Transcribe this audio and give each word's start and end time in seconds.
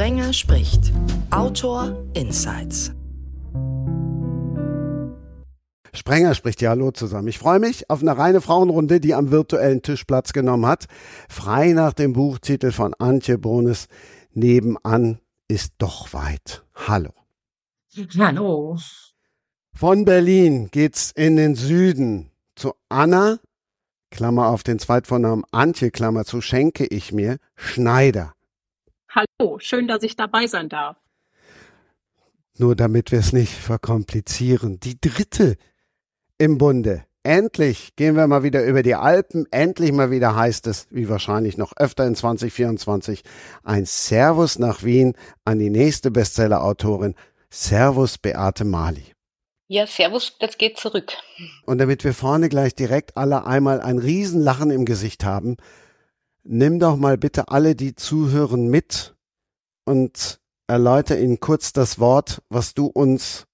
Sprenger 0.00 0.32
spricht. 0.32 0.92
Autor 1.30 1.94
Insights. 2.14 2.90
Sprenger 5.92 6.34
spricht 6.34 6.62
ja 6.62 6.70
Hallo 6.70 6.90
zusammen. 6.90 7.28
Ich 7.28 7.38
freue 7.38 7.58
mich 7.58 7.90
auf 7.90 8.00
eine 8.00 8.16
reine 8.16 8.40
Frauenrunde, 8.40 8.98
die 8.98 9.12
am 9.12 9.30
virtuellen 9.30 9.82
Tisch 9.82 10.04
Platz 10.04 10.32
genommen 10.32 10.64
hat. 10.64 10.86
Frei 11.28 11.72
nach 11.72 11.92
dem 11.92 12.14
Buchtitel 12.14 12.72
von 12.72 12.94
Antje 12.94 13.36
Bonis. 13.36 13.88
Nebenan 14.32 15.20
ist 15.48 15.74
doch 15.76 16.14
weit. 16.14 16.64
Hallo. 16.74 17.10
Hallo. 18.16 18.78
Von 19.74 20.06
Berlin 20.06 20.70
geht's 20.70 21.12
in 21.14 21.36
den 21.36 21.54
Süden 21.54 22.30
zu 22.54 22.72
Anna, 22.88 23.38
Klammer 24.10 24.46
auf 24.46 24.62
den 24.62 24.78
Zweitvornamen 24.78 25.44
Antje, 25.50 25.90
Klammer 25.90 26.24
zu, 26.24 26.40
schenke 26.40 26.86
ich 26.86 27.12
mir, 27.12 27.36
Schneider. 27.54 28.32
Hallo, 29.12 29.58
schön, 29.58 29.88
dass 29.88 30.02
ich 30.04 30.14
dabei 30.14 30.46
sein 30.46 30.68
darf. 30.68 30.96
Nur 32.58 32.76
damit 32.76 33.10
wir 33.10 33.18
es 33.18 33.32
nicht 33.32 33.52
verkomplizieren. 33.52 34.78
Die 34.80 35.00
dritte 35.00 35.56
im 36.38 36.58
Bunde. 36.58 37.04
Endlich 37.22 37.96
gehen 37.96 38.16
wir 38.16 38.26
mal 38.26 38.44
wieder 38.44 38.64
über 38.64 38.82
die 38.82 38.94
Alpen. 38.94 39.46
Endlich 39.50 39.92
mal 39.92 40.10
wieder 40.10 40.36
heißt 40.36 40.66
es, 40.68 40.86
wie 40.90 41.08
wahrscheinlich 41.08 41.58
noch 41.58 41.72
öfter 41.76 42.06
in 42.06 42.14
2024, 42.14 43.22
ein 43.62 43.84
Servus 43.84 44.58
nach 44.58 44.84
Wien 44.84 45.14
an 45.44 45.58
die 45.58 45.70
nächste 45.70 46.10
Bestseller-Autorin. 46.10 47.14
Servus 47.50 48.16
Beate 48.16 48.64
Mali. 48.64 49.12
Ja, 49.66 49.86
Servus, 49.86 50.36
das 50.38 50.56
geht 50.56 50.78
zurück. 50.78 51.12
Und 51.66 51.78
damit 51.78 52.04
wir 52.04 52.14
vorne 52.14 52.48
gleich 52.48 52.74
direkt 52.74 53.16
alle 53.16 53.44
einmal 53.44 53.80
ein 53.80 53.98
Riesenlachen 53.98 54.70
im 54.70 54.84
Gesicht 54.84 55.24
haben, 55.24 55.56
nimm 56.42 56.78
doch 56.78 56.96
mal 56.96 57.18
bitte 57.18 57.48
alle, 57.48 57.74
die 57.74 57.94
zuhören, 57.94 58.68
mit 58.68 59.14
und 59.84 60.40
erläuter 60.66 61.18
ihnen 61.18 61.40
kurz 61.40 61.72
das 61.72 61.98
Wort, 61.98 62.42
was 62.48 62.74
du 62.74 62.86
uns 62.86 63.46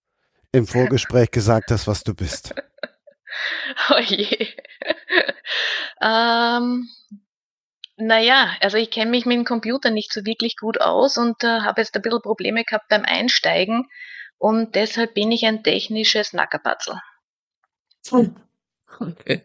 im 0.53 0.67
Vorgespräch 0.67 1.31
gesagt 1.31 1.71
hast, 1.71 1.87
was 1.87 2.05
du 2.05 2.15
bist. 2.15 2.55
Oh 3.91 3.99
je. 3.99 4.49
ähm, 6.01 6.89
naja, 7.99 8.57
also 8.61 8.79
ich 8.79 8.91
kenne 8.91 9.11
mich 9.11 9.27
mit 9.27 9.37
dem 9.37 9.45
Computer 9.45 9.91
nicht 9.91 10.11
so 10.11 10.25
wirklich 10.25 10.57
gut 10.57 10.81
aus 10.81 11.19
und 11.19 11.45
äh, 11.45 11.61
habe 11.61 11.83
jetzt 11.83 11.95
ein 11.95 12.03
bisschen 12.03 12.23
Probleme 12.23 12.65
gehabt 12.65 12.89
beim 12.89 13.05
Einsteigen 13.05 13.91
und 14.39 14.75
deshalb 14.75 15.13
bin 15.13 15.33
ich 15.33 15.45
ein 15.45 15.63
technisches 15.63 16.33
Nackerpatzel. 16.33 16.99
Okay. 18.99 19.43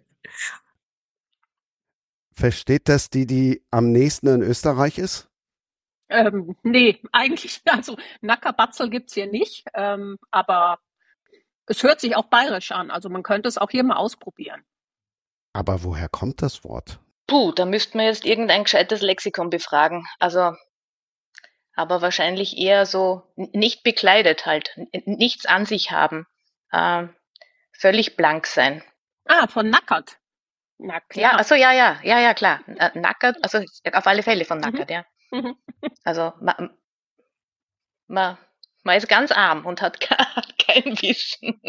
Versteht 2.41 2.89
das 2.89 3.11
die, 3.11 3.27
die 3.27 3.63
am 3.69 3.91
nächsten 3.91 4.25
in 4.25 4.41
Österreich 4.41 4.97
ist? 4.97 5.29
Ähm, 6.09 6.55
nee, 6.63 6.99
eigentlich, 7.11 7.61
also 7.67 7.97
Nackerbatzel 8.21 8.89
gibt's 8.89 9.13
hier 9.13 9.27
nicht, 9.27 9.63
ähm, 9.75 10.17
aber 10.31 10.79
es 11.67 11.83
hört 11.83 11.99
sich 11.99 12.15
auch 12.15 12.25
bayerisch 12.25 12.71
an, 12.71 12.89
also 12.89 13.09
man 13.09 13.21
könnte 13.21 13.47
es 13.47 13.59
auch 13.59 13.69
hier 13.69 13.83
mal 13.83 13.97
ausprobieren. 13.97 14.63
Aber 15.53 15.83
woher 15.83 16.09
kommt 16.09 16.41
das 16.41 16.63
Wort? 16.63 16.99
Puh, 17.27 17.51
da 17.51 17.67
müsste 17.67 17.95
man 17.97 18.07
jetzt 18.07 18.25
irgendein 18.25 18.63
gescheites 18.63 19.03
Lexikon 19.03 19.51
befragen. 19.51 20.07
Also, 20.17 20.55
aber 21.75 22.01
wahrscheinlich 22.01 22.57
eher 22.57 22.87
so 22.87 23.21
nicht 23.35 23.83
bekleidet 23.83 24.47
halt, 24.47 24.75
nichts 25.05 25.45
an 25.45 25.67
sich 25.67 25.91
haben, 25.91 26.25
äh, 26.71 27.05
völlig 27.71 28.17
blank 28.17 28.47
sein. 28.47 28.81
Ah, 29.25 29.45
von 29.47 29.69
nackert. 29.69 30.17
Na 30.83 30.99
klar. 30.99 31.33
Ja, 31.33 31.37
also 31.37 31.53
ja, 31.53 31.71
ja, 31.71 31.99
ja, 32.03 32.19
ja, 32.19 32.33
klar. 32.33 32.59
Äh, 32.67 32.97
nackert, 32.97 33.37
also 33.43 33.59
auf 33.93 34.07
alle 34.07 34.23
Fälle 34.23 34.45
von 34.45 34.57
mhm. 34.57 34.63
nackert, 34.63 34.89
mhm. 34.89 34.95
ja. 34.95 35.05
Also 36.03 36.33
man, 36.41 36.71
man, 38.07 38.37
man 38.83 38.97
ist 38.97 39.07
ganz 39.07 39.31
arm 39.31 39.65
und 39.65 39.81
hat, 39.81 40.09
hat 40.09 40.57
kein 40.57 40.83
Wissen. 41.01 41.61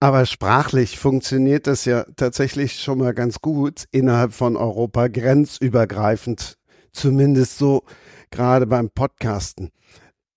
Aber 0.00 0.24
sprachlich 0.26 0.98
funktioniert 0.98 1.66
das 1.66 1.84
ja 1.84 2.04
tatsächlich 2.16 2.80
schon 2.80 2.98
mal 2.98 3.12
ganz 3.12 3.40
gut 3.40 3.86
innerhalb 3.90 4.32
von 4.32 4.56
Europa, 4.56 5.08
grenzübergreifend, 5.08 6.56
zumindest 6.92 7.58
so 7.58 7.82
gerade 8.30 8.68
beim 8.68 8.90
Podcasten. 8.90 9.72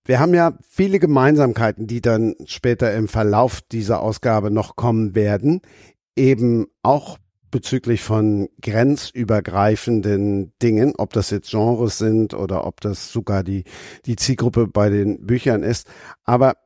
Wir 0.04 0.18
haben 0.18 0.34
ja 0.34 0.58
viele 0.68 0.98
Gemeinsamkeiten, 0.98 1.86
die 1.86 2.00
dann 2.00 2.34
später 2.46 2.92
im 2.92 3.06
Verlauf 3.06 3.60
dieser 3.60 4.00
Ausgabe 4.00 4.50
noch 4.50 4.74
kommen 4.74 5.14
werden 5.14 5.62
eben 6.16 6.66
auch 6.82 7.18
bezüglich 7.50 8.02
von 8.02 8.48
grenzübergreifenden 8.60 10.52
Dingen, 10.60 10.94
ob 10.96 11.12
das 11.12 11.30
jetzt 11.30 11.50
Genres 11.50 11.98
sind 11.98 12.34
oder 12.34 12.66
ob 12.66 12.80
das 12.80 13.12
sogar 13.12 13.44
die, 13.44 13.64
die 14.06 14.16
Zielgruppe 14.16 14.66
bei 14.66 14.88
den 14.88 15.26
Büchern 15.26 15.62
ist. 15.62 15.86
Aber 16.24 16.56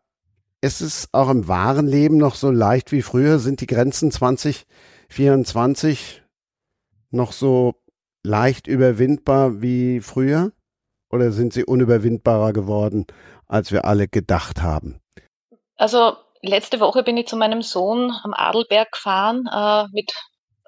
ist 0.62 0.80
es 0.80 1.08
auch 1.12 1.28
im 1.28 1.48
wahren 1.48 1.86
Leben 1.86 2.16
noch 2.16 2.34
so 2.34 2.50
leicht 2.50 2.92
wie 2.92 3.02
früher? 3.02 3.38
Sind 3.38 3.60
die 3.60 3.66
Grenzen 3.66 4.10
2024 4.10 6.22
noch 7.10 7.32
so 7.32 7.74
leicht 8.22 8.66
überwindbar 8.66 9.60
wie 9.60 10.00
früher? 10.00 10.52
Oder 11.10 11.32
sind 11.32 11.52
sie 11.52 11.64
unüberwindbarer 11.64 12.52
geworden, 12.52 13.06
als 13.46 13.70
wir 13.70 13.84
alle 13.84 14.08
gedacht 14.08 14.62
haben? 14.62 15.00
Also 15.76 16.16
letzte 16.46 16.80
Woche 16.80 17.02
bin 17.02 17.16
ich 17.16 17.26
zu 17.26 17.36
meinem 17.36 17.62
Sohn 17.62 18.12
am 18.22 18.34
Adelberg 18.34 18.92
gefahren. 18.92 19.46
Äh, 19.52 19.86
mit, 19.92 20.12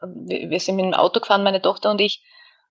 wir 0.02 0.60
sind 0.60 0.76
mit 0.76 0.84
dem 0.84 0.94
Auto 0.94 1.20
gefahren, 1.20 1.42
meine 1.42 1.62
Tochter 1.62 1.90
und 1.90 2.00
ich. 2.00 2.22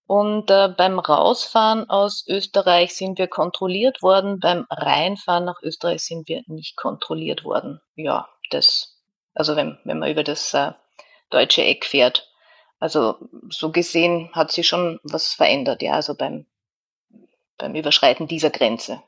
Und 0.06 0.50
äh, 0.50 0.70
beim 0.70 1.00
Rausfahren 1.00 1.90
aus 1.90 2.26
Österreich 2.28 2.96
sind 2.96 3.18
wir 3.18 3.28
kontrolliert 3.28 4.02
worden. 4.02 4.40
Beim 4.40 4.66
Reinfahren 4.70 5.44
nach 5.44 5.62
Österreich 5.62 6.04
sind 6.04 6.30
wir 6.30 6.44
nicht 6.48 6.78
kontrolliert 6.78 7.44
worden. 7.44 7.82
Ja, 7.96 8.30
das, 8.50 9.02
also 9.34 9.58
wenn, 9.58 9.78
wenn 9.84 10.00
man 10.00 10.10
über 10.10 10.24
das 10.24 10.54
äh, 10.54 10.72
deutsche 11.30 11.64
Eck 11.64 11.86
fährt. 11.86 12.32
Also 12.80 13.18
so 13.50 13.72
gesehen 13.72 14.30
hat 14.34 14.52
sich 14.52 14.68
schon 14.68 15.00
was 15.04 15.34
verändert, 15.34 15.82
ja, 15.82 15.94
also 15.94 16.16
beim, 16.16 16.46
beim 17.58 17.76
Überschreiten 17.76 18.28
dieser 18.28 18.52
Grenze. 18.52 19.02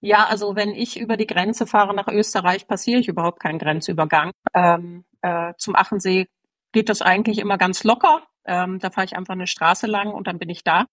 Ja, 0.00 0.26
also 0.26 0.56
wenn 0.56 0.70
ich 0.70 0.98
über 0.98 1.16
die 1.16 1.26
Grenze 1.26 1.66
fahre 1.66 1.94
nach 1.94 2.08
Österreich, 2.08 2.66
passiere 2.66 3.00
ich 3.00 3.08
überhaupt 3.08 3.40
keinen 3.40 3.58
Grenzübergang. 3.58 4.32
Ähm, 4.54 5.04
äh, 5.22 5.54
zum 5.58 5.76
Achensee 5.76 6.28
geht 6.72 6.88
das 6.88 7.02
eigentlich 7.02 7.38
immer 7.38 7.58
ganz 7.58 7.84
locker. 7.84 8.22
Ähm, 8.44 8.78
da 8.78 8.90
fahre 8.90 9.06
ich 9.06 9.16
einfach 9.16 9.34
eine 9.34 9.46
Straße 9.46 9.86
lang 9.86 10.12
und 10.12 10.26
dann 10.26 10.38
bin 10.38 10.50
ich 10.50 10.62
da. 10.62 10.86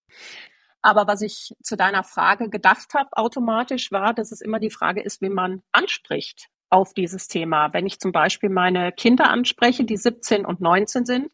Aber 0.81 1.07
was 1.07 1.21
ich 1.21 1.53
zu 1.63 1.77
deiner 1.77 2.03
Frage 2.03 2.49
gedacht 2.49 2.93
habe 2.93 3.09
automatisch 3.13 3.91
war, 3.91 4.13
dass 4.13 4.31
es 4.31 4.41
immer 4.41 4.59
die 4.59 4.69
Frage 4.69 5.01
ist, 5.01 5.21
wie 5.21 5.29
man 5.29 5.61
anspricht 5.71 6.49
auf 6.69 6.93
dieses 6.93 7.27
Thema. 7.27 7.71
Wenn 7.71 7.85
ich 7.85 7.99
zum 7.99 8.11
Beispiel 8.11 8.49
meine 8.49 8.91
Kinder 8.91 9.29
anspreche, 9.29 9.85
die 9.85 9.95
17 9.95 10.43
und 10.43 10.59
19 10.59 11.05
sind, 11.05 11.31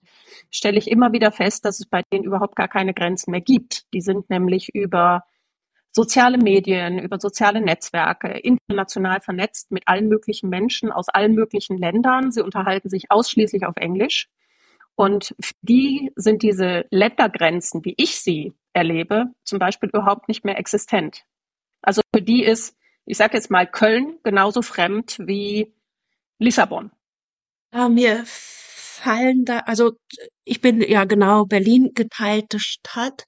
stelle 0.52 0.78
ich 0.78 0.91
immer 0.91 1.13
wieder 1.13 1.31
fest, 1.31 1.63
dass 1.63 1.79
es 1.79 1.85
bei 1.85 2.03
denen 2.12 2.25
überhaupt 2.25 2.56
gar 2.58 2.68
keine 2.68 2.94
Grenzen 2.94 3.31
mehr 3.31 3.41
gibt. 3.41 3.91
Die 3.94 4.02
sind 4.02 4.29
nämlich 4.29 4.75
über 4.75 5.24
soziale 5.99 6.37
Medien, 6.37 6.97
über 6.97 7.19
soziale 7.19 7.59
Netzwerke, 7.59 8.29
international 8.29 9.19
vernetzt 9.19 9.69
mit 9.69 9.85
allen 9.85 10.07
möglichen 10.07 10.49
Menschen 10.49 10.93
aus 10.93 11.09
allen 11.09 11.33
möglichen 11.33 11.77
Ländern. 11.77 12.31
Sie 12.31 12.41
unterhalten 12.41 12.89
sich 12.89 13.11
ausschließlich 13.11 13.65
auf 13.65 13.75
Englisch. 13.75 14.29
Und 14.95 15.35
für 15.41 15.53
die 15.61 16.13
sind 16.15 16.41
diese 16.41 16.85
Ländergrenzen, 16.89 17.83
wie 17.83 17.95
ich 17.97 18.21
sie 18.21 18.53
erlebe, 18.71 19.25
zum 19.43 19.59
Beispiel 19.59 19.89
überhaupt 19.89 20.29
nicht 20.29 20.45
mehr 20.45 20.57
existent. 20.57 21.25
Also 21.81 22.01
für 22.16 22.21
die 22.21 22.45
ist, 22.45 22.77
ich 23.05 23.17
sage 23.17 23.35
jetzt 23.35 23.51
mal, 23.51 23.67
Köln 23.67 24.19
genauso 24.23 24.61
fremd 24.61 25.17
wie 25.19 25.75
Lissabon. 26.37 26.91
Ja, 27.73 27.89
mir 27.89 28.23
fallen 28.25 29.43
da, 29.43 29.59
also 29.59 29.97
ich 30.45 30.61
bin 30.61 30.79
ja 30.79 31.03
genau 31.03 31.43
Berlin 31.43 31.91
geteilte 31.93 32.57
Stadt 32.57 33.25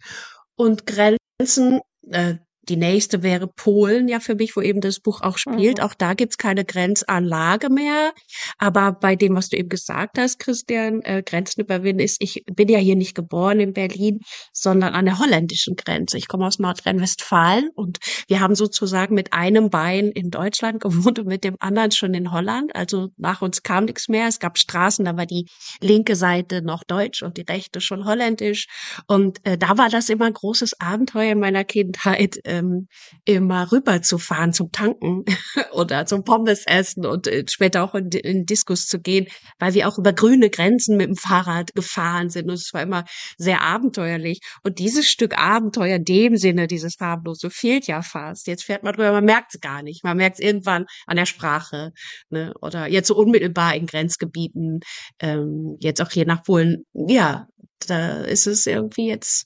und 0.55 0.88
Grenzen, 0.88 1.81
äh, 2.09 2.35
die 2.69 2.78
nächste 2.78 3.24
wäre 3.24 3.48
Polen, 3.48 4.08
ja 4.08 4.19
für 4.19 4.36
mich, 4.36 4.56
wo 4.56 4.62
eben 4.62 4.81
das 4.81 5.00
Buch 5.00 5.22
auch 5.22 5.38
spielt. 5.38 5.80
Mhm. 5.80 5.84
Auch 5.84 5.96
da 5.96 6.13
gibt's 6.13 6.38
keine 6.38 6.63
Grenzanlage 6.63 7.69
mehr. 7.69 8.13
Aber 8.60 8.92
bei 8.92 9.16
dem, 9.16 9.36
was 9.36 9.50
du 9.50 9.58
eben 9.58 9.69
gesagt 9.69 10.19
hast, 10.19 10.38
Christian, 10.38 11.02
äh, 11.02 11.24
Grenzen 11.25 11.62
überwinden 11.62 12.02
ist, 12.02 12.18
ich 12.19 12.44
bin 12.46 12.69
ja 12.69 12.78
hier 12.78 12.96
nicht 12.96 13.16
geboren 13.16 13.60
in 13.60 13.74
Berlin, 13.74 14.19
sondern 14.54 14.94
an 14.94 15.06
der 15.06 15.18
holländischen 15.18 15.75
Grenze. 15.75 16.18
Ich 16.18 16.28
komme 16.28 16.46
aus 16.46 16.60
Nordrhein-Westfalen 16.60 17.69
und 17.74 17.98
wir 18.28 18.40
haben 18.40 18.54
sozusagen 18.54 19.16
mit 19.16 19.34
einem 19.34 19.72
Bein 19.72 20.12
in 20.12 20.30
Deutschland 20.30 20.81
gewohnt 20.84 21.18
und 21.18 21.28
mit 21.28 21.44
dem 21.44 21.56
anderen 21.60 21.92
schon 21.92 22.13
in 22.13 22.31
Holland. 22.31 22.75
Also 22.75 23.10
nach 23.18 23.42
uns 23.42 23.63
kam 23.63 23.86
nichts 23.86 24.08
mehr. 24.08 24.28
Es 24.28 24.40
gab 24.40 24.60
Straßen, 24.60 25.04
da 25.04 25.18
war 25.18 25.25
die 25.25 25.48
linke 25.81 26.16
Seite 26.16 26.62
noch 26.62 26.84
deutsch 26.84 27.24
und 27.24 27.38
die 27.38 27.46
rechte 27.50 27.81
schon 27.81 28.06
holländisch. 28.06 28.68
Und 29.08 29.44
äh, 29.48 29.58
da 29.58 29.80
war 29.80 29.90
das 29.90 30.10
immer 30.10 30.25
ein 30.25 30.34
großes 30.34 30.80
Abenteuer 30.80 31.31
in 31.31 31.40
meiner 31.40 31.63
Kindheit 31.63 32.38
ähm, 32.51 32.88
immer 33.25 33.71
rüberzufahren 33.71 34.51
zum 34.51 34.71
Tanken 34.71 35.24
oder 35.71 36.06
zum 36.06 36.24
Pommes 36.24 36.65
essen 36.68 37.06
und 37.06 37.27
äh, 37.27 37.45
später 37.50 37.83
auch 37.83 37.95
in, 37.95 38.09
in 38.09 38.45
Diskus 38.45 38.88
zu 38.88 39.00
gehen, 39.00 39.27
weil 39.57 39.74
wir 39.74 39.88
auch 39.88 39.98
über 39.98 40.12
grüne 40.13 40.50
Grenzen 40.50 40.98
mit 40.98 41.07
dem 41.07 41.15
Fahrrad 41.15 41.74
gefahren 41.74 42.30
sind 42.30 42.50
und 42.50 42.56
es 42.56 42.74
war 42.74 42.81
immer 42.81 43.06
sehr 43.38 43.62
abenteuerlich. 43.62 44.42
Und 44.63 44.80
dieses 44.80 45.07
Stück 45.07 45.38
Abenteuer 45.38 45.95
in 45.95 46.03
dem 46.03 46.38
Sinne, 46.38 46.68
dieses 46.68 46.95
farblose, 46.95 47.50
fehlt 47.50 47.88
ja 47.88 48.01
fast. 48.01 48.48
Jetzt 48.48 48.65
fährt 48.65 48.83
man 48.83 48.94
drüber, 48.94 49.13
man 49.13 49.25
merkt 49.25 49.56
es 49.56 49.62
gar 49.62 49.81
nicht. 49.81 50.03
Man 50.03 50.18
merkt 50.18 50.39
es 50.39 50.45
irgendwann 50.45 50.86
an 51.07 51.15
der 51.15 51.25
Sprache 51.25 51.92
ne? 52.30 52.53
oder 52.62 52.88
jetzt 52.88 53.07
so 53.07 53.15
unmittelbar 53.15 53.75
in 53.75 53.86
Grenzgebieten, 53.86 54.81
ähm, 55.19 55.77
jetzt 55.80 56.01
auch 56.01 56.12
hier 56.12 56.25
nach 56.25 56.44
Polen. 56.44 56.83
Ja, 56.94 57.48
da 57.88 58.21
ist 58.21 58.48
es 58.48 58.65
irgendwie 58.65 59.07
jetzt 59.07 59.45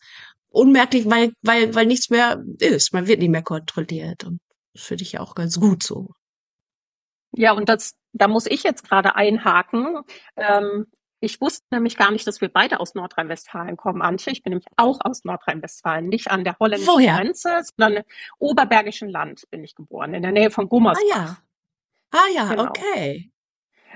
unmerklich, 0.56 1.06
weil, 1.10 1.34
weil, 1.42 1.76
weil 1.76 1.86
nichts 1.86 2.10
mehr 2.10 2.44
ist. 2.60 2.94
Man 2.94 3.08
wird 3.08 3.20
nicht 3.20 3.30
mehr 3.30 3.44
kontrolliert. 3.44 4.24
Und 4.24 4.40
das 4.74 4.84
finde 4.84 5.04
ich 5.04 5.14
ja 5.14 5.20
auch 5.20 5.36
ganz 5.36 5.60
gut 5.60 5.84
so. 5.84 6.12
Ja, 7.34 7.52
und 7.52 7.70
das, 7.70 7.96
da 8.14 8.28
muss 8.28 8.46
ich 8.46 8.64
jetzt 8.64 8.88
gerade 8.88 9.16
einhaken. 9.16 10.02
Ähm, 10.38 10.86
ich 11.20 11.42
wusste 11.42 11.66
nämlich 11.72 11.98
gar 11.98 12.12
nicht, 12.12 12.28
dass 12.28 12.40
wir 12.40 12.50
beide 12.50 12.80
aus 12.80 12.94
Nordrhein-Westfalen 12.94 13.78
kommen, 13.78 14.02
Antje. 14.02 14.32
Ich 14.32 14.44
bin 14.44 14.52
nämlich 14.52 14.68
auch 14.78 15.00
aus 15.02 15.24
Nordrhein-Westfalen, 15.24 16.08
nicht 16.08 16.30
an 16.30 16.44
der 16.44 16.58
holländischen 16.60 16.94
Woher? 16.94 17.18
Grenze, 17.18 17.62
sondern 17.64 18.04
im 18.04 18.12
Oberbergischen 18.40 19.10
Land 19.10 19.50
bin 19.50 19.64
ich 19.64 19.76
geboren, 19.76 20.14
in 20.14 20.22
der 20.22 20.32
Nähe 20.32 20.52
von 20.52 20.70
Gummersbach. 20.70 21.04
Ah 21.04 21.18
ja, 21.18 21.38
ah, 22.12 22.28
ja 22.34 22.50
genau. 22.50 22.70
okay. 22.70 23.32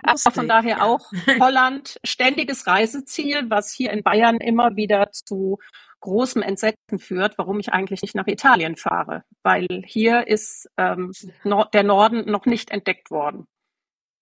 Aber 0.01 0.31
von 0.31 0.47
daher 0.47 0.77
ja. 0.77 0.83
auch 0.83 1.11
Holland 1.39 1.99
ständiges 2.03 2.67
Reiseziel, 2.67 3.49
was 3.49 3.71
hier 3.71 3.91
in 3.91 4.03
Bayern 4.03 4.37
immer 4.37 4.75
wieder 4.75 5.11
zu 5.11 5.59
großem 5.99 6.41
Entsetzen 6.41 6.99
führt, 6.99 7.37
warum 7.37 7.59
ich 7.59 7.73
eigentlich 7.73 8.01
nicht 8.01 8.15
nach 8.15 8.27
Italien 8.27 8.75
fahre, 8.75 9.23
weil 9.43 9.67
hier 9.85 10.27
ist 10.27 10.69
ähm, 10.77 11.11
Nord 11.43 11.73
der 11.73 11.83
Norden 11.83 12.29
noch 12.29 12.45
nicht 12.45 12.71
entdeckt 12.71 13.11
worden. 13.11 13.47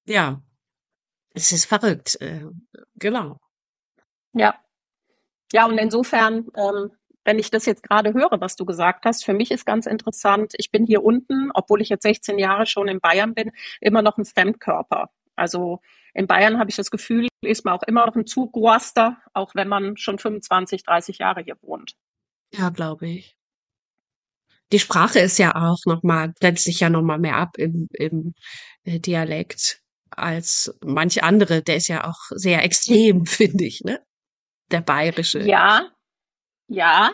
Ja, 0.06 0.41
es 1.33 1.51
ist 1.51 1.65
verrückt, 1.65 2.19
äh, 2.21 2.45
genau. 2.95 3.39
Ja, 4.33 4.56
ja 5.51 5.65
und 5.65 5.77
insofern, 5.77 6.47
ähm, 6.56 6.91
wenn 7.25 7.39
ich 7.39 7.51
das 7.51 7.65
jetzt 7.65 7.83
gerade 7.83 8.13
höre, 8.13 8.39
was 8.39 8.56
du 8.56 8.65
gesagt 8.65 9.06
hast, 9.06 9.25
für 9.25 9.33
mich 9.33 9.51
ist 9.51 9.65
ganz 9.65 9.85
interessant. 9.85 10.53
Ich 10.57 10.71
bin 10.71 10.85
hier 10.85 11.03
unten, 11.03 11.51
obwohl 11.53 11.81
ich 11.81 11.89
jetzt 11.89 12.03
16 12.03 12.39
Jahre 12.39 12.65
schon 12.65 12.88
in 12.88 13.01
Bayern 13.01 13.33
bin, 13.33 13.51
immer 13.81 14.01
noch 14.01 14.18
ein 14.18 14.25
Fremdkörper. 14.25 15.09
Also 15.38 15.81
in 16.13 16.28
Bayern 16.28 16.60
habe 16.60 16.69
ich 16.69 16.75
das 16.75 16.92
Gefühl, 16.92 17.28
ist 17.42 17.63
man 17.63 17.75
auch 17.75 17.84
immer 17.84 18.06
noch 18.06 18.16
ein 18.16 18.25
Zugruaster, 18.25 19.18
auch 19.34 19.54
wenn 19.56 19.68
man 19.68 19.98
schon 19.98 20.18
25, 20.18 20.84
30 20.84 21.19
Jahre 21.19 21.42
hier 21.42 21.57
wohnt. 21.62 21.95
Ja, 22.54 22.69
glaube 22.69 23.07
ich. 23.07 23.38
Die 24.72 24.80
Sprache 24.80 25.19
ist 25.19 25.38
ja 25.38 25.56
auch 25.56 25.80
nochmal, 25.86 26.34
grenzt 26.39 26.66
sich 26.66 26.80
ja 26.80 26.89
nochmal 26.89 27.19
mehr 27.19 27.38
ab 27.38 27.57
im, 27.57 27.88
im 27.94 28.34
äh, 28.84 29.00
Dialekt 29.00 29.81
als 30.10 30.78
manche 30.84 31.24
andere. 31.24 31.62
Der 31.62 31.78
ist 31.78 31.88
ja 31.88 32.06
auch 32.06 32.19
sehr 32.31 32.63
extrem, 32.63 33.25
finde 33.28 33.66
ich, 33.66 33.81
ne? 33.81 34.01
Der 34.72 34.81
bayerische. 34.81 35.39
Ja, 35.39 35.89
ja. 36.68 37.13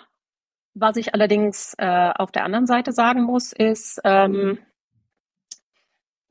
Was 0.75 0.95
ich 0.95 1.13
allerdings 1.13 1.75
äh, 1.77 2.11
auf 2.15 2.31
der 2.31 2.45
anderen 2.45 2.65
Seite 2.65 2.93
sagen 2.93 3.21
muss, 3.21 3.53
ist, 3.53 4.01
ähm, 4.03 4.57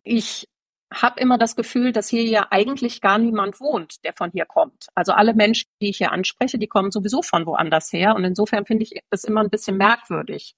ich 0.02 0.48
habe 0.92 1.20
immer 1.20 1.38
das 1.38 1.56
Gefühl, 1.56 1.92
dass 1.92 2.08
hier 2.08 2.24
ja 2.24 2.48
eigentlich 2.50 3.00
gar 3.00 3.18
niemand 3.18 3.60
wohnt, 3.60 4.04
der 4.04 4.12
von 4.12 4.30
hier 4.32 4.44
kommt. 4.44 4.88
Also 4.94 5.12
alle 5.12 5.34
Menschen, 5.34 5.68
die 5.80 5.90
ich 5.90 5.98
hier 5.98 6.12
anspreche, 6.12 6.58
die 6.58 6.66
kommen 6.66 6.90
sowieso 6.90 7.22
von 7.22 7.46
woanders 7.46 7.92
her. 7.92 8.14
Und 8.14 8.24
insofern 8.24 8.66
finde 8.66 8.84
ich 8.84 9.00
es 9.10 9.24
immer 9.24 9.40
ein 9.40 9.50
bisschen 9.50 9.76
merkwürdig, 9.76 10.54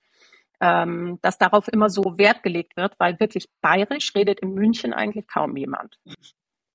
ähm, 0.60 1.18
dass 1.22 1.38
darauf 1.38 1.68
immer 1.68 1.90
so 1.90 2.18
Wert 2.18 2.42
gelegt 2.42 2.76
wird, 2.76 2.94
weil 2.98 3.20
wirklich 3.20 3.48
bayerisch 3.60 4.14
redet 4.14 4.40
in 4.40 4.54
München 4.54 4.92
eigentlich 4.92 5.26
kaum 5.26 5.56
jemand. 5.56 5.98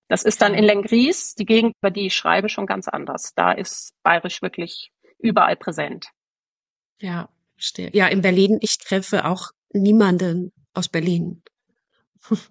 Das 0.08 0.24
ist 0.24 0.42
dann 0.42 0.54
in 0.54 0.64
Lengries, 0.64 1.36
die 1.36 1.46
Gegend, 1.46 1.76
über 1.82 1.92
die 1.92 2.08
ich 2.08 2.16
schreibe, 2.16 2.50
schon 2.50 2.66
ganz 2.66 2.88
anders. 2.88 3.34
Da 3.36 3.52
ist 3.52 3.94
bayerisch 4.04 4.42
wirklich 4.42 4.92
überall 5.20 5.56
präsent. 5.56 6.08
Ja, 7.00 7.30
verstehe. 7.56 7.92
Ja, 7.94 8.08
in 8.08 8.22
Berlin, 8.22 8.58
ich 8.62 8.78
treffe 8.78 9.26
auch 9.26 9.52
niemanden 9.72 10.52
aus 10.74 10.90
Berlin. 10.90 11.44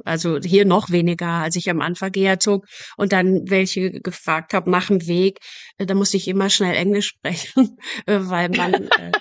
Also 0.04 0.38
hier 0.38 0.64
noch 0.64 0.90
weniger, 0.90 1.28
als 1.28 1.56
ich 1.56 1.70
am 1.70 1.80
Anfang 1.80 2.12
eher 2.14 2.40
zog 2.40 2.66
und 2.96 3.12
dann 3.12 3.48
welche 3.48 3.90
gefragt 4.00 4.54
habe 4.54 4.70
nach 4.70 4.88
dem 4.88 5.06
Weg, 5.06 5.38
äh, 5.76 5.86
da 5.86 5.94
musste 5.94 6.16
ich 6.16 6.28
immer 6.28 6.50
schnell 6.50 6.74
Englisch 6.74 7.08
sprechen, 7.08 7.76
äh, 8.06 8.18
weil 8.20 8.48
man 8.50 8.74
äh, 8.74 9.12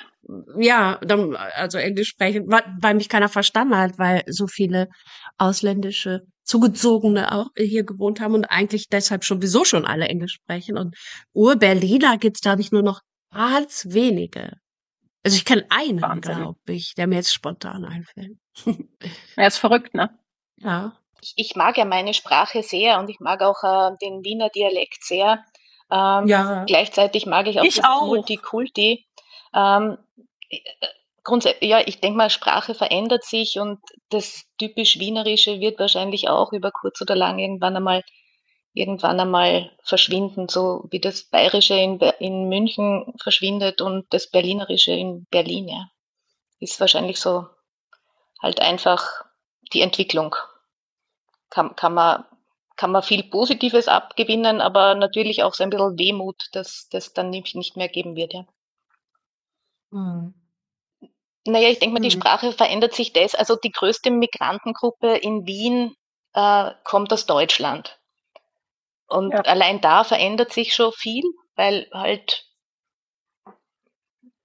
ja, 0.60 1.00
dann, 1.02 1.36
also 1.36 1.78
Englisch 1.78 2.10
sprechen, 2.10 2.48
weil 2.48 2.96
mich 2.96 3.08
keiner 3.10 3.30
verstanden 3.30 3.78
hat, 3.78 3.98
weil 3.98 4.24
so 4.28 4.48
viele 4.48 4.90
ausländische 5.38 6.24
Zugezogene 6.44 7.32
auch 7.32 7.48
hier 7.58 7.84
gewohnt 7.84 8.20
haben 8.20 8.34
und 8.34 8.46
eigentlich 8.46 8.88
deshalb 8.90 9.24
sowieso 9.24 9.64
schon 9.64 9.86
alle 9.86 10.08
Englisch 10.08 10.34
sprechen. 10.34 10.78
Und 10.78 10.96
Ur-Berliner 11.34 12.18
gibt's, 12.18 12.42
glaube 12.42 12.62
ich, 12.62 12.72
nur 12.72 12.84
noch 12.84 13.02
ganz 13.32 13.88
wenige. 13.90 14.54
Also 15.24 15.38
ich 15.38 15.46
kenne 15.46 15.66
einen, 15.70 16.00
glaube 16.22 16.58
ich, 16.68 16.94
der 16.96 17.08
mir 17.08 17.16
jetzt 17.16 17.34
spontan 17.34 17.86
einfällt. 17.86 18.38
Er 19.36 19.48
ist 19.48 19.58
verrückt, 19.58 19.94
ne? 19.94 20.10
Ja. 20.58 20.94
Ich, 21.22 21.34
ich 21.36 21.56
mag 21.56 21.78
ja 21.78 21.86
meine 21.86 22.14
Sprache 22.14 22.64
sehr 22.64 23.00
und 23.00 23.10
ich 23.10 23.20
mag 23.20 23.42
auch 23.42 23.64
äh, 23.64 23.96
den 24.02 24.24
Wiener 24.24 24.50
Dialekt 24.50 25.04
sehr. 25.04 25.44
Ähm, 25.92 26.28
ja. 26.28 26.66
Gleichzeitig 26.66 27.26
mag 27.26 27.48
ich 27.48 27.60
auch 27.60 27.64
ich 27.64 27.76
das 27.76 27.86
auch. 27.86 28.08
Multikulti. 28.08 29.06
Ähm, 29.54 29.98
grundsätzlich, 31.24 31.70
ja, 31.70 31.82
ich 31.86 32.00
denke 32.00 32.18
mal, 32.18 32.30
Sprache 32.30 32.74
verändert 32.74 33.24
sich 33.24 33.60
und 33.60 33.80
das 34.10 34.46
typisch 34.58 35.00
Wienerische 35.00 35.60
wird 35.60 35.80
wahrscheinlich 35.80 36.30
auch 36.30 36.54
über 36.54 36.72
kurz 36.72 37.02
oder 37.02 37.16
lang 37.16 37.40
irgendwann 37.40 37.76
einmal 37.76 38.04
irgendwann 38.74 39.20
einmal 39.20 39.72
verschwinden, 39.84 40.48
so 40.48 40.86
wie 40.92 41.00
das 41.00 41.24
Bayerische 41.24 41.74
in, 41.74 42.00
in 42.20 42.48
München 42.48 43.12
verschwindet 43.22 43.82
und 43.82 44.06
das 44.12 44.30
Berlinerische 44.30 44.92
in 44.92 45.26
Berlin, 45.32 45.68
ja. 45.68 45.90
Ist 46.60 46.80
wahrscheinlich 46.80 47.20
so 47.20 47.48
halt 48.42 48.62
einfach 48.62 49.26
die 49.74 49.82
Entwicklung. 49.82 50.36
Kann, 51.50 51.76
kann, 51.76 51.94
man, 51.94 52.26
kann 52.76 52.92
man 52.92 53.04
viel 53.04 53.24
Positives 53.24 53.88
abgewinnen, 53.88 54.62
aber 54.62 54.96
natürlich 54.96 55.44
auch 55.44 55.54
so 55.54 55.64
ein 55.64 55.70
bisschen 55.70 55.98
Wehmut, 55.98 56.50
dass 56.52 56.90
das 56.90 57.14
dann 57.14 57.30
nicht, 57.30 57.56
nicht 57.56 57.78
mehr 57.78 57.88
geben 57.88 58.16
wird, 58.16 58.34
ja. 58.34 58.46
Mhm. 59.92 60.34
Naja, 61.46 61.70
ich 61.70 61.80
denke 61.80 61.94
mal, 61.94 62.02
die 62.02 62.14
mhm. 62.14 62.20
Sprache 62.20 62.52
verändert 62.52 62.94
sich 62.94 63.14
das. 63.14 63.34
Also 63.34 63.56
die 63.56 63.72
größte 63.72 64.12
Migrantengruppe 64.12 65.16
in 65.16 65.48
Wien 65.48 65.96
äh, 66.34 66.72
kommt 66.84 67.14
aus 67.14 67.26
Deutschland. 67.26 67.98
Und 69.08 69.32
ja. 69.32 69.40
allein 69.42 69.80
da 69.80 70.04
verändert 70.04 70.52
sich 70.52 70.76
schon 70.76 70.92
viel, 70.92 71.24
weil 71.56 71.90
halt, 71.94 72.46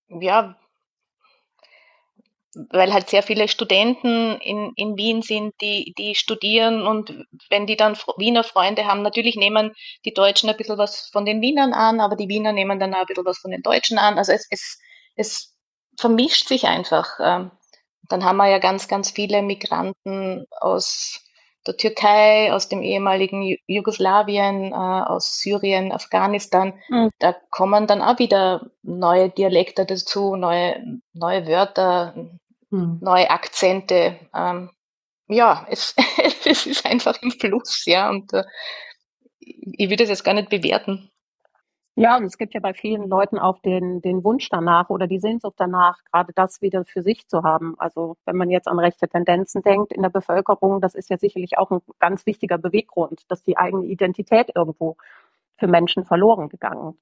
ja, 0.08 0.56
weil 2.54 2.92
halt 2.92 3.08
sehr 3.08 3.22
viele 3.22 3.48
Studenten 3.48 4.36
in, 4.40 4.72
in 4.76 4.96
Wien 4.96 5.22
sind, 5.22 5.54
die, 5.60 5.94
die 5.96 6.14
studieren 6.14 6.86
und 6.86 7.26
wenn 7.48 7.66
die 7.66 7.76
dann 7.76 7.96
Wiener 8.18 8.44
Freunde 8.44 8.86
haben, 8.86 9.02
natürlich 9.02 9.36
nehmen 9.36 9.72
die 10.04 10.12
Deutschen 10.12 10.50
ein 10.50 10.56
bisschen 10.56 10.78
was 10.78 11.08
von 11.12 11.24
den 11.24 11.40
Wienern 11.40 11.72
an, 11.72 12.00
aber 12.00 12.16
die 12.16 12.28
Wiener 12.28 12.52
nehmen 12.52 12.78
dann 12.78 12.94
auch 12.94 13.00
ein 13.00 13.06
bisschen 13.06 13.24
was 13.24 13.38
von 13.38 13.50
den 13.50 13.62
Deutschen 13.62 13.98
an. 13.98 14.18
Also 14.18 14.32
es, 14.32 14.46
es, 14.50 14.80
es 15.16 15.56
vermischt 15.98 16.48
sich 16.48 16.66
einfach. 16.66 17.18
Ähm, 17.20 17.50
dann 18.08 18.24
haben 18.24 18.36
wir 18.36 18.48
ja 18.48 18.58
ganz, 18.58 18.88
ganz 18.88 19.10
viele 19.10 19.42
Migranten 19.42 20.46
aus 20.60 21.22
der 21.66 21.76
Türkei, 21.76 22.52
aus 22.52 22.68
dem 22.68 22.82
ehemaligen 22.82 23.56
Jugoslawien, 23.66 24.72
äh, 24.72 24.74
aus 24.74 25.38
Syrien, 25.40 25.92
Afghanistan. 25.92 26.74
Mhm. 26.88 27.10
Da 27.18 27.34
kommen 27.50 27.86
dann 27.86 28.02
auch 28.02 28.18
wieder 28.18 28.66
neue 28.82 29.30
Dialekte 29.30 29.86
dazu, 29.86 30.34
neue, 30.36 31.00
neue 31.12 31.46
Wörter, 31.46 32.14
hm. 32.72 32.98
neue 33.00 33.30
Akzente. 33.30 34.18
Ähm, 34.34 34.70
ja, 35.28 35.66
es, 35.70 35.94
es 36.44 36.66
ist 36.66 36.84
einfach 36.86 37.20
im 37.22 37.30
Fluss, 37.30 37.84
ja, 37.86 38.10
und 38.10 38.32
äh, 38.32 38.44
ich 39.38 39.90
würde 39.90 40.04
es 40.04 40.10
jetzt 40.10 40.24
gar 40.24 40.34
nicht 40.34 40.50
bewerten. 40.50 41.10
Ja, 41.94 42.16
und 42.16 42.24
es 42.24 42.38
gibt 42.38 42.54
ja 42.54 42.60
bei 42.60 42.72
vielen 42.72 43.06
Leuten 43.06 43.38
auch 43.38 43.58
den, 43.58 44.00
den 44.00 44.24
Wunsch 44.24 44.48
danach 44.48 44.88
oder 44.88 45.06
die 45.06 45.20
Sehnsucht 45.20 45.56
danach, 45.58 45.98
gerade 46.10 46.32
das 46.34 46.62
wieder 46.62 46.86
für 46.86 47.02
sich 47.02 47.28
zu 47.28 47.42
haben. 47.42 47.74
Also 47.78 48.16
wenn 48.24 48.36
man 48.36 48.48
jetzt 48.48 48.66
an 48.66 48.78
rechte 48.78 49.08
Tendenzen 49.08 49.62
denkt 49.62 49.92
in 49.92 50.00
der 50.00 50.08
Bevölkerung, 50.08 50.80
das 50.80 50.94
ist 50.94 51.10
ja 51.10 51.18
sicherlich 51.18 51.58
auch 51.58 51.70
ein 51.70 51.82
ganz 51.98 52.24
wichtiger 52.24 52.56
Beweggrund, 52.56 53.24
dass 53.28 53.42
die 53.42 53.58
eigene 53.58 53.84
Identität 53.84 54.52
irgendwo 54.54 54.96
für 55.58 55.66
Menschen 55.66 56.06
verloren 56.06 56.48
gegangen, 56.48 56.96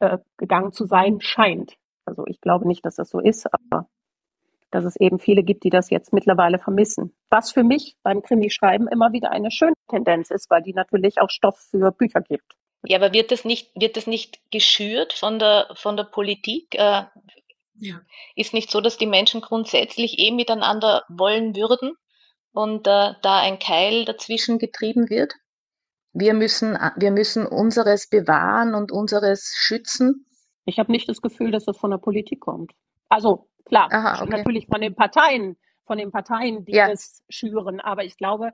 äh, 0.00 0.18
gegangen 0.36 0.72
zu 0.72 0.84
sein 0.84 1.22
scheint. 1.22 1.78
Also 2.04 2.26
ich 2.26 2.42
glaube 2.42 2.68
nicht, 2.68 2.84
dass 2.84 2.96
das 2.96 3.08
so 3.08 3.20
ist, 3.20 3.46
aber 3.52 3.88
dass 4.70 4.84
es 4.84 4.96
eben 4.96 5.18
viele 5.18 5.42
gibt, 5.42 5.64
die 5.64 5.70
das 5.70 5.90
jetzt 5.90 6.12
mittlerweile 6.12 6.58
vermissen. 6.58 7.14
Was 7.30 7.52
für 7.52 7.62
mich 7.62 7.96
beim 8.02 8.22
Krimi-Schreiben 8.22 8.88
immer 8.88 9.12
wieder 9.12 9.30
eine 9.30 9.50
schöne 9.50 9.74
Tendenz 9.88 10.30
ist, 10.30 10.50
weil 10.50 10.62
die 10.62 10.74
natürlich 10.74 11.20
auch 11.20 11.30
Stoff 11.30 11.58
für 11.70 11.92
Bücher 11.92 12.20
gibt. 12.20 12.52
Ja, 12.84 12.98
aber 12.98 13.12
wird 13.12 13.30
das 13.32 13.44
nicht, 13.44 13.70
wird 13.74 13.96
das 13.96 14.06
nicht 14.06 14.40
geschürt 14.50 15.12
von 15.12 15.38
der, 15.38 15.68
von 15.74 15.96
der 15.96 16.04
Politik? 16.04 16.74
Äh, 16.74 17.04
Ja. 17.78 18.00
Ist 18.34 18.54
nicht 18.54 18.70
so, 18.70 18.80
dass 18.80 18.96
die 18.96 19.06
Menschen 19.06 19.40
grundsätzlich 19.40 20.18
eh 20.18 20.30
miteinander 20.30 21.02
wollen 21.08 21.54
würden 21.54 21.92
und 22.52 22.86
äh, 22.86 23.12
da 23.22 23.40
ein 23.40 23.58
Keil 23.58 24.04
dazwischen 24.04 24.58
getrieben 24.58 25.10
wird? 25.10 25.34
Wir 26.12 26.32
müssen, 26.32 26.78
wir 26.96 27.10
müssen 27.10 27.46
unseres 27.46 28.08
bewahren 28.08 28.74
und 28.74 28.92
unseres 28.92 29.52
schützen. 29.54 30.26
Ich 30.64 30.78
habe 30.78 30.90
nicht 30.90 31.08
das 31.08 31.20
Gefühl, 31.20 31.50
dass 31.50 31.66
das 31.66 31.76
von 31.76 31.90
der 31.90 31.98
Politik 31.98 32.40
kommt. 32.40 32.72
Also 33.10 33.48
klar, 33.66 33.88
Aha, 33.92 34.22
okay. 34.22 34.30
natürlich 34.30 34.66
von 34.66 34.80
den 34.80 34.94
Parteien, 34.94 35.56
von 35.84 35.98
den 35.98 36.10
Parteien, 36.10 36.64
die 36.64 36.72
ja. 36.72 36.88
es 36.88 37.22
schüren. 37.28 37.80
Aber 37.80 38.04
ich 38.04 38.16
glaube, 38.16 38.52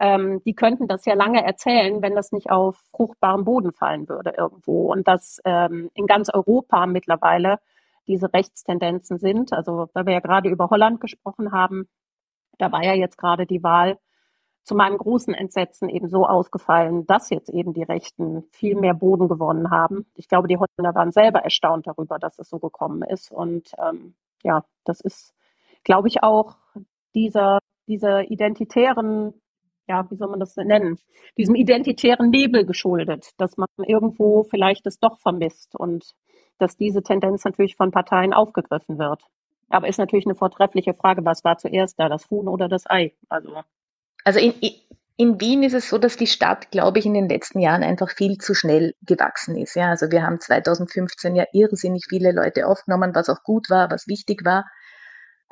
ähm, 0.00 0.42
die 0.44 0.54
könnten 0.54 0.88
das 0.88 1.04
ja 1.04 1.14
lange 1.14 1.44
erzählen, 1.44 2.02
wenn 2.02 2.14
das 2.14 2.32
nicht 2.32 2.50
auf 2.50 2.76
fruchtbarem 2.90 3.44
Boden 3.44 3.72
fallen 3.72 4.08
würde 4.08 4.34
irgendwo. 4.36 4.92
Und 4.92 5.08
dass 5.08 5.40
ähm, 5.44 5.90
in 5.94 6.06
ganz 6.06 6.28
Europa 6.32 6.86
mittlerweile 6.86 7.58
diese 8.06 8.32
Rechtstendenzen 8.32 9.18
sind. 9.18 9.52
Also 9.52 9.88
weil 9.92 10.06
wir 10.06 10.14
ja 10.14 10.20
gerade 10.20 10.48
über 10.48 10.70
Holland 10.70 11.00
gesprochen 11.00 11.52
haben, 11.52 11.88
da 12.58 12.72
war 12.72 12.84
ja 12.84 12.94
jetzt 12.94 13.18
gerade 13.18 13.46
die 13.46 13.62
Wahl 13.62 13.98
zu 14.64 14.74
meinem 14.74 14.96
großen 14.96 15.34
Entsetzen 15.34 15.88
eben 15.88 16.08
so 16.08 16.26
ausgefallen, 16.26 17.06
dass 17.06 17.30
jetzt 17.30 17.50
eben 17.50 17.72
die 17.72 17.82
Rechten 17.82 18.44
viel 18.52 18.76
mehr 18.76 18.94
Boden 18.94 19.28
gewonnen 19.28 19.70
haben. 19.70 20.06
Ich 20.14 20.28
glaube, 20.28 20.46
die 20.46 20.56
Holländer 20.56 20.94
waren 20.94 21.10
selber 21.10 21.40
erstaunt 21.40 21.86
darüber, 21.86 22.18
dass 22.18 22.38
es 22.38 22.48
so 22.48 22.58
gekommen 22.58 23.02
ist. 23.02 23.32
Und 23.32 23.72
ähm, 23.78 24.14
ja, 24.42 24.64
das 24.84 25.00
ist, 25.00 25.34
glaube 25.84 26.08
ich, 26.08 26.22
auch 26.22 26.56
dieser, 27.14 27.58
dieser 27.86 28.30
identitären, 28.30 29.34
ja, 29.88 30.08
wie 30.10 30.16
soll 30.16 30.28
man 30.28 30.40
das 30.40 30.56
nennen, 30.56 30.98
diesem 31.36 31.54
identitären 31.54 32.30
Nebel 32.30 32.64
geschuldet, 32.64 33.30
dass 33.38 33.56
man 33.56 33.68
irgendwo 33.78 34.44
vielleicht 34.44 34.86
es 34.86 34.98
doch 34.98 35.18
vermisst 35.18 35.74
und 35.76 36.14
dass 36.58 36.76
diese 36.76 37.02
Tendenz 37.02 37.44
natürlich 37.44 37.76
von 37.76 37.90
Parteien 37.90 38.32
aufgegriffen 38.32 38.98
wird. 38.98 39.24
Aber 39.68 39.88
ist 39.88 39.98
natürlich 39.98 40.26
eine 40.26 40.34
vortreffliche 40.34 40.94
Frage, 40.94 41.24
was 41.24 41.44
war 41.44 41.56
zuerst 41.58 41.98
da, 41.98 42.08
das 42.08 42.30
Huhn 42.30 42.46
oder 42.46 42.68
das 42.68 42.88
Ei? 42.88 43.14
Also, 43.28 43.62
also 44.24 44.38
in, 44.38 44.54
in 45.22 45.40
Wien 45.40 45.62
ist 45.62 45.72
es 45.72 45.88
so, 45.88 45.98
dass 45.98 46.16
die 46.16 46.26
Stadt, 46.26 46.72
glaube 46.72 46.98
ich, 46.98 47.06
in 47.06 47.14
den 47.14 47.28
letzten 47.28 47.60
Jahren 47.60 47.84
einfach 47.84 48.10
viel 48.10 48.38
zu 48.38 48.54
schnell 48.54 48.94
gewachsen 49.02 49.56
ist. 49.56 49.76
Ja, 49.76 49.90
also 49.90 50.10
wir 50.10 50.24
haben 50.24 50.40
2015 50.40 51.36
ja 51.36 51.44
irrsinnig 51.52 52.06
viele 52.08 52.32
Leute 52.32 52.66
aufgenommen, 52.66 53.14
was 53.14 53.28
auch 53.28 53.44
gut 53.44 53.70
war, 53.70 53.88
was 53.92 54.08
wichtig 54.08 54.44
war. 54.44 54.64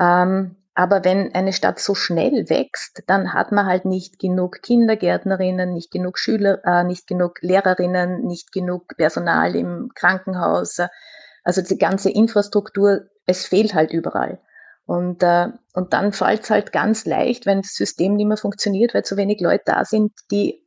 Ähm, 0.00 0.56
aber 0.74 1.04
wenn 1.04 1.36
eine 1.36 1.52
Stadt 1.52 1.78
so 1.78 1.94
schnell 1.94 2.50
wächst, 2.50 3.04
dann 3.06 3.32
hat 3.32 3.52
man 3.52 3.66
halt 3.66 3.84
nicht 3.84 4.18
genug 4.18 4.60
Kindergärtnerinnen, 4.60 5.72
nicht 5.72 5.92
genug 5.92 6.18
Schüler, 6.18 6.58
äh, 6.64 6.82
nicht 6.82 7.06
genug 7.06 7.38
Lehrerinnen, 7.40 8.26
nicht 8.26 8.50
genug 8.50 8.96
Personal 8.96 9.54
im 9.54 9.90
Krankenhaus. 9.94 10.78
Also 11.44 11.62
die 11.62 11.78
ganze 11.78 12.10
Infrastruktur, 12.10 13.02
es 13.26 13.46
fehlt 13.46 13.74
halt 13.74 13.92
überall. 13.92 14.40
Und, 14.90 15.22
äh, 15.22 15.46
und 15.72 15.92
dann 15.92 16.12
fällt 16.12 16.42
es 16.42 16.50
halt 16.50 16.72
ganz 16.72 17.06
leicht, 17.06 17.46
wenn 17.46 17.62
das 17.62 17.74
System 17.74 18.16
nicht 18.16 18.26
mehr 18.26 18.36
funktioniert, 18.36 18.92
weil 18.92 19.04
zu 19.04 19.16
wenig 19.16 19.40
Leute 19.40 19.62
da 19.66 19.84
sind, 19.84 20.10
die 20.32 20.66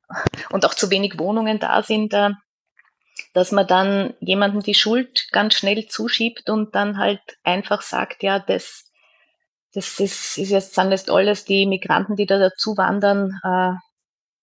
und 0.50 0.66
auch 0.66 0.74
zu 0.74 0.90
wenig 0.90 1.20
Wohnungen 1.20 1.60
da 1.60 1.84
sind, 1.84 2.14
äh, 2.14 2.30
dass 3.34 3.52
man 3.52 3.68
dann 3.68 4.14
jemandem 4.22 4.62
die 4.62 4.76
Schuld 4.76 5.28
ganz 5.34 5.56
schnell 5.56 5.90
zuschiebt 5.90 6.50
und 6.50 6.74
dann 6.74 7.00
halt 7.00 7.20
einfach 7.44 7.82
sagt, 7.82 8.24
ja, 8.24 8.40
das, 8.40 8.86
das 9.74 10.00
ist, 10.00 10.38
ist 10.38 10.52
jetzt, 10.52 10.74
sind 10.74 10.92
jetzt 10.92 11.12
alles 11.12 11.44
die 11.44 11.66
Migranten, 11.66 12.16
die 12.16 12.26
da 12.26 12.40
dazu 12.40 12.78
wandern, 12.78 13.42
äh, 13.44 13.74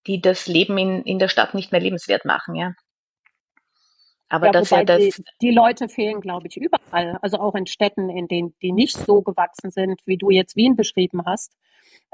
die 0.06 0.20
das 0.20 0.46
Leben 0.46 0.76
in, 0.76 1.04
in 1.04 1.18
der 1.18 1.28
Stadt 1.28 1.54
nicht 1.54 1.72
mehr 1.72 1.80
lebenswert 1.80 2.26
machen, 2.26 2.54
ja. 2.54 2.72
Aber 4.30 4.46
ja, 4.46 4.52
das 4.52 4.70
ja 4.70 4.84
das. 4.84 4.98
Die, 4.98 5.12
die, 5.42 5.50
Leute 5.50 5.88
fehlen, 5.88 6.20
glaube 6.20 6.46
ich, 6.46 6.56
überall. 6.56 7.18
Also 7.20 7.38
auch 7.38 7.54
in 7.54 7.66
Städten, 7.66 8.08
in 8.08 8.28
denen 8.28 8.54
die 8.62 8.72
nicht 8.72 8.96
so 8.96 9.22
gewachsen 9.22 9.70
sind, 9.70 10.00
wie 10.06 10.16
du 10.16 10.30
jetzt 10.30 10.56
Wien 10.56 10.76
beschrieben 10.76 11.22
hast. 11.26 11.52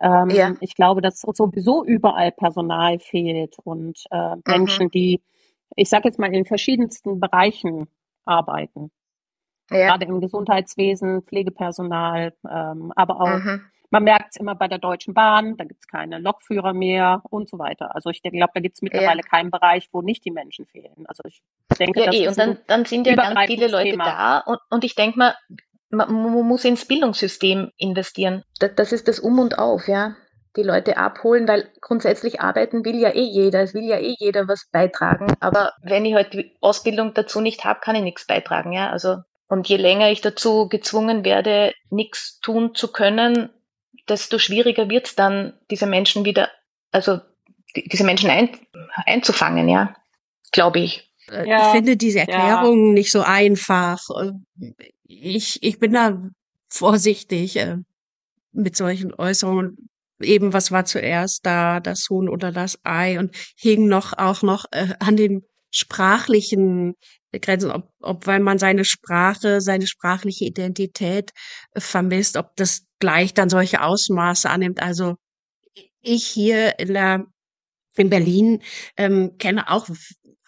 Ähm, 0.01 0.31
ja. 0.31 0.55
Ich 0.61 0.75
glaube, 0.75 1.03
dass 1.03 1.21
sowieso 1.21 1.85
überall 1.85 2.33
Personal 2.33 2.99
fehlt 2.99 3.57
und 3.65 4.03
äh, 4.11 4.37
Menschen, 4.47 4.87
mhm. 4.87 4.91
die, 4.91 5.23
ich 5.77 5.89
sage 5.89 6.09
jetzt 6.09 6.19
mal, 6.19 6.35
in 6.35 6.47
verschiedensten 6.47 7.21
Bereichen 7.21 7.87
arbeiten. 8.25 8.91
Ja. 9.71 9.89
Gerade 9.89 10.07
im 10.07 10.21
Gesundheitswesen, 10.21 11.23
Pflegepersonal, 11.23 12.33
ähm, 12.51 12.93
aber 12.97 13.21
auch, 13.21 13.39
mhm. 13.39 13.63
Man 13.90 14.05
merkt 14.05 14.31
es 14.31 14.37
immer 14.37 14.55
bei 14.55 14.69
der 14.69 14.78
Deutschen 14.78 15.14
Bahn, 15.14 15.57
da 15.57 15.64
gibt 15.64 15.81
es 15.81 15.88
keine 15.88 16.19
Lokführer 16.19 16.73
mehr 16.73 17.23
und 17.31 17.49
so 17.49 17.59
weiter. 17.59 17.95
Also 17.95 18.11
ich 18.11 18.23
glaube, 18.23 18.52
da 18.55 18.61
gibt 18.61 18.76
es 18.76 18.83
mittlerweile 18.83 19.23
ja. 19.23 19.28
keinen 19.28 19.50
Bereich, 19.50 19.88
wo 19.93 20.02
nicht 20.02 20.25
die 20.25 20.31
Menschen 20.31 20.66
fehlen. 20.66 21.05
Also 21.07 21.23
ich 21.26 21.43
denke, 21.78 22.00
ja, 22.00 22.07
das 22.07 22.14
eh. 22.14 22.28
und 22.28 22.38
dann, 22.38 22.59
dann 22.66 22.85
sind 22.85 23.07
ja 23.07 23.14
ganz 23.14 23.40
viele 23.47 23.69
Leute 23.69 23.90
Thema. 23.90 24.05
da 24.05 24.38
und, 24.38 24.59
und 24.71 24.85
ich 24.85 24.95
denke 24.95 25.19
mal, 25.19 25.35
man, 25.90 26.12
man 26.12 26.47
muss 26.47 26.64
ins 26.64 26.85
Bildungssystem 26.87 27.71
investieren. 27.76 28.43
Das, 28.59 28.75
das 28.75 28.93
ist 28.93 29.09
das 29.09 29.21
Um 29.21 29.38
und 29.38 29.59
Auf, 29.59 29.88
ja 29.88 30.16
die 30.57 30.62
Leute 30.62 30.97
abholen, 30.97 31.47
weil 31.47 31.71
grundsätzlich 31.81 32.40
arbeiten 32.40 32.85
will 32.85 32.97
ja 32.97 33.11
eh 33.11 33.23
jeder, 33.23 33.62
es 33.62 33.75
will 33.75 33.85
ja 33.85 33.99
eh 33.99 34.14
jeder 34.19 34.49
was 34.49 34.69
beitragen. 34.73 35.26
Aber 35.40 35.73
wenn 35.83 36.05
ich 36.05 36.14
halt 36.14 36.33
die 36.33 36.57
Ausbildung 36.61 37.14
dazu 37.14 37.40
nicht 37.40 37.64
habe, 37.64 37.81
kann 37.81 37.95
ich 37.95 38.02
nichts 38.02 38.26
beitragen. 38.26 38.73
Ja, 38.73 38.90
also 38.90 39.19
und 39.49 39.69
je 39.69 39.76
länger 39.76 40.11
ich 40.11 40.23
dazu 40.23 40.69
gezwungen 40.69 41.25
werde, 41.25 41.73
nichts 41.90 42.40
tun 42.40 42.75
zu 42.75 42.90
können, 42.90 43.50
desto 44.09 44.39
schwieriger 44.39 44.89
wird 44.89 45.07
es 45.07 45.15
dann, 45.15 45.55
diese 45.71 45.87
Menschen 45.87 46.25
wieder, 46.25 46.51
also 46.93 47.21
diese 47.75 48.05
Menschen 48.05 48.31
ein, 48.31 48.51
einzufangen, 49.05 49.69
ja, 49.69 49.95
glaube 50.53 50.81
ich. 50.81 51.11
Äh, 51.31 51.49
ja, 51.49 51.67
ich 51.67 51.73
finde 51.73 51.97
diese 51.97 52.21
Erklärung 52.21 52.89
ja. 52.89 52.93
nicht 52.95 53.11
so 53.11 53.23
einfach. 53.23 53.99
Ich, 55.05 55.63
ich 55.63 55.79
bin 55.79 55.93
da 55.93 56.23
vorsichtig 56.69 57.57
äh, 57.57 57.77
mit 58.53 58.77
solchen 58.77 59.15
Äußerungen. 59.15 59.89
Eben, 60.21 60.55
was 60.55 60.73
war 60.73 60.87
zuerst 60.87 61.45
da, 61.45 61.81
das 61.81 62.07
Huhn 62.09 62.29
oder 62.29 62.51
das 62.51 62.79
Ei 62.85 63.19
und 63.19 63.37
hing 63.57 63.87
noch 63.87 64.17
auch 64.17 64.43
noch 64.43 64.65
äh, 64.71 64.95
an 64.99 65.17
den 65.17 65.43
sprachlichen 65.71 66.95
Grenzen, 67.40 67.71
ob, 67.71 67.88
ob 68.00 68.26
weil 68.26 68.40
man 68.40 68.59
seine 68.59 68.85
Sprache, 68.85 69.61
seine 69.61 69.87
sprachliche 69.87 70.45
Identität 70.45 71.33
äh, 71.73 71.81
vermisst, 71.81 72.37
ob 72.37 72.57
das 72.57 72.85
gleich 72.99 73.35
dann 73.35 73.49
solche 73.49 73.83
Ausmaße 73.83 74.49
annimmt. 74.49 74.83
Also 74.83 75.16
ich 76.00 76.25
hier 76.26 76.78
in 76.78 76.95
der 76.95 77.26
in 77.99 78.11
Berlin 78.11 78.62
ähm, 78.99 79.38
kenne 79.38 79.71
auch 79.71 79.88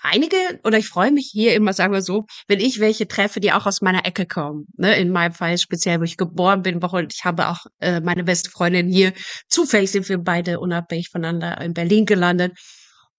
einige 0.03 0.37
oder 0.65 0.79
ich 0.79 0.89
freue 0.89 1.11
mich 1.11 1.31
hier 1.33 1.55
immer, 1.55 1.73
sagen 1.73 1.93
wir 1.93 2.03
so, 2.03 2.27
wenn 2.47 2.61
ich 2.61 2.81
welche 2.81 3.09
treffe, 3.09 3.41
die 3.41 3.53
auch 3.53 3.67
aus 3.67 3.81
meiner 3.81 4.07
Ecke 4.07 4.27
kommen. 4.27 4.67
Ne? 4.77 4.97
In 4.97 5.11
meinem 5.11 5.33
Fall 5.33 5.59
speziell, 5.59 6.01
wo 6.01 6.05
ich 6.05 6.17
geboren 6.17 6.63
bin, 6.63 6.83
und 6.83 7.15
ich 7.15 7.25
habe 7.25 7.49
auch 7.49 7.67
äh, 7.81 8.01
meine 8.01 8.25
beste 8.25 8.51
Freundin 8.51 8.89
hier. 8.89 9.13
Zufällig 9.49 9.91
sind 9.91 10.09
wir 10.09 10.19
beide 10.19 10.61
unabhängig 10.61 11.09
voneinander 11.11 11.61
in 11.61 11.75
Berlin 11.75 12.07
gelandet. 12.07 12.57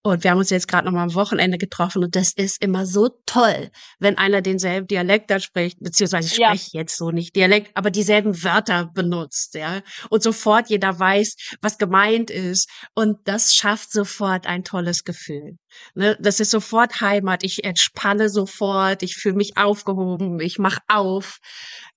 Und 0.02 0.24
wir 0.24 0.30
haben 0.30 0.38
uns 0.38 0.48
jetzt 0.48 0.66
gerade 0.66 0.86
noch 0.86 0.94
mal 0.94 1.02
am 1.02 1.14
Wochenende 1.14 1.58
getroffen 1.58 2.02
und 2.02 2.16
das 2.16 2.32
ist 2.32 2.62
immer 2.64 2.86
so 2.86 3.10
toll, 3.26 3.70
wenn 3.98 4.16
einer 4.16 4.40
denselben 4.40 4.86
Dialekt 4.86 5.30
da 5.30 5.40
spricht, 5.40 5.78
beziehungsweise 5.78 6.28
ich 6.28 6.38
ja. 6.38 6.48
spreche 6.48 6.70
jetzt 6.72 6.96
so 6.96 7.10
nicht 7.10 7.36
Dialekt, 7.36 7.76
aber 7.76 7.90
dieselben 7.90 8.42
Wörter 8.42 8.90
benutzt, 8.94 9.54
ja. 9.56 9.82
Und 10.08 10.22
sofort 10.22 10.70
jeder 10.70 10.98
weiß, 10.98 11.36
was 11.60 11.76
gemeint 11.76 12.30
ist. 12.30 12.70
Und 12.94 13.18
das 13.24 13.54
schafft 13.54 13.92
sofort 13.92 14.46
ein 14.46 14.64
tolles 14.64 15.04
Gefühl. 15.04 15.58
Ne? 15.94 16.16
Das 16.18 16.40
ist 16.40 16.50
sofort 16.50 17.02
Heimat. 17.02 17.44
Ich 17.44 17.64
entspanne 17.64 18.30
sofort, 18.30 19.02
ich 19.02 19.16
fühle 19.16 19.36
mich 19.36 19.58
aufgehoben, 19.58 20.40
ich 20.40 20.58
mach 20.58 20.78
auf. 20.88 21.40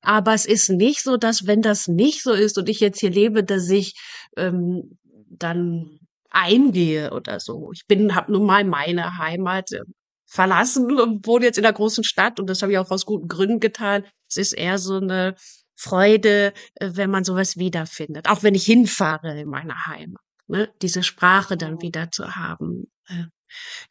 Aber 0.01 0.33
es 0.33 0.45
ist 0.45 0.69
nicht 0.69 1.01
so, 1.03 1.15
dass 1.15 1.47
wenn 1.47 1.61
das 1.61 1.87
nicht 1.87 2.21
so 2.21 2.33
ist 2.33 2.57
und 2.57 2.67
ich 2.67 2.81
jetzt 2.81 2.99
hier 2.99 3.11
lebe, 3.11 3.45
dass 3.45 3.69
ich 3.69 3.95
ähm, 4.35 4.97
dann 5.29 5.99
eingehe 6.33 7.11
oder 7.13 7.39
so. 7.39 7.71
Ich 7.73 7.85
bin, 7.87 8.15
habe 8.15 8.31
nun 8.31 8.45
mal 8.45 8.63
meine 8.63 9.17
Heimat 9.17 9.71
äh, 9.71 9.81
verlassen 10.25 10.99
und 10.99 11.25
wohne 11.27 11.45
jetzt 11.45 11.57
in 11.57 11.63
der 11.63 11.73
großen 11.73 12.03
Stadt 12.03 12.39
und 12.39 12.49
das 12.49 12.61
habe 12.61 12.71
ich 12.71 12.77
auch 12.77 12.91
aus 12.91 13.05
guten 13.05 13.27
Gründen 13.27 13.59
getan. 13.59 14.03
Es 14.29 14.37
ist 14.37 14.53
eher 14.53 14.77
so 14.77 14.97
eine 14.97 15.35
Freude, 15.75 16.53
äh, 16.75 16.91
wenn 16.93 17.11
man 17.11 17.23
sowas 17.23 17.57
wiederfindet, 17.57 18.27
auch 18.27 18.43
wenn 18.43 18.55
ich 18.55 18.65
hinfahre 18.65 19.39
in 19.39 19.47
meine 19.47 19.85
Heimat. 19.85 20.21
Ne? 20.47 20.69
Diese 20.81 21.03
Sprache 21.03 21.55
dann 21.57 21.81
wieder 21.81 22.11
zu 22.11 22.35
haben, 22.35 22.91
äh, 23.07 23.25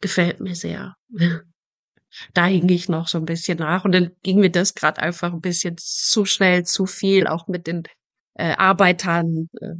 gefällt 0.01 0.39
mir 0.39 0.55
sehr. 0.55 0.95
da 2.33 2.45
hing 2.45 2.69
ich 2.69 2.89
noch 2.89 3.07
so 3.07 3.17
ein 3.17 3.25
bisschen 3.25 3.57
nach 3.59 3.85
und 3.85 3.93
dann 3.93 4.11
ging 4.21 4.39
mir 4.39 4.51
das 4.51 4.75
gerade 4.75 5.01
einfach 5.01 5.33
ein 5.33 5.41
bisschen 5.41 5.75
zu 5.77 6.25
schnell, 6.25 6.63
zu 6.65 6.85
viel, 6.85 7.27
auch 7.27 7.47
mit 7.47 7.67
den 7.67 7.83
äh, 8.35 8.53
Arbeitern, 8.53 9.49
äh, 9.61 9.75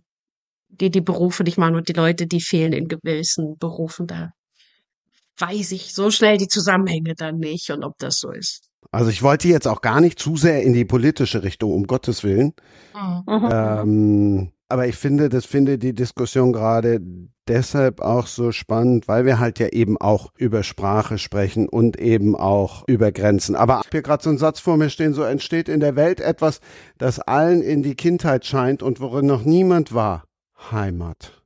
die 0.80 0.89
die 0.89 1.01
Berufe 1.01 1.44
nicht 1.44 1.58
machen 1.58 1.75
und 1.75 1.88
die 1.88 1.94
Leute, 1.94 2.27
die 2.27 2.42
fehlen 2.42 2.74
in 2.74 2.88
gewissen 2.88 3.58
Berufen, 3.58 4.08
da 4.08 4.32
weiß 5.39 5.72
ich 5.72 5.94
so 5.94 6.12
schnell 6.12 6.38
die 6.38 6.48
Zusammenhänge 6.48 7.15
dann 7.15 7.38
nicht 7.38 7.70
und 7.72 7.84
ob 7.84 7.98
das 7.98 8.18
so 8.18 8.32
ist. 8.32 8.70
Also 8.92 9.10
ich 9.10 9.24
wollte 9.24 9.48
jetzt 9.48 9.68
auch 9.68 9.82
gar 9.82 10.01
nicht 10.01 10.20
zu 10.20 10.36
sehr 10.38 10.62
in 10.62 10.74
die 10.74 10.86
politische 10.86 11.44
Richtung, 11.44 11.74
um 11.74 11.88
Gottes 11.88 12.24
Willen. 12.24 12.53
Mhm. 12.94 13.50
Ähm, 13.51 14.51
aber 14.70 14.88
ich 14.88 14.96
finde, 14.96 15.30
das 15.30 15.46
finde 15.46 15.77
die 15.77 15.94
Diskussion 15.94 16.53
gerade 16.53 17.00
deshalb 17.48 18.01
auch 18.01 18.27
so 18.27 18.51
spannend, 18.51 19.08
weil 19.08 19.25
wir 19.25 19.39
halt 19.39 19.60
ja 19.60 19.68
eben 19.68 19.98
auch 19.98 20.32
über 20.38 20.63
Sprache 20.63 21.18
sprechen 21.18 21.68
und 21.68 22.00
eben 22.00 22.36
auch 22.36 22.84
über 22.88 23.12
Grenzen. 23.12 23.56
Aber 23.56 23.74
ich 23.74 23.86
habe 23.86 23.89
hier 23.92 24.01
gerade 24.01 24.24
so 24.24 24.30
einen 24.30 24.39
Satz 24.39 24.60
vor 24.60 24.77
mir 24.77 24.89
stehen, 24.89 25.13
so 25.13 25.24
entsteht 25.24 25.70
in 25.70 25.80
der 25.80 25.96
Welt 25.96 26.22
etwas, 26.22 26.60
das 26.98 27.20
allen 27.20 27.62
in 27.62 27.84
die 27.84 27.96
Kindheit 27.96 28.46
scheint 28.46 28.82
und 28.82 29.00
worin 29.00 29.25
noch 29.25 29.44
niemand 29.44 29.94
war. 29.94 30.24
Heimat. 30.72 31.43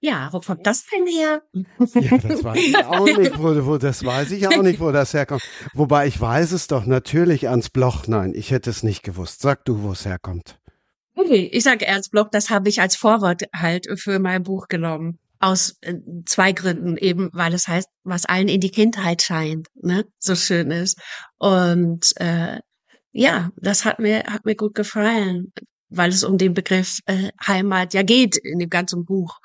Ja, 0.00 0.28
wo 0.32 0.38
kommt 0.38 0.64
das 0.64 0.86
denn 0.86 1.06
her? 1.06 1.42
Ja, 1.52 2.18
das 2.18 2.44
weiß 2.44 2.56
ich 2.56 2.76
auch 2.76 3.04
nicht, 3.18 3.38
wo, 3.38 3.66
wo, 3.66 3.78
das 3.78 4.04
weiß 4.04 4.30
ich 4.30 4.46
auch 4.46 4.62
nicht, 4.62 4.78
wo 4.78 4.92
das 4.92 5.12
herkommt. 5.12 5.42
Wobei 5.74 6.06
ich 6.06 6.20
weiß 6.20 6.52
es 6.52 6.68
doch 6.68 6.86
natürlich 6.86 7.48
ans 7.48 7.68
Bloch. 7.68 8.06
Nein, 8.06 8.32
ich 8.34 8.52
hätte 8.52 8.70
es 8.70 8.84
nicht 8.84 9.02
gewusst. 9.02 9.40
Sag 9.40 9.64
du, 9.64 9.82
wo 9.82 9.92
es 9.92 10.04
herkommt. 10.04 10.60
Okay, 11.16 11.50
ich 11.52 11.64
sage 11.64 11.84
Ernst 11.84 12.12
Bloch, 12.12 12.28
das 12.30 12.48
habe 12.48 12.68
ich 12.68 12.80
als 12.80 12.94
Vorwort 12.94 13.42
halt 13.52 13.88
für 13.98 14.20
mein 14.20 14.44
Buch 14.44 14.68
genommen. 14.68 15.18
Aus 15.40 15.76
äh, 15.80 15.94
zwei 16.26 16.52
Gründen, 16.52 16.96
eben 16.96 17.30
weil 17.32 17.54
es 17.54 17.66
heißt, 17.66 17.88
was 18.04 18.24
allen 18.24 18.48
in 18.48 18.60
die 18.60 18.70
Kindheit 18.70 19.22
scheint, 19.22 19.68
ne, 19.74 20.04
so 20.18 20.34
schön 20.36 20.70
ist. 20.70 21.00
Und 21.38 22.12
äh, 22.16 22.60
ja, 23.12 23.50
das 23.56 23.84
hat 23.84 23.98
mir 23.98 24.24
hat 24.24 24.44
mir 24.44 24.54
gut 24.54 24.74
gefallen, 24.74 25.52
weil 25.90 26.10
es 26.10 26.24
um 26.24 26.38
den 26.38 26.54
Begriff 26.54 27.00
äh, 27.06 27.30
Heimat 27.46 27.94
ja 27.94 28.02
geht 28.02 28.36
in 28.36 28.58
dem 28.58 28.70
ganzen 28.70 29.04
Buch. 29.04 29.38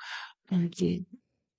Okay. 0.50 1.04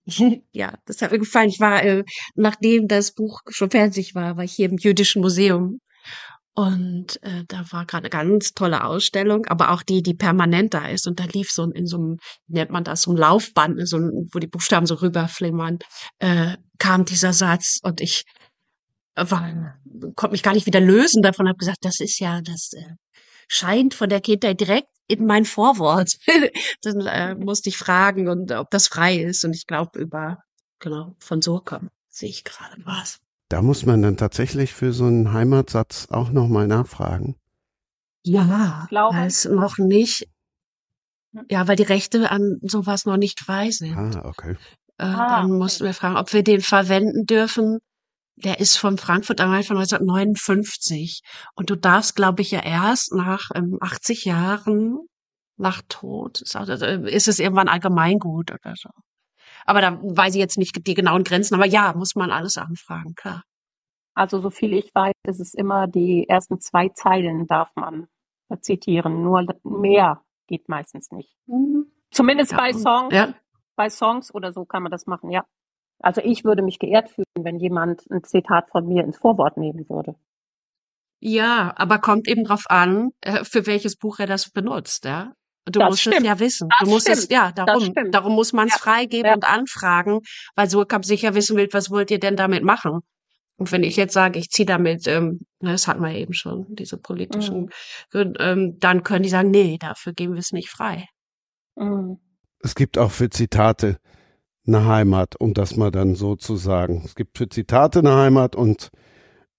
Ja, 0.53 0.77
das 0.85 1.01
hat 1.01 1.11
mir 1.11 1.17
gefallen. 1.17 1.49
Ich 1.49 1.59
war, 1.59 1.83
äh, 1.83 2.03
nachdem 2.35 2.87
das 2.87 3.11
Buch 3.11 3.41
schon 3.49 3.71
fertig 3.71 4.13
war, 4.13 4.37
war 4.37 4.43
ich 4.43 4.53
hier 4.53 4.69
im 4.69 4.77
Jüdischen 4.77 5.21
Museum. 5.21 5.79
Und 6.53 7.21
äh, 7.21 7.43
da 7.47 7.65
war 7.71 7.85
gerade 7.85 8.03
eine 8.03 8.09
ganz 8.11 8.53
tolle 8.53 8.85
Ausstellung, 8.85 9.45
aber 9.47 9.71
auch 9.71 9.83
die, 9.83 10.01
die 10.01 10.13
permanent 10.13 10.73
da 10.73 10.87
ist. 10.87 11.05
Und 11.05 11.19
da 11.19 11.25
lief 11.25 11.51
so 11.51 11.63
in 11.69 11.85
so 11.85 11.97
einem, 11.97 12.17
nennt 12.47 12.71
man 12.71 12.85
das, 12.85 13.01
so 13.01 13.11
ein 13.11 13.17
Laufband, 13.17 13.85
so 13.87 13.97
ein, 13.97 14.29
wo 14.31 14.39
die 14.39 14.47
Buchstaben 14.47 14.85
so 14.85 14.95
rüberflimmern, 14.95 15.79
äh, 16.19 16.55
kam 16.77 17.03
dieser 17.03 17.33
Satz 17.33 17.79
und 17.83 17.99
ich 17.99 18.23
war, 19.15 19.77
konnte 20.15 20.31
mich 20.31 20.43
gar 20.43 20.53
nicht 20.53 20.65
wieder 20.65 20.79
lösen 20.79 21.21
davon, 21.21 21.47
habe 21.47 21.57
gesagt, 21.57 21.79
das 21.81 21.99
ist 21.99 22.19
ja, 22.19 22.41
das 22.41 22.71
äh, 22.73 22.93
scheint 23.47 23.93
von 23.93 24.09
der 24.09 24.21
Kindheit 24.21 24.59
direkt 24.59 24.89
in 25.07 25.25
mein 25.25 25.45
Vorwort. 25.45 26.17
Dann 26.81 27.01
äh, 27.05 27.35
musste 27.35 27.69
ich 27.69 27.77
fragen 27.77 28.27
und 28.27 28.51
ob 28.51 28.69
das 28.71 28.87
frei 28.87 29.17
ist. 29.17 29.43
Und 29.45 29.55
ich 29.55 29.67
glaube 29.67 29.99
über, 29.99 30.43
genau, 30.79 31.15
von 31.19 31.41
Surkamp 31.41 31.91
sehe 32.09 32.29
ich 32.29 32.43
gerade 32.43 32.77
was. 32.85 33.19
Da 33.49 33.61
muss 33.61 33.85
man 33.85 34.01
dann 34.01 34.17
tatsächlich 34.17 34.73
für 34.73 34.91
so 34.91 35.05
einen 35.05 35.31
Heimatsatz 35.31 36.07
auch 36.09 36.31
nochmal 36.31 36.67
nachfragen. 36.67 37.35
Ja, 38.23 38.87
weil 38.89 39.27
es 39.27 39.45
noch 39.45 39.77
nicht, 39.77 40.27
ja, 41.49 41.67
weil 41.67 41.75
die 41.75 41.83
Rechte 41.83 42.31
an 42.31 42.57
sowas 42.63 43.05
noch 43.05 43.17
nicht 43.17 43.39
frei 43.39 43.69
sind. 43.69 43.95
Ah, 43.95 44.25
okay. 44.25 44.55
Äh, 44.97 45.03
ah, 45.03 45.41
dann 45.41 45.51
mussten 45.51 45.83
wir 45.83 45.93
fragen, 45.93 46.17
ob 46.17 46.33
wir 46.33 46.43
den 46.43 46.61
verwenden 46.61 47.27
dürfen. 47.27 47.79
Der 48.37 48.59
ist 48.59 48.77
von 48.77 48.97
Frankfurt 48.97 49.39
am 49.39 49.49
Main 49.49 49.63
von 49.63 49.77
1959. 49.77 51.21
Und 51.55 51.69
du 51.69 51.75
darfst, 51.75 52.15
glaube 52.15 52.41
ich, 52.41 52.51
ja 52.51 52.61
erst 52.61 53.13
nach 53.13 53.49
ähm, 53.55 53.77
80 53.79 54.25
Jahren 54.25 54.99
nach 55.57 55.81
Tod, 55.87 56.41
äh, 56.53 57.09
ist 57.09 57.27
es 57.27 57.39
irgendwann 57.39 57.69
Allgemeingut 57.69 58.51
oder 58.51 58.73
so. 58.75 58.89
Aber 59.65 59.81
da 59.81 59.99
weiß 60.01 60.35
ich 60.35 60.39
jetzt 60.39 60.57
nicht 60.57 60.85
die 60.85 60.93
genauen 60.93 61.23
Grenzen. 61.23 61.55
Aber 61.55 61.65
ja, 61.65 61.93
muss 61.95 62.15
man 62.15 62.31
alles 62.31 62.57
anfragen, 62.57 63.15
klar. 63.15 63.43
Also 64.13 64.39
so 64.41 64.49
viel 64.49 64.73
ich 64.73 64.93
weiß, 64.93 65.13
ist 65.27 65.39
es 65.39 65.53
immer 65.53 65.87
die 65.87 66.27
ersten 66.27 66.59
zwei 66.59 66.89
Zeilen 66.89 67.47
darf 67.47 67.69
man 67.75 68.07
zitieren. 68.61 69.23
Nur 69.23 69.45
mehr 69.63 70.21
geht 70.47 70.69
meistens 70.69 71.11
nicht. 71.11 71.35
Mhm. 71.47 71.91
Zumindest 72.11 72.51
ja. 72.51 72.57
bei 72.57 72.73
Songs. 72.73 73.13
Ja. 73.13 73.33
Bei 73.75 73.89
Songs 73.89 74.33
oder 74.33 74.53
so 74.53 74.65
kann 74.65 74.83
man 74.83 74.91
das 74.91 75.05
machen, 75.05 75.31
ja. 75.31 75.45
Also 75.99 76.21
ich 76.21 76.43
würde 76.43 76.61
mich 76.61 76.79
geehrt 76.79 77.09
fühlen, 77.09 77.25
wenn 77.39 77.59
jemand 77.59 78.09
ein 78.11 78.23
Zitat 78.23 78.69
von 78.69 78.87
mir 78.87 79.03
ins 79.03 79.17
Vorwort 79.17 79.57
nehmen 79.57 79.87
würde. 79.89 80.15
Ja, 81.19 81.73
aber 81.77 81.99
kommt 81.99 82.27
eben 82.27 82.43
drauf 82.43 82.65
an, 82.67 83.11
äh, 83.21 83.43
für 83.43 83.65
welches 83.65 83.95
Buch 83.95 84.19
er 84.19 84.27
das 84.27 84.51
benutzt, 84.51 85.05
ja. 85.05 85.33
Du 85.65 85.79
das 85.79 85.89
musst 85.89 86.01
stimmt. 86.01 86.17
es 86.17 86.23
ja 86.23 86.39
wissen. 86.39 86.69
Das 86.69 86.79
du 86.87 86.93
musst 86.93 87.07
stimmt. 87.07 87.17
es, 87.17 87.29
ja, 87.29 87.51
darum, 87.51 87.91
darum 88.11 88.33
muss 88.35 88.53
man 88.53 88.67
es 88.67 88.73
ja. 88.73 88.79
freigeben 88.79 89.25
ja. 89.29 89.33
und 89.33 89.49
anfragen, 89.49 90.19
weil 90.55 90.69
Surkamp 90.69 91.05
sicher 91.05 91.33
wissen 91.33 91.57
will, 91.57 91.67
was 91.71 91.89
wollt 91.89 92.11
ihr 92.11 92.19
denn 92.19 92.35
damit 92.35 92.63
machen? 92.63 92.99
Und 93.57 93.71
wenn 93.71 93.83
ich 93.83 93.95
jetzt 93.95 94.13
sage, 94.13 94.37
ich 94.37 94.49
ziehe 94.49 94.65
damit, 94.65 95.07
ähm, 95.07 95.39
ne, 95.61 95.71
das 95.71 95.87
hatten 95.87 96.01
wir 96.01 96.13
eben 96.13 96.33
schon, 96.33 96.67
diese 96.75 96.97
politischen, 96.97 97.71
mhm. 98.13 98.33
ähm, 98.39 98.77
dann 98.79 99.03
können 99.03 99.23
die 99.23 99.29
sagen, 99.29 99.49
nee, 99.49 99.77
dafür 99.79 100.13
geben 100.13 100.33
wir 100.33 100.39
es 100.39 100.51
nicht 100.51 100.69
frei. 100.69 101.07
Mhm. 101.75 102.19
Es 102.59 102.75
gibt 102.75 102.97
auch 102.97 103.11
für 103.11 103.29
Zitate 103.29 103.97
eine 104.67 104.85
Heimat, 104.85 105.39
um 105.39 105.53
das 105.53 105.75
mal 105.75 105.91
dann 105.91 106.15
so 106.15 106.35
zu 106.35 106.55
sagen. 106.55 107.01
Es 107.05 107.15
gibt 107.15 107.37
für 107.37 107.49
Zitate 107.49 107.99
eine 107.99 108.15
Heimat 108.15 108.55
und 108.55 108.89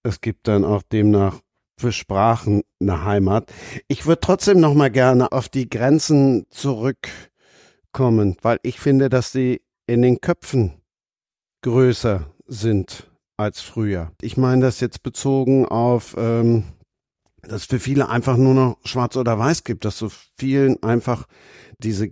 es 0.03 0.21
gibt 0.21 0.47
dann 0.47 0.65
auch 0.65 0.83
demnach 0.83 1.39
für 1.79 1.91
Sprachen 1.91 2.63
eine 2.79 3.03
Heimat. 3.03 3.51
Ich 3.87 4.05
würde 4.05 4.21
trotzdem 4.21 4.59
noch 4.59 4.73
mal 4.73 4.89
gerne 4.89 5.31
auf 5.31 5.49
die 5.49 5.69
Grenzen 5.69 6.45
zurückkommen, 6.49 8.37
weil 8.41 8.59
ich 8.63 8.79
finde, 8.79 9.09
dass 9.09 9.31
sie 9.31 9.61
in 9.85 10.01
den 10.01 10.19
Köpfen 10.19 10.81
größer 11.61 12.31
sind 12.47 13.09
als 13.37 13.61
früher. 13.61 14.11
Ich 14.21 14.37
meine 14.37 14.63
das 14.63 14.79
jetzt 14.79 15.03
bezogen 15.03 15.65
auf, 15.65 16.15
ähm, 16.17 16.63
dass 17.41 17.61
es 17.61 17.65
für 17.65 17.79
viele 17.79 18.09
einfach 18.09 18.37
nur 18.37 18.53
noch 18.53 18.77
Schwarz 18.83 19.15
oder 19.15 19.37
Weiß 19.37 19.63
gibt, 19.63 19.85
dass 19.85 19.97
so 19.97 20.09
vielen 20.37 20.81
einfach 20.81 21.27
diese 21.79 22.09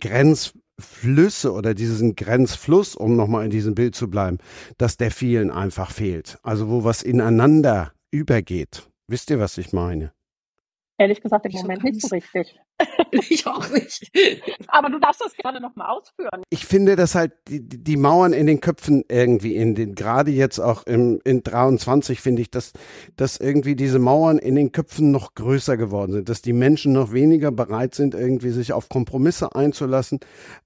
Grenzflüsse 0.78 1.54
oder 1.54 1.74
diesen 1.74 2.16
Grenzfluss, 2.16 2.96
um 2.96 3.16
nochmal 3.16 3.46
in 3.46 3.52
diesem 3.52 3.76
Bild 3.76 3.96
zu 3.96 4.10
bleiben, 4.10 4.40
dass 4.78 4.98
der 4.98 5.12
vielen 5.12 5.52
einfach 5.52 5.92
fehlt. 5.92 6.38
Also 6.44 6.70
wo 6.70 6.84
was 6.84 7.02
ineinander 7.02 7.94
übergeht. 8.12 8.90
Wisst 9.08 9.30
ihr, 9.30 9.40
was 9.40 9.58
ich 9.58 9.72
meine? 9.72 10.12
Ehrlich 10.98 11.22
gesagt 11.22 11.46
im 11.46 11.52
Moment 11.52 11.84
nicht 11.84 12.02
so 12.02 12.08
richtig. 12.08 12.58
ich 13.12 13.46
auch 13.48 13.70
nicht. 13.70 14.10
Aber 14.68 14.90
du 14.90 15.00
darfst 15.00 15.22
das 15.22 15.34
gerne 15.34 15.60
nochmal 15.60 15.90
ausführen. 15.90 16.44
Ich 16.50 16.66
finde, 16.66 16.96
dass 16.96 17.16
halt 17.16 17.34
die, 17.50 17.62
die 17.62 17.98
Mauern 17.98 18.32
in 18.32 18.48
den 18.48 18.62
Köpfen 18.62 19.04
irgendwie 19.10 19.56
in 19.56 19.76
den, 19.76 19.96
gerade 19.96 20.32
jetzt 20.32 20.60
auch 20.60 20.86
im, 20.86 21.20
in 21.26 21.44
23 21.44 22.22
finde 22.22 22.42
ich, 22.42 22.52
dass, 22.52 22.72
dass 23.18 23.38
irgendwie 23.38 23.76
diese 23.76 24.00
Mauern 24.00 24.38
in 24.38 24.56
den 24.56 24.72
Köpfen 24.72 25.12
noch 25.12 25.36
größer 25.36 25.76
geworden 25.76 26.14
sind, 26.14 26.30
dass 26.30 26.42
die 26.42 26.54
Menschen 26.54 26.94
noch 26.94 27.12
weniger 27.12 27.52
bereit 27.52 27.94
sind, 27.94 28.14
irgendwie 28.14 28.52
sich 28.52 28.72
auf 28.72 28.88
Kompromisse 28.88 29.54
einzulassen, 29.54 30.20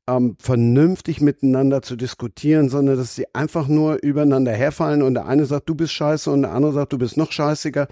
ähm, 0.07 0.35
vernünftig 0.39 1.21
miteinander 1.21 1.81
zu 1.81 1.95
diskutieren, 1.95 2.69
sondern 2.69 2.97
dass 2.97 3.15
sie 3.15 3.25
einfach 3.33 3.67
nur 3.67 3.97
übereinander 4.03 4.51
herfallen 4.51 5.01
und 5.01 5.15
der 5.15 5.25
eine 5.25 5.45
sagt, 5.45 5.69
du 5.69 5.75
bist 5.75 5.93
scheiße 5.93 6.29
und 6.29 6.43
der 6.43 6.51
andere 6.51 6.73
sagt, 6.73 6.93
du 6.93 6.99
bist 6.99 7.17
noch 7.17 7.31
scheißiger 7.31 7.87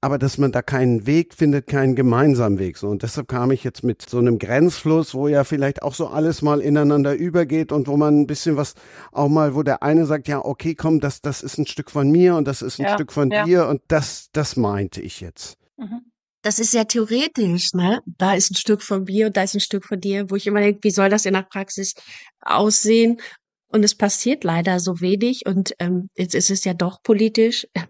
aber 0.00 0.18
dass 0.18 0.38
man 0.38 0.52
da 0.52 0.62
keinen 0.62 1.06
Weg 1.06 1.34
findet, 1.34 1.66
keinen 1.66 1.96
gemeinsamen 1.96 2.58
Weg. 2.58 2.78
So 2.78 2.88
und 2.88 3.02
deshalb 3.02 3.28
kam 3.28 3.50
ich 3.50 3.64
jetzt 3.64 3.82
mit 3.82 4.08
so 4.08 4.18
einem 4.18 4.38
Grenzfluss, 4.38 5.14
wo 5.14 5.28
ja 5.28 5.44
vielleicht 5.44 5.82
auch 5.82 5.94
so 5.94 6.06
alles 6.06 6.42
mal 6.42 6.60
ineinander 6.60 7.14
übergeht 7.14 7.72
und 7.72 7.88
wo 7.88 7.96
man 7.96 8.20
ein 8.20 8.26
bisschen 8.26 8.56
was 8.56 8.74
auch 9.12 9.28
mal, 9.28 9.54
wo 9.54 9.62
der 9.62 9.82
eine 9.82 10.06
sagt, 10.06 10.28
ja 10.28 10.44
okay, 10.44 10.74
komm, 10.74 11.00
das 11.00 11.20
das 11.20 11.42
ist 11.42 11.58
ein 11.58 11.66
Stück 11.66 11.90
von 11.90 12.10
mir 12.10 12.36
und 12.36 12.46
das 12.46 12.62
ist 12.62 12.78
ein 12.78 12.84
ja, 12.84 12.94
Stück 12.94 13.12
von 13.12 13.30
ja. 13.30 13.44
dir 13.44 13.66
und 13.66 13.82
das 13.88 14.28
das 14.32 14.56
meinte 14.56 15.00
ich 15.00 15.20
jetzt. 15.20 15.56
Mhm. 15.76 16.02
Das 16.42 16.60
ist 16.60 16.70
sehr 16.70 16.86
theoretisch, 16.86 17.74
ne? 17.74 18.00
Da 18.06 18.34
ist 18.34 18.52
ein 18.52 18.54
Stück 18.54 18.82
von 18.82 19.04
mir 19.04 19.26
und 19.26 19.36
da 19.36 19.42
ist 19.42 19.54
ein 19.54 19.60
Stück 19.60 19.84
von 19.84 20.00
dir, 20.00 20.30
wo 20.30 20.36
ich 20.36 20.46
immer 20.46 20.60
denke, 20.60 20.80
wie 20.82 20.90
soll 20.90 21.10
das 21.10 21.26
in 21.26 21.34
der 21.34 21.42
Praxis 21.42 21.94
aussehen? 22.40 23.20
Und 23.66 23.84
es 23.84 23.94
passiert 23.96 24.44
leider 24.44 24.78
so 24.80 25.00
wenig 25.00 25.42
und 25.46 25.74
ähm, 25.78 26.08
jetzt 26.16 26.34
ist 26.34 26.50
es 26.50 26.64
ja 26.64 26.74
doch 26.74 27.02
politisch. 27.02 27.66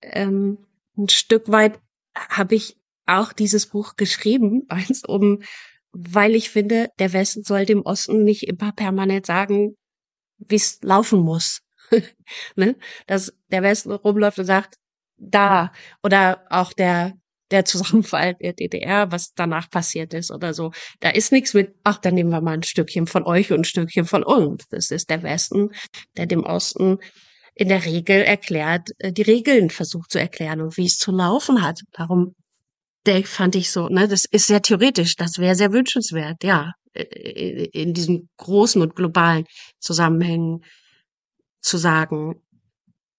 Ähm, 0.00 0.58
ein 0.98 1.08
Stück 1.08 1.48
weit 1.48 1.80
habe 2.14 2.54
ich 2.54 2.76
auch 3.06 3.32
dieses 3.32 3.66
Buch 3.66 3.96
geschrieben, 3.96 4.64
eins 4.68 5.04
um, 5.04 5.42
weil 5.92 6.34
ich 6.34 6.50
finde, 6.50 6.90
der 6.98 7.12
Westen 7.12 7.42
soll 7.42 7.64
dem 7.64 7.82
Osten 7.82 8.24
nicht 8.24 8.46
immer 8.46 8.72
permanent 8.72 9.26
sagen, 9.26 9.74
wie 10.38 10.56
es 10.56 10.80
laufen 10.82 11.20
muss. 11.20 11.62
ne? 12.56 12.76
Dass 13.06 13.32
der 13.50 13.62
Westen 13.62 13.92
rumläuft 13.92 14.38
und 14.38 14.44
sagt, 14.44 14.76
da, 15.16 15.72
oder 16.02 16.44
auch 16.50 16.72
der, 16.72 17.14
der 17.50 17.64
Zusammenfall 17.64 18.34
der 18.34 18.52
DDR, 18.52 19.10
was 19.10 19.32
danach 19.34 19.70
passiert 19.70 20.14
ist 20.14 20.30
oder 20.30 20.52
so. 20.54 20.70
Da 21.00 21.10
ist 21.10 21.32
nichts 21.32 21.54
mit, 21.54 21.74
ach, 21.82 21.98
dann 21.98 22.14
nehmen 22.14 22.30
wir 22.30 22.42
mal 22.42 22.52
ein 22.52 22.62
Stückchen 22.62 23.06
von 23.06 23.24
euch 23.24 23.50
und 23.50 23.60
ein 23.60 23.64
Stückchen 23.64 24.04
von 24.04 24.22
uns. 24.22 24.68
Das 24.68 24.90
ist 24.90 25.10
der 25.10 25.22
Westen, 25.22 25.70
der 26.16 26.26
dem 26.26 26.44
Osten 26.44 26.98
in 27.58 27.68
der 27.68 27.84
Regel 27.84 28.22
erklärt, 28.22 28.90
äh, 28.98 29.12
die 29.12 29.22
Regeln 29.22 29.68
versucht 29.70 30.12
zu 30.12 30.20
erklären 30.20 30.60
und 30.60 30.76
wie 30.76 30.86
es 30.86 30.96
zu 30.96 31.10
laufen 31.10 31.62
hat. 31.62 31.80
Darum 31.92 32.34
der 33.04 33.24
fand 33.24 33.56
ich 33.56 33.70
so, 33.70 33.88
ne, 33.88 34.06
das 34.06 34.24
ist 34.30 34.46
sehr 34.46 34.62
theoretisch, 34.62 35.16
das 35.16 35.38
wäre 35.38 35.54
sehr 35.54 35.72
wünschenswert, 35.72 36.44
ja, 36.44 36.72
äh, 36.92 37.64
in 37.72 37.94
diesen 37.94 38.28
großen 38.36 38.80
und 38.80 38.94
globalen 38.94 39.44
Zusammenhängen 39.80 40.62
zu 41.60 41.78
sagen, 41.78 42.42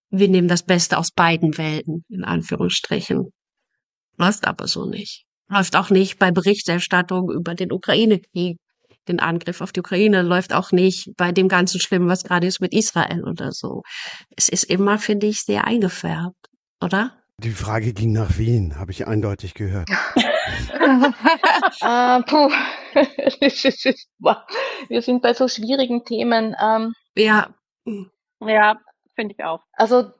wir 0.09 0.27
nehmen 0.29 0.47
das 0.47 0.63
Beste 0.63 0.97
aus 0.97 1.11
beiden 1.11 1.57
Welten, 1.57 2.05
in 2.09 2.23
Anführungsstrichen. 2.23 3.31
Läuft 4.17 4.45
aber 4.47 4.67
so 4.67 4.85
nicht. 4.85 5.25
Läuft 5.49 5.75
auch 5.75 5.89
nicht 5.89 6.17
bei 6.17 6.31
Berichterstattung 6.31 7.31
über 7.31 7.55
den 7.55 7.71
Ukraine-Krieg 7.71 8.57
den 9.09 9.19
Angriff 9.19 9.61
auf 9.61 9.71
die 9.71 9.81
Ukraine, 9.81 10.21
läuft 10.21 10.53
auch 10.53 10.71
nicht 10.71 11.11
bei 11.17 11.31
dem 11.31 11.49
ganzen 11.49 11.81
Schlimmen, 11.81 12.07
was 12.07 12.23
gerade 12.23 12.47
ist 12.47 12.61
mit 12.61 12.73
Israel 12.73 13.25
oder 13.25 13.51
so. 13.51 13.83
Es 14.37 14.49
ist 14.49 14.63
immer, 14.63 14.99
finde 14.99 15.27
ich, 15.27 15.41
sehr 15.41 15.65
eingefärbt, 15.65 16.37
oder? 16.81 17.13
Die 17.37 17.51
Frage 17.51 17.93
ging 17.93 18.11
nach 18.11 18.37
Wien, 18.37 18.77
habe 18.77 18.91
ich 18.91 19.07
eindeutig 19.07 19.53
gehört. 19.53 19.89
äh, 19.89 19.95
puh. 22.23 22.51
Wir 24.89 25.01
sind 25.01 25.21
bei 25.21 25.33
so 25.33 25.47
schwierigen 25.47 26.03
Themen. 26.03 26.55
Ähm, 26.61 26.93
ja. 27.15 27.53
Ja, 28.41 28.77
finde 29.15 29.35
ich 29.37 29.43
auch. 29.43 29.61
Also 29.73 30.11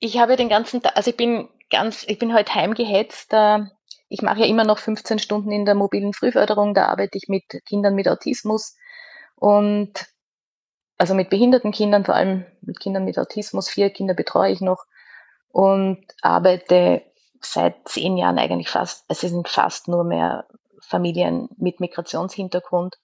ich 0.00 0.18
habe 0.18 0.36
den 0.36 0.48
ganzen 0.48 0.82
Tag, 0.82 0.96
also 0.96 1.10
ich 1.10 1.16
bin 1.16 1.48
ganz, 1.70 2.04
ich 2.08 2.18
bin 2.18 2.34
heute 2.34 2.54
heimgehetzt. 2.54 3.32
Äh, 3.32 3.60
ich 4.08 4.22
mache 4.22 4.40
ja 4.40 4.46
immer 4.46 4.64
noch 4.64 4.78
15 4.78 5.18
Stunden 5.18 5.50
in 5.50 5.64
der 5.64 5.74
mobilen 5.74 6.12
Frühförderung, 6.12 6.74
da 6.74 6.86
arbeite 6.86 7.18
ich 7.18 7.28
mit 7.28 7.44
Kindern 7.66 7.94
mit 7.94 8.08
Autismus 8.08 8.76
und 9.34 10.06
also 10.98 11.14
mit 11.14 11.28
behinderten 11.30 11.72
Kindern, 11.72 12.04
vor 12.04 12.14
allem 12.14 12.46
mit 12.62 12.80
Kindern 12.80 13.04
mit 13.04 13.18
Autismus. 13.18 13.68
Vier 13.68 13.90
Kinder 13.90 14.14
betreue 14.14 14.52
ich 14.52 14.60
noch 14.60 14.86
und 15.48 16.04
arbeite 16.22 17.02
seit 17.40 17.88
zehn 17.88 18.16
Jahren 18.16 18.38
eigentlich 18.38 18.70
fast, 18.70 19.04
es 19.08 19.20
sind 19.20 19.48
fast 19.48 19.88
nur 19.88 20.04
mehr 20.04 20.46
Familien 20.80 21.48
mit 21.56 21.80
Migrationshintergrund. 21.80 22.96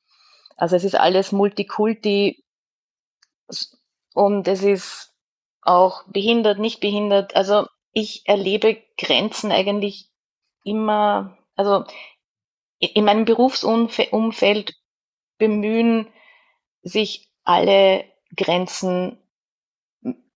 Also 0.56 0.76
es 0.76 0.84
ist 0.84 0.94
alles 0.94 1.32
Multikulti 1.32 2.44
und 4.14 4.48
es 4.48 4.62
ist 4.62 5.12
auch 5.60 6.04
behindert, 6.04 6.58
nicht 6.58 6.80
behindert. 6.80 7.36
Also 7.36 7.66
ich 7.92 8.22
erlebe 8.26 8.78
Grenzen 8.96 9.52
eigentlich 9.52 10.11
immer, 10.64 11.36
also 11.56 11.84
in 12.78 13.04
meinem 13.04 13.24
Berufsumfeld 13.24 14.74
bemühen 15.38 16.08
sich 16.82 17.28
alle 17.44 18.04
Grenzen 18.36 19.18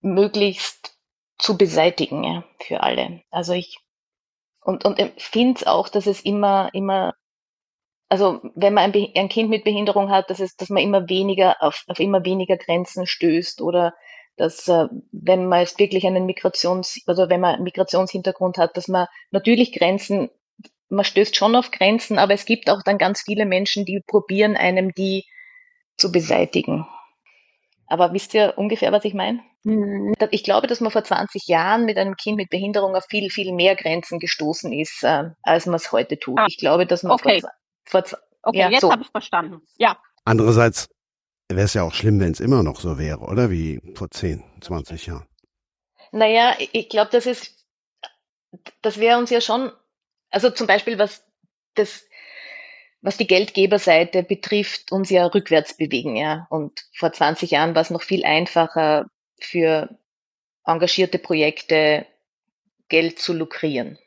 möglichst 0.00 0.96
zu 1.38 1.58
beseitigen 1.58 2.24
ja, 2.24 2.44
für 2.60 2.82
alle. 2.82 3.22
Also 3.30 3.52
ich 3.52 3.78
und, 4.66 4.84
und 4.84 5.00
finde 5.18 5.60
es 5.60 5.66
auch, 5.66 5.88
dass 5.88 6.06
es 6.06 6.20
immer, 6.20 6.70
immer, 6.72 7.14
also 8.08 8.40
wenn 8.56 8.74
man 8.74 8.92
ein, 8.92 9.08
ein, 9.14 9.28
Kind 9.28 9.48
mit 9.48 9.62
Behinderung 9.62 10.10
hat, 10.10 10.28
dass 10.28 10.40
es, 10.40 10.56
dass 10.56 10.70
man 10.70 10.82
immer 10.82 11.08
weniger 11.08 11.62
auf, 11.62 11.84
auf 11.86 12.00
immer 12.00 12.24
weniger 12.24 12.56
Grenzen 12.56 13.06
stößt 13.06 13.60
oder 13.60 13.94
dass 14.36 14.68
äh, 14.68 14.86
wenn 15.12 15.46
man 15.46 15.60
jetzt 15.60 15.78
wirklich 15.78 16.06
einen 16.06 16.26
Migrations, 16.26 17.00
also 17.06 17.28
wenn 17.28 17.40
man 17.40 17.56
einen 17.56 17.64
Migrationshintergrund 17.64 18.58
hat, 18.58 18.76
dass 18.76 18.88
man 18.88 19.06
natürlich 19.30 19.72
Grenzen, 19.72 20.30
man 20.88 21.04
stößt 21.04 21.34
schon 21.34 21.56
auf 21.56 21.70
Grenzen, 21.70 22.18
aber 22.18 22.34
es 22.34 22.44
gibt 22.44 22.70
auch 22.70 22.82
dann 22.82 22.98
ganz 22.98 23.22
viele 23.22 23.46
Menschen, 23.46 23.84
die 23.84 24.00
probieren, 24.06 24.56
einem 24.56 24.92
die 24.92 25.24
zu 25.96 26.12
beseitigen. 26.12 26.86
Aber 27.88 28.12
wisst 28.12 28.34
ihr 28.34 28.54
ungefähr, 28.56 28.92
was 28.92 29.04
ich 29.04 29.14
meine? 29.14 29.40
Mhm. 29.62 30.14
Ich 30.30 30.44
glaube, 30.44 30.66
dass 30.66 30.80
man 30.80 30.90
vor 30.90 31.04
20 31.04 31.46
Jahren 31.46 31.84
mit 31.84 31.98
einem 31.98 32.16
Kind 32.16 32.36
mit 32.36 32.50
Behinderung 32.50 32.94
auf 32.94 33.06
viel, 33.08 33.30
viel 33.30 33.52
mehr 33.52 33.76
Grenzen 33.76 34.18
gestoßen 34.18 34.72
ist, 34.72 35.02
äh, 35.02 35.30
als 35.42 35.66
man 35.66 35.76
es 35.76 35.92
heute 35.92 36.18
tut. 36.18 36.38
Ah, 36.38 36.46
ich 36.48 36.58
glaube, 36.58 36.86
dass 36.86 37.02
man 37.02 37.12
okay. 37.12 37.40
vor, 37.40 38.02
vor 38.02 38.18
Okay, 38.46 38.58
ja, 38.58 38.70
jetzt 38.70 38.82
so. 38.82 38.92
habe 38.92 39.02
ich 39.02 39.10
verstanden. 39.10 39.60
Ja. 39.76 39.98
Andererseits 40.24 40.88
wäre 41.48 41.64
es 41.66 41.74
ja 41.74 41.82
auch 41.82 41.94
schlimm, 41.94 42.20
wenn 42.20 42.32
es 42.32 42.40
immer 42.40 42.62
noch 42.62 42.80
so 42.80 42.98
wäre, 42.98 43.20
oder? 43.20 43.50
Wie 43.50 43.80
vor 43.94 44.10
10, 44.10 44.42
20 44.60 45.06
Jahren. 45.06 45.26
Naja, 46.12 46.56
ich 46.58 46.88
glaube, 46.88 47.10
das 47.12 47.26
ist, 47.26 47.66
das 48.82 48.98
wäre 48.98 49.18
uns 49.18 49.30
ja 49.30 49.40
schon, 49.40 49.70
also 50.30 50.50
zum 50.50 50.66
Beispiel, 50.66 50.98
was 50.98 51.24
das, 51.74 52.04
was 53.00 53.16
die 53.16 53.26
Geldgeberseite 53.26 54.22
betrifft, 54.22 54.92
uns 54.92 55.10
ja 55.10 55.26
rückwärts 55.26 55.76
bewegen, 55.76 56.16
ja. 56.16 56.46
Und 56.50 56.86
vor 56.94 57.12
20 57.12 57.50
Jahren 57.50 57.74
war 57.74 57.82
es 57.82 57.90
noch 57.90 58.02
viel 58.02 58.24
einfacher 58.24 59.06
für 59.40 59.98
engagierte 60.64 61.18
Projekte 61.18 62.06
Geld 62.88 63.18
zu 63.18 63.32
lukrieren. 63.32 63.98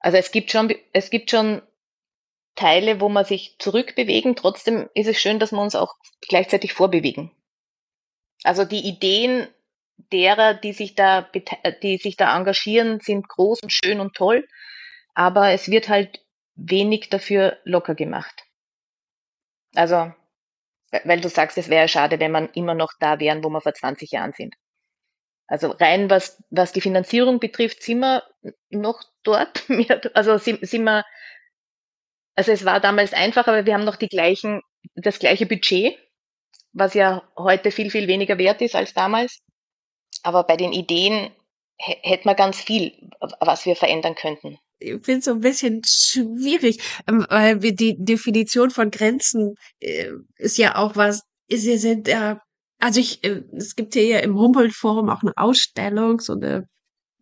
Also 0.00 0.18
es 0.18 0.30
gibt 0.30 0.50
schon, 0.50 0.74
es 0.92 1.10
gibt 1.10 1.30
schon 1.30 1.62
Teile, 2.58 3.00
wo 3.00 3.08
man 3.08 3.24
sich 3.24 3.56
zurückbewegen. 3.58 4.34
Trotzdem 4.34 4.88
ist 4.94 5.06
es 5.06 5.18
schön, 5.18 5.38
dass 5.38 5.52
wir 5.52 5.60
uns 5.60 5.76
auch 5.76 5.94
gleichzeitig 6.28 6.72
vorbewegen. 6.72 7.30
Also 8.42 8.64
die 8.64 8.80
Ideen 8.80 9.46
derer, 10.12 10.54
die 10.54 10.72
sich 10.72 10.96
da, 10.96 11.22
die 11.82 11.98
sich 11.98 12.16
da 12.16 12.36
engagieren, 12.36 13.00
sind 13.00 13.28
groß 13.28 13.62
und 13.62 13.72
schön 13.72 14.00
und 14.00 14.14
toll. 14.14 14.46
Aber 15.14 15.50
es 15.50 15.70
wird 15.70 15.88
halt 15.88 16.20
wenig 16.56 17.08
dafür 17.10 17.58
locker 17.64 17.94
gemacht. 17.94 18.44
Also, 19.74 20.12
weil 21.04 21.20
du 21.20 21.28
sagst, 21.28 21.58
es 21.58 21.68
wäre 21.68 21.86
schade, 21.86 22.18
wenn 22.18 22.32
man 22.32 22.48
immer 22.54 22.74
noch 22.74 22.92
da 22.98 23.20
wären, 23.20 23.44
wo 23.44 23.50
wir 23.50 23.60
vor 23.60 23.74
20 23.74 24.10
Jahren 24.10 24.32
sind. 24.32 24.56
Also 25.46 25.70
rein 25.70 26.10
was, 26.10 26.42
was 26.50 26.72
die 26.72 26.80
Finanzierung 26.80 27.38
betrifft, 27.38 27.82
sind 27.82 28.00
wir 28.00 28.24
noch 28.70 29.02
dort. 29.22 29.64
Also 30.14 30.38
sind, 30.38 30.66
sind 30.66 30.84
wir 30.84 31.04
also 32.38 32.52
es 32.52 32.64
war 32.64 32.78
damals 32.78 33.12
einfach, 33.12 33.48
aber 33.48 33.66
wir 33.66 33.74
haben 33.74 33.84
noch 33.84 33.96
die 33.96 34.06
gleichen, 34.06 34.60
das 34.94 35.18
gleiche 35.18 35.44
Budget, 35.44 35.98
was 36.72 36.94
ja 36.94 37.28
heute 37.36 37.72
viel, 37.72 37.90
viel 37.90 38.06
weniger 38.06 38.38
wert 38.38 38.62
ist 38.62 38.76
als 38.76 38.94
damals. 38.94 39.40
Aber 40.22 40.44
bei 40.44 40.56
den 40.56 40.72
Ideen 40.72 41.32
hätte 41.78 42.28
man 42.28 42.36
ganz 42.36 42.60
viel, 42.60 42.92
was 43.40 43.66
wir 43.66 43.74
verändern 43.74 44.14
könnten. 44.14 44.56
Ich 44.78 44.92
finde 45.04 45.18
es 45.18 45.24
so 45.24 45.32
ein 45.32 45.40
bisschen 45.40 45.82
schwierig, 45.84 46.80
ähm, 47.08 47.26
weil 47.28 47.60
wir 47.62 47.74
die 47.74 47.96
Definition 47.98 48.70
von 48.70 48.92
Grenzen 48.92 49.56
äh, 49.80 50.12
ist 50.36 50.58
ja 50.58 50.76
auch 50.76 50.94
was, 50.94 51.22
ja 51.50 51.58
sind 51.58 52.06
ja, 52.06 52.40
also 52.78 53.00
ich, 53.00 53.24
äh, 53.24 53.42
es 53.56 53.74
gibt 53.74 53.94
hier 53.94 54.06
ja 54.06 54.18
im 54.20 54.38
Humboldt-Forum 54.38 55.10
auch 55.10 55.22
eine 55.22 55.32
Ausstellung, 55.36 56.20
so 56.20 56.34
eine 56.34 56.68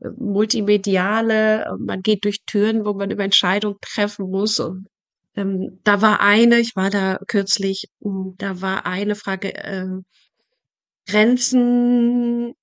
äh, 0.03 0.09
multimediale, 0.19 1.75
man 1.79 2.03
geht 2.03 2.27
durch 2.27 2.45
Türen, 2.45 2.85
wo 2.85 2.93
man 2.93 3.11
über 3.11 3.25
Entscheidungen 3.25 3.79
treffen 3.81 4.31
muss 4.31 4.61
und 4.61 4.87
ähm, 5.37 5.81
da 5.85 6.03
war 6.03 6.21
eine, 6.21 6.59
ich 6.59 6.75
war 6.77 6.91
da 6.91 7.19
kürzlich, 7.27 7.87
hm, 8.03 8.35
da 8.39 8.61
war 8.61 8.87
eine 8.87 9.15
Frage, 9.15 9.53
ähm, 9.57 10.05
Grenzen 11.07 12.55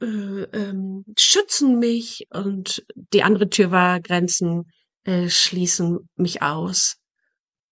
äh, 0.00 0.06
ähm, 0.06 1.04
schützen 1.16 1.78
mich 1.78 2.26
und 2.30 2.84
die 3.12 3.22
andere 3.22 3.48
Tür 3.48 3.70
war 3.70 4.00
Grenzen 4.00 4.64
äh, 5.04 5.28
schließen 5.28 6.08
mich 6.16 6.42
aus. 6.42 6.96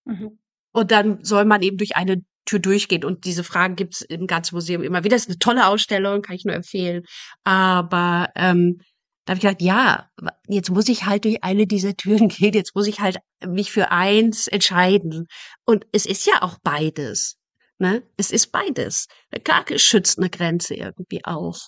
Mhm. 0.05 0.39
Und 0.71 0.91
dann 0.91 1.23
soll 1.23 1.45
man 1.45 1.61
eben 1.61 1.77
durch 1.77 1.95
eine 1.95 2.23
Tür 2.45 2.59
durchgehen. 2.59 3.03
Und 3.03 3.25
diese 3.25 3.43
Fragen 3.43 3.75
gibt's 3.75 4.01
im 4.01 4.25
ganzen 4.27 4.55
Museum 4.55 4.83
immer 4.83 5.03
wieder. 5.03 5.15
Das 5.15 5.23
ist 5.23 5.29
eine 5.29 5.39
tolle 5.39 5.67
Ausstellung, 5.67 6.21
kann 6.21 6.35
ich 6.35 6.45
nur 6.45 6.55
empfehlen. 6.55 7.03
Aber 7.43 8.29
ähm, 8.35 8.79
da 9.27 9.31
habe 9.31 9.39
ich 9.39 9.41
gedacht, 9.41 9.61
ja, 9.61 10.09
jetzt 10.47 10.69
muss 10.69 10.87
ich 10.87 11.05
halt 11.05 11.25
durch 11.25 11.43
eine 11.43 11.67
dieser 11.67 11.95
Türen 11.97 12.29
gehen, 12.29 12.53
jetzt 12.53 12.73
muss 12.75 12.87
ich 12.87 13.01
halt 13.01 13.17
mich 13.45 13.71
für 13.71 13.91
eins 13.91 14.47
entscheiden. 14.47 15.27
Und 15.65 15.85
es 15.91 16.05
ist 16.05 16.25
ja 16.25 16.41
auch 16.41 16.57
beides. 16.63 17.35
Ne? 17.77 18.03
Es 18.15 18.31
ist 18.31 18.53
beides. 18.53 19.07
Klar 19.43 19.65
schützt 19.75 20.17
eine 20.17 20.29
Grenze 20.29 20.75
irgendwie 20.75 21.25
auch. 21.25 21.59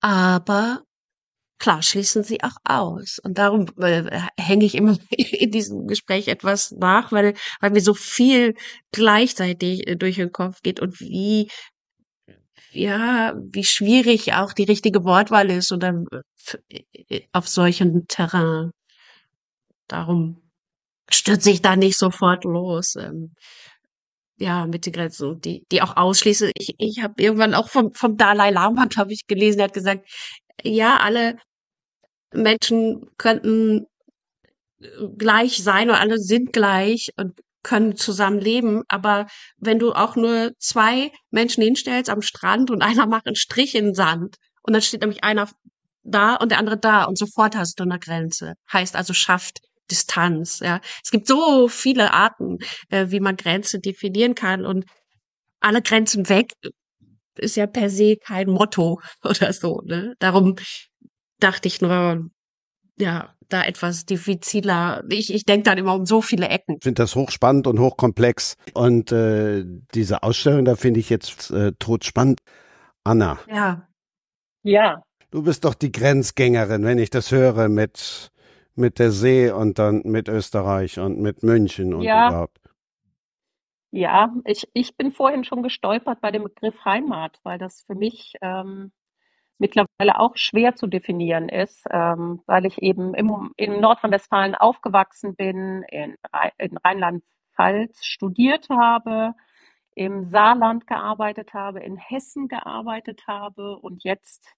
Aber 0.00 0.82
klar 1.58 1.82
schließen 1.82 2.24
sie 2.24 2.42
auch 2.42 2.56
aus. 2.64 3.18
Und 3.22 3.36
darum 3.36 3.66
äh, 3.76 4.22
hänge 4.40 4.64
ich 4.64 4.74
immer 4.74 4.96
in 5.10 5.50
diesem 5.50 5.88
Gespräch 5.88 6.28
etwas 6.28 6.70
nach, 6.72 7.12
weil, 7.12 7.34
weil 7.60 7.70
mir 7.70 7.82
so 7.82 7.92
viel 7.92 8.54
gleichzeitig 8.92 9.86
äh, 9.86 9.96
durch 9.96 10.16
den 10.16 10.32
Kopf 10.32 10.62
geht 10.62 10.80
und 10.80 11.00
wie 11.00 11.50
ja, 12.72 13.34
wie 13.36 13.64
schwierig 13.64 14.34
auch 14.34 14.52
die 14.52 14.64
richtige 14.64 15.04
Wortwahl 15.04 15.50
ist 15.50 15.72
oder 15.72 16.04
äh, 16.68 17.22
auf 17.32 17.48
solchen 17.48 18.06
Terrain. 18.08 18.70
Darum 19.88 20.42
stürze 21.10 21.50
ich 21.50 21.62
da 21.62 21.76
nicht 21.76 21.98
sofort 21.98 22.44
los. 22.44 22.94
Ähm, 22.96 23.34
ja, 24.38 24.66
mit 24.66 24.86
den 24.86 24.92
Grenzen, 24.92 25.40
die, 25.40 25.64
die 25.72 25.82
auch 25.82 25.96
ausschließen. 25.96 26.52
Ich, 26.54 26.74
ich 26.78 27.02
habe 27.02 27.20
irgendwann 27.20 27.54
auch 27.54 27.68
vom, 27.68 27.92
vom 27.92 28.16
Dalai 28.16 28.50
Lama, 28.50 28.86
glaube 28.86 29.12
ich, 29.12 29.26
gelesen, 29.26 29.58
der 29.58 29.64
hat 29.64 29.74
gesagt, 29.74 30.08
ja, 30.62 30.98
alle 30.98 31.36
Menschen 32.32 33.06
könnten 33.16 33.86
gleich 35.16 35.62
sein 35.62 35.90
oder 35.90 36.00
alle 36.00 36.18
sind 36.18 36.52
gleich 36.52 37.10
und 37.16 37.40
können 37.68 37.96
zusammen 37.96 38.40
leben, 38.40 38.82
aber 38.88 39.26
wenn 39.58 39.78
du 39.78 39.92
auch 39.92 40.16
nur 40.16 40.52
zwei 40.58 41.12
Menschen 41.30 41.62
hinstellst 41.62 42.08
am 42.08 42.22
Strand 42.22 42.70
und 42.70 42.82
einer 42.88 43.06
macht 43.06 43.26
einen 43.26 43.36
Strich 43.36 43.74
in 43.74 43.86
den 43.86 43.94
Sand 43.94 44.36
und 44.62 44.72
dann 44.72 44.82
steht 44.82 45.02
nämlich 45.02 45.22
einer 45.22 45.48
da 46.02 46.36
und 46.36 46.50
der 46.50 46.58
andere 46.58 46.78
da 46.78 47.04
und 47.04 47.18
sofort 47.18 47.54
hast 47.54 47.78
du 47.78 47.84
eine 47.84 47.98
Grenze. 47.98 48.54
Heißt 48.72 48.96
also 48.96 49.12
schafft 49.12 49.60
Distanz. 49.90 50.60
Ja, 50.60 50.80
es 51.04 51.10
gibt 51.10 51.26
so 51.26 51.68
viele 51.68 52.14
Arten, 52.14 52.58
äh, 52.88 53.10
wie 53.10 53.20
man 53.20 53.36
Grenzen 53.36 53.82
definieren 53.82 54.34
kann 54.34 54.64
und 54.64 54.86
alle 55.60 55.82
Grenzen 55.82 56.28
weg 56.30 56.52
ist 57.36 57.56
ja 57.56 57.66
per 57.66 57.90
se 57.90 58.16
kein 58.16 58.48
Motto 58.48 59.00
oder 59.24 59.52
so. 59.52 59.82
Ne? 59.84 60.14
Darum 60.18 60.56
dachte 61.38 61.68
ich 61.68 61.82
nur, 61.82 62.30
ja, 62.98 63.34
da 63.48 63.64
etwas 63.64 64.04
diffiziler. 64.04 65.04
Ich, 65.08 65.32
ich 65.32 65.44
denke 65.44 65.64
dann 65.64 65.78
immer 65.78 65.94
um 65.94 66.06
so 66.06 66.20
viele 66.20 66.48
Ecken. 66.48 66.76
Ich 66.76 66.84
finde 66.84 67.02
das 67.02 67.14
hochspannend 67.14 67.66
und 67.66 67.78
hochkomplex. 67.78 68.56
Und 68.74 69.12
äh, 69.12 69.64
diese 69.94 70.22
Ausstellung, 70.22 70.64
da 70.64 70.76
finde 70.76 71.00
ich 71.00 71.10
jetzt 71.10 71.50
äh, 71.50 71.72
totspannend. 71.78 72.40
Anna. 73.04 73.38
Ja. 73.48 73.88
Ja. 74.62 75.02
Du 75.30 75.42
bist 75.42 75.64
doch 75.64 75.74
die 75.74 75.92
Grenzgängerin, 75.92 76.84
wenn 76.84 76.98
ich 76.98 77.10
das 77.10 77.32
höre 77.32 77.68
mit, 77.68 78.30
mit 78.74 78.98
der 78.98 79.10
See 79.10 79.50
und 79.50 79.78
dann 79.78 80.02
mit 80.04 80.28
Österreich 80.28 80.98
und 80.98 81.18
mit 81.20 81.42
München 81.42 81.94
und 81.94 82.02
Ja. 82.02 82.28
überhaupt. 82.28 82.58
Ja, 83.90 84.34
ich, 84.44 84.68
ich 84.74 84.96
bin 84.96 85.12
vorhin 85.12 85.44
schon 85.44 85.62
gestolpert 85.62 86.20
bei 86.20 86.30
dem 86.30 86.44
Begriff 86.44 86.74
Heimat, 86.84 87.38
weil 87.42 87.58
das 87.58 87.84
für 87.86 87.94
mich 87.94 88.34
ähm, 88.42 88.92
mittlerweile 89.58 90.18
auch 90.18 90.36
schwer 90.36 90.74
zu 90.76 90.86
definieren 90.86 91.48
ist, 91.48 91.84
ähm, 91.90 92.42
weil 92.46 92.66
ich 92.66 92.80
eben 92.82 93.14
im, 93.14 93.52
in 93.56 93.80
Nordrhein-Westfalen 93.80 94.54
aufgewachsen 94.54 95.34
bin, 95.34 95.82
in, 95.90 96.16
in 96.58 96.76
Rheinland-Pfalz 96.78 98.04
studiert 98.04 98.68
habe, 98.70 99.34
im 99.94 100.26
Saarland 100.26 100.86
gearbeitet 100.86 101.54
habe, 101.54 101.80
in 101.80 101.96
Hessen 101.96 102.48
gearbeitet 102.48 103.26
habe 103.26 103.76
und 103.78 104.04
jetzt 104.04 104.54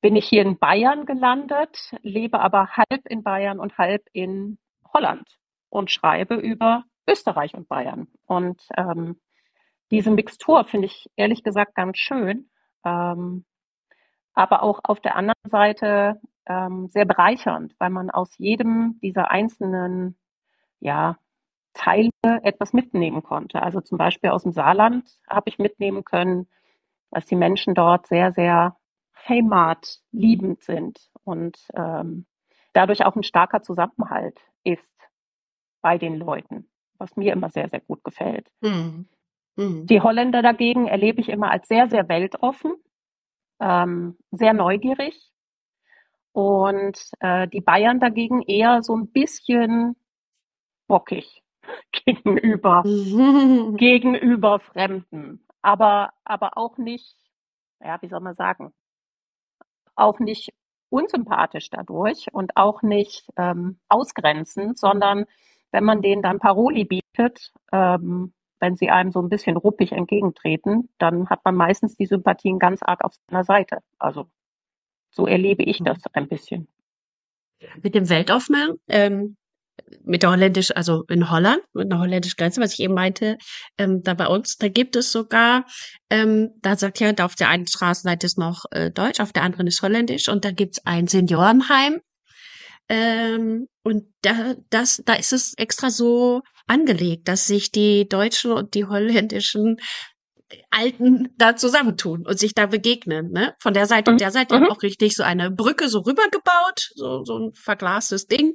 bin 0.00 0.14
ich 0.16 0.28
hier 0.28 0.42
in 0.42 0.58
Bayern 0.58 1.06
gelandet, 1.06 1.92
lebe 2.02 2.40
aber 2.40 2.68
halb 2.76 3.06
in 3.08 3.22
Bayern 3.22 3.58
und 3.58 3.78
halb 3.78 4.02
in 4.12 4.58
Holland 4.92 5.26
und 5.70 5.90
schreibe 5.90 6.34
über 6.34 6.84
Österreich 7.08 7.54
und 7.54 7.68
Bayern. 7.68 8.08
Und 8.26 8.62
ähm, 8.76 9.20
diese 9.90 10.10
Mixtur 10.10 10.64
finde 10.64 10.86
ich 10.86 11.10
ehrlich 11.16 11.42
gesagt 11.42 11.74
ganz 11.74 11.98
schön, 11.98 12.50
ähm, 12.84 13.44
aber 14.34 14.62
auch 14.62 14.80
auf 14.84 15.00
der 15.00 15.16
anderen 15.16 15.50
Seite 15.50 16.20
ähm, 16.46 16.88
sehr 16.88 17.04
bereichernd, 17.04 17.74
weil 17.78 17.90
man 17.90 18.10
aus 18.10 18.36
jedem 18.38 18.98
dieser 19.00 19.30
einzelnen 19.30 20.16
ja, 20.80 21.16
Teile 21.74 22.10
etwas 22.22 22.72
mitnehmen 22.72 23.22
konnte. 23.22 23.62
Also 23.62 23.80
zum 23.80 23.98
Beispiel 23.98 24.30
aus 24.30 24.42
dem 24.42 24.52
Saarland 24.52 25.08
habe 25.28 25.48
ich 25.48 25.58
mitnehmen 25.58 26.04
können, 26.04 26.48
dass 27.10 27.26
die 27.26 27.36
Menschen 27.36 27.74
dort 27.74 28.06
sehr, 28.06 28.32
sehr 28.32 28.76
heimatliebend 29.28 30.62
sind 30.62 30.98
und 31.24 31.56
ähm, 31.74 32.26
dadurch 32.72 33.04
auch 33.04 33.14
ein 33.14 33.22
starker 33.22 33.62
Zusammenhalt 33.62 34.40
ist 34.64 34.82
bei 35.80 35.98
den 35.98 36.16
Leuten, 36.16 36.68
was 36.98 37.16
mir 37.16 37.32
immer 37.32 37.50
sehr, 37.50 37.68
sehr 37.68 37.80
gut 37.80 38.02
gefällt. 38.02 38.50
Hm. 38.62 39.06
Hm. 39.56 39.86
Die 39.86 40.00
Holländer 40.00 40.42
dagegen 40.42 40.88
erlebe 40.88 41.20
ich 41.20 41.28
immer 41.28 41.50
als 41.50 41.68
sehr, 41.68 41.88
sehr 41.88 42.08
weltoffen, 42.08 42.72
ähm, 43.60 44.16
sehr 44.30 44.52
neugierig. 44.52 45.30
Und 46.32 46.98
äh, 47.20 47.46
die 47.48 47.60
Bayern 47.60 48.00
dagegen 48.00 48.42
eher 48.42 48.82
so 48.82 48.96
ein 48.96 49.08
bisschen 49.08 49.96
bockig 50.86 51.42
gegenüber, 51.92 52.82
gegenüber 53.76 54.60
Fremden. 54.60 55.46
Aber, 55.60 56.12
aber 56.24 56.56
auch 56.56 56.78
nicht, 56.78 57.16
ja, 57.80 58.00
wie 58.00 58.08
soll 58.08 58.20
man 58.20 58.34
sagen, 58.34 58.72
auch 59.94 60.18
nicht 60.18 60.52
unsympathisch 60.88 61.70
dadurch 61.70 62.26
und 62.32 62.56
auch 62.56 62.82
nicht 62.82 63.28
ähm, 63.36 63.78
ausgrenzend, 63.88 64.78
sondern 64.78 65.26
wenn 65.70 65.84
man 65.84 66.02
denen 66.02 66.22
dann 66.22 66.38
Paroli 66.38 66.84
bietet, 66.84 67.52
ähm, 67.72 68.34
wenn 68.62 68.76
sie 68.76 68.90
einem 68.90 69.10
so 69.10 69.20
ein 69.20 69.28
bisschen 69.28 69.56
ruppig 69.56 69.92
entgegentreten, 69.92 70.88
dann 70.98 71.28
hat 71.28 71.44
man 71.44 71.56
meistens 71.56 71.96
die 71.96 72.06
Sympathien 72.06 72.60
ganz 72.60 72.80
arg 72.82 73.04
auf 73.04 73.12
seiner 73.28 73.44
Seite. 73.44 73.78
Also 73.98 74.30
so 75.10 75.26
erlebe 75.26 75.64
ich 75.64 75.80
das 75.84 75.98
ein 76.12 76.28
bisschen. 76.28 76.68
Mit 77.82 77.96
dem 77.96 78.08
Weltoffenen, 78.08 78.78
ähm, 78.88 79.36
mit 80.04 80.22
der 80.22 80.30
holländisch, 80.30 80.74
also 80.74 81.04
in 81.08 81.28
Holland, 81.28 81.60
mit 81.74 81.90
einer 81.90 82.00
holländischen 82.00 82.36
Grenze, 82.36 82.60
was 82.60 82.74
ich 82.74 82.80
eben 82.80 82.94
meinte, 82.94 83.36
ähm, 83.78 84.02
da 84.04 84.14
bei 84.14 84.28
uns, 84.28 84.58
da 84.58 84.68
gibt 84.68 84.94
es 84.94 85.10
sogar, 85.10 85.66
ähm, 86.08 86.50
da 86.60 86.76
sagt 86.76 87.00
ja, 87.00 87.12
da 87.12 87.24
auf 87.24 87.34
der 87.34 87.48
einen 87.48 87.66
Straßenseite 87.66 88.26
ist 88.26 88.38
noch 88.38 88.64
äh, 88.70 88.92
Deutsch, 88.92 89.18
auf 89.18 89.32
der 89.32 89.42
anderen 89.42 89.66
ist 89.66 89.82
Holländisch 89.82 90.28
und 90.28 90.44
da 90.44 90.52
gibt's 90.52 90.86
ein 90.86 91.08
Seniorenheim. 91.08 92.00
Ähm, 92.88 93.66
und 93.82 94.04
da, 94.22 94.54
das, 94.70 95.02
da 95.04 95.14
ist 95.14 95.32
es 95.32 95.54
extra 95.56 95.90
so 95.90 96.42
angelegt, 96.66 97.28
dass 97.28 97.46
sich 97.46 97.70
die 97.72 98.08
deutschen 98.08 98.52
und 98.52 98.74
die 98.74 98.84
holländischen 98.86 99.76
Alten 100.70 101.28
da 101.38 101.56
zusammentun 101.56 102.26
und 102.26 102.38
sich 102.38 102.54
da 102.54 102.66
begegnen, 102.66 103.30
ne? 103.30 103.54
Von 103.58 103.72
der 103.72 103.86
Seite 103.86 104.10
und 104.10 104.20
der 104.20 104.30
Seite 104.30 104.54
Mhm. 104.54 104.64
haben 104.64 104.70
auch 104.70 104.82
richtig 104.82 105.14
so 105.14 105.22
eine 105.22 105.50
Brücke 105.50 105.88
so 105.88 106.00
rübergebaut, 106.00 106.90
so, 106.94 107.24
so 107.24 107.38
ein 107.38 107.52
verglastes 107.54 108.26
Ding. 108.26 108.54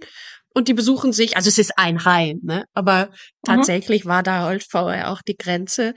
Und 0.53 0.67
die 0.67 0.73
besuchen 0.73 1.11
sich, 1.13 1.35
also 1.37 1.49
es 1.49 1.57
ist 1.57 1.77
ein 1.77 2.03
Heim, 2.05 2.39
ne? 2.43 2.65
Aber 2.73 3.09
tatsächlich 3.43 4.05
war 4.05 4.23
da 4.23 4.43
halt 4.43 4.63
vorher 4.69 5.11
auch 5.11 5.21
die 5.21 5.37
Grenze. 5.37 5.93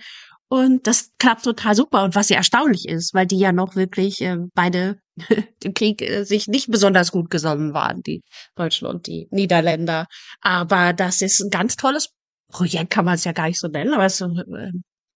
Und 0.52 0.88
das 0.88 1.12
klappt 1.18 1.44
total 1.44 1.76
super. 1.76 2.02
Und 2.02 2.16
was 2.16 2.28
ja 2.28 2.36
erstaunlich 2.36 2.88
ist, 2.88 3.14
weil 3.14 3.24
die 3.24 3.38
ja 3.38 3.52
noch 3.52 3.76
wirklich 3.76 4.20
äh, 4.20 4.36
beide 4.52 4.98
im 5.62 5.74
Krieg 5.74 6.02
äh, 6.02 6.24
sich 6.24 6.48
nicht 6.48 6.68
besonders 6.68 7.12
gut 7.12 7.30
gesonnen 7.30 7.72
waren, 7.72 8.02
die 8.02 8.22
Deutschen 8.56 8.88
und 8.88 9.06
die 9.06 9.28
Niederländer. 9.30 10.06
Aber 10.40 10.92
das 10.92 11.22
ist 11.22 11.40
ein 11.40 11.50
ganz 11.50 11.76
tolles 11.76 12.08
Projekt, 12.48 12.90
kann 12.90 13.04
man 13.04 13.14
es 13.14 13.22
ja 13.22 13.30
gar 13.30 13.46
nicht 13.46 13.60
so 13.60 13.68
nennen, 13.68 13.94
aber 13.94 14.06
es 14.06 14.20
äh, 14.20 14.26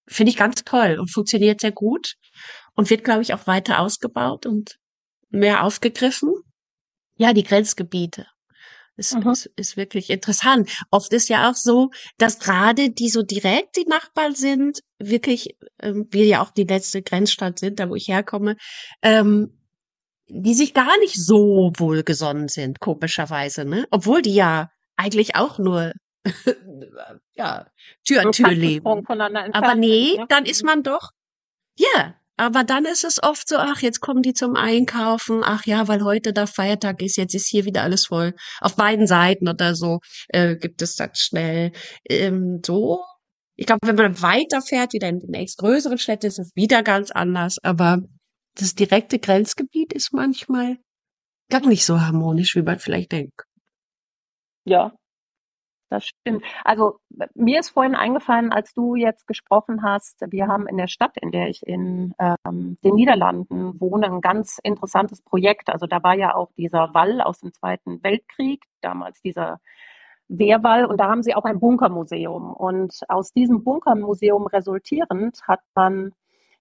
finde 0.07 0.31
ich 0.31 0.37
ganz 0.37 0.63
toll 0.63 0.99
und 1.01 1.13
funktioniert 1.13 1.61
sehr 1.61 1.73
gut 1.73 2.15
und 2.75 2.89
wird, 2.89 3.03
glaube 3.03 3.23
ich, 3.23 3.35
auch 3.35 3.49
weiter 3.49 3.81
ausgebaut 3.81 4.47
und 4.47 4.77
mehr 5.31 5.65
aufgegriffen. 5.65 6.33
Ja, 7.17 7.33
die 7.33 7.43
Grenzgebiete. 7.43 8.27
Ist, 8.97 9.15
Mhm. 9.15 9.31
ist, 9.31 9.47
ist 9.57 9.77
wirklich 9.77 10.11
interessant. 10.11 10.71
Oft 10.91 11.13
ist 11.13 11.29
ja 11.29 11.51
auch 11.51 11.57
so, 11.57 11.91
dass 12.17 12.39
gerade 12.39 12.91
die 12.91 13.09
so 13.09 13.23
direkt 13.23 13.77
die 13.77 13.87
Nachbarn 13.89 14.35
sind, 14.35 14.81
wirklich, 14.99 15.57
ähm, 15.81 16.07
wir 16.11 16.27
ja 16.27 16.43
auch 16.43 16.51
die 16.51 16.65
letzte 16.65 17.03
Grenzstadt 17.03 17.59
sind, 17.59 17.81
da 17.81 17.91
wo 17.91 17.97
ich 17.97 18.09
herkomme, 18.09 18.57
ähm, 19.03 19.59
die 20.29 20.55
sich 20.55 20.75
gar 20.75 20.97
nicht 21.01 21.17
so 21.17 21.73
wohlgesonnen 21.77 22.49
sind, 22.49 22.81
komischerweise, 22.81 23.65
ne? 23.65 23.87
Obwohl 23.91 24.23
die 24.23 24.35
ja 24.35 24.71
eigentlich 24.97 25.37
auch 25.37 25.59
nur 25.59 25.93
ja, 27.35 27.67
Tür 28.07 28.23
an 28.23 28.33
Tür 28.33 28.51
leben. 28.51 28.87
Aber 29.53 29.75
nee, 29.75 30.17
ne? 30.17 30.25
dann 30.29 30.47
ist 30.47 30.65
man 30.65 30.83
doch, 30.83 31.11
ja, 31.77 32.15
aber 32.37 32.65
dann 32.65 32.85
ist 32.85 33.05
es 33.05 33.23
oft 33.23 33.49
so, 33.49 33.57
ach, 33.59 33.81
jetzt 33.81 34.01
kommen 34.01 34.23
die 34.23 34.35
zum 34.35 34.57
Einkaufen, 34.57 35.43
ach 35.45 35.67
ja, 35.67 35.87
weil 35.87 36.03
heute 36.03 36.33
da 36.33 36.47
Feiertag 36.47 37.01
ist, 37.01 37.17
jetzt 37.17 37.35
ist 37.35 37.47
hier 37.47 37.65
wieder 37.65 37.83
alles 37.83 38.07
voll. 38.07 38.35
Auf 38.61 38.75
beiden 38.77 39.07
Seiten 39.07 39.49
oder 39.49 39.75
so 39.75 40.01
äh, 40.29 40.57
gibt 40.57 40.83
es 40.83 40.97
das 40.97 41.19
schnell. 41.19 41.73
Ähm, 42.09 42.61
so, 42.65 43.05
ich 43.57 43.67
glaube, 43.67 43.87
wenn 43.87 43.97
man 43.97 44.21
weiterfährt, 44.21 44.93
wieder 44.93 45.09
in 45.09 45.21
die 45.21 45.31
nächstgrößeren 45.31 45.99
Städte, 45.99 46.27
ist 46.27 46.41
es 46.41 46.51
wieder 46.57 46.83
ganz 46.83 47.13
anders. 47.13 47.59
Aber 47.63 48.01
das 48.57 48.75
direkte 48.75 49.21
Grenzgebiet 49.21 49.93
ist 49.93 50.13
manchmal 50.13 50.79
gar 51.51 51.67
nicht 51.67 51.85
so 51.85 52.01
harmonisch, 52.01 52.57
wie 52.57 52.63
man 52.63 52.81
vielleicht 52.81 53.13
denkt. 53.13 53.43
Ja, 54.65 54.93
das 55.95 56.07
stimmt. 56.07 56.45
Also 56.65 56.99
mir 57.35 57.61
ist 57.61 57.71
vorhin 57.71 57.95
eingefallen, 57.95 58.53
als 58.53 58.75
du 58.75 58.97
jetzt 58.97 59.27
gesprochen 59.27 59.83
hast, 59.83 60.21
wir 60.29 60.49
haben 60.49 60.67
in 60.67 60.77
der 60.77 60.89
Stadt, 60.89 61.17
in 61.21 61.31
der 61.31 61.49
ich 61.49 61.67
in 61.67 62.15
ähm, 62.19 62.79
den 62.83 62.95
Niederlanden 62.95 63.81
wohne, 63.81 64.07
ein 64.07 64.21
ganz 64.21 64.59
interessantes 64.63 65.23
Projekt. 65.23 65.71
Also 65.71 65.87
da 65.87 66.03
war 66.03 66.15
ja 66.15 66.35
auch 66.35 66.51
dieser 66.57 66.93
Wall 66.95 67.21
aus 67.21 67.41
dem 67.41 67.53
Zweiten 67.53 68.03
Weltkrieg, 68.03 68.65
damals 68.81 69.23
dieser 69.23 69.61
Wehrwall, 70.29 70.87
und 70.87 70.99
da 70.99 71.09
haben 71.09 71.23
sie 71.23 71.35
auch 71.35 71.45
ein 71.45 71.61
Bunkermuseum. 71.61 72.53
Und 72.53 73.01
aus 73.09 73.33
diesem 73.33 73.63
Bunkermuseum 73.63 74.47
resultierend 74.47 75.41
hat 75.47 75.61
man 75.75 76.13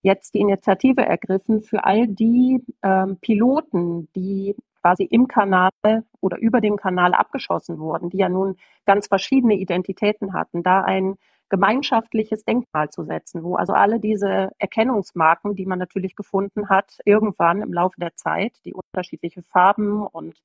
jetzt 0.02 0.34
die 0.34 0.42
Initiative 0.42 1.02
ergriffen 1.02 1.62
für 1.62 1.84
all 1.86 2.08
die 2.08 2.62
ähm, 2.84 3.18
Piloten, 3.22 4.10
die 4.16 4.56
quasi 4.84 5.04
im 5.04 5.28
Kanal 5.28 5.72
oder 6.20 6.38
über 6.38 6.60
dem 6.60 6.76
Kanal 6.76 7.14
abgeschossen 7.14 7.80
wurden, 7.80 8.10
die 8.10 8.18
ja 8.18 8.28
nun 8.28 8.58
ganz 8.86 9.08
verschiedene 9.08 9.56
Identitäten 9.56 10.34
hatten, 10.34 10.62
da 10.62 10.82
ein 10.82 11.16
gemeinschaftliches 11.50 12.44
Denkmal 12.44 12.90
zu 12.90 13.04
setzen, 13.04 13.44
wo 13.44 13.56
also 13.56 13.74
alle 13.74 14.00
diese 14.00 14.52
Erkennungsmarken, 14.58 15.56
die 15.56 15.66
man 15.66 15.80
natürlich 15.80 16.16
gefunden 16.16 16.68
hat, 16.68 16.98
irgendwann 17.06 17.62
im 17.62 17.72
Laufe 17.72 18.00
der 18.00 18.16
Zeit, 18.16 18.54
die 18.66 18.74
unterschiedliche 18.74 19.42
Farben 19.44 20.06
und 20.06 20.36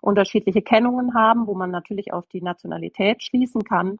unterschiedliche 0.00 0.62
Kennungen 0.62 1.14
haben, 1.14 1.46
wo 1.46 1.54
man 1.54 1.70
natürlich 1.70 2.12
auf 2.12 2.28
die 2.28 2.42
Nationalität 2.42 3.22
schließen 3.22 3.64
kann, 3.64 3.96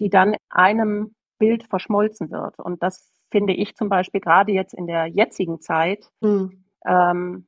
die 0.00 0.10
dann 0.10 0.34
in 0.34 0.38
einem 0.50 1.14
Bild 1.38 1.64
verschmolzen 1.64 2.30
wird. 2.30 2.58
Und 2.58 2.82
das 2.82 3.10
finde 3.30 3.54
ich 3.54 3.74
zum 3.74 3.88
Beispiel 3.88 4.20
gerade 4.20 4.52
jetzt 4.52 4.74
in 4.74 4.86
der 4.86 5.06
jetzigen 5.06 5.60
Zeit 5.60 6.10
Hm. 6.22 6.64
ähm, 6.84 7.46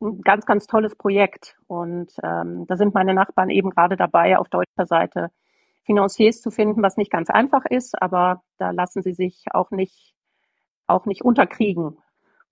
ein 0.00 0.20
ganz, 0.22 0.46
ganz 0.46 0.66
tolles 0.66 0.96
Projekt. 0.96 1.56
Und 1.66 2.12
ähm, 2.22 2.66
da 2.66 2.76
sind 2.76 2.94
meine 2.94 3.14
Nachbarn 3.14 3.50
eben 3.50 3.70
gerade 3.70 3.96
dabei, 3.96 4.38
auf 4.38 4.48
deutscher 4.48 4.86
Seite 4.86 5.30
Financiers 5.84 6.40
zu 6.40 6.50
finden, 6.50 6.82
was 6.82 6.96
nicht 6.96 7.10
ganz 7.10 7.30
einfach 7.30 7.64
ist, 7.64 8.00
aber 8.00 8.42
da 8.58 8.70
lassen 8.70 9.02
sie 9.02 9.12
sich 9.12 9.44
auch 9.52 9.70
nicht, 9.70 10.14
auch 10.86 11.06
nicht 11.06 11.22
unterkriegen. 11.22 11.98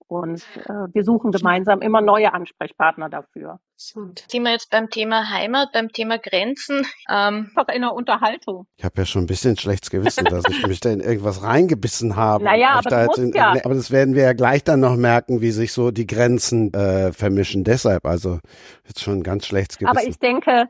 Und 0.09 0.41
äh, 0.65 0.73
wir 0.91 1.03
suchen 1.03 1.31
gemeinsam 1.31 1.81
immer 1.81 2.01
neue 2.01 2.33
Ansprechpartner 2.33 3.09
dafür. 3.09 3.59
Sind 3.75 4.43
wir 4.43 4.51
jetzt 4.51 4.71
beim 4.71 4.89
Thema 4.89 5.29
Heimat, 5.29 5.69
beim 5.71 5.89
Thema 5.89 6.17
Grenzen? 6.17 6.85
Ähm, 7.11 7.49
Einfach 7.55 7.73
in 7.73 7.81
der 7.81 7.93
Unterhaltung. 7.93 8.67
Ich 8.77 8.85
habe 8.85 8.93
ja 8.97 9.05
schon 9.05 9.23
ein 9.23 9.27
bisschen 9.27 9.57
schlechtes 9.57 9.89
Gewissen, 9.89 10.25
dass 10.25 10.43
ich 10.47 10.67
mich 10.67 10.79
da 10.79 10.91
in 10.91 10.99
irgendwas 10.99 11.41
reingebissen 11.41 12.15
habe. 12.15 12.43
Naja, 12.43 12.73
aber, 12.73 12.89
da 12.89 13.05
in, 13.15 13.33
ja. 13.33 13.53
aber 13.63 13.73
das 13.73 13.89
werden 13.89 14.13
wir 14.13 14.23
ja 14.23 14.33
gleich 14.33 14.63
dann 14.63 14.79
noch 14.79 14.95
merken, 14.95 15.41
wie 15.41 15.49
sich 15.49 15.73
so 15.73 15.89
die 15.89 16.05
Grenzen 16.05 16.71
äh, 16.73 17.11
vermischen. 17.13 17.63
Deshalb, 17.63 18.05
also 18.05 18.39
jetzt 18.85 19.01
schon 19.01 19.19
ein 19.19 19.23
ganz 19.23 19.47
schlechtes 19.47 19.79
Gewissen. 19.79 19.97
Aber 19.97 20.07
ich 20.07 20.19
denke, 20.19 20.69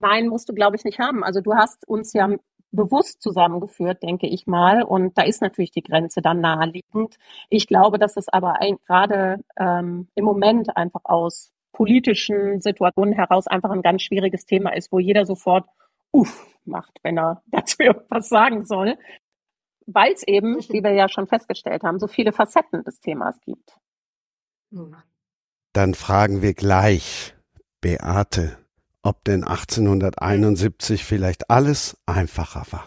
nein, 0.00 0.26
musst 0.28 0.48
du, 0.48 0.52
glaube 0.52 0.74
ich, 0.74 0.84
nicht 0.84 0.98
haben. 0.98 1.22
Also 1.22 1.40
du 1.40 1.54
hast 1.54 1.86
uns 1.86 2.12
ja 2.12 2.28
bewusst 2.72 3.22
zusammengeführt, 3.22 4.02
denke 4.02 4.26
ich 4.26 4.46
mal. 4.46 4.82
Und 4.82 5.16
da 5.16 5.22
ist 5.22 5.42
natürlich 5.42 5.70
die 5.70 5.82
Grenze 5.82 6.22
dann 6.22 6.40
naheliegend. 6.40 7.16
Ich 7.48 7.66
glaube, 7.66 7.98
dass 7.98 8.16
es 8.16 8.28
aber 8.28 8.58
gerade 8.86 9.44
ähm, 9.56 10.08
im 10.14 10.24
Moment 10.24 10.76
einfach 10.76 11.04
aus 11.04 11.52
politischen 11.72 12.60
Situationen 12.60 13.14
heraus 13.14 13.46
einfach 13.46 13.70
ein 13.70 13.82
ganz 13.82 14.02
schwieriges 14.02 14.44
Thema 14.46 14.74
ist, 14.74 14.92
wo 14.92 14.98
jeder 14.98 15.24
sofort 15.24 15.66
uff 16.10 16.46
macht, 16.64 16.98
wenn 17.02 17.18
er 17.18 17.42
dazu 17.50 17.78
was 18.08 18.28
sagen 18.28 18.64
soll, 18.64 18.96
weil 19.86 20.12
es 20.12 20.22
eben, 20.26 20.58
wie 20.68 20.82
wir 20.82 20.92
ja 20.92 21.08
schon 21.08 21.26
festgestellt 21.26 21.82
haben, 21.82 21.98
so 21.98 22.06
viele 22.06 22.32
Facetten 22.32 22.84
des 22.84 23.00
Themas 23.00 23.40
gibt. 23.40 23.78
Dann 25.72 25.94
fragen 25.94 26.42
wir 26.42 26.54
gleich, 26.54 27.34
Beate, 27.80 28.58
ob 29.02 29.24
denn 29.24 29.44
1871 29.44 31.04
vielleicht 31.04 31.50
alles 31.50 31.96
einfacher 32.06 32.64
war. 32.70 32.84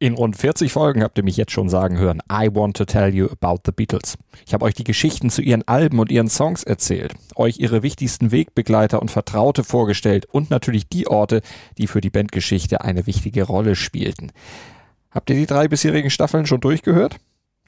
In 0.00 0.14
rund 0.14 0.36
40 0.36 0.72
Folgen 0.72 1.02
habt 1.02 1.16
ihr 1.16 1.24
mich 1.24 1.36
jetzt 1.36 1.52
schon 1.52 1.68
sagen 1.70 1.96
hören, 1.96 2.20
I 2.30 2.50
want 2.52 2.76
to 2.76 2.84
tell 2.84 3.14
you 3.14 3.28
about 3.30 3.62
the 3.64 3.72
Beatles. 3.72 4.18
Ich 4.44 4.52
habe 4.52 4.64
euch 4.66 4.74
die 4.74 4.84
Geschichten 4.84 5.30
zu 5.30 5.40
ihren 5.40 5.66
Alben 5.66 5.98
und 5.98 6.10
ihren 6.10 6.28
Songs 6.28 6.62
erzählt, 6.62 7.14
euch 7.36 7.58
ihre 7.58 7.82
wichtigsten 7.82 8.30
Wegbegleiter 8.30 9.00
und 9.00 9.10
Vertraute 9.10 9.64
vorgestellt 9.64 10.26
und 10.26 10.50
natürlich 10.50 10.88
die 10.88 11.06
Orte, 11.06 11.40
die 11.78 11.86
für 11.86 12.00
die 12.00 12.10
Bandgeschichte 12.10 12.82
eine 12.82 13.06
wichtige 13.06 13.44
Rolle 13.44 13.76
spielten. 13.76 14.32
Habt 15.10 15.30
ihr 15.30 15.36
die 15.36 15.46
drei 15.46 15.68
bisherigen 15.68 16.10
Staffeln 16.10 16.44
schon 16.44 16.60
durchgehört? 16.60 17.16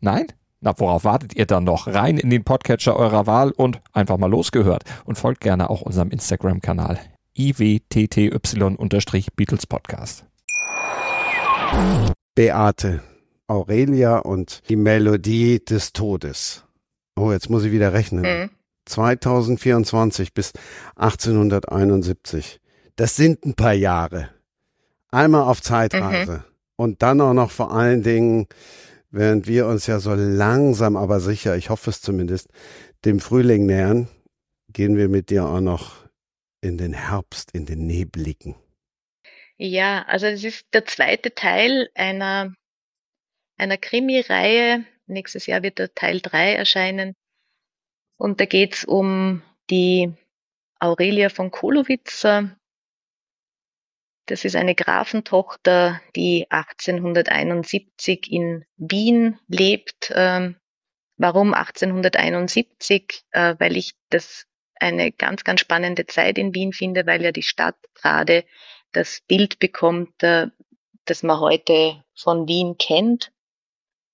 Nein? 0.01 0.27
Na, 0.61 0.73
worauf 0.79 1.05
wartet 1.05 1.37
ihr 1.37 1.47
dann 1.47 1.65
noch? 1.65 1.87
Rein 1.87 2.19
in 2.19 2.31
den 2.31 2.45
Podcatcher 2.45 2.97
eurer 2.97 3.27
Wahl 3.27 3.51
und 3.51 3.83
einfach 3.93 4.17
mal 4.17 4.31
losgehört. 4.31 4.85
Und 5.05 5.17
folgt 5.17 5.43
gerne 5.43 5.69
auch 5.71 5.83
unserem 5.83 6.11
Instagram-Kanal 6.11 6.99
iwtty-Beatles 7.37 9.67
Podcast. 9.67 10.25
Beate, 12.35 13.03
Aurelia 13.47 14.19
und 14.19 14.63
die 14.69 14.77
Melodie 14.77 15.65
des 15.65 15.93
Todes. 15.93 16.65
Oh, 17.17 17.33
jetzt 17.33 17.51
muss 17.51 17.65
ich 17.65 17.73
wieder 17.73 17.93
rechnen. 17.93 18.23
Mhm. 18.23 18.51
2024 18.87 20.33
bis 20.33 20.53
1871. 20.97 22.61
Das 22.97 23.15
sind 23.17 23.45
ein 23.45 23.55
paar 23.55 23.75
Jahre. 23.75 24.31
Einmal 25.11 25.43
auf 25.43 25.61
Zeitreise. 25.61 26.33
Mhm. 26.33 26.45
Und 26.77 27.03
dann 27.03 27.21
auch 27.21 27.35
noch 27.35 27.51
vor 27.51 27.73
allen 27.73 28.03
Dingen 28.03 28.47
während 29.11 29.47
wir 29.47 29.67
uns 29.67 29.87
ja 29.87 30.01
so 30.01 30.15
langsam, 30.15 30.97
aber 30.97 31.21
sicher, 31.21 31.57
ich 31.57 31.71
hoffe 31.71 31.91
es 31.91 32.01
zumindest, 32.01 32.49
dem 33.05 33.21
Frühling 33.21 33.67
nähern, 33.67 34.09
gehen 34.73 34.97
wir 34.97 35.09
mit 35.09 35.31
dir 35.31 35.47
auch 35.47 35.61
noch 35.61 36.07
in 36.61 36.79
den 36.79 36.93
Herbst, 36.93 37.53
in 37.53 37.67
den 37.67 37.87
Nebligen. 37.87 38.57
Ja, 39.59 40.05
also 40.07 40.27
es 40.27 40.45
ist 40.45 40.67
der 40.73 40.85
zweite 40.85 41.35
Teil 41.35 41.89
einer, 41.95 42.55
einer 43.57 43.79
Krimi-Reihe. 43.79 44.85
Nächstes 45.07 45.47
Jahr 45.47 45.63
wird 45.63 45.79
der 45.79 45.95
Teil 45.95 46.21
3 46.21 46.55
erscheinen. 46.55 47.15
Und 48.19 48.41
da 48.41 48.45
geht 48.45 48.75
es 48.75 48.85
um 48.85 49.43
die 49.71 50.13
Aurelia 50.79 51.29
von 51.31 51.51
Kolowitz, 51.51 52.27
das 54.27 54.45
ist 54.45 54.57
eine 54.57 54.75
Grafentochter, 54.75 56.01
die 56.15 56.47
1871 56.51 58.31
in 58.31 58.65
Wien 58.77 59.39
lebt. 59.49 60.13
Ähm, 60.15 60.57
warum 61.17 61.55
1871? 61.55 63.23
Äh, 63.31 63.55
weil 63.59 63.77
ich 63.77 63.95
das 64.11 64.47
eine 64.79 65.13
ganz, 65.13 65.45
ganz 65.45 65.61
spannende 65.61 66.07
Zeit 66.07 66.39
in 66.39 66.55
Wien 66.55 66.73
finde, 66.73 67.07
weil 67.07 67.23
ja 67.23 67.33
die 67.33 67.43
Stadt 67.43 67.77
gerade 67.95 68.45
das 68.93 69.23
Bild 69.27 69.59
bekommt, 69.59 70.23
äh, 70.23 70.49
das 71.05 71.23
man 71.23 71.41
heute 71.41 72.05
von 72.15 72.49
Wien 72.49 72.77
kennt. 72.79 73.33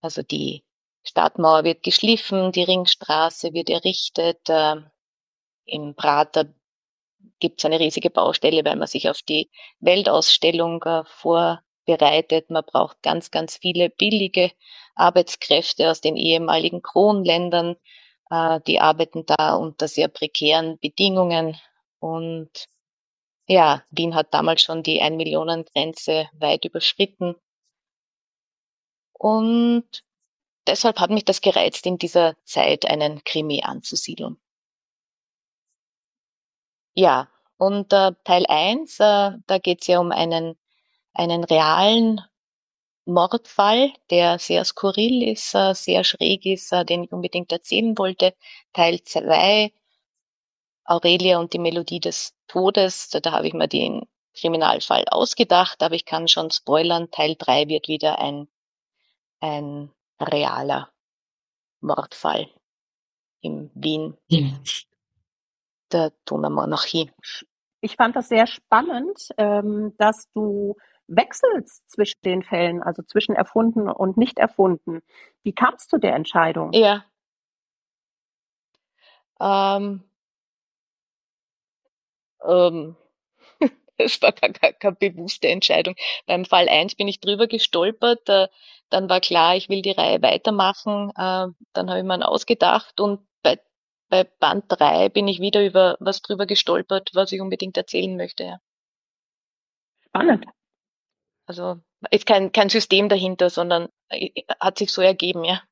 Also 0.03 0.23
die 0.23 0.63
Stadtmauer 1.05 1.65
wird 1.65 1.83
geschliffen, 1.83 2.53
die 2.53 2.63
Ringstraße 2.63 3.55
wird 3.55 3.71
errichtet, 3.71 4.49
äh, 4.49 4.77
im 5.65 5.95
Prater 5.95 6.53
gibt 7.43 7.61
es 7.61 7.65
eine 7.65 7.81
riesige 7.81 8.09
Baustelle, 8.09 8.65
weil 8.65 8.77
man 8.77 8.87
sich 8.87 9.11
auf 9.11 9.21
die 9.21 9.51
Weltausstellung 9.81 10.81
äh, 10.85 11.03
vorbereitet. 11.07 12.51
Man 12.51 12.65
braucht 12.65 13.03
ganz, 13.03 13.33
ganz 13.33 13.57
viele 13.57 13.91
billige 13.91 14.53
Arbeitskräfte 14.95 15.91
aus 15.91 16.01
den 16.01 16.17
ehemaligen 16.17 16.83
Kronländern. 16.83 17.75
Äh, 18.31 18.61
die 18.69 18.79
arbeiten 18.79 19.27
da 19.27 19.57
unter 19.57 19.89
sehr 19.89 20.07
prekären 20.07 20.79
Bedingungen. 20.79 21.57
Und 21.99 22.69
ja, 23.49 23.83
Wien 23.91 24.15
hat 24.15 24.33
damals 24.33 24.63
schon 24.63 24.85
die 24.85 25.03
Ein-Millionen-Grenze 25.03 26.29
weit 26.35 26.65
überschritten. 26.65 27.35
Und 29.15 30.05
deshalb 30.69 31.01
hat 31.01 31.11
mich 31.11 31.25
das 31.25 31.41
gereizt, 31.41 31.87
in 31.87 31.99
dieser 31.99 32.37
Zeit 32.45 32.87
einen 32.87 33.25
Krimi 33.25 33.63
anzusiedeln. 33.65 34.41
Ja, 36.95 37.29
und 37.57 37.93
äh, 37.93 38.13
Teil 38.25 38.45
1, 38.49 39.01
äh, 39.01 39.33
da 39.47 39.59
geht 39.59 39.83
es 39.83 39.87
ja 39.87 39.99
um 40.01 40.13
einen, 40.13 40.57
einen 41.15 41.45
realen 41.45 42.21
Mordfall, 43.07 43.93
der 44.11 44.39
sehr 44.39 44.65
skurril 44.65 45.23
ist, 45.29 45.55
äh, 45.55 45.75
sehr 45.75 46.05
schräg 46.05 46.45
ist, 46.45 46.73
äh, 46.73 46.85
den 46.85 47.05
ich 47.05 47.13
unbedingt 47.13 47.51
erzählen 47.51 47.97
wollte. 47.97 48.35
Teil 48.73 49.03
2, 49.03 49.73
Aurelia 50.85 51.39
und 51.39 51.53
die 51.53 51.59
Melodie 51.59 52.01
des 52.01 52.35
Todes, 52.47 53.09
da, 53.11 53.21
da 53.21 53.33
habe 53.33 53.47
ich 53.47 53.55
mir 53.55 53.69
den 53.69 54.07
Kriminalfall 54.35 55.05
ausgedacht, 55.09 55.83
aber 55.83 55.95
ich 55.95 56.05
kann 56.05 56.29
schon 56.29 56.51
spoilern, 56.51 57.11
Teil 57.11 57.37
3 57.39 57.69
wird 57.69 57.89
wieder 57.89 58.19
ein, 58.19 58.49
ein 59.41 59.91
realer 60.21 60.91
Mordfall 61.81 62.49
in 63.41 63.71
Wien. 63.75 64.17
Ja 64.29 64.49
der 65.93 66.13
Donaumonarchie. 66.25 67.11
Ich 67.81 67.97
fand 67.97 68.17
das 68.17 68.29
sehr 68.29 68.47
spannend, 68.47 69.29
ähm, 69.39 69.95
dass 69.99 70.31
du 70.33 70.77
wechselst 71.09 71.91
zwischen 71.91 72.21
den 72.25 72.43
Fällen, 72.43 72.83
also 72.83 73.03
zwischen 73.03 73.35
erfunden 73.35 73.89
und 73.89 74.17
nicht 74.17 74.39
erfunden. 74.39 75.03
Wie 75.43 75.53
kamst 75.53 75.93
du 75.93 75.99
der 75.99 76.15
Entscheidung? 76.15 76.73
Ja. 76.73 77.05
Ähm, 79.41 80.05
ähm, 82.45 82.97
es 83.97 84.21
war 84.23 84.33
gar, 84.33 84.51
gar 84.51 84.73
keine 84.73 84.97
bewusste 84.97 85.49
Entscheidung. 85.49 85.97
Beim 86.27 86.45
Fall 86.45 86.69
1 86.69 86.95
bin 86.95 87.09
ich 87.09 87.21
drüber 87.21 87.47
gestolpert. 87.47 88.29
Äh, 88.29 88.49
dann 88.91 89.09
war 89.09 89.21
klar, 89.21 89.57
ich 89.57 89.69
will 89.69 89.83
die 89.83 89.91
Reihe 89.91 90.23
weitermachen. 90.23 91.11
Äh, 91.11 91.49
dann 91.73 91.91
habe 91.91 91.99
ich 91.99 92.05
mir 92.05 92.15
einen 92.15 92.23
ausgedacht 92.23 93.01
und 93.01 93.27
bei 94.13 94.25
Band 94.25 94.67
3 94.69 95.09
bin 95.09 95.27
ich 95.27 95.41
wieder 95.41 95.65
über 95.65 95.97
was 95.99 96.21
drüber 96.21 96.45
gestolpert, 96.45 97.09
was 97.15 97.33
ich 97.33 97.41
unbedingt 97.41 97.79
erzählen 97.79 98.15
möchte. 98.15 98.45
Ja. 98.45 98.59
Spannend. 100.03 100.45
Also 101.47 101.81
ist 102.11 102.27
kein, 102.27 102.53
kein 102.53 102.69
System 102.69 103.09
dahinter, 103.09 103.49
sondern 103.49 103.89
äh, 104.11 104.29
hat 104.61 104.77
sich 104.77 104.93
so 104.93 105.01
ergeben, 105.01 105.45
ja. 105.45 105.63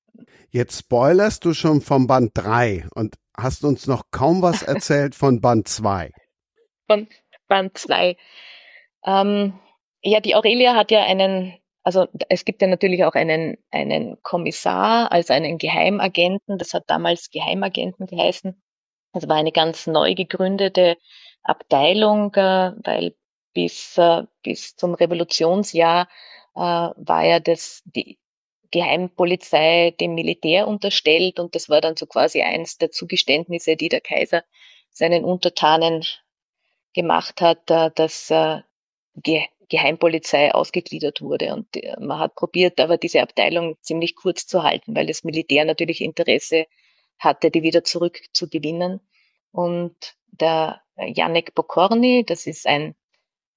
Jetzt 0.49 0.79
spoilerst 0.79 1.45
du 1.45 1.53
schon 1.53 1.83
vom 1.83 2.07
Band 2.07 2.31
3 2.33 2.89
und 2.95 3.17
hast 3.37 3.63
uns 3.63 3.87
noch 3.87 4.05
kaum 4.11 4.41
was 4.41 4.63
erzählt 4.75 5.15
von 5.15 5.43
Band 5.43 5.69
2. 5.69 6.11
Von 6.87 7.09
Band 7.47 7.77
2. 7.77 8.17
Ähm, 9.05 9.61
ja, 10.01 10.21
die 10.21 10.35
Aurelia 10.35 10.75
hat 10.75 10.91
ja 10.91 11.03
einen 11.03 11.60
also 11.83 12.07
es 12.29 12.45
gibt 12.45 12.63
ja 12.63 12.69
natürlich 12.69 13.05
auch 13.05 13.15
einen, 13.15 13.57
einen 13.71 14.23
Kommissar, 14.23 15.11
also 15.13 15.33
einen 15.33 15.59
Geheimagenten. 15.59 16.59
Das 16.59 16.75
hat 16.75 16.85
damals 16.89 17.31
Geheimagenten 17.31 18.07
geheißen. 18.07 18.61
Das 19.13 19.29
war 19.29 19.37
eine 19.37 19.53
ganz 19.53 19.87
neu 19.87 20.15
gegründete 20.15 20.99
Abteilung, 21.43 22.35
äh, 22.35 22.73
weil 22.85 23.17
bis, 23.55 23.97
äh, 23.99 24.25
bis 24.43 24.77
zum 24.77 24.95
Revolutionsjahr 24.95 26.09
äh, 26.55 26.61
war 26.61 27.25
ja 27.25 27.41
das, 27.41 27.83
die 27.87 28.19
Geheimpolizei 28.71 29.95
dem 29.99 30.15
Militär 30.15 30.69
unterstellt 30.69 31.41
und 31.41 31.57
das 31.57 31.69
war 31.69 31.81
dann 31.81 31.97
so 31.97 32.07
quasi 32.07 32.43
eins 32.43 32.79
der 32.79 32.93
Zugeständnisse, 32.93 33.75
die 33.77 33.89
der 33.89 34.01
Kaiser 34.01 34.45
seinen 34.91 35.25
Untertanen 35.25 36.05
gemacht 36.95 37.41
hat, 37.41 37.69
dass 37.69 38.31
Geheimpolizei 39.71 40.53
ausgegliedert 40.53 41.23
wurde. 41.23 41.55
Und 41.55 41.75
äh, 41.77 41.97
man 41.99 42.19
hat 42.19 42.35
probiert, 42.35 42.79
aber 42.81 42.99
diese 42.99 43.23
Abteilung 43.23 43.77
ziemlich 43.81 44.15
kurz 44.15 44.47
zu 44.47 44.63
halten, 44.63 44.95
weil 44.95 45.07
das 45.07 45.25
Militär 45.25 45.65
natürlich 45.65 46.03
Interesse 46.03 46.67
hatte, 47.19 47.51
die 47.51 47.63
wieder 47.63 47.85
zurückzugewinnen. 47.85 49.01
Und 49.53 49.97
der 50.27 50.83
Janek 50.97 51.55
Bokorny, 51.55 52.25
das 52.27 52.47
ist 52.47 52.67
ein, 52.67 52.95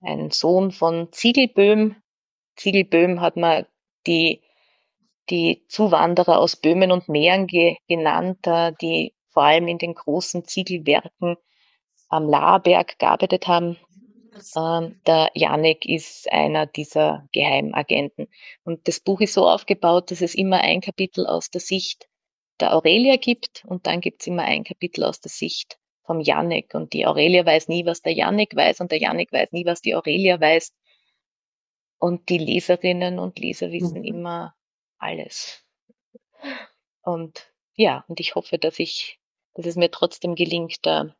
ein 0.01 0.31
Sohn 0.31 0.71
von 0.71 1.11
Ziegelböhm. 1.11 1.95
Ziegelböhm 2.55 3.19
hat 3.19 3.35
man 3.35 3.65
die, 4.07 4.41
die 5.29 5.65
Zuwanderer 5.67 6.39
aus 6.39 6.55
Böhmen 6.55 6.91
und 6.91 7.09
Mähren 7.09 7.47
ge, 7.47 7.77
genannt, 7.87 8.45
die 8.81 9.13
vor 9.29 9.43
allem 9.43 9.67
in 9.67 9.77
den 9.79 9.95
großen 9.95 10.45
Ziegelwerken 10.45 11.37
am 12.09 12.29
Laarberg 12.29 12.99
gearbeitet 12.99 13.47
haben. 13.47 13.77
Ähm, 14.55 14.99
der 15.05 15.29
Janek 15.33 15.85
ist 15.85 16.31
einer 16.31 16.65
dieser 16.65 17.27
Geheimagenten. 17.31 18.27
Und 18.63 18.87
das 18.87 18.99
Buch 18.99 19.21
ist 19.21 19.33
so 19.33 19.47
aufgebaut, 19.47 20.11
dass 20.11 20.21
es 20.21 20.35
immer 20.35 20.61
ein 20.61 20.81
Kapitel 20.81 21.25
aus 21.25 21.49
der 21.49 21.61
Sicht 21.61 22.07
der 22.59 22.75
Aurelia 22.75 23.17
gibt 23.17 23.65
und 23.65 23.87
dann 23.87 23.99
gibt 23.99 24.21
es 24.21 24.27
immer 24.27 24.43
ein 24.43 24.63
Kapitel 24.63 25.03
aus 25.03 25.19
der 25.19 25.31
Sicht 25.31 25.79
vom 26.03 26.19
Janek. 26.19 26.73
Und 26.73 26.93
die 26.93 27.05
Aurelia 27.05 27.45
weiß 27.45 27.67
nie, 27.67 27.85
was 27.85 28.01
der 28.01 28.13
Janek 28.13 28.55
weiß 28.55 28.79
und 28.81 28.91
der 28.91 28.99
Janek 28.99 29.31
weiß 29.31 29.51
nie, 29.51 29.65
was 29.65 29.81
die 29.81 29.95
Aurelia 29.95 30.39
weiß. 30.39 30.73
Und 31.97 32.29
die 32.29 32.37
Leserinnen 32.37 33.17
und 33.19 33.39
Leser 33.39 33.71
wissen 33.71 33.99
mhm. 33.99 34.05
immer 34.05 34.55
alles. 34.97 35.63
Und 37.01 37.51
ja, 37.75 38.03
und 38.07 38.19
ich 38.19 38.35
hoffe, 38.35 38.57
dass 38.57 38.79
ich, 38.79 39.19
dass 39.53 39.65
es 39.65 39.75
mir 39.75 39.89
trotzdem 39.89 40.35
gelingt, 40.35 40.85
da 40.85 41.15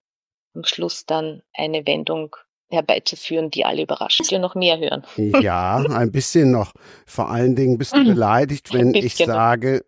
am 0.53 0.63
Schluss 0.65 1.05
dann 1.05 1.41
eine 1.53 1.87
Wendung 1.87 2.35
herbeizuführen, 2.73 3.49
die 3.49 3.65
alle 3.65 3.83
überrascht. 3.83 4.29
Wir 4.29 4.39
noch 4.39 4.55
mehr 4.55 4.77
hören. 4.77 5.05
Ja, 5.41 5.77
ein 5.77 6.11
bisschen 6.11 6.51
noch. 6.51 6.73
Vor 7.05 7.29
allen 7.29 7.55
Dingen 7.55 7.77
bist 7.77 7.93
du 7.93 7.99
mhm. 7.99 8.07
beleidigt, 8.07 8.73
wenn 8.73 8.93
ich 8.93 9.15
sage, 9.15 9.85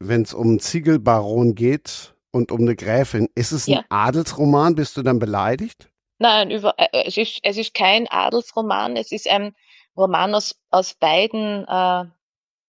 wenn 0.00 0.22
es 0.22 0.34
um 0.34 0.48
einen 0.48 0.60
Ziegelbaron 0.60 1.54
geht 1.54 2.14
und 2.30 2.52
um 2.52 2.60
eine 2.60 2.76
Gräfin. 2.76 3.28
Ist 3.34 3.52
es 3.52 3.68
ein 3.68 3.74
ja. 3.74 3.84
Adelsroman? 3.88 4.74
Bist 4.74 4.96
du 4.96 5.02
dann 5.02 5.18
beleidigt? 5.18 5.88
Nein, 6.18 6.50
über, 6.50 6.74
äh, 6.78 6.88
äh, 6.92 7.04
es, 7.06 7.16
ist, 7.16 7.40
es 7.42 7.56
ist 7.56 7.74
kein 7.74 8.08
Adelsroman. 8.08 8.96
Es 8.96 9.12
ist 9.12 9.28
ein 9.28 9.54
Roman 9.96 10.34
aus, 10.34 10.56
aus 10.70 10.94
beiden, 10.94 11.64
äh, 11.64 12.04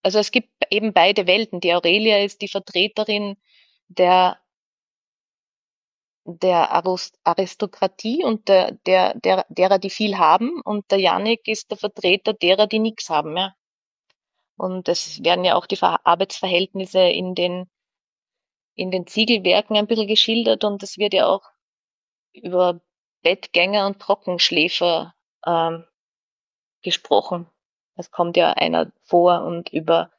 also 0.03 0.19
es 0.19 0.31
gibt 0.31 0.49
eben 0.69 0.93
beide 0.93 1.27
Welten. 1.27 1.59
Die 1.59 1.73
Aurelia 1.73 2.23
ist 2.23 2.41
die 2.41 2.47
Vertreterin 2.47 3.37
der 3.87 4.37
der 6.25 6.71
Aristokratie 7.23 8.23
und 8.23 8.47
der, 8.47 8.71
der, 8.85 9.13
der, 9.19 9.45
derer, 9.49 9.77
die 9.77 9.91
viel 9.91 10.17
haben. 10.17 10.59
Und 10.61 10.89
der 10.91 10.99
Janik 10.99 11.47
ist 11.47 11.69
der 11.69 11.77
Vertreter 11.77 12.33
derer, 12.33 12.67
die 12.67 12.79
nichts 12.79 13.09
haben. 13.09 13.37
Ja. 13.37 13.55
Und 14.57 14.89
es 14.89 15.23
werden 15.23 15.45
ja 15.45 15.55
auch 15.55 15.67
die 15.67 15.81
Arbeitsverhältnisse 15.81 17.01
in 17.01 17.35
den, 17.35 17.69
in 18.73 18.89
den 18.91 19.05
Ziegelwerken 19.05 19.77
ein 19.77 19.87
bisschen 19.87 20.07
geschildert 20.07 20.63
und 20.63 20.81
es 20.81 20.97
wird 20.97 21.13
ja 21.13 21.27
auch 21.27 21.43
über 22.33 22.81
Bettgänger 23.21 23.85
und 23.85 23.99
Trockenschläfer 23.99 25.13
ähm, 25.45 25.85
gesprochen. 26.81 27.47
Es 27.95 28.11
kommt 28.11 28.35
ja 28.37 28.53
einer 28.53 28.91
vor 29.03 29.43
und 29.43 29.69
über 29.71 30.11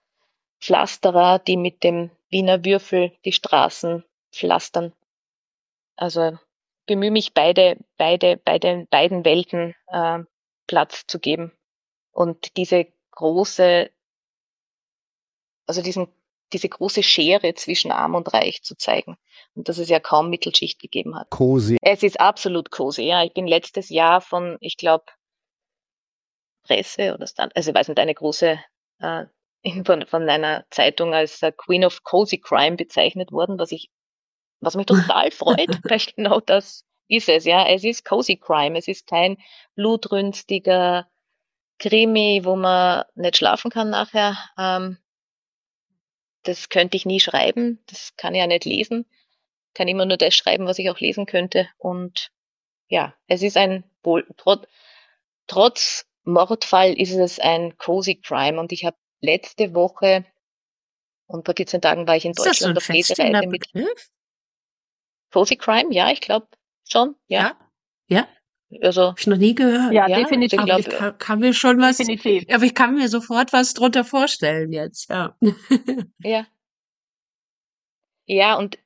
Pflasterer, 0.61 1.39
die 1.39 1.57
mit 1.57 1.83
dem 1.83 2.11
Wiener 2.29 2.65
Würfel 2.65 3.13
die 3.25 3.33
Straßen 3.33 4.05
pflastern. 4.33 4.93
Also 5.97 6.39
bemühe 6.87 7.11
mich 7.11 7.35
beide, 7.35 7.79
beide, 7.97 8.37
beide, 8.37 8.87
beiden 8.91 9.25
Welten 9.25 9.75
äh, 9.89 10.21
Platz 10.67 11.07
zu 11.07 11.19
geben 11.19 11.53
und 12.13 12.57
diese 12.57 12.87
große, 13.13 13.91
also 15.67 15.83
diesen, 15.83 16.09
diese 16.53 16.69
große 16.69 17.03
Schere 17.03 17.55
zwischen 17.55 17.91
Arm 17.91 18.15
und 18.15 18.33
Reich 18.33 18.63
zu 18.63 18.77
zeigen 18.77 19.17
und 19.55 19.69
dass 19.69 19.79
es 19.79 19.89
ja 19.89 20.01
kaum 20.01 20.31
Mittelschicht 20.31 20.81
gegeben 20.81 21.17
hat. 21.17 21.31
Cosi. 21.31 21.77
Es 21.83 22.03
ist 22.03 22.21
absolut 22.21 22.71
cozy. 22.71 23.03
Ja, 23.03 23.25
ich 23.25 23.33
bin 23.33 23.47
letztes 23.47 23.89
Jahr 23.89 24.21
von, 24.21 24.57
ich 24.61 24.77
glaube, 24.77 25.05
Presse 26.65 27.15
oder 27.15 27.27
Stand, 27.27 27.55
also 27.57 27.71
ich 27.71 27.77
weiß 27.77 27.89
nicht, 27.89 27.99
eine 27.99 28.15
große 28.15 28.59
äh, 29.01 29.25
von, 29.85 30.07
von 30.07 30.29
einer 30.29 30.65
Zeitung 30.71 31.15
als 31.15 31.43
äh, 31.43 31.53
Queen 31.53 31.85
of 31.85 32.03
Cozy 32.03 32.39
Crime 32.39 32.77
bezeichnet 32.77 33.33
worden, 33.33 33.59
was 33.59 33.73
ich 33.73 33.91
was 34.61 34.75
mich 34.77 34.87
total 34.87 35.31
freut, 35.31 35.69
weil 35.85 36.01
genau 36.15 36.41
das 36.41 36.85
ist 37.09 37.29
es, 37.29 37.45
ja. 37.45 37.67
Es 37.67 37.85
ist 37.85 38.05
Cozy 38.05 38.37
Crime. 38.37 38.79
Es 38.79 38.89
ist 38.89 39.07
kein 39.07 39.39
blutrünstiger 39.75 41.09
Krimi, 41.79 42.41
wo 42.45 42.57
man 42.57 43.05
nicht 43.15 43.37
schlafen 43.37 43.71
kann 43.71 43.91
nachher. 43.91 44.37
Ähm, 44.59 44.99
das 46.43 46.69
könnte 46.69 46.97
ich 46.97 47.07
nie 47.07 47.21
schreiben. 47.21 47.83
Das 47.87 48.17
kann 48.17 48.35
ich 48.35 48.41
ja 48.41 48.47
nicht 48.47 48.65
lesen. 48.65 49.07
Kann 49.75 49.89
immer 49.89 50.07
nur 50.07 50.17
das 50.17 50.35
schreiben, 50.35 50.67
was 50.67 50.79
ich 50.79 50.91
auch 50.91 51.01
lesen 51.01 51.27
könnte. 51.27 51.69
Und 51.77 52.31
ja, 52.89 53.15
es 53.27 53.43
ist 53.43 53.57
ein, 53.57 53.85
trotz, 54.37 54.67
trotz 55.47 56.07
Mordfall 56.25 56.93
ist 56.99 57.13
es 57.13 57.39
ein 57.39 57.77
Cozy 57.79 58.17
Crime. 58.17 58.59
Und 58.59 58.73
ich 58.73 58.85
habe 58.85 58.97
letzte 59.21 59.75
Woche 59.75 60.25
und 61.27 61.45
vor 61.45 61.55
14 61.57 61.81
Tagen 61.81 62.07
war 62.07 62.17
ich 62.17 62.25
in 62.25 62.33
ist 62.33 62.45
Deutschland 62.45 62.77
auf 62.77 62.89
Lesereise 62.89 63.47
mit. 63.49 63.73
Begriff? 63.73 64.11
Cozy 65.33 65.57
Crime, 65.57 65.93
ja, 65.93 66.11
ich 66.11 66.21
glaube 66.21 66.47
schon, 66.89 67.15
ja. 67.27 67.57
Ja. 68.09 68.27
ja. 68.71 68.79
Also, 68.83 69.09
Hab 69.09 69.21
ich 69.21 69.27
noch 69.27 69.37
nie 69.37 69.55
gehört. 69.55 69.93
Ja, 69.93 70.09
ja 70.09 70.19
definitiv. 70.19 70.59
Aber 70.59 70.79
ich 70.79 70.89
kann, 70.89 71.19
kann, 71.19 71.39
mir 71.39 71.55
schon 71.55 71.81
was, 71.81 71.99
definitiv. 71.99 72.45
aber 72.53 72.65
ich 72.65 72.75
kann 72.75 72.97
mir 72.97 73.09
sofort 73.09 73.53
was 73.53 73.75
drunter 73.75 74.05
vorstellen 74.05 74.73
jetzt, 74.73 75.09
ja. 75.09 75.37
ja. 76.19 76.47
Ja, 78.27 78.57
und 78.57 78.79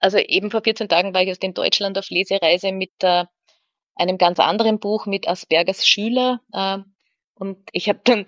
also 0.00 0.18
eben 0.18 0.50
vor 0.50 0.62
14 0.62 0.88
Tagen 0.88 1.14
war 1.14 1.22
ich 1.22 1.30
aus 1.30 1.38
in 1.38 1.54
Deutschland 1.54 1.96
auf 1.98 2.10
Lesereise 2.10 2.72
mit 2.72 2.90
äh, 3.02 3.24
einem 3.94 4.18
ganz 4.18 4.40
anderen 4.40 4.80
Buch 4.80 5.06
mit 5.06 5.28
Aspergers 5.28 5.86
Schüler. 5.86 6.40
Äh, 6.52 6.78
und 7.34 7.58
ich 7.72 7.88
habe 7.88 8.00
dann 8.04 8.26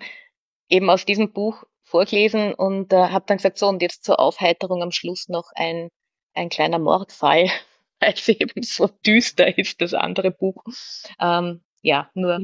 eben 0.69 0.89
aus 0.89 1.05
diesem 1.05 1.33
Buch 1.33 1.63
vorgelesen 1.83 2.53
und 2.53 2.93
äh, 2.93 3.09
habe 3.09 3.25
dann 3.27 3.37
gesagt, 3.37 3.57
so, 3.57 3.67
und 3.67 3.81
jetzt 3.81 4.05
zur 4.05 4.19
Aufheiterung 4.19 4.81
am 4.81 4.91
Schluss 4.91 5.27
noch 5.27 5.51
ein 5.55 5.89
ein 6.33 6.49
kleiner 6.49 6.79
Mordfall, 6.79 7.49
weil 7.99 8.13
es 8.13 8.27
eben 8.27 8.63
so 8.63 8.89
düster 9.05 9.57
ist, 9.57 9.81
das 9.81 9.93
andere 9.93 10.31
Buch. 10.31 10.63
Ähm, 11.19 11.61
ja, 11.81 12.09
nur 12.13 12.41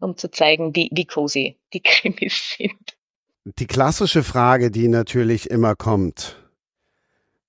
um 0.00 0.16
zu 0.16 0.30
zeigen, 0.30 0.74
wie, 0.74 0.90
wie 0.92 1.06
cozy 1.06 1.58
die 1.72 1.82
Krimis 1.82 2.56
sind. 2.56 2.96
Die 3.44 3.66
klassische 3.66 4.22
Frage, 4.22 4.70
die 4.70 4.88
natürlich 4.88 5.50
immer 5.50 5.74
kommt. 5.74 6.36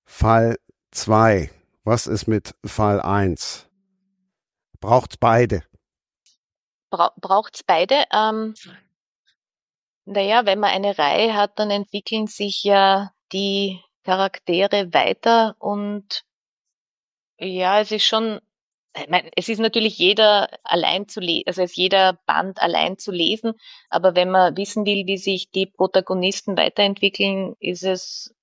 Fall 0.04 0.56
2. 0.90 1.50
Was 1.84 2.06
ist 2.06 2.26
mit 2.26 2.54
Fall 2.64 3.00
1? 3.00 3.68
Braucht's 4.80 5.16
beide? 5.16 5.62
Bra 6.90 7.12
braucht's 7.20 7.62
beide? 7.62 8.04
Ähm, 8.12 8.54
naja, 10.04 10.46
wenn 10.46 10.60
man 10.60 10.70
eine 10.70 10.98
Reihe 10.98 11.34
hat, 11.34 11.58
dann 11.58 11.70
entwickeln 11.70 12.26
sich 12.26 12.62
ja 12.64 13.12
die 13.32 13.80
Charaktere 14.04 14.92
weiter 14.92 15.56
und 15.58 16.24
ja, 17.38 17.80
es 17.80 17.90
ist 17.90 18.04
schon, 18.04 18.40
ich 18.96 19.08
meine, 19.08 19.30
es 19.36 19.48
ist 19.48 19.58
natürlich 19.58 19.98
jeder 19.98 20.48
allein 20.62 21.08
zu 21.08 21.20
lesen, 21.20 21.44
also 21.46 21.62
es 21.62 21.72
ist 21.72 21.76
jeder 21.76 22.14
Band 22.26 22.60
allein 22.60 22.98
zu 22.98 23.10
lesen, 23.10 23.54
aber 23.90 24.14
wenn 24.14 24.30
man 24.30 24.56
wissen 24.56 24.86
will, 24.86 25.06
wie 25.06 25.18
sich 25.18 25.50
die 25.50 25.66
Protagonisten 25.66 26.56
weiterentwickeln, 26.56 27.56
ist 27.58 27.82
es 27.82 28.34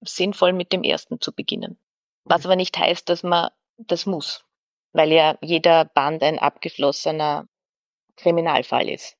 sinnvoll, 0.00 0.52
mit 0.52 0.72
dem 0.72 0.82
ersten 0.82 1.20
zu 1.20 1.32
beginnen. 1.32 1.78
Was 2.24 2.44
aber 2.44 2.56
nicht 2.56 2.76
heißt, 2.76 3.08
dass 3.08 3.22
man 3.22 3.50
das 3.78 4.06
muss, 4.06 4.44
weil 4.92 5.12
ja 5.12 5.38
jeder 5.42 5.84
Band 5.84 6.22
ein 6.22 6.38
abgeschlossener 6.38 7.48
Kriminalfall 8.16 8.88
ist. 8.88 9.16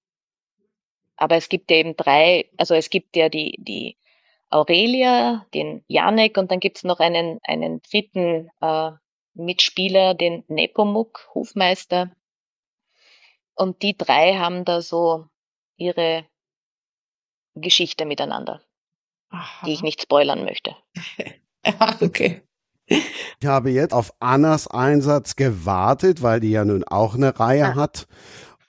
Aber 1.16 1.36
es 1.36 1.48
gibt 1.48 1.70
ja 1.70 1.78
eben 1.78 1.96
drei, 1.96 2.50
also 2.56 2.74
es 2.74 2.90
gibt 2.90 3.16
ja 3.16 3.28
die, 3.28 3.56
die 3.58 3.96
Aurelia, 4.51 5.46
den 5.55 5.84
Janek 5.88 6.38
und 6.38 6.51
dann 6.51 6.61
gibt's 6.61 6.84
noch 6.84 7.01
einen, 7.01 7.38
einen 7.42 7.82
dritten 7.82 8.51
äh, 8.61 8.92
Mitspieler, 9.34 10.14
den 10.14 10.44
Nepomuk, 10.49 11.28
Hofmeister. 11.34 12.11
Und 13.55 13.82
die 13.82 13.96
drei 13.96 14.34
haben 14.34 14.64
da 14.64 14.80
so 14.80 15.26
ihre 15.76 16.24
Geschichte 17.55 18.05
miteinander, 18.05 18.62
Aha. 19.30 19.66
die 19.66 19.72
ich 19.72 19.82
nicht 19.82 20.03
spoilern 20.03 20.44
möchte. 20.44 20.76
ja, 21.66 21.99
okay. 22.01 22.42
Ich 22.86 23.46
habe 23.46 23.70
jetzt 23.70 23.92
auf 23.92 24.12
Annas 24.18 24.66
Einsatz 24.66 25.36
gewartet, 25.36 26.22
weil 26.22 26.40
die 26.40 26.51
ja 26.51 26.64
nun 26.64 26.84
auch 26.84 27.14
eine 27.14 27.38
Reihe 27.38 27.66
ah. 27.66 27.74
hat. 27.74 28.09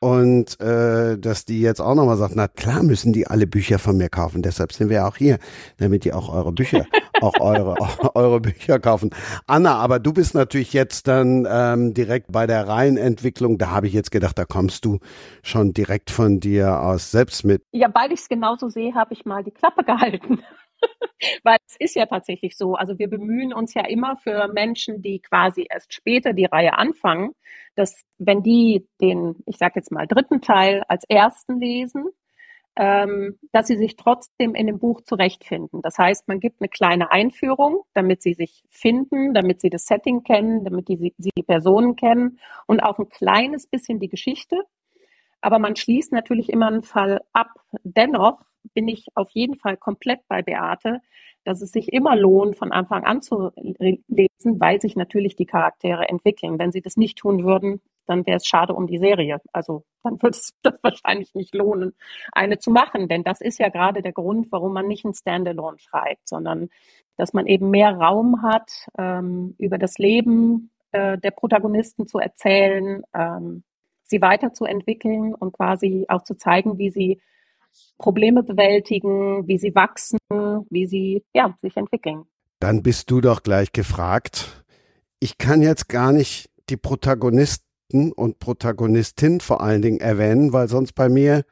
Und 0.01 0.59
äh, 0.61 1.17
dass 1.17 1.43
die 1.43 1.59
jetzt 1.59 1.81
auch 1.81 1.93
nochmal 1.93 2.15
sagt, 2.15 2.33
na 2.35 2.47
klar 2.47 2.83
müssen 2.83 3.11
die 3.11 3.27
alle 3.27 3.47
Bücher 3.47 3.79
von 3.79 3.97
mir 3.97 4.07
kaufen. 4.07 4.41
Deshalb 4.41 4.71
sind 4.71 4.89
wir 4.89 5.05
auch 5.05 5.17
hier, 5.17 5.39
damit 5.77 6.05
die 6.05 6.13
auch 6.13 6.33
eure 6.33 6.53
Bücher, 6.53 6.85
auch 7.21 7.37
eure, 7.41 7.75
eure 8.15 8.39
Bücher 8.39 8.79
kaufen. 8.79 9.09
Anna, 9.45 9.75
aber 9.75 9.99
du 9.99 10.13
bist 10.13 10.35
natürlich 10.35 10.71
jetzt 10.71 11.07
dann 11.09 11.45
ähm, 11.49 11.93
direkt 11.93 12.31
bei 12.31 12.47
der 12.47 12.65
Reihenentwicklung. 12.67 13.57
Da 13.57 13.71
habe 13.71 13.87
ich 13.87 13.93
jetzt 13.93 14.11
gedacht, 14.11 14.37
da 14.37 14.45
kommst 14.45 14.85
du 14.85 14.99
schon 15.43 15.73
direkt 15.73 16.11
von 16.11 16.39
dir 16.39 16.79
aus 16.81 17.11
selbst 17.11 17.43
mit. 17.43 17.61
Ja, 17.73 17.89
weil 17.93 18.13
ich 18.13 18.21
es 18.21 18.29
genauso 18.29 18.69
sehe, 18.69 18.95
habe 18.95 19.13
ich 19.13 19.25
mal 19.25 19.43
die 19.43 19.51
Klappe 19.51 19.83
gehalten. 19.83 20.39
Weil 21.43 21.57
es 21.67 21.75
ist 21.79 21.95
ja 21.95 22.05
tatsächlich 22.05 22.57
so, 22.57 22.75
also 22.75 22.97
wir 22.97 23.09
bemühen 23.09 23.53
uns 23.53 23.73
ja 23.73 23.85
immer 23.85 24.15
für 24.17 24.47
Menschen, 24.47 25.01
die 25.01 25.19
quasi 25.19 25.67
erst 25.69 25.93
später 25.93 26.33
die 26.33 26.45
Reihe 26.45 26.77
anfangen, 26.77 27.31
dass 27.75 28.03
wenn 28.17 28.43
die 28.43 28.87
den, 29.01 29.35
ich 29.45 29.57
sage 29.57 29.73
jetzt 29.75 29.91
mal, 29.91 30.07
dritten 30.07 30.41
Teil 30.41 30.83
als 30.87 31.03
ersten 31.07 31.59
lesen, 31.59 32.05
ähm, 32.75 33.37
dass 33.51 33.67
sie 33.67 33.77
sich 33.77 33.97
trotzdem 33.97 34.55
in 34.55 34.67
dem 34.67 34.79
Buch 34.79 35.01
zurechtfinden. 35.01 35.81
Das 35.81 35.97
heißt, 35.97 36.29
man 36.29 36.39
gibt 36.39 36.61
eine 36.61 36.69
kleine 36.69 37.11
Einführung, 37.11 37.83
damit 37.93 38.21
sie 38.21 38.33
sich 38.33 38.63
finden, 38.69 39.33
damit 39.33 39.59
sie 39.59 39.69
das 39.69 39.85
Setting 39.85 40.23
kennen, 40.23 40.63
damit 40.63 40.87
die, 40.87 41.13
sie 41.17 41.31
die 41.37 41.43
Personen 41.43 41.97
kennen 41.97 42.39
und 42.67 42.79
auch 42.79 42.97
ein 42.97 43.09
kleines 43.09 43.67
bisschen 43.67 43.99
die 43.99 44.07
Geschichte. 44.07 44.55
Aber 45.41 45.59
man 45.59 45.75
schließt 45.75 46.11
natürlich 46.11 46.49
immer 46.49 46.67
einen 46.67 46.83
Fall 46.83 47.21
ab. 47.33 47.51
Dennoch 47.83 48.41
bin 48.73 48.87
ich 48.87 49.07
auf 49.15 49.29
jeden 49.31 49.55
Fall 49.55 49.77
komplett 49.77 50.27
bei 50.27 50.41
Beate, 50.41 51.01
dass 51.45 51.61
es 51.61 51.71
sich 51.71 51.93
immer 51.93 52.15
lohnt, 52.15 52.57
von 52.57 52.71
Anfang 52.71 53.05
an 53.05 53.21
zu 53.21 53.51
lesen, 53.55 54.59
weil 54.59 54.81
sich 54.81 54.95
natürlich 54.95 55.35
die 55.35 55.45
Charaktere 55.45 56.09
entwickeln. 56.09 56.59
Wenn 56.59 56.71
sie 56.71 56.81
das 56.81 56.97
nicht 56.97 57.17
tun 57.17 57.43
würden, 57.45 57.81
dann 58.05 58.25
wäre 58.25 58.37
es 58.37 58.47
schade 58.47 58.73
um 58.73 58.87
die 58.87 58.97
Serie. 58.97 59.39
Also 59.53 59.83
dann 60.03 60.21
würde 60.21 60.37
es 60.37 60.53
das 60.63 60.75
wahrscheinlich 60.81 61.33
nicht 61.35 61.55
lohnen, 61.55 61.93
eine 62.31 62.59
zu 62.59 62.71
machen. 62.71 63.07
Denn 63.07 63.23
das 63.23 63.41
ist 63.41 63.59
ja 63.59 63.69
gerade 63.69 64.01
der 64.01 64.13
Grund, 64.13 64.51
warum 64.51 64.73
man 64.73 64.87
nicht 64.87 65.05
ein 65.05 65.13
Standalone 65.13 65.79
schreibt, 65.79 66.27
sondern 66.27 66.69
dass 67.17 67.33
man 67.33 67.47
eben 67.47 67.69
mehr 67.69 67.95
Raum 67.95 68.41
hat, 68.41 68.71
ähm, 68.97 69.55
über 69.57 69.77
das 69.77 69.97
Leben 69.97 70.71
äh, 70.91 71.17
der 71.17 71.31
Protagonisten 71.31 72.07
zu 72.07 72.17
erzählen, 72.17 73.03
ähm, 73.13 73.63
sie 74.09 74.21
weiterzuentwickeln 74.21 75.33
und 75.35 75.53
quasi 75.53 76.05
auch 76.07 76.23
zu 76.23 76.35
zeigen, 76.35 76.77
wie 76.77 76.89
sie 76.89 77.21
Probleme 77.97 78.43
bewältigen, 78.43 79.47
wie 79.47 79.57
sie 79.57 79.75
wachsen, 79.75 80.17
wie 80.69 80.87
sie 80.87 81.23
ja, 81.33 81.55
sich 81.61 81.75
entwickeln. 81.77 82.23
Dann 82.59 82.83
bist 82.83 83.11
du 83.11 83.21
doch 83.21 83.43
gleich 83.43 83.71
gefragt. 83.71 84.63
Ich 85.19 85.37
kann 85.37 85.61
jetzt 85.61 85.87
gar 85.89 86.11
nicht 86.11 86.49
die 86.69 86.77
Protagonisten 86.77 88.11
und 88.11 88.39
Protagonistin 88.39 89.39
vor 89.39 89.61
allen 89.61 89.81
Dingen 89.81 89.99
erwähnen, 89.99 90.53
weil 90.53 90.67
sonst 90.67 90.93
bei 90.93 91.09
mir 91.09 91.45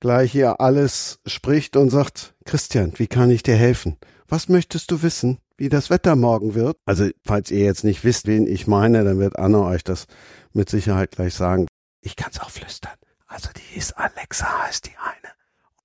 gleich 0.00 0.32
hier 0.32 0.60
alles 0.60 1.20
spricht 1.26 1.76
und 1.76 1.90
sagt, 1.90 2.34
Christian, 2.44 2.92
wie 2.96 3.06
kann 3.06 3.30
ich 3.30 3.42
dir 3.42 3.56
helfen? 3.56 3.96
Was 4.28 4.48
möchtest 4.48 4.90
du 4.90 5.02
wissen, 5.02 5.38
wie 5.56 5.68
das 5.68 5.90
Wetter 5.90 6.14
morgen 6.14 6.54
wird? 6.54 6.76
Also, 6.86 7.08
falls 7.24 7.50
ihr 7.50 7.64
jetzt 7.64 7.84
nicht 7.84 8.04
wisst, 8.04 8.26
wen 8.26 8.46
ich 8.46 8.66
meine, 8.66 9.04
dann 9.04 9.18
wird 9.18 9.38
Anna 9.38 9.66
euch 9.66 9.82
das 9.84 10.06
mit 10.52 10.68
Sicherheit 10.68 11.12
gleich 11.12 11.34
sagen. 11.34 11.66
Ich 12.00 12.16
kann 12.16 12.30
es 12.30 12.40
auch 12.40 12.50
flüstern. 12.50 12.96
Also, 13.26 13.50
die 13.52 13.78
ist 13.78 13.92
Alexa, 13.98 14.66
heißt 14.66 14.86
die 14.86 14.96
eine. 14.96 15.32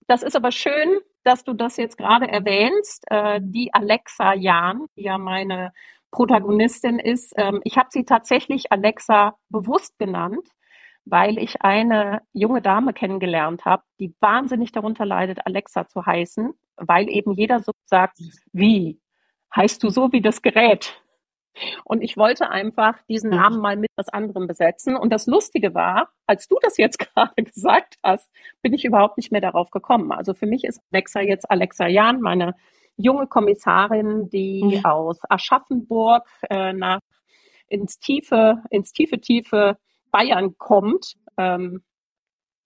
Das 0.08 0.24
ist 0.24 0.36
aber 0.36 0.52
schön, 0.52 1.00
dass 1.24 1.44
du 1.44 1.54
das 1.54 1.78
jetzt 1.78 1.98
gerade 1.98 2.28
erwähnst. 2.28 3.06
Äh, 3.10 3.40
die 3.42 3.74
Alexa 3.74 4.34
Jan, 4.34 4.86
die 4.96 5.04
ja 5.04 5.18
meine 5.18 5.74
Protagonistin 6.12 7.00
ist. 7.00 7.34
Ähm, 7.38 7.62
ich 7.64 7.78
habe 7.78 7.90
sie 7.92 8.06
tatsächlich 8.06 8.72
Alexa 8.72 9.36
bewusst 9.50 9.98
genannt, 9.98 10.48
weil 11.06 11.38
ich 11.38 11.62
eine 11.62 12.22
junge 12.34 12.62
Dame 12.62 12.94
kennengelernt 12.94 13.66
habe, 13.66 13.84
die 14.00 14.16
wahnsinnig 14.20 14.72
darunter 14.72 15.06
leidet, 15.06 15.46
Alexa 15.46 15.88
zu 15.88 16.06
heißen, 16.06 16.54
weil 16.78 17.10
eben 17.10 17.34
jeder 17.34 17.60
so 17.62 17.72
sagt, 17.86 18.20
wie 18.52 19.02
heißt 19.56 19.84
du 19.84 19.90
so 19.90 20.12
wie 20.12 20.22
das 20.22 20.42
Gerät? 20.42 21.03
Und 21.84 22.02
ich 22.02 22.18
wollte 22.18 22.50
einfach 22.50 23.02
diesen 23.04 23.30
Namen 23.30 23.60
mal 23.60 23.78
mit 23.78 23.90
was 23.96 24.10
anderem 24.10 24.48
besetzen. 24.48 24.96
Und 24.96 25.12
das 25.12 25.28
Lustige 25.28 25.74
war, 25.74 26.10
als 26.26 26.48
du 26.48 26.58
das 26.62 26.78
jetzt 26.78 27.00
gerade 27.16 27.44
gesagt 27.44 27.96
hast, 28.04 28.32
bin 28.62 28.74
ich 28.74 28.86
überhaupt 28.86 29.18
nicht 29.18 29.32
mehr 29.32 29.42
darauf 29.42 29.70
gekommen. 29.70 30.12
Also 30.12 30.34
für 30.34 30.46
mich 30.46 30.64
ist 30.64 30.82
Alexa 30.92 31.22
jetzt 31.22 31.50
Alexa 31.50 31.88
Jahn, 31.88 32.22
meine 32.22 32.56
junge 32.96 33.28
Kommissarin, 33.28 34.30
die 34.30 34.80
mhm. 34.80 34.86
aus 34.86 35.20
Aschaffenburg 35.30 36.28
äh, 36.50 36.74
nach 36.74 37.00
ins 37.68 38.00
tiefe, 38.00 38.62
ins 38.70 38.92
tiefe, 38.92 39.20
tiefe 39.20 39.78
Bayern 40.12 40.58
kommt 40.58 41.16
ähm, 41.38 41.84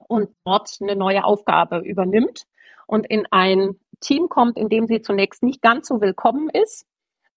und 0.07 0.29
dort 0.43 0.77
eine 0.81 0.95
neue 0.95 1.23
Aufgabe 1.23 1.79
übernimmt 1.79 2.43
und 2.87 3.05
in 3.09 3.25
ein 3.31 3.79
Team 4.01 4.27
kommt, 4.27 4.57
in 4.57 4.69
dem 4.69 4.85
sie 4.87 5.01
zunächst 5.01 5.43
nicht 5.43 5.61
ganz 5.61 5.87
so 5.87 6.01
willkommen 6.01 6.49
ist 6.49 6.85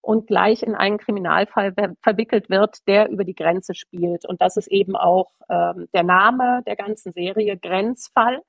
und 0.03 0.27
gleich 0.27 0.63
in 0.63 0.75
einen 0.75 0.99
Kriminalfall 0.99 1.75
verwickelt 2.03 2.49
wird, 2.49 2.87
der 2.87 3.11
über 3.11 3.25
die 3.25 3.35
Grenze 3.35 3.75
spielt. 3.75 4.27
Und 4.27 4.41
das 4.41 4.57
ist 4.57 4.69
eben 4.69 4.97
auch 4.97 5.31
ähm, 5.49 5.89
der 5.93 6.03
Name 6.03 6.63
der 6.67 6.77
ganzen 6.77 7.13
Serie, 7.13 7.59
Grenzfall. 7.59 8.41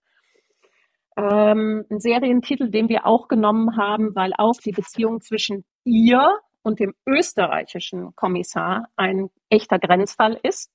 Ähm, 1.17 1.85
ein 1.89 1.99
Serientitel, 1.99 2.69
den 2.69 2.87
wir 2.87 3.05
auch 3.05 3.27
genommen 3.27 3.75
haben, 3.75 4.15
weil 4.15 4.33
auch 4.37 4.55
die 4.63 4.71
Beziehung 4.71 5.21
zwischen 5.21 5.65
ihr 5.83 6.39
und 6.63 6.79
dem 6.79 6.93
österreichischen 7.05 8.15
Kommissar 8.15 8.87
ein 8.95 9.29
echter 9.49 9.77
Grenzfall 9.77 10.39
ist. 10.43 10.71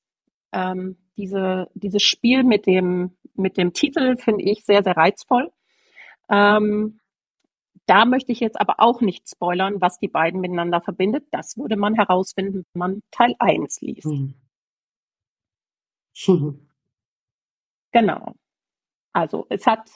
Ähm, 0.53 0.99
diese, 1.17 1.69
dieses 1.75 2.03
Spiel 2.03 2.45
mit 2.45 2.67
dem, 2.67 3.17
mit 3.35 3.57
dem 3.57 3.73
Titel 3.73 4.17
finde 4.17 4.45
ich 4.45 4.65
sehr, 4.65 4.83
sehr 4.83 4.97
reizvoll. 4.97 5.51
Ähm, 6.29 7.01
da 7.87 8.05
möchte 8.05 8.33
ich 8.33 8.41
jetzt 8.41 8.61
aber 8.61 8.77
auch 8.79 9.01
nicht 9.01 9.29
spoilern, 9.29 9.81
was 9.81 9.99
die 9.99 10.09
beiden 10.09 10.41
miteinander 10.41 10.81
verbindet. 10.81 11.27
Das 11.31 11.57
würde 11.57 11.77
man 11.77 11.95
herausfinden, 11.95 12.65
wenn 12.73 12.79
man 12.79 13.03
Teil 13.11 13.35
1 13.39 13.81
liest. 13.81 14.07
Mhm. 14.07 14.35
Genau. 17.93 18.35
Also 19.15 19.47
es 19.49 19.67
hat 19.67 19.89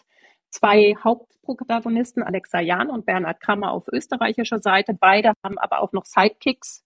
zwei 0.48 0.96
Hauptprotagonisten, 1.04 2.22
Alexa 2.22 2.60
Jahn 2.60 2.88
und 2.88 3.04
Bernhard 3.04 3.40
Krammer 3.40 3.72
auf 3.72 3.88
österreichischer 3.92 4.60
Seite. 4.60 4.94
Beide 4.94 5.34
haben 5.44 5.58
aber 5.58 5.82
auch 5.82 5.92
noch 5.92 6.06
Sidekicks. 6.06 6.82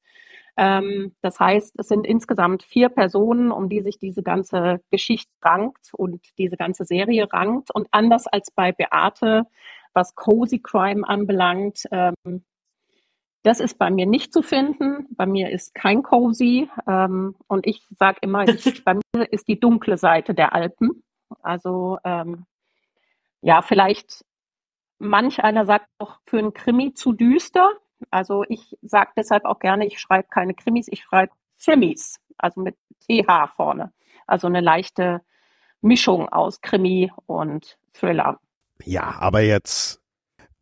Ähm, 0.57 1.15
das 1.21 1.39
heißt, 1.41 1.75
es 1.79 1.89
sind 1.89 2.07
insgesamt 2.07 2.65
vier 2.65 2.89
Personen, 2.89 3.53
um 3.53 3.69
die 3.69 3.83
sich 3.83 3.99
diese 3.99 4.25
ganze 4.25 4.81
Geschichte 4.91 5.31
rankt 5.43 5.91
und 5.95 6.21
diese 6.39 6.57
ganze 6.57 6.85
Serie 6.85 7.33
rankt. 7.33 7.71
Und 7.73 7.89
anders 7.93 8.27
als 8.27 8.51
bei 8.51 8.73
Beate 8.73 9.47
was 9.95 10.15
Cozy 10.15 10.59
Crime 10.59 11.07
anbelangt. 11.07 11.85
Ähm, 11.91 12.45
das 13.43 13.61
ist 13.61 13.79
bei 13.79 13.91
mir 13.91 14.07
nicht 14.07 14.33
zu 14.33 14.43
finden. 14.43 15.07
Bei 15.11 15.27
mir 15.27 15.51
ist 15.51 15.75
kein 15.75 16.03
Cozy. 16.03 16.69
Ähm, 16.87 17.37
und 17.47 17.67
ich 17.67 17.83
sage 17.99 18.19
immer, 18.23 18.49
ich, 18.49 18.85
bei 18.85 18.95
mir 18.95 19.33
ist 19.33 19.49
die 19.49 19.61
dunkle 19.61 19.99
Seite 19.99 20.35
der 20.35 20.53
Alpen. 20.53 21.03
Also 21.43 21.99
ähm, 22.05 22.47
ja, 23.41 23.63
vielleicht 23.63 24.25
manch 24.99 25.43
einer 25.45 25.67
sagt 25.67 25.89
auch 25.99 26.19
für 26.27 26.39
einen 26.39 26.55
Krimi 26.55 26.95
zu 26.95 27.13
düster. 27.13 27.71
Also 28.11 28.45
ich 28.49 28.77
sage 28.83 29.13
deshalb 29.17 29.45
auch 29.45 29.59
gerne, 29.59 29.87
ich 29.87 30.01
schreibe 30.01 30.29
keine 30.29 30.55
Krimis, 30.55 30.89
ich 30.89 31.03
schreibe 31.03 31.33
Thrimmies, 31.63 32.21
also 32.39 32.61
mit 32.61 32.77
TH 33.01 33.53
vorne. 33.57 33.93
Also 34.27 34.47
eine 34.47 34.61
leichte 34.61 35.23
Mischung 35.81 36.29
aus 36.31 36.61
Krimi 36.61 37.13
und 37.27 37.79
Thriller. 37.93 38.41
Ja, 38.83 39.17
aber 39.19 39.41
jetzt, 39.41 40.01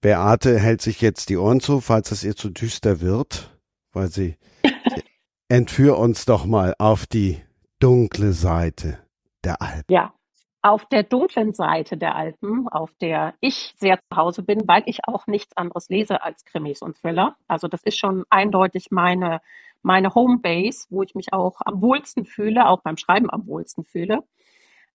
Beate 0.01 0.59
hält 0.59 0.83
sich 0.83 1.01
jetzt 1.01 1.29
die 1.29 1.37
Ohren 1.37 1.61
zu, 1.61 1.81
falls 1.81 2.11
es 2.11 2.25
ihr 2.25 2.37
zu 2.37 2.51
düster 2.51 3.01
wird, 3.01 3.57
weil 3.93 4.09
sie, 4.09 4.37
entführ 5.49 5.99
uns 5.99 6.25
doch 6.25 6.45
mal 6.45 6.75
auf 6.79 7.07
die 7.07 7.43
dunkle 7.79 8.33
Seite 8.33 8.99
der 9.45 9.61
Alpen. 9.61 9.93
Ja, 9.93 10.15
auf 10.63 10.87
der 10.87 11.03
dunklen 11.03 11.53
Seite 11.53 11.97
der 11.97 12.15
Alpen, 12.15 12.69
auf 12.69 12.95
der 13.01 13.35
ich 13.41 13.75
sehr 13.79 13.99
zu 13.99 14.17
Hause 14.17 14.43
bin, 14.43 14.63
weil 14.67 14.83
ich 14.87 15.01
auch 15.07 15.27
nichts 15.27 15.57
anderes 15.57 15.89
lese 15.89 16.23
als 16.23 16.45
Krimis 16.45 16.83
und 16.83 16.97
Thriller. 16.97 17.37
Also 17.49 17.67
das 17.67 17.83
ist 17.83 17.99
schon 17.99 18.25
eindeutig 18.31 18.87
meine, 18.91 19.41
meine 19.83 20.15
Homebase, 20.15 20.87
wo 20.91 21.03
ich 21.03 21.15
mich 21.17 21.33
auch 21.33 21.61
am 21.65 21.83
wohlsten 21.83 22.25
fühle, 22.25 22.69
auch 22.69 22.81
beim 22.81 22.97
Schreiben 22.97 23.29
am 23.29 23.47
wohlsten 23.47 23.85
fühle. 23.85 24.21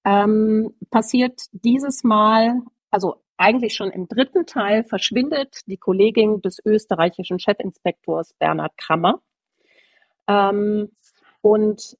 Ähm, 0.06 0.74
passiert 0.90 1.42
dieses 1.52 2.06
Mal 2.06 2.62
also 2.92 3.22
eigentlich 3.38 3.76
schon 3.76 3.92
im 3.92 4.08
dritten 4.08 4.46
Teil 4.46 4.84
verschwindet 4.84 5.62
die 5.68 5.78
Kollegin 5.78 6.42
des 6.42 6.60
österreichischen 6.66 7.40
Chefinspektors 7.40 8.34
Bernhard 8.34 8.78
Krammer. 8.78 9.22
Ähm, 10.28 10.92
und 11.42 11.98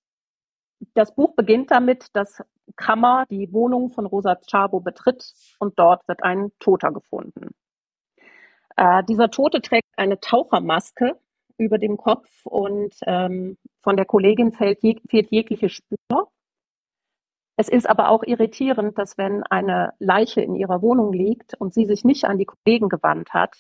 das 0.94 1.16
Buch 1.16 1.36
beginnt 1.36 1.72
damit, 1.72 2.08
dass 2.14 2.44
Krammer 2.76 3.26
die 3.30 3.52
Wohnung 3.54 3.90
von 3.90 4.06
Rosa 4.06 4.36
Czabo 4.36 4.80
betritt 4.80 5.34
und 5.60 5.80
dort 5.80 6.08
wird 6.08 6.24
ein 6.24 6.52
Toter 6.60 6.92
gefunden. 6.92 7.52
Äh, 8.76 9.04
dieser 9.06 9.30
Tote 9.30 9.62
trägt 9.62 9.88
eine 9.96 10.20
Tauchermaske 10.20 11.18
über 11.58 11.78
dem 11.78 11.98
Kopf 11.98 12.46
und 12.46 12.96
ähm, 13.06 13.58
von 13.82 13.96
der 13.96 14.06
Kollegin 14.06 14.52
fehlt, 14.52 14.84
jeg 14.84 15.02
fehlt 15.10 15.32
jegliche 15.32 15.70
Spur. 15.70 16.32
Es 17.58 17.70
ist 17.70 17.90
aber 17.90 18.10
auch 18.10 18.24
irritierend, 18.24 18.98
dass 19.00 19.18
wenn 19.18 19.44
eine 19.44 19.94
Leiche 19.98 20.42
in 20.42 20.56
ihrer 20.56 20.84
Wohnung 20.84 21.12
liegt 21.12 21.56
und 21.56 21.74
sie 21.74 21.86
sich 21.86 22.06
nicht 22.06 22.26
an 22.26 22.38
die 22.38 22.46
Kollegen 22.46 22.88
gewandt 22.88 23.34
hat, 23.34 23.56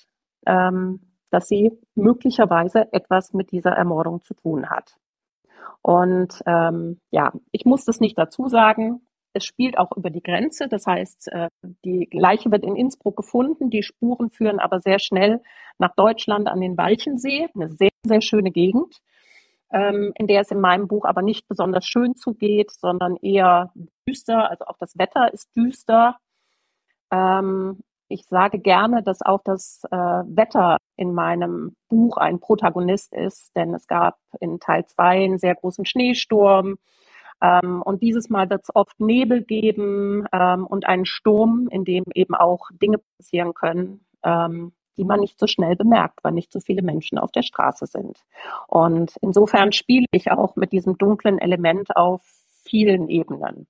ähm, 0.45 1.01
dass 1.31 1.47
sie 1.47 1.71
möglicherweise 1.95 2.93
etwas 2.93 3.33
mit 3.33 3.51
dieser 3.51 3.71
Ermordung 3.71 4.21
zu 4.21 4.35
tun 4.35 4.69
hat. 4.69 4.97
Und 5.81 6.41
ähm, 6.45 7.01
ja, 7.09 7.33
ich 7.51 7.65
muss 7.65 7.85
das 7.85 7.99
nicht 7.99 8.17
dazu 8.17 8.47
sagen. 8.47 9.01
Es 9.33 9.45
spielt 9.45 9.77
auch 9.79 9.95
über 9.95 10.11
die 10.11 10.21
Grenze. 10.21 10.67
Das 10.67 10.85
heißt, 10.85 11.29
äh, 11.31 11.49
die 11.83 12.07
Leiche 12.11 12.51
wird 12.51 12.63
in 12.63 12.75
Innsbruck 12.75 13.17
gefunden. 13.17 13.71
Die 13.71 13.83
Spuren 13.83 14.29
führen 14.29 14.59
aber 14.59 14.79
sehr 14.79 14.99
schnell 14.99 15.41
nach 15.79 15.95
Deutschland 15.95 16.47
an 16.47 16.61
den 16.61 16.77
Walchensee, 16.77 17.47
eine 17.55 17.71
sehr, 17.71 17.89
sehr 18.03 18.21
schöne 18.21 18.51
Gegend, 18.51 18.99
ähm, 19.71 20.11
in 20.15 20.27
der 20.27 20.41
es 20.41 20.51
in 20.51 20.61
meinem 20.61 20.87
Buch 20.87 21.05
aber 21.05 21.21
nicht 21.21 21.47
besonders 21.47 21.85
schön 21.85 22.15
zugeht, 22.15 22.71
sondern 22.71 23.17
eher 23.17 23.71
düster. 24.07 24.49
Also 24.49 24.65
auch 24.65 24.77
das 24.79 24.97
Wetter 24.97 25.33
ist 25.33 25.49
düster. 25.55 26.17
Ähm, 27.11 27.79
ich 28.09 28.25
sage 28.25 28.59
gerne, 28.59 29.03
dass 29.03 29.21
auch 29.21 29.41
das 29.43 29.81
äh, 29.91 29.95
Wetter 29.97 30.77
in 30.95 31.13
meinem 31.13 31.75
Buch 31.89 32.17
ein 32.17 32.39
Protagonist 32.39 33.13
ist, 33.13 33.55
denn 33.55 33.73
es 33.73 33.87
gab 33.87 34.17
in 34.39 34.59
Teil 34.59 34.85
zwei 34.85 35.23
einen 35.23 35.39
sehr 35.39 35.55
großen 35.55 35.85
Schneesturm. 35.85 36.77
Ähm, 37.41 37.81
und 37.81 38.01
dieses 38.01 38.29
Mal 38.29 38.49
wird 38.49 38.63
es 38.63 38.75
oft 38.75 38.99
Nebel 38.99 39.43
geben 39.43 40.25
ähm, 40.31 40.65
und 40.65 40.87
einen 40.87 41.05
Sturm, 41.05 41.67
in 41.69 41.83
dem 41.83 42.05
eben 42.13 42.33
auch 42.33 42.69
Dinge 42.81 42.99
passieren 43.17 43.53
können, 43.53 44.05
ähm, 44.23 44.71
die 44.97 45.05
man 45.05 45.19
nicht 45.19 45.39
so 45.39 45.47
schnell 45.47 45.75
bemerkt, 45.75 46.23
weil 46.23 46.33
nicht 46.33 46.51
so 46.51 46.59
viele 46.59 46.81
Menschen 46.81 47.17
auf 47.17 47.31
der 47.31 47.43
Straße 47.43 47.85
sind. 47.85 48.23
Und 48.67 49.15
insofern 49.21 49.71
spiele 49.71 50.05
ich 50.11 50.31
auch 50.31 50.55
mit 50.55 50.71
diesem 50.71 50.97
dunklen 50.97 51.39
Element 51.39 51.95
auf 51.95 52.21
vielen 52.63 53.07
Ebenen. 53.07 53.67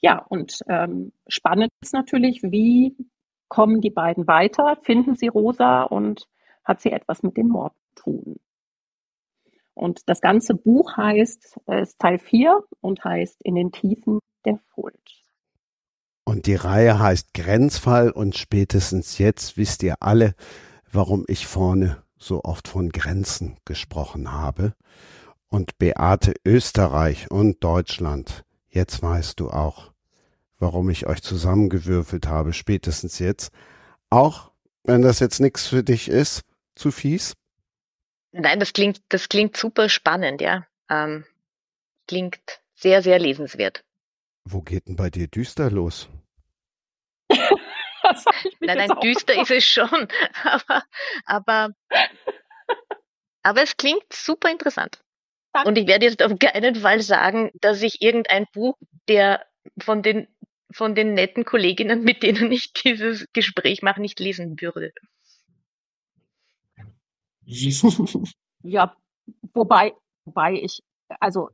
Ja, 0.00 0.24
und 0.28 0.60
ähm, 0.68 1.12
spannend 1.28 1.70
ist 1.80 1.94
natürlich, 1.94 2.42
wie 2.42 2.94
kommen 3.48 3.80
die 3.80 3.90
beiden 3.90 4.26
weiter, 4.26 4.76
finden 4.82 5.16
sie 5.16 5.28
Rosa 5.28 5.84
und 5.84 6.28
hat 6.64 6.80
sie 6.80 6.92
etwas 6.92 7.22
mit 7.22 7.36
dem 7.36 7.48
Mord 7.48 7.72
zu 7.96 8.04
tun. 8.04 8.36
Und 9.74 10.08
das 10.08 10.20
ganze 10.20 10.54
Buch 10.54 10.96
heißt, 10.96 11.58
ist 11.66 11.98
Teil 11.98 12.18
4 12.18 12.62
und 12.80 13.04
heißt 13.04 13.42
In 13.44 13.56
den 13.56 13.72
Tiefen 13.72 14.20
der 14.44 14.60
Schuld. 14.74 15.23
Und 16.24 16.46
die 16.46 16.54
Reihe 16.54 16.98
heißt 16.98 17.34
Grenzfall 17.34 18.10
und 18.10 18.36
spätestens 18.36 19.18
jetzt 19.18 19.56
wisst 19.56 19.82
ihr 19.82 19.96
alle, 20.00 20.34
warum 20.90 21.24
ich 21.28 21.46
vorne 21.46 22.02
so 22.16 22.42
oft 22.44 22.68
von 22.68 22.88
Grenzen 22.88 23.58
gesprochen 23.64 24.32
habe. 24.32 24.74
Und 25.48 25.78
Beate 25.78 26.34
Österreich 26.44 27.30
und 27.30 27.62
Deutschland, 27.62 28.44
jetzt 28.68 29.02
weißt 29.02 29.38
du 29.38 29.50
auch, 29.50 29.92
warum 30.58 30.88
ich 30.88 31.06
euch 31.06 31.22
zusammengewürfelt 31.22 32.26
habe, 32.26 32.52
spätestens 32.52 33.18
jetzt. 33.18 33.52
Auch 34.08 34.50
wenn 34.82 35.02
das 35.02 35.20
jetzt 35.20 35.40
nichts 35.40 35.66
für 35.66 35.84
dich 35.84 36.08
ist, 36.08 36.42
zu 36.74 36.90
fies? 36.90 37.34
Nein, 38.32 38.58
das 38.58 38.72
klingt, 38.72 39.00
das 39.10 39.28
klingt 39.28 39.56
super 39.56 39.88
spannend, 39.88 40.40
ja. 40.40 40.66
Ähm, 40.88 41.24
klingt 42.08 42.60
sehr, 42.74 43.02
sehr 43.02 43.18
lesenswert. 43.18 43.84
Wo 44.44 44.60
geht 44.60 44.88
denn 44.88 44.96
bei 44.96 45.08
dir 45.08 45.28
düster 45.28 45.70
los? 45.70 46.08
nein, 48.60 48.78
nein, 48.78 48.90
düster 49.02 49.40
ist 49.40 49.50
es 49.50 49.64
schon, 49.64 50.08
aber, 50.44 50.84
aber, 51.24 51.74
aber 53.42 53.62
es 53.62 53.76
klingt 53.76 54.12
super 54.12 54.50
interessant. 54.50 55.00
Danke. 55.52 55.68
Und 55.68 55.78
ich 55.78 55.86
werde 55.86 56.06
jetzt 56.06 56.22
auf 56.22 56.38
keinen 56.38 56.74
Fall 56.74 57.00
sagen, 57.00 57.50
dass 57.60 57.82
ich 57.82 58.02
irgendein 58.02 58.46
Buch, 58.52 58.76
der 59.08 59.46
von 59.78 60.02
den 60.02 60.28
von 60.72 60.96
den 60.96 61.14
netten 61.14 61.44
Kolleginnen, 61.44 62.02
mit 62.02 62.24
denen 62.24 62.50
ich 62.50 62.72
dieses 62.72 63.28
Gespräch 63.32 63.82
mache, 63.82 64.00
nicht 64.00 64.18
lesen 64.18 64.60
würde. 64.60 64.92
Ja, 68.62 68.96
wobei, 69.52 69.92
wobei 70.24 70.54
ich, 70.54 70.82
also 71.20 71.50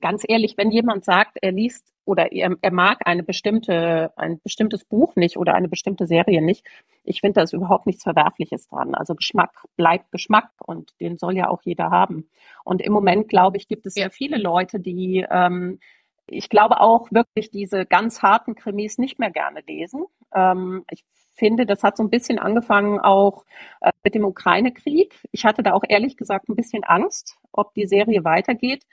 ganz 0.00 0.24
ehrlich, 0.26 0.56
wenn 0.56 0.72
jemand 0.72 1.04
sagt, 1.04 1.38
er 1.40 1.52
liest 1.52 1.93
oder 2.04 2.32
er, 2.32 2.56
er 2.60 2.72
mag 2.72 3.00
eine 3.06 3.22
bestimmte, 3.22 4.12
ein 4.16 4.40
bestimmtes 4.42 4.84
Buch 4.84 5.16
nicht 5.16 5.36
oder 5.36 5.54
eine 5.54 5.68
bestimmte 5.68 6.06
Serie 6.06 6.42
nicht, 6.42 6.66
ich 7.04 7.20
finde 7.20 7.34
da 7.34 7.42
ist 7.42 7.52
überhaupt 7.52 7.86
nichts 7.86 8.02
Verwerfliches 8.02 8.68
dran. 8.68 8.94
Also 8.94 9.14
Geschmack 9.14 9.52
bleibt 9.76 10.10
Geschmack 10.10 10.50
und 10.66 10.92
den 11.00 11.18
soll 11.18 11.36
ja 11.36 11.48
auch 11.48 11.62
jeder 11.62 11.90
haben. 11.90 12.28
Und 12.64 12.82
im 12.82 12.92
Moment, 12.92 13.28
glaube 13.28 13.56
ich, 13.56 13.68
gibt 13.68 13.86
es 13.86 13.94
ja 13.94 14.08
viele 14.10 14.38
Leute, 14.38 14.80
die 14.80 15.26
ähm, 15.30 15.78
ich 16.26 16.48
glaube 16.48 16.80
auch 16.80 17.10
wirklich 17.10 17.50
diese 17.50 17.84
ganz 17.84 18.22
harten 18.22 18.54
Krimis 18.54 18.98
nicht 18.98 19.18
mehr 19.18 19.30
gerne 19.30 19.60
lesen. 19.66 20.06
Ähm, 20.34 20.84
ich 20.90 21.04
finde, 21.34 21.66
das 21.66 21.82
hat 21.82 21.96
so 21.96 22.02
ein 22.02 22.10
bisschen 22.10 22.38
angefangen 22.38 23.00
auch 23.00 23.44
äh, 23.80 23.90
mit 24.02 24.14
dem 24.14 24.24
Ukraine-Krieg. 24.24 25.14
Ich 25.32 25.44
hatte 25.44 25.62
da 25.62 25.72
auch 25.72 25.84
ehrlich 25.86 26.16
gesagt 26.16 26.48
ein 26.48 26.56
bisschen 26.56 26.84
Angst, 26.84 27.36
ob 27.52 27.74
die 27.74 27.86
Serie 27.86 28.24
weitergeht. 28.24 28.84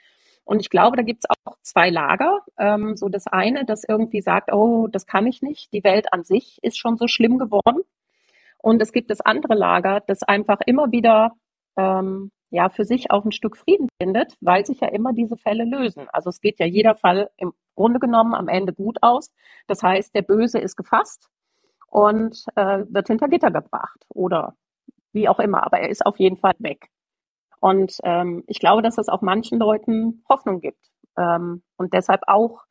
Und 0.44 0.60
ich 0.60 0.70
glaube, 0.70 0.96
da 0.96 1.02
gibt 1.02 1.24
es 1.24 1.30
auch 1.46 1.56
zwei 1.62 1.90
Lager. 1.90 2.40
Ähm, 2.58 2.96
so 2.96 3.08
das 3.08 3.26
eine, 3.26 3.64
das 3.64 3.84
irgendwie 3.84 4.20
sagt, 4.20 4.52
oh, 4.52 4.88
das 4.88 5.06
kann 5.06 5.26
ich 5.26 5.42
nicht. 5.42 5.72
Die 5.72 5.84
Welt 5.84 6.12
an 6.12 6.24
sich 6.24 6.58
ist 6.62 6.78
schon 6.78 6.96
so 6.96 7.06
schlimm 7.08 7.38
geworden. 7.38 7.82
Und 8.58 8.80
es 8.82 8.92
gibt 8.92 9.10
das 9.10 9.20
andere 9.20 9.54
Lager, 9.54 10.00
das 10.06 10.22
einfach 10.22 10.60
immer 10.66 10.92
wieder 10.92 11.32
ähm, 11.76 12.30
ja 12.50 12.68
für 12.68 12.84
sich 12.84 13.10
auch 13.10 13.24
ein 13.24 13.32
Stück 13.32 13.56
Frieden 13.56 13.88
findet, 14.00 14.36
weil 14.40 14.64
sich 14.66 14.80
ja 14.80 14.88
immer 14.88 15.12
diese 15.12 15.36
Fälle 15.36 15.64
lösen. 15.64 16.06
Also 16.12 16.30
es 16.30 16.40
geht 16.40 16.60
ja 16.60 16.66
jeder 16.66 16.94
Fall 16.94 17.30
im 17.38 17.52
Grunde 17.74 17.98
genommen 17.98 18.34
am 18.34 18.48
Ende 18.48 18.72
gut 18.72 18.98
aus. 19.02 19.32
Das 19.66 19.82
heißt, 19.82 20.14
der 20.14 20.22
Böse 20.22 20.58
ist 20.58 20.76
gefasst 20.76 21.28
und 21.88 22.44
äh, 22.56 22.84
wird 22.88 23.08
hinter 23.08 23.28
Gitter 23.28 23.50
gebracht 23.50 24.04
oder 24.08 24.54
wie 25.12 25.28
auch 25.28 25.40
immer, 25.40 25.64
aber 25.64 25.80
er 25.80 25.90
ist 25.90 26.04
auf 26.06 26.18
jeden 26.18 26.36
Fall 26.36 26.54
weg. 26.58 26.88
Und 27.62 27.96
ähm, 28.02 28.42
ich 28.48 28.58
glaube, 28.58 28.82
dass 28.82 28.96
das 28.96 29.08
auch 29.08 29.22
manchen 29.22 29.58
Leuten 29.58 30.24
Hoffnung 30.28 30.60
gibt. 30.60 30.84
Ähm, 31.16 31.62
und 31.76 31.94
deshalb 31.94 32.22
auch, 32.26 32.64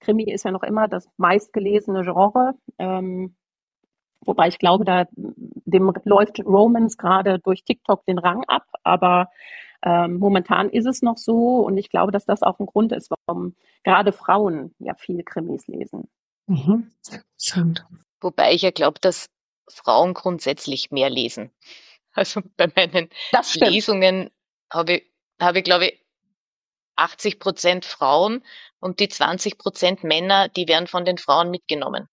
Krimi 0.00 0.24
ist 0.24 0.44
ja 0.44 0.50
noch 0.50 0.64
immer 0.64 0.88
das 0.88 1.08
meistgelesene 1.16 2.02
Genre. 2.02 2.54
Ähm, 2.78 3.36
Wobei 4.24 4.48
ich 4.48 4.58
glaube, 4.58 4.84
da 4.84 5.06
dem 5.14 5.92
läuft 6.04 6.44
Romans 6.44 6.96
gerade 6.96 7.38
durch 7.38 7.64
TikTok 7.64 8.04
den 8.06 8.18
Rang 8.18 8.44
ab, 8.46 8.66
aber 8.84 9.28
ähm, 9.84 10.18
momentan 10.18 10.70
ist 10.70 10.86
es 10.86 11.02
noch 11.02 11.18
so 11.18 11.58
und 11.66 11.76
ich 11.76 11.90
glaube, 11.90 12.12
dass 12.12 12.24
das 12.24 12.42
auch 12.42 12.60
ein 12.60 12.66
Grund 12.66 12.92
ist, 12.92 13.10
warum 13.26 13.56
gerade 13.82 14.12
Frauen 14.12 14.74
ja 14.78 14.94
viel 14.94 15.24
Krimis 15.24 15.66
lesen. 15.66 16.08
Mhm. 16.46 16.92
Wobei 18.20 18.54
ich 18.54 18.62
ja 18.62 18.70
glaube, 18.70 19.00
dass 19.00 19.26
Frauen 19.68 20.14
grundsätzlich 20.14 20.92
mehr 20.92 21.10
lesen. 21.10 21.50
Also 22.14 22.42
bei 22.58 22.70
meinen 22.76 23.08
Lesungen 23.54 24.30
habe 24.70 24.92
ich, 24.92 25.12
habe 25.40 25.58
ich 25.58 25.64
glaube 25.64 25.86
ich 25.86 26.02
80 26.96 27.38
Prozent 27.38 27.84
Frauen 27.84 28.44
und 28.80 29.00
die 29.00 29.08
20 29.08 29.56
Prozent 29.56 30.04
Männer, 30.04 30.48
die 30.48 30.68
werden 30.68 30.86
von 30.86 31.04
den 31.04 31.18
Frauen 31.18 31.50
mitgenommen. 31.50 32.08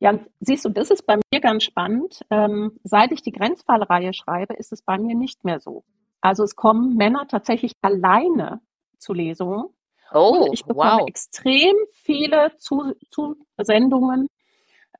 Ja, 0.00 0.18
siehst 0.40 0.64
du, 0.64 0.70
das 0.70 0.90
ist 0.90 1.06
bei 1.06 1.16
mir 1.32 1.40
ganz 1.40 1.64
spannend. 1.64 2.20
Ähm, 2.30 2.78
seit 2.84 3.12
ich 3.12 3.22
die 3.22 3.32
Grenzfallreihe 3.32 4.14
schreibe, 4.14 4.54
ist 4.54 4.72
es 4.72 4.82
bei 4.82 4.98
mir 4.98 5.14
nicht 5.14 5.44
mehr 5.44 5.60
so. 5.60 5.84
Also 6.22 6.42
es 6.42 6.56
kommen 6.56 6.96
Männer 6.96 7.26
tatsächlich 7.28 7.72
alleine 7.82 8.60
zu 8.98 9.12
Lesungen. 9.12 9.66
Oh, 10.12 10.46
und 10.46 10.54
ich 10.54 10.64
bekomme 10.64 11.00
wow. 11.00 11.08
extrem 11.08 11.76
viele 11.92 12.52
Zusendungen 12.58 14.28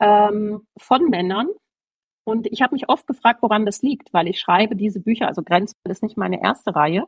ähm, 0.01 0.67
von 0.79 1.09
Männern. 1.09 1.49
Und 2.31 2.47
ich 2.47 2.63
habe 2.63 2.75
mich 2.77 2.89
oft 2.89 3.09
gefragt, 3.09 3.43
woran 3.43 3.67
das 3.67 3.83
liegt, 3.83 4.15
weil 4.15 4.29
ich 4.29 4.39
schreibe 4.39 4.77
diese 4.77 5.01
Bücher, 5.01 5.27
also 5.27 5.43
Grenzfall 5.43 5.91
ist 5.91 6.05
nicht 6.05 6.17
meine 6.17 6.41
erste 6.41 6.77
Reihe. 6.77 7.07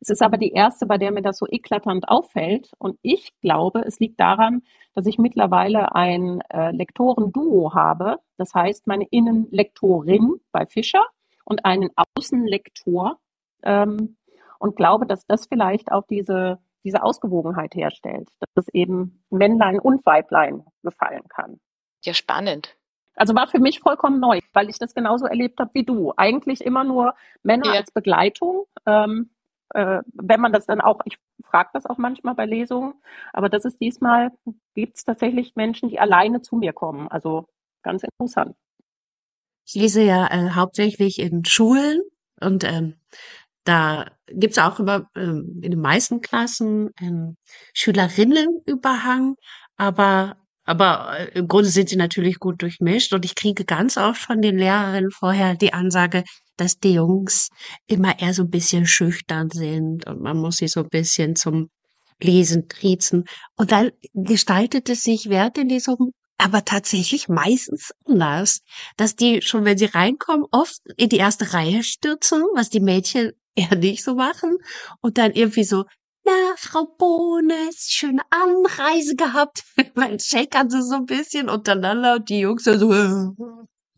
Es 0.00 0.08
ist 0.08 0.22
aber 0.22 0.38
die 0.38 0.52
erste, 0.52 0.86
bei 0.86 0.96
der 0.96 1.12
mir 1.12 1.20
das 1.20 1.36
so 1.36 1.46
eklatant 1.46 2.08
auffällt. 2.08 2.70
Und 2.78 2.98
ich 3.02 3.38
glaube, 3.42 3.82
es 3.86 4.00
liegt 4.00 4.18
daran, 4.18 4.62
dass 4.94 5.06
ich 5.06 5.18
mittlerweile 5.18 5.94
ein 5.94 6.40
äh, 6.48 6.70
Lektorenduo 6.70 7.74
habe. 7.74 8.16
Das 8.38 8.54
heißt, 8.54 8.86
meine 8.86 9.06
Innenlektorin 9.10 10.40
bei 10.52 10.64
Fischer 10.64 11.04
und 11.44 11.66
einen 11.66 11.90
Außenlektor. 12.16 13.20
Ähm, 13.62 14.16
und 14.58 14.74
glaube, 14.74 15.06
dass 15.06 15.26
das 15.26 15.46
vielleicht 15.46 15.92
auch 15.92 16.06
diese, 16.08 16.60
diese 16.82 17.02
Ausgewogenheit 17.02 17.74
herstellt, 17.74 18.30
dass 18.40 18.66
es 18.66 18.74
eben 18.74 19.22
Männlein 19.28 19.78
und 19.78 20.04
Weiblein 20.06 20.64
gefallen 20.82 21.28
kann. 21.28 21.60
Ja, 22.04 22.14
spannend. 22.14 22.76
Also 23.14 23.34
war 23.34 23.46
für 23.46 23.58
mich 23.58 23.80
vollkommen 23.80 24.20
neu, 24.20 24.40
weil 24.52 24.70
ich 24.70 24.78
das 24.78 24.94
genauso 24.94 25.26
erlebt 25.26 25.60
habe 25.60 25.70
wie 25.74 25.84
du. 25.84 26.12
Eigentlich 26.16 26.62
immer 26.62 26.84
nur 26.84 27.14
Männer 27.42 27.66
ja. 27.66 27.72
als 27.72 27.90
Begleitung. 27.90 28.64
Ähm, 28.86 29.30
äh, 29.74 30.02
wenn 30.12 30.40
man 30.40 30.52
das 30.52 30.66
dann 30.66 30.80
auch, 30.80 31.00
ich 31.04 31.18
frage 31.44 31.70
das 31.72 31.86
auch 31.86 31.98
manchmal 31.98 32.34
bei 32.34 32.46
Lesungen, 32.46 32.94
aber 33.32 33.48
das 33.48 33.64
ist 33.64 33.80
diesmal, 33.80 34.30
gibt 34.74 34.96
es 34.96 35.04
tatsächlich 35.04 35.56
Menschen, 35.56 35.88
die 35.88 35.98
alleine 35.98 36.42
zu 36.42 36.56
mir 36.56 36.72
kommen. 36.72 37.08
Also 37.08 37.46
ganz 37.82 38.02
interessant. 38.02 38.54
Ich 39.66 39.74
lese 39.74 40.02
ja 40.02 40.26
äh, 40.26 40.50
hauptsächlich 40.50 41.18
in 41.18 41.44
Schulen 41.44 42.02
und 42.40 42.64
ähm, 42.64 42.96
da 43.64 44.06
gibt's 44.26 44.58
auch 44.58 44.80
immer 44.80 45.08
ähm, 45.14 45.60
in 45.62 45.70
den 45.70 45.80
meisten 45.80 46.20
Klassen 46.20 46.90
einen 46.98 47.36
Schülerinnenüberhang, 47.74 49.36
aber 49.76 50.36
aber 50.72 51.18
äh, 51.18 51.38
im 51.38 51.48
Grunde 51.48 51.68
sind 51.68 51.90
sie 51.90 51.96
natürlich 51.96 52.38
gut 52.38 52.62
durchmischt 52.62 53.12
und 53.12 53.26
ich 53.26 53.34
kriege 53.34 53.66
ganz 53.66 53.98
oft 53.98 54.22
von 54.22 54.40
den 54.40 54.56
Lehrerinnen 54.56 55.10
vorher 55.10 55.54
die 55.54 55.74
Ansage, 55.74 56.24
dass 56.56 56.78
die 56.78 56.94
Jungs 56.94 57.50
immer 57.86 58.18
eher 58.18 58.32
so 58.32 58.42
ein 58.44 58.48
bisschen 58.48 58.86
schüchtern 58.86 59.50
sind 59.50 60.06
und 60.06 60.22
man 60.22 60.38
muss 60.38 60.56
sie 60.56 60.68
so 60.68 60.80
ein 60.80 60.88
bisschen 60.88 61.36
zum 61.36 61.68
Lesen 62.22 62.68
triezen. 62.68 63.24
Und 63.54 63.70
dann 63.70 63.90
gestaltet 64.14 64.88
es 64.88 65.02
sich 65.02 65.28
während 65.28 65.58
der 65.58 65.64
Lesung 65.64 66.12
aber 66.38 66.64
tatsächlich 66.64 67.28
meistens 67.28 67.92
anders, 68.06 68.62
dass 68.96 69.14
die 69.14 69.42
schon, 69.42 69.66
wenn 69.66 69.78
sie 69.78 69.84
reinkommen, 69.84 70.46
oft 70.50 70.80
in 70.96 71.10
die 71.10 71.18
erste 71.18 71.52
Reihe 71.52 71.84
stürzen, 71.84 72.42
was 72.54 72.70
die 72.70 72.80
Mädchen 72.80 73.32
eher 73.54 73.76
nicht 73.76 74.02
so 74.02 74.14
machen 74.14 74.56
und 75.02 75.18
dann 75.18 75.32
irgendwie 75.32 75.64
so 75.64 75.84
na, 76.24 76.54
Frau 76.56 76.86
Bohnes, 76.98 77.90
schöne 77.90 78.22
Anreise 78.30 79.16
gehabt. 79.16 79.64
mein 79.94 80.18
checkern 80.18 80.70
sie 80.70 80.82
so 80.82 80.96
ein 80.96 81.06
bisschen 81.06 81.48
untereinander 81.48 82.16
und 82.16 82.28
die 82.28 82.40
Jungs 82.40 82.64
so, 82.64 82.74
ne, 82.74 83.34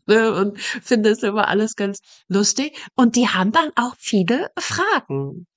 und 0.35 0.59
finden 0.59 1.11
es 1.11 1.23
immer 1.23 1.47
alles 1.47 1.75
ganz 1.75 1.99
lustig. 2.27 2.77
Und 2.95 3.15
die 3.15 3.27
haben 3.27 3.51
dann 3.51 3.71
auch 3.75 3.95
viele 3.97 4.51
Fragen 4.57 5.47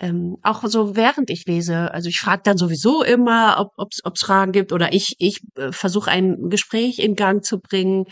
ähm, 0.00 0.38
auch 0.42 0.62
so 0.66 0.96
während 0.96 1.30
ich 1.30 1.44
lese, 1.46 1.92
also 1.92 2.08
ich 2.08 2.18
frage 2.18 2.42
dann 2.44 2.56
sowieso 2.56 3.02
immer, 3.02 3.70
ob 3.76 3.92
es 3.92 4.20
Fragen 4.20 4.52
gibt 4.52 4.72
oder 4.72 4.92
ich, 4.92 5.14
ich 5.18 5.40
äh, 5.56 5.72
versuche 5.72 6.10
ein 6.10 6.48
Gespräch 6.48 6.98
in 6.98 7.14
Gang 7.14 7.44
zu 7.44 7.60
bringen. 7.60 8.06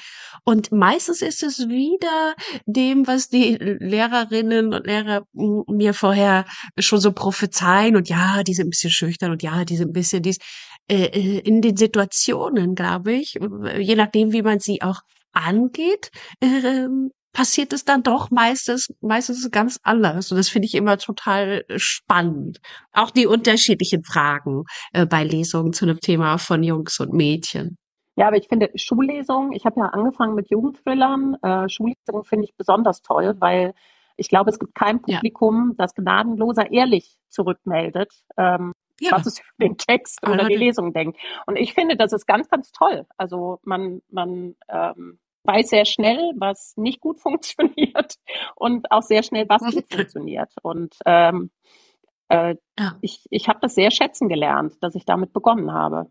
Und 0.45 0.71
meistens 0.71 1.23
ist 1.23 1.43
es 1.43 1.69
wieder 1.69 2.35
dem, 2.67 3.07
was 3.07 3.29
die 3.29 3.57
Lehrerinnen 3.59 4.75
und 4.75 4.87
Lehrer 4.87 5.23
mir 5.33 5.95
vorher 5.95 6.45
schon 6.79 7.01
so 7.01 7.13
prophezeien 7.13 7.97
und 7.97 8.09
ja, 8.09 8.43
die 8.43 8.55
sind 8.55 8.67
ein 8.67 8.71
bisschen 8.71 8.91
schüchtern 8.91 9.33
und 9.33 9.43
ja, 9.43 9.65
die 9.65 9.77
sind 9.77 9.91
ein 9.91 9.93
bisschen 9.93 10.23
dies. 10.23 10.39
Äh, 10.89 11.07
äh 11.07 11.39
in 11.39 11.63
den 11.63 11.77
Situationen, 11.77 12.75
glaube 12.75 13.13
ich, 13.13 13.39
je 13.79 13.95
nachdem, 13.95 14.33
wie 14.33 14.43
man 14.43 14.61
sie 14.61 14.83
auch 14.83 15.01
angeht, 15.33 16.11
äh, 16.41 16.89
passiert 17.39 17.73
es 17.73 17.85
dann 17.85 18.03
doch 18.03 18.33
meistens, 18.33 18.93
meistens 19.01 19.49
ganz 19.53 19.79
anders. 19.85 20.33
Und 20.33 20.39
das 20.39 20.49
finde 20.49 20.67
ich 20.67 20.75
immer 20.75 20.99
total 20.99 21.65
äh, 21.69 21.79
spannend. 21.79 22.59
Auch 22.93 23.13
die 23.13 23.29
unterschiedlichen 23.29 24.03
Fragen 24.03 24.65
äh, 24.93 25.07
bei 25.07 25.23
Lesungen 25.23 25.73
zu 25.73 25.85
einem 25.85 26.01
Thema 26.01 26.39
von 26.39 26.65
Jungs 26.65 26.99
und 26.99 27.13
Mädchen. 27.13 27.79
Ja, 28.17 28.27
aber 28.27 28.39
ich 28.39 28.49
finde 28.49 28.73
Schullesungen, 28.75 29.53
ich 29.53 29.65
habe 29.67 29.79
ja 29.79 29.87
angefangen 29.87 30.35
mit 30.35 30.51
Jugendthrillern, 30.51 31.37
äh, 31.41 31.69
Schullesungen 31.69 32.25
finde 32.25 32.47
ich 32.47 32.57
besonders 32.57 33.03
toll, 33.03 33.37
weil 33.39 33.73
ich 34.17 34.29
glaube, 34.29 34.51
es 34.51 34.59
gibt 34.59 34.75
kein 34.75 35.01
Publikum, 35.01 35.77
ja. 35.79 35.85
das 35.85 35.95
gnadenloser 35.95 36.73
ehrlich 36.73 37.19
zurückmeldet, 37.29 38.13
ähm, 38.37 38.73
ja. 38.99 39.13
was 39.13 39.27
es 39.27 39.39
über 39.39 39.69
den 39.69 39.77
Text 39.77 40.27
oder 40.27 40.49
die 40.49 40.57
Lesung 40.57 40.93
denkt. 40.93 41.17
Und 41.47 41.55
ich 41.55 41.73
finde, 41.73 41.95
das 41.95 42.13
ist 42.13 42.27
ganz, 42.27 42.49
ganz 42.49 42.73
toll. 42.73 43.07
Also 43.17 43.61
man, 43.63 44.03
man 44.11 44.57
ähm, 44.69 45.21
weiß 45.49 45.71
sehr 45.71 45.85
schnell, 45.85 46.33
was 46.37 46.77
nicht 46.77 47.01
gut 47.01 47.21
funktioniert 47.21 48.15
und 48.55 48.93
auch 48.93 49.03
sehr 49.03 49.23
schnell, 49.23 49.49
was 49.49 49.63
gut 49.63 49.87
funktioniert. 49.93 50.53
Und 50.63 50.95
ähm, 51.07 51.51
äh, 52.29 52.55
ja. 52.79 52.97
ich, 53.01 53.25
ich 53.31 53.49
habe 53.49 53.59
das 53.61 53.75
sehr 53.75 53.91
schätzen 53.91 54.29
gelernt, 54.29 54.75
dass 54.83 54.95
ich 54.95 55.05
damit 55.05 55.33
begonnen 55.33 55.73
habe. 55.73 56.07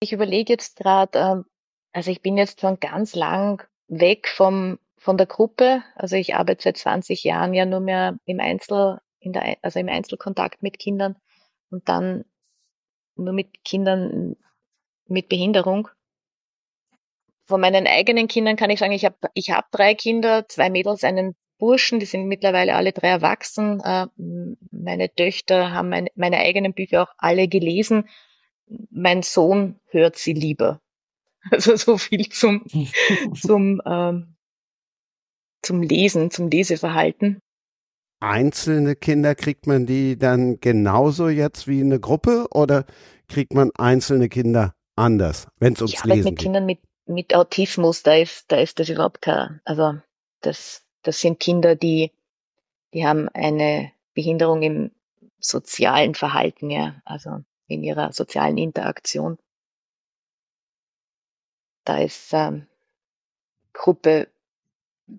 Ich 0.00 0.12
überlege 0.12 0.52
jetzt 0.52 0.76
gerade, 0.76 1.18
ähm, 1.18 1.44
also 1.92 2.10
ich 2.10 2.22
bin 2.22 2.36
jetzt 2.36 2.60
schon 2.60 2.78
ganz 2.78 3.14
lang 3.14 3.66
weg 3.88 4.28
vom 4.28 4.78
von 5.02 5.16
der 5.16 5.26
Gruppe. 5.26 5.82
Also 5.96 6.14
ich 6.14 6.36
arbeite 6.36 6.62
seit 6.62 6.76
20 6.76 7.24
Jahren 7.24 7.54
ja 7.54 7.66
nur 7.66 7.80
mehr 7.80 8.18
im 8.24 8.38
Einzel, 8.38 9.00
in 9.18 9.32
der, 9.32 9.56
also 9.62 9.80
im 9.80 9.88
Einzelkontakt 9.88 10.62
mit 10.62 10.78
Kindern 10.78 11.16
und 11.70 11.88
dann 11.88 12.24
nur 13.16 13.32
mit 13.32 13.64
Kindern 13.64 14.36
mit 15.08 15.28
Behinderung 15.28 15.88
von 17.52 17.60
meinen 17.60 17.86
eigenen 17.86 18.28
Kindern 18.28 18.56
kann 18.56 18.70
ich 18.70 18.78
sagen, 18.78 18.92
ich 18.92 19.04
habe 19.04 19.16
ich 19.34 19.50
hab 19.50 19.70
drei 19.72 19.94
Kinder, 19.94 20.48
zwei 20.48 20.70
Mädels, 20.70 21.04
einen 21.04 21.34
Burschen, 21.58 22.00
die 22.00 22.06
sind 22.06 22.26
mittlerweile 22.26 22.74
alle 22.74 22.92
drei 22.92 23.08
erwachsen. 23.08 23.78
Äh, 23.84 24.06
meine 24.70 25.14
Töchter 25.14 25.70
haben 25.70 25.90
meine, 25.90 26.08
meine 26.14 26.38
eigenen 26.38 26.72
Bücher 26.72 27.02
auch 27.02 27.14
alle 27.18 27.48
gelesen. 27.48 28.08
Mein 28.90 29.22
Sohn 29.22 29.78
hört 29.88 30.16
sie 30.16 30.32
lieber. 30.32 30.80
Also 31.50 31.74
so 31.74 31.98
viel 31.98 32.28
zum, 32.28 32.64
zum, 33.34 33.82
ähm, 33.84 34.36
zum 35.60 35.82
Lesen, 35.82 36.30
zum 36.30 36.48
Leseverhalten. 36.48 37.40
Einzelne 38.20 38.94
Kinder 38.94 39.34
kriegt 39.34 39.66
man 39.66 39.84
die 39.84 40.16
dann 40.16 40.60
genauso 40.60 41.28
jetzt 41.28 41.66
wie 41.66 41.80
eine 41.80 41.98
Gruppe 41.98 42.46
oder 42.52 42.86
kriegt 43.28 43.54
man 43.54 43.72
einzelne 43.74 44.28
Kinder 44.28 44.72
anders, 44.94 45.48
wenn 45.58 45.72
es 45.72 45.80
ums 45.80 45.94
ich 45.94 46.04
Lesen 46.04 46.24
mit 46.24 46.38
geht? 46.38 46.38
Kindern 46.38 46.64
mit 46.64 46.78
mit 47.12 47.34
Autismus, 47.34 48.02
da 48.02 48.16
ist, 48.16 48.50
da 48.50 48.56
ist 48.56 48.78
das 48.78 48.88
überhaupt 48.88 49.22
kein, 49.22 49.60
also 49.64 49.94
das, 50.40 50.84
das 51.02 51.20
sind 51.20 51.40
Kinder, 51.40 51.76
die, 51.76 52.12
die 52.92 53.06
haben 53.06 53.28
eine 53.30 53.92
Behinderung 54.14 54.62
im 54.62 54.90
sozialen 55.38 56.14
Verhalten, 56.14 56.70
ja, 56.70 57.00
also 57.04 57.40
in 57.66 57.82
ihrer 57.82 58.12
sozialen 58.12 58.58
Interaktion. 58.58 59.38
Da 61.84 61.98
ist 61.98 62.32
ähm, 62.32 62.66
Gruppe 63.72 64.28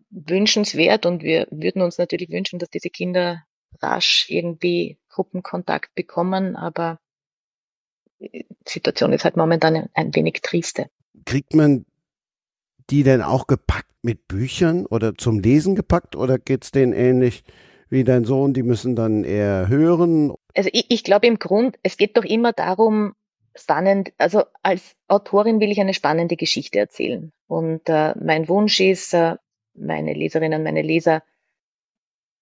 wünschenswert 0.10 1.06
und 1.06 1.24
wir 1.24 1.48
würden 1.52 1.82
uns 1.82 1.98
natürlich 1.98 2.30
wünschen, 2.30 2.60
dass 2.60 2.70
diese 2.70 2.90
Kinder 2.90 3.44
rasch 3.82 4.30
irgendwie 4.30 4.98
Gruppenkontakt 5.10 5.94
bekommen, 5.96 6.56
aber 6.56 7.00
die 8.20 8.46
Situation 8.66 9.12
ist 9.12 9.26
halt 9.26 9.36
momentan 9.36 9.90
ein 9.94 10.16
wenig 10.16 10.42
triste 10.42 10.90
kriegt 11.26 11.54
man 11.54 11.86
die 12.90 13.04
denn 13.04 13.22
auch 13.22 13.48
gepackt 13.48 13.92
mit 14.02 14.28
Büchern 14.28 14.86
oder 14.86 15.16
zum 15.16 15.40
Lesen 15.40 15.76
gepackt 15.76 16.16
oder 16.16 16.38
geht 16.38 16.66
es 16.66 16.72
denen 16.72 16.94
ähnlich 16.94 17.44
wie 17.90 18.04
dein 18.04 18.26
Sohn? 18.26 18.54
Die 18.54 18.64
müssen 18.64 18.96
dann 18.96 19.24
eher 19.24 19.68
hören? 19.68 20.34
Also 20.56 20.70
ich, 20.74 20.86
ich 20.90 21.04
glaube 21.04 21.28
im 21.28 21.40
Grund, 21.40 21.78
es 21.84 21.98
geht 21.98 22.18
doch 22.18 22.26
immer 22.26 22.52
darum, 22.52 23.14
spannend, 23.56 24.12
also 24.18 24.44
als 24.62 24.96
Autorin 25.08 25.60
will 25.60 25.72
ich 25.72 25.80
eine 25.80 25.94
spannende 25.94 26.36
Geschichte 26.36 26.80
erzählen. 26.80 27.32
Und 27.48 27.88
äh, 27.88 28.14
mein 28.20 28.48
Wunsch 28.50 28.80
ist, 28.80 29.14
äh, 29.14 29.36
meine 29.74 30.14
Leserinnen, 30.14 30.64
meine 30.64 30.82
Leser 30.82 31.24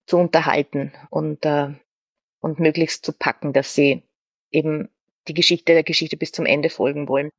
zu 0.05 0.17
unterhalten 0.17 0.93
und, 1.09 1.45
äh, 1.45 1.73
und 2.39 2.59
möglichst 2.59 3.05
zu 3.05 3.13
packen, 3.13 3.53
dass 3.53 3.75
sie 3.75 4.03
eben 4.51 4.89
die 5.27 5.33
Geschichte 5.33 5.73
der 5.73 5.83
Geschichte 5.83 6.17
bis 6.17 6.31
zum 6.31 6.45
Ende 6.45 6.69
folgen 6.69 7.07
wollen. 7.07 7.29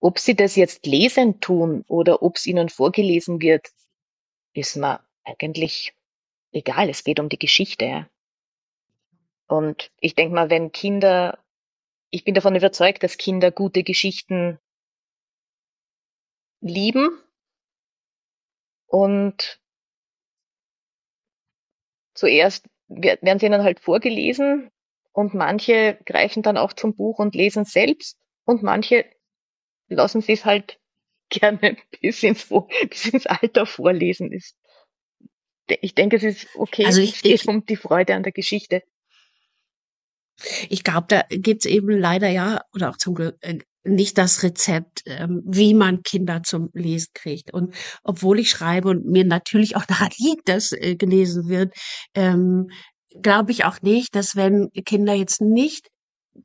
Ob 0.00 0.18
sie 0.18 0.36
das 0.36 0.56
jetzt 0.56 0.86
lesen 0.86 1.40
tun 1.40 1.84
oder 1.88 2.22
ob 2.22 2.36
es 2.36 2.46
ihnen 2.46 2.68
vorgelesen 2.68 3.40
wird, 3.40 3.68
ist 4.52 4.76
mir 4.76 5.00
eigentlich 5.24 5.94
egal. 6.52 6.88
Es 6.88 7.04
geht 7.04 7.20
um 7.20 7.28
die 7.28 7.38
Geschichte. 7.38 8.08
Und 9.48 9.90
ich 10.00 10.14
denke 10.14 10.34
mal, 10.34 10.50
wenn 10.50 10.72
Kinder, 10.72 11.38
ich 12.10 12.24
bin 12.24 12.34
davon 12.34 12.56
überzeugt, 12.56 13.02
dass 13.02 13.16
Kinder 13.16 13.50
gute 13.50 13.82
Geschichten 13.82 14.58
lieben 16.60 17.20
und 18.86 19.60
zuerst 22.14 22.66
werden 22.88 23.38
sie 23.38 23.46
ihnen 23.46 23.62
halt 23.62 23.80
vorgelesen 23.80 24.70
und 25.12 25.34
manche 25.34 25.98
greifen 26.06 26.42
dann 26.42 26.56
auch 26.56 26.72
zum 26.72 26.94
Buch 26.94 27.18
und 27.18 27.34
lesen 27.34 27.64
selbst 27.64 28.18
und 28.44 28.62
manche 28.62 29.04
lassen 29.88 30.20
Sie 30.20 30.32
es 30.32 30.44
halt 30.44 30.78
gerne 31.28 31.76
bis 32.00 32.22
ins, 32.22 32.48
bis 32.90 33.06
ins 33.06 33.26
Alter 33.26 33.66
vorlesen. 33.66 34.32
Ist, 34.32 34.56
ich 35.68 35.94
denke, 35.94 36.16
es 36.16 36.22
ist 36.22 36.48
okay. 36.54 36.86
Also 36.86 37.00
ich, 37.00 37.16
es 37.16 37.22
geht 37.22 37.42
ich, 37.42 37.48
um 37.48 37.64
die 37.64 37.76
Freude 37.76 38.14
an 38.14 38.22
der 38.22 38.32
Geschichte. 38.32 38.82
Ich 40.68 40.84
glaube, 40.84 41.06
da 41.08 41.22
gibt's 41.30 41.64
eben 41.64 41.90
leider 41.90 42.28
ja, 42.28 42.60
oder 42.74 42.90
auch 42.90 42.98
zum 42.98 43.14
Glück, 43.14 43.36
äh, 43.40 43.58
nicht 43.84 44.18
das 44.18 44.42
Rezept, 44.42 45.02
ähm, 45.06 45.42
wie 45.46 45.72
man 45.72 46.02
Kinder 46.02 46.42
zum 46.42 46.70
Lesen 46.74 47.12
kriegt. 47.14 47.52
Und 47.52 47.74
obwohl 48.02 48.38
ich 48.40 48.50
schreibe 48.50 48.88
und 48.88 49.06
mir 49.06 49.24
natürlich 49.24 49.76
auch 49.76 49.84
daran 49.86 50.10
liegt, 50.18 50.48
dass 50.48 50.72
äh, 50.72 50.96
gelesen 50.96 51.48
wird, 51.48 51.74
ähm, 52.14 52.68
glaube 53.22 53.52
ich 53.52 53.64
auch 53.64 53.80
nicht, 53.82 54.14
dass 54.14 54.36
wenn 54.36 54.70
Kinder 54.84 55.14
jetzt 55.14 55.40
nicht 55.40 55.88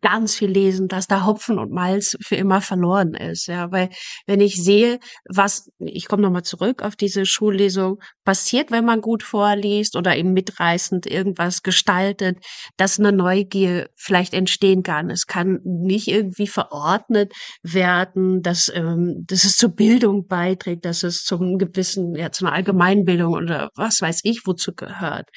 ganz 0.02 0.36
viel 0.36 0.50
lesen, 0.50 0.88
dass 0.88 1.08
da 1.08 1.26
Hopfen 1.26 1.60
und 1.60 1.72
Malz 1.72 2.16
für 2.22 2.36
immer 2.36 2.62
verloren 2.62 3.14
ist. 3.14 3.48
Ja, 3.48 3.72
weil 3.72 3.90
wenn 4.26 4.42
ich 4.42 4.62
sehe, 4.62 5.00
was, 5.28 5.70
ich 5.80 6.08
komme 6.08 6.22
nochmal 6.22 6.44
zurück 6.44 6.82
auf 6.82 6.96
diese 6.96 7.26
Schullesung, 7.26 8.00
passiert, 8.24 8.72
wenn 8.72 8.86
man 8.86 9.02
gut 9.02 9.24
vorliest 9.24 9.96
oder 9.96 10.16
eben 10.16 10.34
mitreißend 10.34 11.06
irgendwas 11.06 11.64
gestaltet, 11.64 12.38
dass 12.78 13.00
eine 13.00 13.12
Neugier 13.12 13.90
vielleicht 13.96 14.34
entstehen 14.34 14.84
kann. 14.84 15.10
Es 15.10 15.28
kann 15.28 15.60
nicht 15.64 16.08
irgendwie 16.08 16.48
verordnet 16.48 17.34
werden, 17.64 18.42
dass, 18.42 18.72
ähm, 18.74 19.26
dass 19.28 19.44
es 19.44 19.58
zur 19.58 19.70
Bildung 19.70 20.28
beiträgt, 20.28 20.86
dass 20.86 21.04
es 21.04 21.24
zum 21.24 21.58
gewissen, 21.58 22.16
ja, 22.16 22.32
zu 22.32 22.46
einer 22.46 22.56
Allgemeinbildung 22.56 23.34
oder 23.34 23.70
was 23.76 24.02
weiß 24.02 24.22
ich, 24.24 24.42
wozu 24.46 24.74
gehört. 24.74 25.30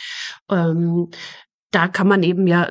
Ähm, 0.50 1.10
da 1.70 1.88
kann 1.88 2.06
man 2.08 2.22
eben 2.22 2.46
ja 2.46 2.70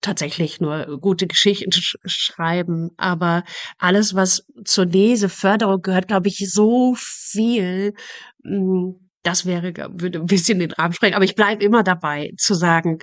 tatsächlich 0.00 0.60
nur 0.60 0.98
gute 1.00 1.26
Geschichten 1.26 1.72
sch 1.72 1.96
schreiben, 2.06 2.90
aber 2.96 3.44
alles, 3.78 4.14
was 4.14 4.44
zur 4.64 4.86
Leseförderung 4.86 5.82
gehört, 5.82 6.08
glaube 6.08 6.28
ich, 6.28 6.50
so 6.50 6.94
viel, 6.96 7.94
hm, 8.44 8.96
das 9.22 9.46
wäre, 9.46 9.72
würde 9.92 10.20
ein 10.20 10.26
bisschen 10.26 10.58
den 10.60 10.70
Rahmen 10.72 10.94
sprengen. 10.94 11.14
Aber 11.14 11.24
ich 11.24 11.34
bleibe 11.34 11.64
immer 11.64 11.82
dabei 11.82 12.32
zu 12.38 12.54
sagen, 12.54 12.98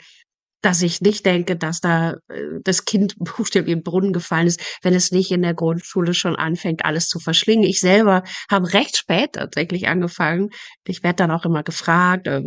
dass 0.65 0.81
ich 0.81 0.99
nicht 0.99 1.27
denke, 1.27 1.55
dass 1.55 1.79
da 1.79 2.13
äh, 2.27 2.59
das 2.63 2.85
Kind 2.85 3.15
buchstäblich 3.19 3.71
im 3.71 3.83
Brunnen 3.83 4.13
gefallen 4.13 4.47
ist, 4.47 4.79
wenn 4.81 4.95
es 4.95 5.11
nicht 5.11 5.31
in 5.31 5.43
der 5.43 5.53
Grundschule 5.53 6.15
schon 6.15 6.35
anfängt, 6.35 6.83
alles 6.85 7.07
zu 7.07 7.19
verschlingen. 7.19 7.65
Ich 7.65 7.79
selber 7.79 8.23
habe 8.49 8.73
recht 8.73 8.97
spät 8.97 9.33
tatsächlich 9.33 9.87
angefangen. 9.87 10.49
Ich 10.87 11.03
werde 11.03 11.17
dann 11.17 11.31
auch 11.31 11.45
immer 11.45 11.61
gefragt, 11.61 12.25
äh, 12.25 12.41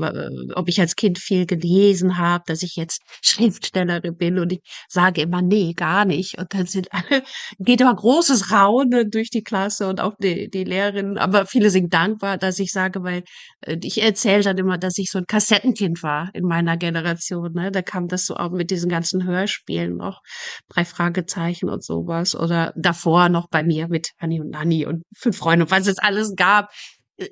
ob 0.55 0.69
ich 0.69 0.81
als 0.81 0.97
Kind 0.97 1.19
viel 1.19 1.47
gelesen 1.47 2.19
habe, 2.19 2.43
dass 2.47 2.63
ich 2.63 2.75
jetzt 2.75 3.03
Schriftstellerin 3.23 4.17
bin 4.17 4.41
und 4.41 4.53
ich 4.53 4.61
sage 4.89 5.23
immer, 5.23 5.41
nee, 5.41 5.75
gar 5.75 6.05
nicht. 6.05 6.39
Und 6.39 6.53
dann 6.53 6.67
sind 6.67 6.89
alle, 6.93 7.23
geht 7.61 7.81
immer 7.81 7.95
großes 7.95 8.51
Raunen 8.51 9.11
durch 9.11 9.31
die 9.31 9.43
Klasse 9.43 9.87
und 9.87 10.01
auch 10.01 10.15
die, 10.21 10.51
die 10.51 10.65
Lehrerinnen, 10.65 11.19
aber 11.19 11.47
viele 11.47 11.71
sind 11.71 11.95
dankbar, 11.95 12.37
dass 12.37 12.59
ich 12.59 12.73
sage, 12.73 13.05
weil 13.05 13.23
äh, 13.61 13.77
ich 13.81 14.03
erzähle 14.03 14.43
dann 14.43 14.59
immer, 14.59 14.77
dass 14.77 14.99
ich 14.99 15.09
so 15.13 15.19
ein 15.19 15.27
Kassettenkind 15.27 16.03
war 16.03 16.31
in 16.35 16.45
meiner 16.45 16.77
Generation. 16.77 17.53
Ne? 17.53 17.71
Da 17.71 17.83
kam 17.83 18.08
das 18.09 18.27
so 18.27 18.37
auch 18.37 18.51
mit 18.51 18.71
diesen 18.71 18.89
ganzen 18.89 19.25
Hörspielen 19.25 19.97
noch, 19.97 20.21
drei 20.69 20.85
Fragezeichen 20.85 21.69
und 21.69 21.85
sowas. 21.85 22.35
Oder 22.35 22.73
davor 22.77 23.29
noch 23.29 23.49
bei 23.49 23.63
mir 23.63 23.89
mit 23.89 24.11
Anni 24.19 24.41
und 24.41 24.51
Nanni 24.51 24.87
und 24.87 25.05
fünf 25.17 25.37
Freunde 25.37 25.65
und 25.65 25.71
was 25.71 25.87
es 25.87 25.99
alles 25.99 26.35
gab. 26.37 26.71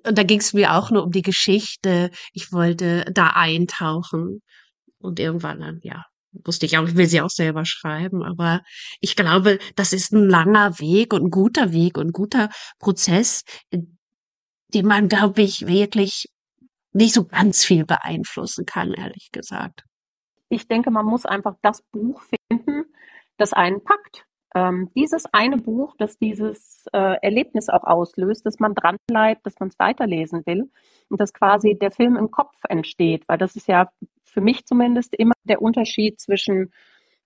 Und 0.06 0.18
da 0.18 0.22
ging 0.22 0.40
es 0.40 0.52
mir 0.52 0.74
auch 0.74 0.90
nur 0.90 1.04
um 1.04 1.10
die 1.10 1.22
Geschichte. 1.22 2.10
Ich 2.32 2.52
wollte 2.52 3.04
da 3.12 3.28
eintauchen. 3.34 4.40
Und 4.98 5.20
irgendwann 5.20 5.60
dann, 5.60 5.78
ja, 5.82 6.04
wusste 6.44 6.66
ich 6.66 6.76
auch, 6.78 6.86
ich 6.88 6.96
will 6.96 7.06
sie 7.06 7.20
auch 7.20 7.30
selber 7.30 7.64
schreiben, 7.64 8.22
aber 8.22 8.62
ich 9.00 9.16
glaube, 9.16 9.58
das 9.74 9.92
ist 9.92 10.12
ein 10.12 10.28
langer 10.28 10.78
Weg 10.78 11.12
und 11.12 11.24
ein 11.24 11.30
guter 11.30 11.72
Weg 11.72 11.98
und 11.98 12.08
ein 12.08 12.12
guter 12.12 12.50
Prozess, 12.78 13.42
den 13.72 14.86
man, 14.86 15.08
glaube 15.08 15.42
ich, 15.42 15.66
wirklich 15.66 16.26
nicht 16.92 17.14
so 17.14 17.24
ganz 17.24 17.64
viel 17.64 17.84
beeinflussen 17.84 18.64
kann, 18.64 18.92
ehrlich 18.92 19.30
gesagt 19.32 19.84
ich 20.48 20.68
denke, 20.68 20.90
man 20.90 21.06
muss 21.06 21.26
einfach 21.26 21.56
das 21.62 21.82
Buch 21.82 22.22
finden, 22.22 22.84
das 23.36 23.52
einen 23.52 23.82
packt. 23.82 24.26
Ähm, 24.54 24.90
dieses 24.96 25.26
eine 25.32 25.58
Buch, 25.58 25.94
das 25.98 26.18
dieses 26.18 26.86
äh, 26.92 27.16
Erlebnis 27.20 27.68
auch 27.68 27.84
auslöst, 27.84 28.46
dass 28.46 28.58
man 28.58 28.74
dranbleibt, 28.74 29.44
dass 29.44 29.58
man 29.60 29.68
es 29.68 29.78
weiterlesen 29.78 30.46
will 30.46 30.70
und 31.10 31.20
dass 31.20 31.34
quasi 31.34 31.76
der 31.78 31.90
Film 31.90 32.16
im 32.16 32.30
Kopf 32.30 32.56
entsteht, 32.68 33.24
weil 33.28 33.38
das 33.38 33.56
ist 33.56 33.68
ja 33.68 33.90
für 34.24 34.40
mich 34.40 34.64
zumindest 34.64 35.14
immer 35.14 35.34
der 35.44 35.60
Unterschied 35.60 36.20
zwischen 36.20 36.72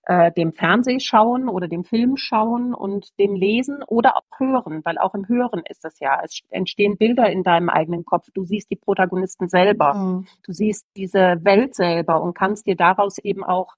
äh, 0.03 0.31
dem 0.31 0.53
Fernsehschauen 0.53 1.47
oder 1.47 1.67
dem 1.67 1.83
Film 1.83 2.17
schauen 2.17 2.73
und 2.73 3.17
dem 3.19 3.35
Lesen 3.35 3.83
oder 3.83 4.17
auch 4.17 4.39
Hören, 4.39 4.83
weil 4.83 4.97
auch 4.97 5.13
im 5.13 5.27
Hören 5.27 5.61
ist 5.69 5.85
es 5.85 5.99
ja, 5.99 6.19
es 6.23 6.41
entstehen 6.49 6.97
Bilder 6.97 7.29
in 7.29 7.43
deinem 7.43 7.69
eigenen 7.69 8.03
Kopf. 8.03 8.27
Du 8.33 8.43
siehst 8.43 8.71
die 8.71 8.75
Protagonisten 8.75 9.47
selber, 9.47 9.93
mhm. 9.93 10.27
du 10.43 10.53
siehst 10.53 10.87
diese 10.95 11.37
Welt 11.43 11.75
selber 11.75 12.21
und 12.21 12.33
kannst 12.33 12.65
dir 12.65 12.75
daraus 12.75 13.19
eben 13.19 13.43
auch 13.43 13.75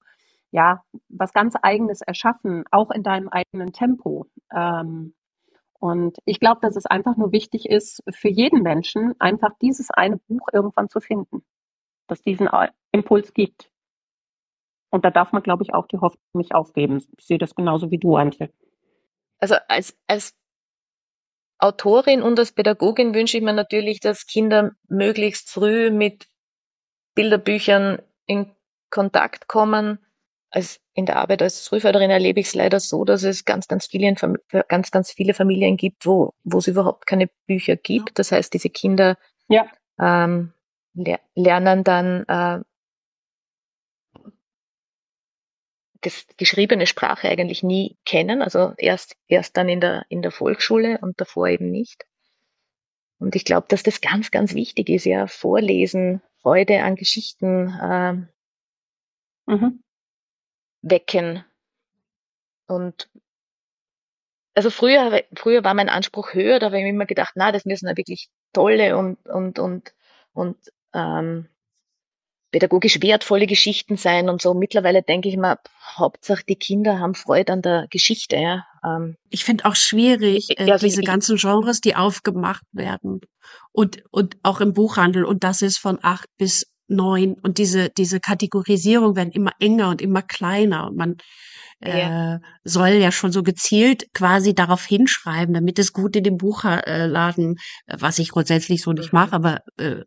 ja 0.50 0.82
was 1.08 1.32
ganz 1.32 1.56
Eigenes 1.60 2.00
erschaffen, 2.00 2.64
auch 2.70 2.90
in 2.90 3.02
deinem 3.02 3.28
eigenen 3.28 3.72
Tempo. 3.72 4.26
Ähm, 4.54 5.14
und 5.78 6.16
ich 6.24 6.40
glaube, 6.40 6.60
dass 6.62 6.76
es 6.76 6.86
einfach 6.86 7.18
nur 7.18 7.32
wichtig 7.32 7.68
ist, 7.68 8.02
für 8.08 8.30
jeden 8.30 8.62
Menschen 8.62 9.14
einfach 9.18 9.50
dieses 9.60 9.90
eine 9.90 10.16
Buch 10.16 10.48
irgendwann 10.50 10.88
zu 10.88 11.00
finden, 11.00 11.44
das 12.06 12.22
diesen 12.22 12.48
Impuls 12.92 13.34
gibt. 13.34 13.70
Und 14.94 15.04
da 15.04 15.10
darf 15.10 15.32
man, 15.32 15.42
glaube 15.42 15.64
ich, 15.64 15.74
auch 15.74 15.88
die 15.88 15.98
Hoffnung 15.98 16.22
nicht 16.34 16.54
aufgeben. 16.54 17.04
Ich 17.18 17.26
sehe 17.26 17.36
das 17.36 17.56
genauso 17.56 17.90
wie 17.90 17.98
du, 17.98 18.14
Antje. 18.14 18.50
Also 19.40 19.56
als, 19.66 19.98
als 20.06 20.36
Autorin 21.58 22.22
und 22.22 22.38
als 22.38 22.52
Pädagogin 22.52 23.12
wünsche 23.12 23.36
ich 23.36 23.42
mir 23.42 23.54
natürlich, 23.54 23.98
dass 23.98 24.28
Kinder 24.28 24.70
möglichst 24.86 25.50
früh 25.50 25.90
mit 25.90 26.28
Bilderbüchern 27.16 28.02
in 28.26 28.54
Kontakt 28.88 29.48
kommen. 29.48 29.98
Als 30.50 30.80
in 30.92 31.06
der 31.06 31.16
Arbeit 31.16 31.42
als 31.42 31.66
Frühförderin 31.66 32.10
erlebe 32.10 32.38
ich 32.38 32.46
es 32.46 32.54
leider 32.54 32.78
so, 32.78 33.04
dass 33.04 33.24
es 33.24 33.44
ganz, 33.44 33.66
ganz 33.66 33.86
viele, 33.86 34.14
ganz, 34.68 34.90
ganz 34.92 35.10
viele 35.10 35.34
Familien 35.34 35.76
gibt, 35.76 36.06
wo, 36.06 36.34
wo 36.44 36.58
es 36.58 36.68
überhaupt 36.68 37.08
keine 37.08 37.28
Bücher 37.48 37.74
gibt. 37.74 38.20
Das 38.20 38.30
heißt, 38.30 38.54
diese 38.54 38.70
Kinder 38.70 39.16
ja. 39.48 39.66
ähm, 39.98 40.52
lernen 41.34 41.82
dann 41.82 42.24
äh, 42.28 42.60
das 46.04 46.26
geschriebene 46.36 46.86
Sprache 46.86 47.28
eigentlich 47.28 47.62
nie 47.62 47.96
kennen, 48.04 48.42
also 48.42 48.72
erst, 48.76 49.16
erst 49.26 49.56
dann 49.56 49.68
in 49.68 49.80
der, 49.80 50.04
in 50.08 50.22
der 50.22 50.30
Volksschule 50.30 50.98
und 51.00 51.20
davor 51.20 51.48
eben 51.48 51.70
nicht. 51.70 52.06
Und 53.18 53.36
ich 53.36 53.44
glaube, 53.44 53.66
dass 53.68 53.82
das 53.82 54.00
ganz, 54.00 54.30
ganz 54.30 54.54
wichtig 54.54 54.88
ist, 54.90 55.06
ja, 55.06 55.26
Vorlesen, 55.26 56.20
Freude 56.40 56.82
an 56.82 56.94
Geschichten 56.94 57.68
äh, 57.68 58.12
mhm. 59.50 59.82
wecken. 60.82 61.44
Und 62.66 63.08
also 64.54 64.70
früher, 64.70 65.22
früher 65.34 65.64
war 65.64 65.74
mein 65.74 65.88
Anspruch 65.88 66.34
höher, 66.34 66.58
da 66.58 66.66
habe 66.66 66.78
ich 66.78 66.84
mir 66.84 66.90
immer 66.90 67.06
gedacht, 67.06 67.32
na, 67.34 67.50
das 67.50 67.64
müssen 67.64 67.88
ja 67.88 67.96
wirklich 67.96 68.28
tolle 68.52 68.96
und, 68.96 69.26
und, 69.26 69.58
und, 69.58 69.94
und 70.32 70.56
ähm, 70.92 71.48
pädagogisch 72.54 73.02
wertvolle 73.02 73.48
Geschichten 73.48 73.96
sein 73.96 74.28
und 74.28 74.40
so. 74.40 74.54
Mittlerweile 74.54 75.02
denke 75.02 75.28
ich 75.28 75.36
mal, 75.36 75.58
Hauptsache 75.96 76.44
die 76.48 76.54
Kinder 76.54 77.00
haben 77.00 77.16
Freude 77.16 77.52
an 77.52 77.62
der 77.62 77.88
Geschichte. 77.90 78.36
Ja. 78.36 78.64
Ähm, 78.84 79.16
ich 79.28 79.42
finde 79.42 79.64
auch 79.64 79.74
schwierig, 79.74 80.50
äh, 80.50 80.70
also 80.70 80.86
diese 80.86 81.00
ich, 81.00 81.06
ganzen 81.06 81.36
Genres, 81.36 81.80
die 81.80 81.96
aufgemacht 81.96 82.62
werden 82.70 83.22
und, 83.72 84.04
und 84.12 84.36
auch 84.44 84.60
im 84.60 84.72
Buchhandel 84.72 85.24
und 85.24 85.42
das 85.42 85.62
ist 85.62 85.78
von 85.78 85.98
acht 86.02 86.28
bis 86.38 86.72
neun 86.86 87.34
und 87.42 87.58
diese, 87.58 87.90
diese 87.90 88.20
Kategorisierung 88.20 89.16
werden 89.16 89.32
immer 89.32 89.50
enger 89.58 89.88
und 89.88 90.00
immer 90.00 90.22
kleiner 90.22 90.86
und 90.86 90.96
man 90.96 91.16
ja. 91.82 92.36
äh, 92.36 92.38
soll 92.62 92.90
ja 92.90 93.10
schon 93.10 93.32
so 93.32 93.42
gezielt 93.42 94.06
quasi 94.14 94.54
darauf 94.54 94.84
hinschreiben, 94.84 95.54
damit 95.54 95.80
es 95.80 95.92
gut 95.92 96.14
in 96.14 96.22
dem 96.22 96.36
Buchladen, 96.36 97.56
äh, 97.86 97.96
was 97.98 98.20
ich 98.20 98.28
grundsätzlich 98.28 98.82
so 98.82 98.92
nicht 98.92 99.12
mhm. 99.12 99.18
mache, 99.18 99.32
aber 99.32 99.58
äh, 99.76 100.04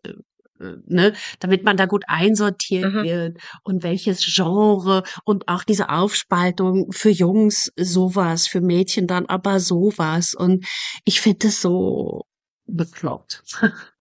ne, 0.59 1.13
damit 1.39 1.63
man 1.63 1.77
da 1.77 1.85
gut 1.85 2.03
einsortiert 2.07 2.93
mhm. 2.93 3.03
wird 3.03 3.37
und 3.63 3.83
welches 3.83 4.25
Genre 4.25 5.03
und 5.23 5.47
auch 5.47 5.63
diese 5.63 5.89
Aufspaltung 5.89 6.91
für 6.91 7.09
Jungs 7.09 7.71
sowas, 7.75 8.47
für 8.47 8.61
Mädchen 8.61 9.07
dann 9.07 9.25
aber 9.27 9.59
sowas 9.59 10.33
und 10.33 10.65
ich 11.05 11.21
finde 11.21 11.47
es 11.47 11.61
so 11.61 12.25
bekloppt. 12.65 13.43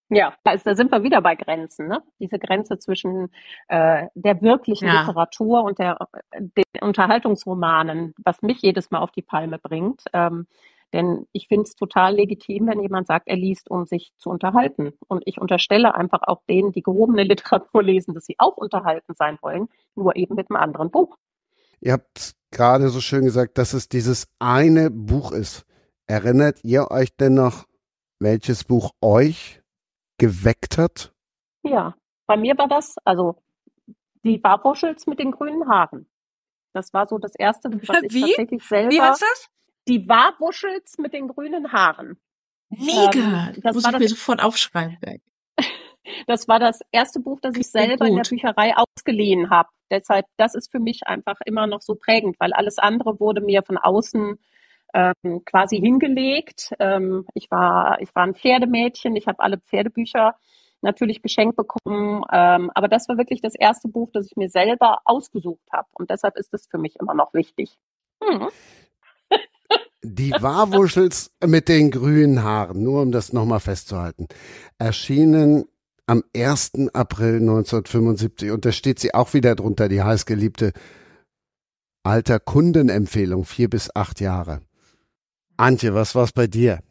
Ja, 0.09 0.35
da, 0.45 0.53
ist, 0.53 0.65
da 0.65 0.77
sind 0.77 0.93
wir 0.93 1.03
wieder 1.03 1.21
bei 1.21 1.35
Grenzen, 1.35 1.89
ne? 1.89 2.01
Diese 2.21 2.39
Grenze 2.39 2.79
zwischen 2.79 3.29
äh, 3.67 4.07
der 4.15 4.41
wirklichen 4.41 4.87
ja. 4.87 5.01
Literatur 5.01 5.65
und 5.65 5.81
der 5.81 5.99
den 6.33 6.65
Unterhaltungsromanen, 6.81 8.15
was 8.23 8.41
mich 8.41 8.63
jedes 8.63 8.93
Mal 8.93 9.01
auf 9.01 9.11
die 9.11 9.23
Palme 9.23 9.59
bringt. 9.59 10.03
Ähm, 10.13 10.47
denn 10.93 11.27
ich 11.33 11.49
finde 11.49 11.65
es 11.65 11.75
total 11.75 12.15
legitim, 12.15 12.67
wenn 12.67 12.81
jemand 12.81 13.07
sagt, 13.07 13.29
er 13.29 13.37
liest, 13.37 13.71
um 13.71 13.87
sich 13.87 14.13
zu 14.19 14.31
unterhalten. 14.31 14.93
Und 15.09 15.23
ich 15.27 15.41
unterstelle 15.41 15.95
einfach 15.95 16.23
auch 16.23 16.43
denen, 16.49 16.73
die 16.73 16.83
gehobene 16.83 17.23
Literatur 17.25 17.83
lesen, 17.83 18.15
dass 18.15 18.27
sie 18.27 18.37
auch 18.39 18.57
unterhalten 18.57 19.15
sein 19.17 19.39
wollen, 19.43 19.69
nur 19.95 20.17
eben 20.17 20.35
mit 20.35 20.51
einem 20.51 20.57
anderen 20.61 20.91
Buch. 20.91 21.17
Ihr 21.81 21.93
habt 21.93 22.35
gerade 22.51 22.89
so 22.89 23.01
schön 23.01 23.25
gesagt, 23.25 23.59
dass 23.59 23.75
es 23.75 23.89
dieses 23.89 24.29
eine 24.39 24.91
Buch 24.91 25.33
ist. 25.33 25.67
Erinnert 26.07 26.63
ihr 26.63 26.91
euch 26.91 27.15
denn 27.17 27.35
noch, 27.35 27.65
welches 28.19 28.65
Buch 28.65 28.93
euch 29.03 29.61
geweckt 30.19 30.79
hat? 30.79 31.13
Ja, 31.63 31.95
bei 32.27 32.37
mir 32.37 32.57
war 32.57 32.69
das, 32.69 32.97
also 33.05 33.37
die 34.25 34.39
Barbuschels 34.39 35.07
mit 35.07 35.19
den 35.19 35.33
grünen 35.33 35.69
Haaren. 35.69 36.09
Das 36.73 36.93
war 36.93 37.07
so 37.07 37.19
das 37.19 37.35
erste, 37.35 37.71
was 37.73 38.03
ich 38.03 38.15
Wie? 38.15 38.21
tatsächlich 38.21 38.63
selber. 38.65 38.91
Wie 38.91 39.01
heißt 39.01 39.23
das? 39.23 39.49
Die 39.89 40.09
Warbuschels 40.09 40.99
mit 40.99 41.13
den 41.13 41.29
grünen 41.29 41.73
Haaren. 41.73 42.19
Nie 42.71 43.09
ähm. 43.15 43.55
Das 43.63 43.75
Muss 43.75 43.87
ich 43.87 43.99
mir 43.99 44.09
sofort 44.09 44.43
aufschreiben. 44.43 44.99
Das 46.29 46.47
war 46.47 46.61
das 46.61 46.81
erste 46.93 47.19
Buch, 47.19 47.41
das 47.41 47.57
ich 47.57 47.69
selber 47.69 48.07
in 48.07 48.15
der 48.15 48.23
Bücherei 48.23 48.75
ausgeliehen 48.77 49.51
habe. 49.51 49.69
Deshalb, 49.91 50.25
das 50.37 50.55
ist 50.55 50.71
für 50.71 50.79
mich 50.79 51.01
einfach 51.07 51.37
immer 51.45 51.67
noch 51.67 51.83
so 51.83 51.97
prägend, 51.97 52.37
weil 52.39 52.53
alles 52.53 52.79
andere 52.79 53.19
wurde 53.19 53.41
mir 53.41 53.65
von 53.65 53.77
außen 53.77 54.39
ähm, 54.95 55.43
quasi 55.45 55.79
hingelegt. 55.79 56.73
Ähm, 56.79 57.27
ich 57.35 57.51
war, 57.51 58.01
ich 58.01 58.15
war 58.15 58.23
ein 58.23 58.37
Pferdemädchen, 58.37 59.17
ich 59.17 59.27
habe 59.27 59.41
alle 59.41 59.59
Pferdebücher 59.59 60.37
natürlich 60.81 61.23
geschenkt 61.23 61.57
bekommen. 61.57 62.25
Ähm, 62.33 62.71
aber 62.75 62.89
das 62.89 63.09
war 63.09 63.19
wirklich 63.19 63.41
das 63.41 63.55
erste 63.55 63.89
Buch, 63.89 64.11
das 64.13 64.27
ich 64.27 64.37
mir 64.37 64.49
selber 64.49 65.01
ausgesucht 65.05 65.67
habe. 65.73 65.89
Und 65.93 66.11
deshalb 66.11 66.37
ist 66.37 66.55
es 66.55 66.67
für 66.69 66.79
mich 66.79 66.97
immer 66.97 67.15
noch 67.15 67.35
wichtig. 67.35 67.77
Hm. 68.23 68.49
Die 70.09 70.31
Warwuschels 70.31 71.33
mit 71.45 71.69
den 71.69 71.91
grünen 71.91 72.45
Haaren, 72.45 72.81
nur 72.81 73.03
um 73.03 73.11
das 73.11 73.33
nochmal 73.33 73.59
festzuhalten, 73.59 74.29
erschienen 74.79 75.65
am 76.07 76.23
1. 76.33 76.91
April 76.93 77.41
1975 77.41 78.53
und 78.53 78.65
da 78.65 78.71
steht 78.71 79.01
sie 79.01 79.15
auch 79.15 79.35
wieder 79.35 79.57
drunter, 79.57 79.89
die 79.89 80.01
heißgeliebte 80.01 80.73
Alter 82.05 82.39
Kundenempfehlung, 82.39 83.45
vier 83.45 83.69
bis 83.69 83.91
acht 83.97 84.21
Jahre. 84.21 84.61
Antje, 85.57 85.93
was 85.93 86.15
war's 86.15 86.31
bei 86.31 86.47
dir? 86.47 86.85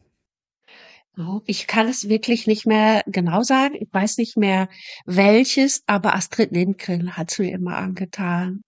Oh, 1.18 1.40
ich 1.46 1.68
kann 1.68 1.88
es 1.88 2.10
wirklich 2.10 2.48
nicht 2.48 2.66
mehr 2.66 3.02
genau 3.08 3.44
sagen. 3.44 3.76
Ich 3.80 3.88
weiß 3.94 4.18
nicht 4.18 4.36
mehr 4.36 4.68
welches, 5.06 5.84
aber 5.86 6.16
Astrid 6.16 6.52
Lindgren 6.52 7.16
hat's 7.16 7.40
mir 7.40 7.54
immer 7.54 7.78
angetan. 7.78 8.62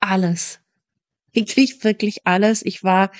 Alles. 0.00 0.60
Wirklich, 1.34 1.84
wirklich 1.84 2.26
alles. 2.26 2.64
Ich 2.64 2.82
war, 2.82 3.10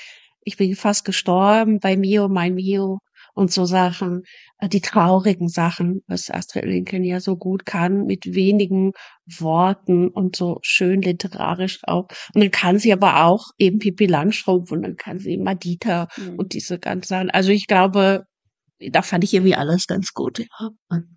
ich 0.45 0.57
bin 0.57 0.75
fast 0.77 1.05
gestorben 1.05 1.81
bei 1.81 1.97
Mio, 1.97 2.29
mein 2.29 2.55
Mio 2.55 3.01
und 3.35 3.53
so 3.53 3.65
Sachen, 3.65 4.23
äh, 4.59 4.69
die 4.69 4.81
traurigen 4.81 5.49
Sachen, 5.49 6.03
was 6.07 6.31
Astrid 6.31 6.65
Lindgren 6.65 7.05
ja 7.05 7.21
so 7.21 7.37
gut 7.37 7.67
kann, 7.67 8.05
mit 8.05 8.35
wenigen 8.35 8.93
Worten 9.27 10.09
und 10.09 10.37
so 10.37 10.59
schön 10.63 11.03
literarisch 11.03 11.81
auch. 11.85 12.09
Und 12.35 12.43
dann 12.43 12.51
kann 12.51 12.79
sie 12.79 12.93
aber 12.93 13.25
auch 13.25 13.47
eben 13.59 13.79
Pippi 13.79 14.07
Langstrumpf 14.07 14.71
und 14.71 14.83
dann 14.83 14.97
kann 14.97 15.19
sie 15.19 15.37
Madita 15.37 16.09
mhm. 16.17 16.37
und 16.37 16.53
diese 16.55 16.79
ganzen 16.79 17.09
Sachen. 17.09 17.31
Also 17.31 17.51
ich 17.51 17.67
glaube, 17.67 18.25
da 18.79 19.03
fand 19.03 19.25
ich 19.25 19.35
irgendwie 19.35 19.57
alles 19.57 19.87
ganz 19.87 20.13
gut. 20.13 20.39
Ja. 20.39 20.71
Und 20.89 21.17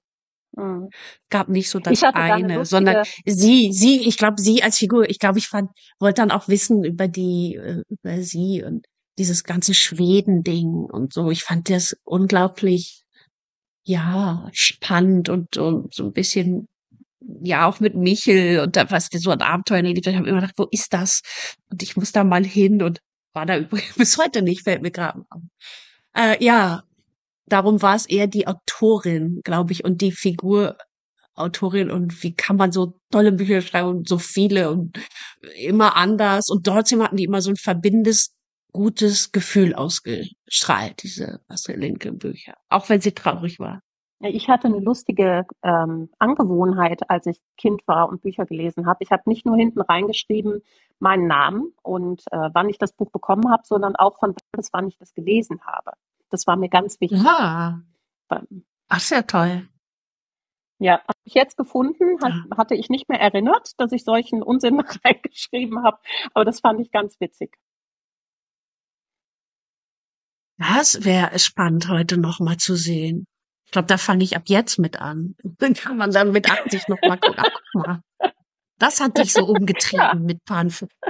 mhm. 0.56 0.90
gab 1.30 1.50
nicht 1.50 1.70
so 1.70 1.80
das 1.80 2.02
eine, 2.04 2.66
sondern 2.66 3.06
sie, 3.26 3.72
sie, 3.72 4.08
ich 4.08 4.18
glaube, 4.18 4.42
sie 4.42 4.64
als 4.64 4.78
Figur, 4.78 5.10
ich 5.10 5.20
glaube, 5.20 5.38
ich 5.38 5.48
fand, 5.48 5.70
wollte 6.00 6.22
dann 6.22 6.32
auch 6.32 6.48
wissen 6.48 6.84
über 6.84 7.08
die, 7.08 7.56
äh, 7.56 7.84
über 7.90 8.24
sie 8.24 8.64
und 8.64 8.86
dieses 9.18 9.44
ganze 9.44 9.74
Schweden-Ding 9.74 10.86
und 10.86 11.14
so. 11.14 11.32
Ich 11.32 11.44
fand 11.44 11.70
das 11.70 11.98
unglaublich, 12.04 13.04
ja, 13.84 14.50
spannend 14.52 15.30
und, 15.30 15.58
und 15.58 15.94
so 15.94 16.06
ein 16.06 16.14
bisschen, 16.14 16.68
ja, 17.42 17.68
auch 17.68 17.80
mit 17.80 17.96
Michel 17.96 18.60
und 18.60 18.76
da, 18.76 18.90
was 18.92 19.12
wir 19.12 19.20
so 19.20 19.32
ein 19.32 19.42
Abenteuer 19.42 19.78
erlebt 19.78 20.06
haben. 20.06 20.14
Ich 20.14 20.20
habe 20.20 20.30
immer 20.30 20.42
gedacht, 20.42 20.58
wo 20.58 20.68
ist 20.72 20.94
das? 20.94 21.22
Und 21.72 21.82
ich 21.84 21.98
muss 21.98 22.12
da 22.12 22.24
mal 22.24 22.46
hin 22.46 22.82
und 22.84 23.00
war 23.34 23.46
da 23.46 23.58
übrigens 23.60 23.96
bis 23.96 24.18
heute 24.18 24.42
nicht, 24.42 24.64
fällt 24.64 24.82
mir 24.82 24.92
gerade 24.92 25.24
auf. 25.30 25.42
Äh, 26.16 26.44
ja, 26.44 26.84
darum 27.48 27.82
war 27.82 27.96
es 27.96 28.06
eher 28.06 28.28
die 28.28 28.48
Autorin, 28.48 29.42
glaube 29.44 29.72
ich, 29.72 29.84
und 29.84 30.02
die 30.02 30.12
Figur 30.12 30.78
Autorin 31.38 31.92
und 31.92 32.24
wie 32.24 32.34
kann 32.36 32.56
man 32.56 32.72
so 32.72 33.00
tolle 33.12 33.32
Bücher 33.32 33.62
schreiben 33.62 33.90
und 33.90 34.10
so 34.10 34.18
viele 34.18 34.72
und 34.72 34.98
immer 35.56 35.96
anders 35.96 36.50
und 36.50 36.66
trotzdem 36.66 37.04
hatten 37.04 37.18
die 37.18 37.26
immer 37.26 37.42
so 37.42 37.52
ein 37.52 37.58
verbindendes 37.58 38.34
gutes 38.78 39.32
Gefühl 39.32 39.74
ausgestrahlt, 39.74 41.02
diese 41.02 41.42
Astrid 41.48 41.78
Lindgren 41.78 42.20
Bücher, 42.20 42.54
auch 42.70 42.90
wenn 42.90 43.02
sie 43.02 43.12
traurig 43.12 43.60
war. 43.60 43.82
Ich 44.20 44.50
hatte 44.50 44.68
eine 44.68 44.80
lustige 44.80 45.48
ähm, 45.64 46.10
Angewohnheit, 46.20 47.10
als 47.10 47.26
ich 47.26 47.40
Kind 47.58 47.82
war 47.88 48.08
und 48.08 48.22
Bücher 48.22 48.46
gelesen 48.46 48.86
habe. 48.86 49.04
Ich 49.04 49.10
habe 49.10 49.24
nicht 49.26 49.48
nur 49.48 49.56
hinten 49.58 49.82
reingeschrieben 49.82 50.62
meinen 51.00 51.26
Namen 51.26 51.74
und 51.82 52.22
äh, 52.32 52.50
wann 52.54 52.70
ich 52.70 52.78
das 52.78 52.94
Buch 52.94 53.10
bekommen 53.12 53.50
habe, 53.50 53.64
sondern 53.66 53.96
auch 53.96 54.20
von 54.20 54.36
wann 54.72 54.88
ich 54.88 54.98
das 54.98 55.14
gelesen 55.16 55.60
habe. 55.66 55.92
Das 56.30 56.46
war 56.46 56.56
mir 56.56 56.70
ganz 56.70 57.02
wichtig. 57.02 57.24
Ja. 57.24 57.82
Ach, 58.90 59.00
sehr 59.00 59.26
toll. 59.26 59.68
Ja, 60.80 61.00
habe 61.00 61.20
ich 61.24 61.34
jetzt 61.34 61.58
gefunden, 61.58 62.22
hat, 62.22 62.34
ja. 62.34 62.58
hatte 62.58 62.76
ich 62.76 62.90
nicht 62.90 63.10
mehr 63.10 63.20
erinnert, 63.20 63.72
dass 63.78 63.92
ich 63.92 64.04
solchen 64.04 64.44
Unsinn 64.44 64.80
reingeschrieben 65.04 65.84
habe, 65.84 65.98
aber 66.36 66.46
das 66.46 66.60
fand 66.60 66.80
ich 66.80 66.92
ganz 66.92 67.20
witzig. 67.20 67.58
Das 70.58 71.04
wäre 71.04 71.38
spannend, 71.40 71.88
heute 71.88 72.18
noch 72.18 72.40
mal 72.40 72.58
zu 72.58 72.76
sehen. 72.76 73.26
Ich 73.66 73.72
glaube, 73.72 73.88
da 73.88 73.98
fange 73.98 74.24
ich 74.24 74.36
ab 74.36 74.44
jetzt 74.48 74.80
mit 74.80 75.00
an. 75.00 75.36
Dann 75.44 75.74
kann 75.74 75.98
man 75.98 76.12
dann 76.12 76.32
mit 76.32 76.50
80 76.50 76.88
noch 76.88 77.02
mal 77.02 77.18
gucken. 77.18 77.36
Ach, 77.38 77.50
guck 77.74 77.86
mal. 77.86 78.02
Das 78.80 79.02
hat 79.02 79.18
dich 79.18 79.34
so 79.34 79.46
umgetrieben 79.46 80.04
ja. 80.04 80.14
mit 80.14 80.44
Paar, 80.46 80.66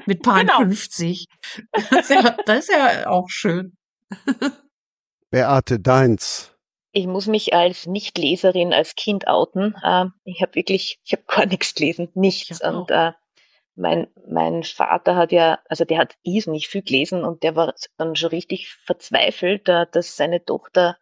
mit 0.06 0.24
Paar 0.24 0.40
genau. 0.40 0.60
50. 0.60 1.28
Das 1.72 1.92
ist, 1.92 2.10
ja, 2.10 2.38
das 2.46 2.60
ist 2.60 2.72
ja 2.72 3.08
auch 3.08 3.30
schön. 3.30 3.78
Beate, 5.30 5.80
deins. 5.80 6.56
Ich 6.94 7.06
muss 7.06 7.28
mich 7.28 7.54
als 7.54 7.86
Nichtleserin, 7.86 8.74
als 8.74 8.96
Kind 8.96 9.28
outen. 9.28 9.76
Ähm, 9.84 10.14
ich 10.24 10.42
habe 10.42 10.56
wirklich, 10.56 11.00
ich 11.04 11.12
habe 11.12 11.24
gar 11.28 11.46
nichts 11.46 11.76
gelesen, 11.76 12.10
nichts. 12.16 12.62
Und 12.62 12.90
äh, 12.90 13.12
mein, 13.78 14.08
mein 14.28 14.64
Vater 14.64 15.16
hat 15.16 15.32
ja, 15.32 15.60
also 15.70 15.86
der 15.86 16.00
hat 16.00 16.18
nicht 16.24 16.68
viel 16.68 16.82
gelesen 16.82 17.24
und 17.24 17.44
der 17.44 17.56
war 17.56 17.74
dann 17.98 18.16
schon 18.16 18.30
richtig 18.30 18.70
verzweifelt, 18.70 19.68
dass 19.68 20.18
seine 20.18 20.44
Tochter, 20.44 20.98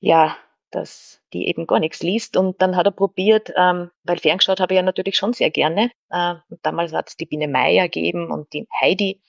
ja, 0.00 0.36
dass 0.70 1.20
die 1.32 1.48
eben 1.48 1.66
gar 1.66 1.78
nichts 1.78 2.02
liest. 2.02 2.36
Und 2.36 2.60
dann 2.60 2.76
hat 2.76 2.86
er 2.86 2.92
probiert, 2.92 3.52
ähm, 3.56 3.90
weil 4.04 4.18
ferngeschaut 4.18 4.60
habe 4.60 4.74
ich 4.74 4.76
ja 4.76 4.82
natürlich 4.82 5.16
schon 5.16 5.32
sehr 5.32 5.50
gerne. 5.50 5.90
Äh, 6.10 6.34
und 6.48 6.60
damals 6.62 6.92
hat 6.92 7.08
es 7.08 7.16
die 7.16 7.26
Biene 7.26 7.48
Meier 7.48 7.88
gegeben 7.88 8.30
und 8.30 8.52
die 8.52 8.66
Heidi. 8.80 9.20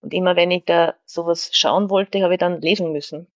Und 0.00 0.14
immer 0.14 0.36
wenn 0.36 0.50
ich 0.50 0.64
da 0.64 0.94
sowas 1.04 1.50
schauen 1.52 1.90
wollte, 1.90 2.22
habe 2.22 2.34
ich 2.34 2.40
dann 2.40 2.60
lesen 2.60 2.92
müssen. 2.92 3.28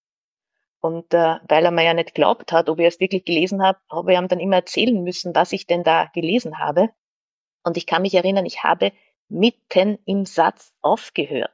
Und 0.81 1.13
äh, 1.13 1.37
weil 1.49 1.65
er 1.65 1.71
mir 1.71 1.85
ja 1.85 1.95
nicht 1.95 2.15
glaubt 2.15 2.53
hat, 2.53 2.69
ob 2.69 2.79
ich 2.79 2.87
es 2.87 3.01
wirklich 3.01 3.25
gelesen 3.25 3.63
habe, 3.63 3.79
habe 3.91 4.13
ich 4.13 4.19
ihm 4.19 4.29
dann 4.29 4.41
immer 4.41 4.57
erzählen 4.57 5.03
müssen, 5.03 5.35
was 5.35 5.53
ich 5.53 5.67
denn 5.67 5.85
da 5.85 6.11
gelesen 6.15 6.59
habe. 6.59 6.91
Und 7.63 7.77
ich 7.77 7.87
kann 7.87 8.03
mich 8.03 8.15
erinnern, 8.15 8.47
ich 8.47 8.63
habe 8.63 8.93
mitten 9.29 9.99
im 10.05 10.27
Satz 10.27 10.73
aufgehört. 10.81 11.53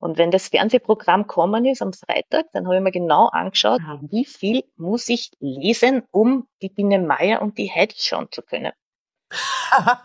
Und 0.00 0.16
wenn 0.16 0.30
das 0.30 0.48
Fernsehprogramm 0.48 1.26
kommen 1.26 1.64
ist 1.64 1.82
am 1.82 1.92
Freitag, 1.92 2.46
dann 2.52 2.66
habe 2.66 2.76
ich 2.76 2.82
mir 2.82 2.92
genau 2.92 3.26
angeschaut, 3.26 3.80
wie 4.10 4.24
viel 4.24 4.62
muss 4.76 5.08
ich 5.08 5.32
lesen, 5.40 6.04
um 6.12 6.46
die 6.62 6.68
Biene 6.68 7.00
Meier 7.00 7.42
und 7.42 7.58
die 7.58 7.70
Heidi 7.70 7.96
schauen 7.98 8.28
zu 8.30 8.42
können. 8.42 8.72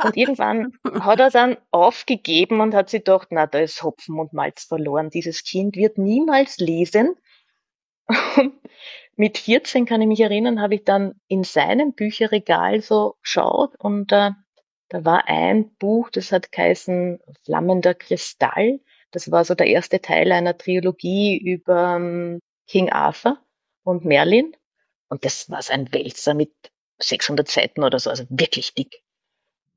und 0.03 0.17
irgendwann 0.17 0.73
hat 1.01 1.19
er 1.19 1.29
dann 1.29 1.57
aufgegeben 1.69 2.59
und 2.59 2.73
hat 2.73 2.89
sich 2.89 3.01
gedacht, 3.01 3.27
na, 3.29 3.45
da 3.45 3.59
ist 3.59 3.83
Hopfen 3.83 4.19
und 4.19 4.33
Malz 4.33 4.63
verloren. 4.63 5.11
Dieses 5.11 5.43
Kind 5.43 5.75
wird 5.75 5.97
niemals 5.97 6.57
lesen. 6.57 7.15
Und 8.07 8.53
mit 9.15 9.37
14 9.37 9.85
kann 9.85 10.01
ich 10.01 10.07
mich 10.07 10.21
erinnern, 10.21 10.59
habe 10.59 10.75
ich 10.75 10.83
dann 10.83 11.21
in 11.27 11.43
seinem 11.43 11.93
Bücherregal 11.93 12.81
so 12.81 13.15
geschaut 13.21 13.75
und 13.77 14.11
äh, 14.11 14.31
da 14.93 15.03
war 15.05 15.27
ein 15.27 15.75
Buch, 15.77 16.11
das 16.11 16.31
hat 16.31 16.51
geheißen 16.51 17.19
Flammender 17.45 17.95
Kristall. 17.95 18.79
Das 19.09 19.31
war 19.31 19.43
so 19.43 19.55
der 19.55 19.65
erste 19.65 19.99
Teil 19.99 20.31
einer 20.31 20.55
Trilogie 20.55 21.35
über 21.35 21.95
ähm, 21.95 22.39
King 22.67 22.91
Arthur 22.91 23.39
und 23.81 24.05
Merlin. 24.05 24.55
Und 25.09 25.25
das 25.25 25.49
war 25.49 25.63
so 25.63 25.73
ein 25.73 25.91
Wälzer 25.91 26.35
mit 26.35 26.53
600 26.99 27.47
Seiten 27.47 27.83
oder 27.83 27.97
so, 27.97 28.11
also 28.11 28.25
wirklich 28.29 28.75
dick. 28.75 29.01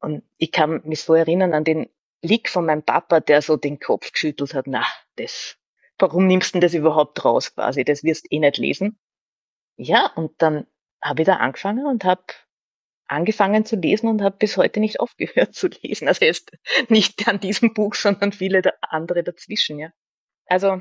Und 0.01 0.23
ich 0.37 0.53
kann 0.53 0.83
mich 0.85 1.01
so 1.01 1.14
erinnern 1.14 1.55
an 1.55 1.64
den 1.64 1.89
Blick 2.21 2.51
von 2.51 2.67
meinem 2.67 2.83
Papa, 2.83 3.21
der 3.21 3.41
so 3.41 3.57
den 3.57 3.81
Kopf 3.81 4.12
geschüttelt 4.12 4.53
hat, 4.53 4.67
na, 4.67 4.85
das, 5.17 5.57
warum 5.99 6.27
nimmst 6.27 6.51
du 6.51 6.53
denn 6.59 6.61
das 6.61 6.75
überhaupt 6.75 7.25
raus 7.25 7.55
quasi? 7.55 7.85
Das 7.85 8.05
wirst 8.05 8.31
eh 8.31 8.39
nicht 8.39 8.59
lesen. 8.59 8.99
Ja, 9.79 10.12
und 10.14 10.33
dann 10.43 10.67
habe 11.03 11.23
ich 11.23 11.27
da 11.27 11.37
angefangen 11.37 11.87
und 11.87 12.05
habe 12.05 12.23
angefangen 13.09 13.65
zu 13.65 13.77
lesen 13.77 14.09
und 14.09 14.23
habe 14.23 14.37
bis 14.39 14.57
heute 14.57 14.81
nicht 14.81 15.01
aufgehört 15.01 15.55
zu 15.55 15.69
lesen. 15.83 16.09
Also 16.09 16.25
jetzt 16.25 16.51
nicht 16.89 17.27
an 17.29 17.41
diesem 17.41 17.75
Buch, 17.75 17.95
sondern 17.95 18.33
viele 18.33 18.63
andere 18.83 19.23
dazwischen, 19.23 19.79
ja. 19.79 19.91
Also 20.49 20.81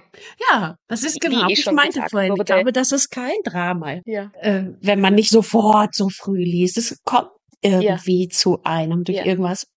ja, 0.51 0.77
das 0.87 1.03
ist 1.03 1.19
genau. 1.19 1.47
Ich, 1.49 1.59
ich 1.59 1.71
meinte 1.71 2.03
vorhin, 2.09 2.35
ich 2.37 2.45
glaube, 2.45 2.71
das 2.71 2.91
ist 2.91 3.09
kein 3.09 3.35
Drama, 3.43 3.99
ja. 4.05 4.31
äh, 4.39 4.65
wenn 4.81 5.01
man 5.01 5.15
nicht 5.15 5.29
sofort 5.29 5.95
so 5.95 6.09
früh 6.09 6.43
liest. 6.43 6.77
Es 6.77 7.01
kommt 7.03 7.31
irgendwie 7.61 8.25
ja. 8.25 8.29
zu 8.29 8.59
einem 8.63 9.03
durch 9.03 9.17
ja. 9.17 9.25
irgendwas. 9.25 9.67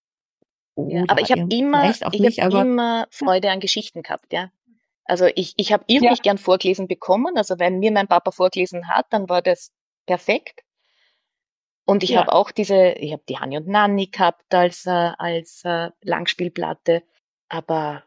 Ja, 0.77 1.05
aber 1.09 1.23
ich 1.23 1.33
habe 1.33 1.47
immer, 1.51 1.91
ich 1.91 2.03
habe 2.03 2.61
immer 2.61 3.07
Freude 3.11 3.51
an 3.51 3.61
Geschichten 3.61 4.03
gehabt, 4.03 4.33
ja. 4.33 4.51
Also 5.05 5.27
ich, 5.35 5.55
ich 5.57 5.73
habe 5.73 5.85
irgendwie 5.87 6.21
gern 6.23 6.37
vorgelesen 6.37 6.87
bekommen. 6.87 7.39
Also 7.39 7.59
wenn 7.59 7.79
mir 7.79 7.91
mein 7.91 8.09
Papa 8.09 8.31
vorgelesen 8.31 8.89
hat, 8.89 9.07
dann 9.11 9.29
war 9.29 9.41
das 9.41 9.73
perfekt. 10.07 10.61
Und 11.89 12.03
ich 12.03 12.11
ja. 12.11 12.21
habe 12.21 12.33
auch 12.33 12.51
diese, 12.51 12.93
ich 12.93 13.13
habe 13.13 13.23
die 13.29 13.39
Hani 13.39 13.57
und 13.57 13.67
Nanni 13.67 14.09
gehabt 14.09 14.55
als, 14.55 14.85
äh, 14.85 14.91
als 14.91 15.65
äh, 15.65 15.91
Langspielplatte, 16.03 17.03
aber 17.49 18.05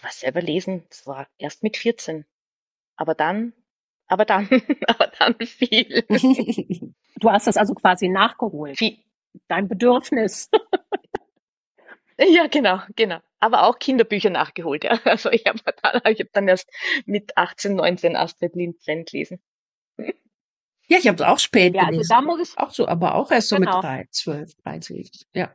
was 0.00 0.20
selber 0.20 0.42
lesen, 0.42 0.84
das 0.90 1.06
war 1.06 1.26
erst 1.38 1.62
mit 1.62 1.76
14. 1.76 2.26
Aber 2.96 3.14
dann 3.14 3.54
aber 4.06 4.24
dann, 4.24 4.48
aber 4.86 5.10
dann 5.18 5.34
viel. 5.46 6.04
Du 7.16 7.30
hast 7.30 7.46
das 7.46 7.56
also 7.56 7.74
quasi 7.74 8.08
nachgeholt. 8.08 8.76
viel. 8.76 8.98
Dein 9.48 9.68
Bedürfnis. 9.68 10.50
Ja, 12.18 12.46
genau, 12.48 12.80
genau. 12.96 13.18
Aber 13.40 13.64
auch 13.64 13.78
Kinderbücher 13.78 14.30
nachgeholt, 14.30 14.84
ja. 14.84 15.00
Also 15.04 15.30
ich 15.30 15.46
habe 15.46 15.58
dann, 15.82 16.00
ich 16.12 16.20
hab 16.20 16.32
dann 16.32 16.48
erst 16.48 16.70
mit 17.06 17.36
18, 17.36 17.74
19 17.74 18.14
Astrid 18.14 18.54
Lindgren 18.54 19.04
gelesen. 19.04 19.42
Ja, 20.88 20.98
ich 20.98 21.06
habe 21.08 21.16
es 21.16 21.22
auch 21.22 21.38
spät 21.38 21.74
Ja, 21.74 21.82
also 21.82 21.92
gelesen. 21.92 22.08
da 22.10 22.20
muss 22.22 22.40
ich, 22.40 22.58
Auch 22.58 22.70
so, 22.70 22.86
aber 22.86 23.14
auch 23.14 23.30
erst 23.30 23.48
so 23.48 23.56
Genau. 23.56 23.76
mit 23.76 23.84
drei, 23.84 24.06
zwölf, 24.10 24.54
dreizehn. 24.56 25.08
Ja. 25.34 25.50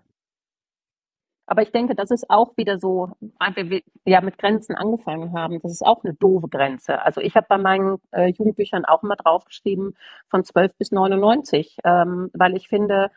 aber 1.46 1.64
ich 1.64 1.72
denke, 1.72 1.96
das 1.96 2.12
ist 2.12 2.30
auch 2.30 2.56
wieder 2.58 2.78
so, 2.80 3.12
weil 3.40 3.70
wir 3.72 3.82
ja 4.06 4.22
mit 4.22 4.38
Grenzen 4.38 4.76
angefangen 4.76 5.34
haben, 5.34 5.60
das 5.62 5.72
ist 5.72 5.84
auch 5.86 6.04
eine 6.04 6.14
doofe 6.14 6.48
Grenze. 6.48 7.02
Also 7.02 7.22
ich 7.22 7.36
habe 7.36 7.48
bei 7.50 7.58
meinen 7.58 7.98
äh, 8.12 8.28
Jugendbüchern 8.28 8.86
auch 8.86 9.02
immer 9.02 9.16
draufgeschrieben 9.16 9.96
von 10.30 10.44
12 10.44 10.76
bis 10.78 10.92
99, 10.92 11.78
ähm, 11.84 12.30
weil 12.34 12.56
ich 12.56 12.68
finde, 12.68 13.10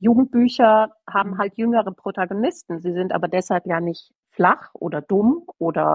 Jugendbücher 0.00 0.92
haben 1.08 1.36
halt 1.38 1.58
jüngere 1.58 1.92
Protagonisten. 1.92 2.80
Sie 2.80 2.92
sind 2.92 3.12
aber 3.12 3.28
deshalb 3.28 3.66
ja 3.66 3.80
nicht 3.80 4.12
flach 4.30 4.70
oder 4.74 5.02
dumm 5.02 5.44
oder 5.58 5.94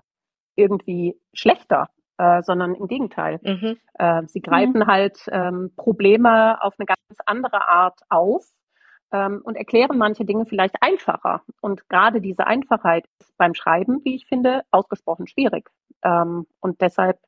irgendwie 0.55 1.19
schlechter, 1.33 1.89
äh, 2.19 2.43
sondern 2.43 2.75
im 2.75 2.87
Gegenteil. 2.87 3.39
Mhm. 3.41 3.77
Äh, 3.93 4.23
sie 4.27 4.41
greifen 4.41 4.85
halt 4.87 5.19
ähm, 5.31 5.71
Probleme 5.77 6.61
auf 6.61 6.75
eine 6.77 6.85
ganz 6.85 7.19
andere 7.25 7.67
Art 7.67 8.01
auf 8.09 8.45
ähm, 9.11 9.41
und 9.43 9.55
erklären 9.55 9.97
manche 9.97 10.25
Dinge 10.25 10.45
vielleicht 10.45 10.75
einfacher. 10.81 11.41
Und 11.61 11.87
gerade 11.87 12.19
diese 12.19 12.45
Einfachheit 12.45 13.05
ist 13.19 13.35
beim 13.37 13.55
Schreiben, 13.55 14.01
wie 14.03 14.15
ich 14.15 14.25
finde, 14.25 14.63
ausgesprochen 14.69 15.27
schwierig. 15.27 15.69
Ähm, 16.03 16.45
und 16.59 16.81
deshalb 16.81 17.19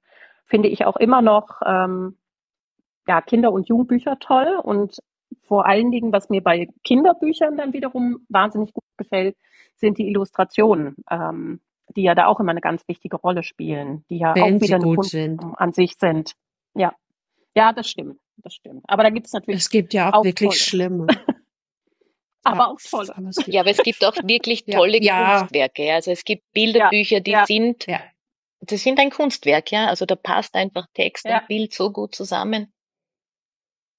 finde 0.46 0.68
ich 0.68 0.86
auch 0.86 0.98
immer 0.98 1.22
noch 1.22 1.62
ähm, 1.66 2.18
ja, 3.08 3.22
Kinder- 3.22 3.54
und 3.54 3.70
Jugendbücher 3.70 4.20
toll. 4.20 4.60
Und 4.62 5.00
vor 5.48 5.66
allen 5.66 5.92
Dingen, 5.92 6.12
was 6.12 6.30
mir 6.30 6.44
bei 6.44 6.68
Kinderbüchern 6.84 7.56
dann 7.56 7.72
wiederum 7.72 8.26
wahnsinnig 8.28 8.74
gut 8.74 8.84
gefällt, 8.98 9.38
sind 9.78 9.98
die 9.98 10.10
Illustrationen, 10.10 10.98
ähm, 11.10 11.62
die 11.96 12.04
ja 12.04 12.16
da 12.16 12.28
auch 12.28 12.40
immer 12.40 12.52
eine 12.52 12.62
ganz 12.62 12.88
wichtige 12.88 13.18
Rolle 13.18 13.44
spielen, 13.44 14.06
die 14.10 14.18
ja 14.20 14.36
Wenn 14.36 14.58
auch 14.58 14.62
wieder 14.62 14.80
gut 14.80 14.96
Kunst 14.98 15.12
sind. 15.12 15.42
an 15.58 15.74
sich 15.74 15.96
sind. 16.00 16.34
Ja, 16.76 16.96
ja, 17.56 17.74
das 17.74 17.90
stimmt, 17.90 18.20
das 18.38 18.54
stimmt. 18.54 18.84
Aber 18.88 19.04
da 19.04 19.10
gibt 19.10 19.28
es 19.28 19.34
natürlich 19.34 19.62
Es 19.62 19.70
gibt 19.70 19.94
ja 19.94 20.10
auch, 20.10 20.20
Auch 20.20 20.24
wirklich 20.24 20.50
tolle. 20.50 20.60
schlimme. 20.60 21.08
aber 22.44 22.58
Ja, 22.58 22.68
auch 22.68 22.80
tolle. 22.82 23.16
aber 23.16 23.28
es 23.30 23.36
gibt- 23.38 23.48
Ja, 23.50 23.62
aber 23.62 23.70
es 23.72 23.78
gibt 23.84 24.06
auch 24.06 24.16
wirklich 24.24 24.64
Ja. 24.66 24.78
tolle 24.78 25.02
Ja. 25.02 25.40
Kunstwerke. 25.40 25.86
Ja. 25.86 25.96
Also 25.96 26.12
es 26.12 26.24
gibt 26.24 26.44
Bilderbücher, 26.54 27.20
die 27.20 27.32
Ja. 27.32 27.46
sind, 27.46 27.86
Ja. 27.88 28.00
das 28.62 28.82
sind 28.84 29.00
ein 29.00 29.10
Kunstwerk, 29.12 29.72
ja. 29.72 29.88
Also 29.88 30.06
da 30.06 30.16
passt 30.16 30.56
einfach 30.56 30.88
Text 30.94 31.26
Ja. 31.26 31.40
und 31.40 31.48
Bild 31.48 31.74
so 31.74 31.92
gut 31.92 32.16
zusammen. 32.16 32.72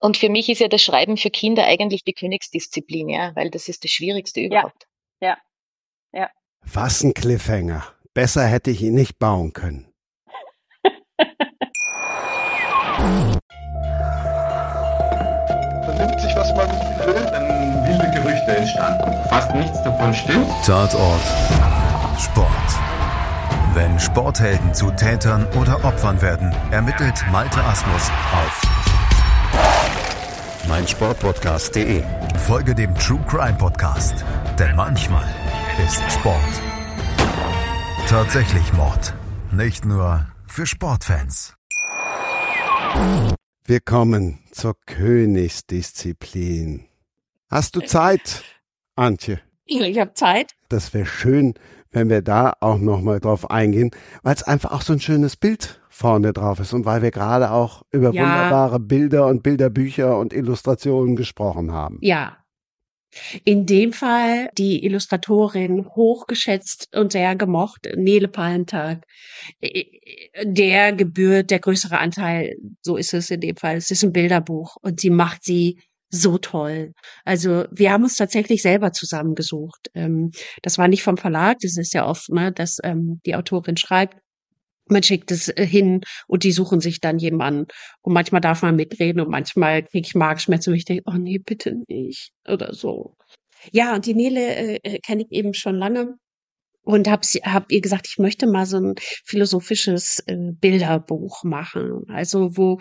Und 0.00 0.16
für 0.16 0.28
mich 0.30 0.48
ist 0.48 0.58
ja 0.60 0.66
das 0.66 0.82
Schreiben 0.82 1.16
für 1.16 1.30
Kinder 1.30 1.64
eigentlich 1.64 2.02
die 2.02 2.12
Königsdisziplin, 2.14 3.08
ja, 3.08 3.36
weil 3.36 3.50
das 3.50 3.68
ist 3.68 3.84
das 3.84 3.90
Schwierigste 3.92 4.40
überhaupt. 4.40 4.86
Was 6.64 7.02
ein 7.02 7.14
Cliffhanger. 7.14 7.84
Besser 8.14 8.44
hätte 8.44 8.70
ich 8.70 8.82
ihn 8.82 8.94
nicht 8.94 9.18
bauen 9.18 9.52
können. 9.52 9.86
vernimmt 15.84 16.20
sich, 16.20 16.34
was 16.36 16.54
man 16.54 16.68
will. 17.06 17.26
Dann 17.30 17.86
wilde 17.86 18.10
Gerüchte 18.10 18.56
entstanden. 18.56 19.12
Fast 19.28 19.54
nichts 19.54 19.82
davon 19.82 20.14
stimmt. 20.14 20.46
Tatort 20.64 21.20
Sport. 22.18 22.48
Wenn 23.74 23.98
Sporthelden 23.98 24.74
zu 24.74 24.90
Tätern 24.90 25.46
oder 25.58 25.82
Opfern 25.84 26.20
werden, 26.20 26.54
ermittelt 26.70 27.24
Malte 27.30 27.62
Asmus 27.64 28.10
auf 28.32 28.62
meinsportpodcast.de. 30.68 32.02
Folge 32.46 32.74
dem 32.74 32.94
True 32.94 33.20
Crime 33.26 33.54
Podcast, 33.54 34.24
denn 34.58 34.76
manchmal 34.76 35.24
ist 35.78 36.02
Sport 36.12 36.38
tatsächlich 38.08 38.72
Mord. 38.74 39.14
Nicht 39.52 39.84
nur 39.86 40.26
für 40.46 40.66
Sportfans. 40.66 41.54
Wir 43.64 43.80
kommen 43.80 44.40
zur 44.50 44.74
Königsdisziplin. 44.86 46.84
Hast 47.50 47.74
du 47.76 47.80
Zeit, 47.80 48.44
Antje? 48.96 49.40
Ich 49.64 49.98
habe 49.98 50.12
Zeit. 50.14 50.52
Das 50.68 50.92
wäre 50.92 51.06
schön, 51.06 51.54
wenn 51.90 52.10
wir 52.10 52.20
da 52.22 52.52
auch 52.60 52.78
nochmal 52.78 53.20
drauf 53.20 53.50
eingehen, 53.50 53.90
weil 54.22 54.34
es 54.34 54.42
einfach 54.42 54.72
auch 54.72 54.82
so 54.82 54.92
ein 54.92 55.00
schönes 55.00 55.36
Bild 55.36 55.80
vorne 55.88 56.32
drauf 56.34 56.58
ist 56.60 56.72
und 56.74 56.84
weil 56.84 57.00
wir 57.02 57.10
gerade 57.10 57.50
auch 57.50 57.82
über 57.92 58.12
Ja. 58.12 58.22
wunderbare 58.24 58.78
Bilder 58.80 59.26
und 59.26 59.42
Bilderbücher 59.42 60.18
und 60.18 60.32
Illustrationen 60.34 61.16
gesprochen 61.16 61.72
haben. 61.72 61.98
Ja. 62.02 62.36
In 63.44 63.66
dem 63.66 63.92
Fall 63.92 64.50
die 64.58 64.84
Illustratorin 64.84 65.86
hochgeschätzt 65.94 66.88
und 66.94 67.12
sehr 67.12 67.36
gemocht, 67.36 67.88
Nele 67.96 68.28
Palentag. 68.28 69.04
Äh, 69.60 69.84
Der 70.44 70.92
gebührt 70.92 71.50
der 71.50 71.60
größere 71.60 71.98
Anteil, 71.98 72.56
so 72.82 72.96
ist 72.96 73.14
es 73.14 73.30
in 73.30 73.40
dem 73.40 73.56
Fall. 73.56 73.76
Es 73.76 73.90
ist 73.90 74.02
ein 74.02 74.12
Bilderbuch 74.12 74.76
und 74.82 75.00
sie 75.00 75.10
macht 75.10 75.44
sie 75.44 75.78
so 76.10 76.38
toll. 76.38 76.92
Also 77.24 77.64
wir 77.70 77.90
haben 77.92 78.04
uns 78.04 78.16
tatsächlich 78.16 78.62
selber 78.62 78.92
zusammengesucht. 78.92 79.90
Ähm, 79.94 80.30
Das 80.62 80.78
war 80.78 80.88
nicht 80.88 81.02
vom 81.02 81.16
Verlag, 81.16 81.58
das 81.62 81.76
ist 81.76 81.94
ja 81.94 82.06
oft, 82.06 82.28
ne, 82.30 82.52
dass 82.52 82.78
ähm, 82.84 83.20
die 83.26 83.34
Autorin 83.36 83.76
schreibt, 83.76 84.16
man 84.88 85.02
schickt 85.02 85.30
es 85.30 85.48
äh, 85.48 85.66
hin 85.66 86.02
und 86.26 86.44
die 86.44 86.52
suchen 86.52 86.80
sich 86.80 87.00
dann 87.00 87.18
jemanden. 87.18 87.66
Und 88.02 88.12
manchmal 88.12 88.40
darf 88.40 88.62
man 88.62 88.76
mitreden 88.76 89.20
und 89.20 89.30
manchmal 89.30 89.82
kriege 89.82 90.06
ich 90.06 90.14
Magenschmerzen 90.14 90.70
und 90.70 90.76
ich 90.76 90.84
denke, 90.84 91.04
oh 91.06 91.16
nee, 91.16 91.38
bitte 91.38 91.76
nicht 91.88 92.32
oder 92.48 92.74
so. 92.74 93.16
Ja, 93.70 93.94
und 93.94 94.06
die 94.06 94.14
Nele 94.14 94.82
äh, 94.82 94.98
kenne 95.00 95.22
ich 95.22 95.32
eben 95.32 95.54
schon 95.54 95.76
lange 95.76 96.16
und 96.84 97.08
habe 97.08 97.26
hab 97.44 97.70
ihr 97.70 97.80
gesagt, 97.80 98.08
ich 98.08 98.18
möchte 98.18 98.46
mal 98.46 98.66
so 98.66 98.78
ein 98.78 98.94
philosophisches 99.24 100.20
äh, 100.26 100.36
Bilderbuch 100.36 101.44
machen. 101.44 102.04
Also 102.08 102.56
wo 102.56 102.80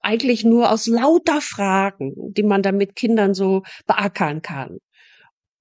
eigentlich 0.00 0.44
nur 0.44 0.70
aus 0.70 0.86
lauter 0.86 1.40
Fragen, 1.40 2.12
die 2.32 2.42
man 2.42 2.62
dann 2.62 2.76
mit 2.76 2.94
Kindern 2.94 3.34
so 3.34 3.62
beackern 3.86 4.42
kann. 4.42 4.78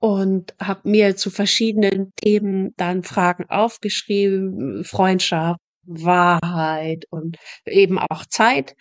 Und 0.03 0.53
habe 0.59 0.89
mir 0.89 1.15
zu 1.15 1.29
verschiedenen 1.29 2.11
Themen 2.17 2.73
dann 2.75 3.03
Fragen 3.03 3.45
aufgeschrieben, 3.49 4.83
Freundschaft, 4.83 5.61
Wahrheit 5.83 7.05
und 7.09 7.37
eben 7.65 7.99
auch 7.99 8.25
Zeit. 8.25 8.75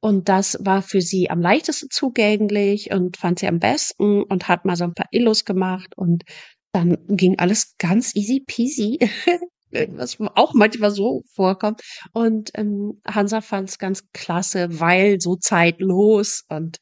Und 0.00 0.28
das 0.28 0.58
war 0.60 0.82
für 0.82 1.00
sie 1.00 1.30
am 1.30 1.40
leichtesten 1.40 1.90
zugänglich 1.90 2.90
und 2.90 3.16
fand 3.16 3.38
sie 3.38 3.46
am 3.46 3.60
besten 3.60 4.24
und 4.24 4.48
hat 4.48 4.64
mal 4.64 4.74
so 4.74 4.82
ein 4.82 4.94
paar 4.94 5.06
Illus 5.12 5.44
gemacht 5.44 5.96
und 5.96 6.24
dann 6.72 6.98
ging 7.08 7.38
alles 7.38 7.76
ganz 7.78 8.16
easy 8.16 8.42
peasy, 8.44 8.98
was 9.70 10.18
auch 10.34 10.54
manchmal 10.54 10.90
so 10.90 11.22
vorkommt. 11.34 11.82
Und 12.12 12.50
ähm, 12.54 13.00
Hansa 13.06 13.40
fand 13.42 13.68
es 13.68 13.78
ganz 13.78 14.10
klasse, 14.12 14.80
weil 14.80 15.20
so 15.20 15.36
zeitlos 15.36 16.44
und 16.48 16.78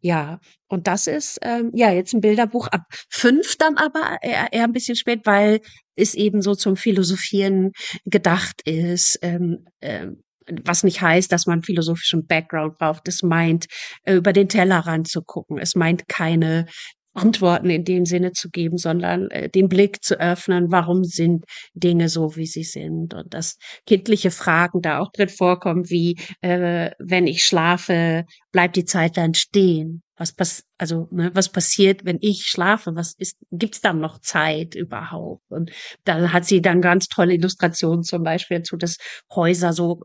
ja, 0.00 0.40
und 0.68 0.86
das 0.86 1.06
ist 1.06 1.38
ähm, 1.42 1.70
ja 1.74 1.90
jetzt 1.90 2.12
ein 2.12 2.20
Bilderbuch 2.20 2.68
ab 2.68 2.82
fünf 3.10 3.56
dann 3.56 3.76
aber 3.76 4.18
eher, 4.22 4.52
eher 4.52 4.64
ein 4.64 4.72
bisschen 4.72 4.96
spät, 4.96 5.20
weil 5.24 5.60
es 5.96 6.14
eben 6.14 6.42
so 6.42 6.54
zum 6.54 6.76
Philosophieren 6.76 7.72
gedacht 8.04 8.60
ist. 8.64 9.18
Ähm, 9.22 9.66
ähm, 9.80 10.22
was 10.64 10.84
nicht 10.84 11.00
heißt, 11.00 11.32
dass 11.32 11.46
man 11.46 11.62
philosophischen 11.62 12.26
Background 12.26 12.78
braucht. 12.78 13.08
Es 13.08 13.22
meint, 13.22 13.66
äh, 14.04 14.14
über 14.14 14.32
den 14.32 14.48
Tellerrand 14.48 15.08
zu 15.08 15.22
gucken. 15.22 15.58
Es 15.58 15.74
meint 15.74 16.08
keine 16.08 16.66
Antworten 17.16 17.70
in 17.70 17.84
dem 17.84 18.04
Sinne 18.04 18.32
zu 18.32 18.50
geben, 18.50 18.78
sondern 18.78 19.30
äh, 19.30 19.48
den 19.48 19.68
Blick 19.68 20.04
zu 20.04 20.20
öffnen, 20.20 20.70
warum 20.70 21.04
sind 21.04 21.44
Dinge 21.74 22.08
so, 22.08 22.36
wie 22.36 22.46
sie 22.46 22.64
sind 22.64 23.14
und 23.14 23.32
dass 23.32 23.56
kindliche 23.86 24.30
Fragen 24.30 24.82
da 24.82 24.98
auch 24.98 25.10
drin 25.12 25.28
vorkommen, 25.28 25.88
wie 25.90 26.18
äh, 26.42 26.90
wenn 26.98 27.26
ich 27.26 27.44
schlafe, 27.44 28.24
bleibt 28.52 28.76
die 28.76 28.84
Zeit 28.84 29.16
dann 29.16 29.34
stehen. 29.34 30.02
Was 30.18 30.32
pass 30.32 30.62
also 30.78 31.08
ne, 31.10 31.30
was 31.34 31.50
passiert, 31.50 32.04
wenn 32.04 32.18
ich 32.20 32.46
schlafe? 32.46 32.94
Was 32.94 33.14
ist 33.18 33.36
gibt's 33.50 33.82
dann 33.82 34.00
noch 34.00 34.18
Zeit 34.20 34.74
überhaupt? 34.74 35.42
Und 35.50 35.70
da 36.04 36.32
hat 36.32 36.46
sie 36.46 36.62
dann 36.62 36.80
ganz 36.80 37.08
tolle 37.08 37.34
Illustrationen 37.34 38.02
zum 38.02 38.22
Beispiel 38.22 38.58
dazu, 38.58 38.76
dass 38.76 38.96
Häuser 39.34 39.74
so 39.74 40.02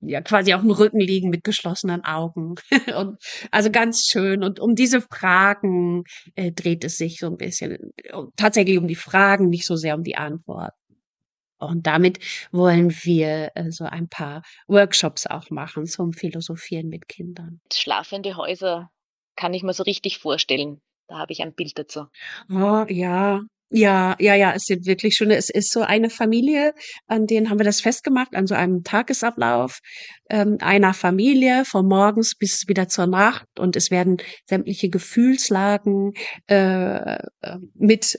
ja 0.00 0.20
quasi 0.20 0.54
auf 0.54 0.62
dem 0.62 0.70
Rücken 0.70 1.00
liegen 1.00 1.30
mit 1.30 1.44
geschlossenen 1.44 2.04
Augen 2.04 2.54
und 2.96 3.18
also 3.50 3.70
ganz 3.70 4.06
schön 4.06 4.42
und 4.42 4.60
um 4.60 4.74
diese 4.74 5.00
Fragen 5.00 6.04
äh, 6.34 6.52
dreht 6.52 6.84
es 6.84 6.98
sich 6.98 7.18
so 7.18 7.26
ein 7.26 7.36
bisschen 7.36 7.92
tatsächlich 8.36 8.78
um 8.78 8.88
die 8.88 8.94
Fragen 8.94 9.48
nicht 9.48 9.66
so 9.66 9.76
sehr 9.76 9.94
um 9.94 10.02
die 10.02 10.16
Antworten 10.16 10.76
und 11.58 11.86
damit 11.86 12.20
wollen 12.52 12.90
wir 13.02 13.50
äh, 13.54 13.70
so 13.70 13.84
ein 13.84 14.08
paar 14.08 14.42
Workshops 14.68 15.26
auch 15.26 15.50
machen 15.50 15.86
zum 15.86 16.12
Philosophieren 16.12 16.88
mit 16.88 17.08
Kindern. 17.08 17.60
Schlafende 17.72 18.36
Häuser 18.36 18.90
kann 19.36 19.54
ich 19.54 19.62
mir 19.62 19.72
so 19.72 19.82
richtig 19.82 20.18
vorstellen. 20.18 20.80
Da 21.08 21.18
habe 21.18 21.32
ich 21.32 21.42
ein 21.42 21.54
Bild 21.54 21.78
dazu. 21.78 22.06
Oh, 22.50 22.84
ja, 22.88 23.40
Ja, 23.70 24.16
ja, 24.18 24.34
ja, 24.34 24.52
es 24.54 24.64
sind 24.64 24.86
wirklich 24.86 25.14
schöne. 25.16 25.36
Es 25.36 25.50
ist 25.50 25.72
so 25.72 25.82
eine 25.82 26.08
Familie, 26.08 26.72
an 27.06 27.26
denen 27.26 27.50
haben 27.50 27.58
wir 27.58 27.64
das 27.64 27.82
festgemacht, 27.82 28.34
an 28.34 28.46
so 28.46 28.54
einem 28.54 28.82
Tagesablauf 28.82 29.80
ähm, 30.30 30.56
einer 30.60 30.94
Familie 30.94 31.66
von 31.66 31.86
morgens 31.86 32.34
bis 32.34 32.66
wieder 32.66 32.88
zur 32.88 33.06
Nacht 33.06 33.46
und 33.58 33.76
es 33.76 33.90
werden 33.90 34.16
sämtliche 34.46 34.88
Gefühlslagen 34.88 36.14
äh, 36.46 37.16
äh 37.16 37.58
mit 37.74 38.18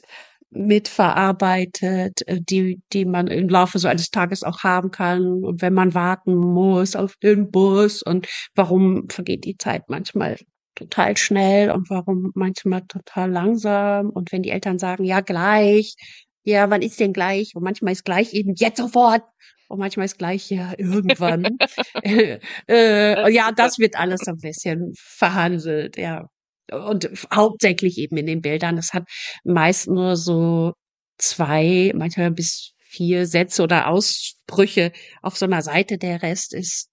mitverarbeitet, 0.52 2.28
äh, 2.28 2.40
die, 2.42 2.82
die 2.94 3.06
man 3.06 3.28
im 3.28 3.50
Laufe 3.50 3.80
so 3.80 3.88
eines 3.88 4.10
Tages 4.10 4.44
auch 4.44 4.64
haben 4.64 4.92
kann. 4.92 5.44
Und 5.44 5.62
wenn 5.62 5.74
man 5.74 5.94
warten 5.94 6.36
muss 6.36 6.96
auf 6.96 7.16
den 7.18 7.52
Bus 7.52 8.02
und 8.02 8.28
warum 8.56 9.10
vergeht 9.10 9.46
die 9.46 9.58
Zeit 9.58 9.84
manchmal 9.90 10.38
total 10.80 11.18
schnell 11.18 11.72
und 11.72 11.90
warum 11.90 12.32
manchmal 12.36 12.82
total 12.88 13.32
langsam. 13.32 14.10
Und 14.10 14.32
wenn 14.32 14.44
die 14.44 14.50
Eltern 14.50 14.80
sagen, 14.80 15.04
ja, 15.04 15.22
gleich, 15.22 15.96
ja, 16.44 16.70
wann 16.70 16.82
ist 16.82 17.00
denn 17.00 17.14
gleich? 17.14 17.56
Und 17.56 17.64
manchmal 17.64 17.94
ist 17.94 18.06
gleich 18.06 18.34
eben 18.34 18.54
jetzt 18.56 18.78
sofort. 18.78 19.24
Und 19.68 19.80
manchmal 19.80 20.06
ist 20.06 20.18
gleich 20.18 20.50
ja 20.50 20.74
irgendwann. 20.78 21.58
äh, 22.68 23.32
ja, 23.32 23.52
das 23.52 23.78
wird 23.78 23.96
alles 23.96 24.28
ein 24.28 24.38
bisschen 24.38 24.94
verhandelt, 24.98 25.98
ja. 25.98 26.28
Und 26.72 27.10
hauptsächlich 27.34 27.98
eben 27.98 28.18
in 28.18 28.26
den 28.26 28.42
Bildern. 28.42 28.78
Es 28.78 28.94
hat 28.94 29.04
meist 29.44 29.88
nur 29.88 30.16
so 30.16 30.74
zwei, 31.18 31.92
manchmal 31.96 32.32
bis 32.32 32.74
vier 32.80 33.28
Sätze 33.28 33.62
oder 33.64 33.88
Aussprüche 33.88 34.92
auf 35.22 35.38
so 35.38 35.46
einer 35.46 35.62
Seite. 35.62 35.98
Der 35.98 36.24
Rest 36.24 36.54
ist 36.54 36.90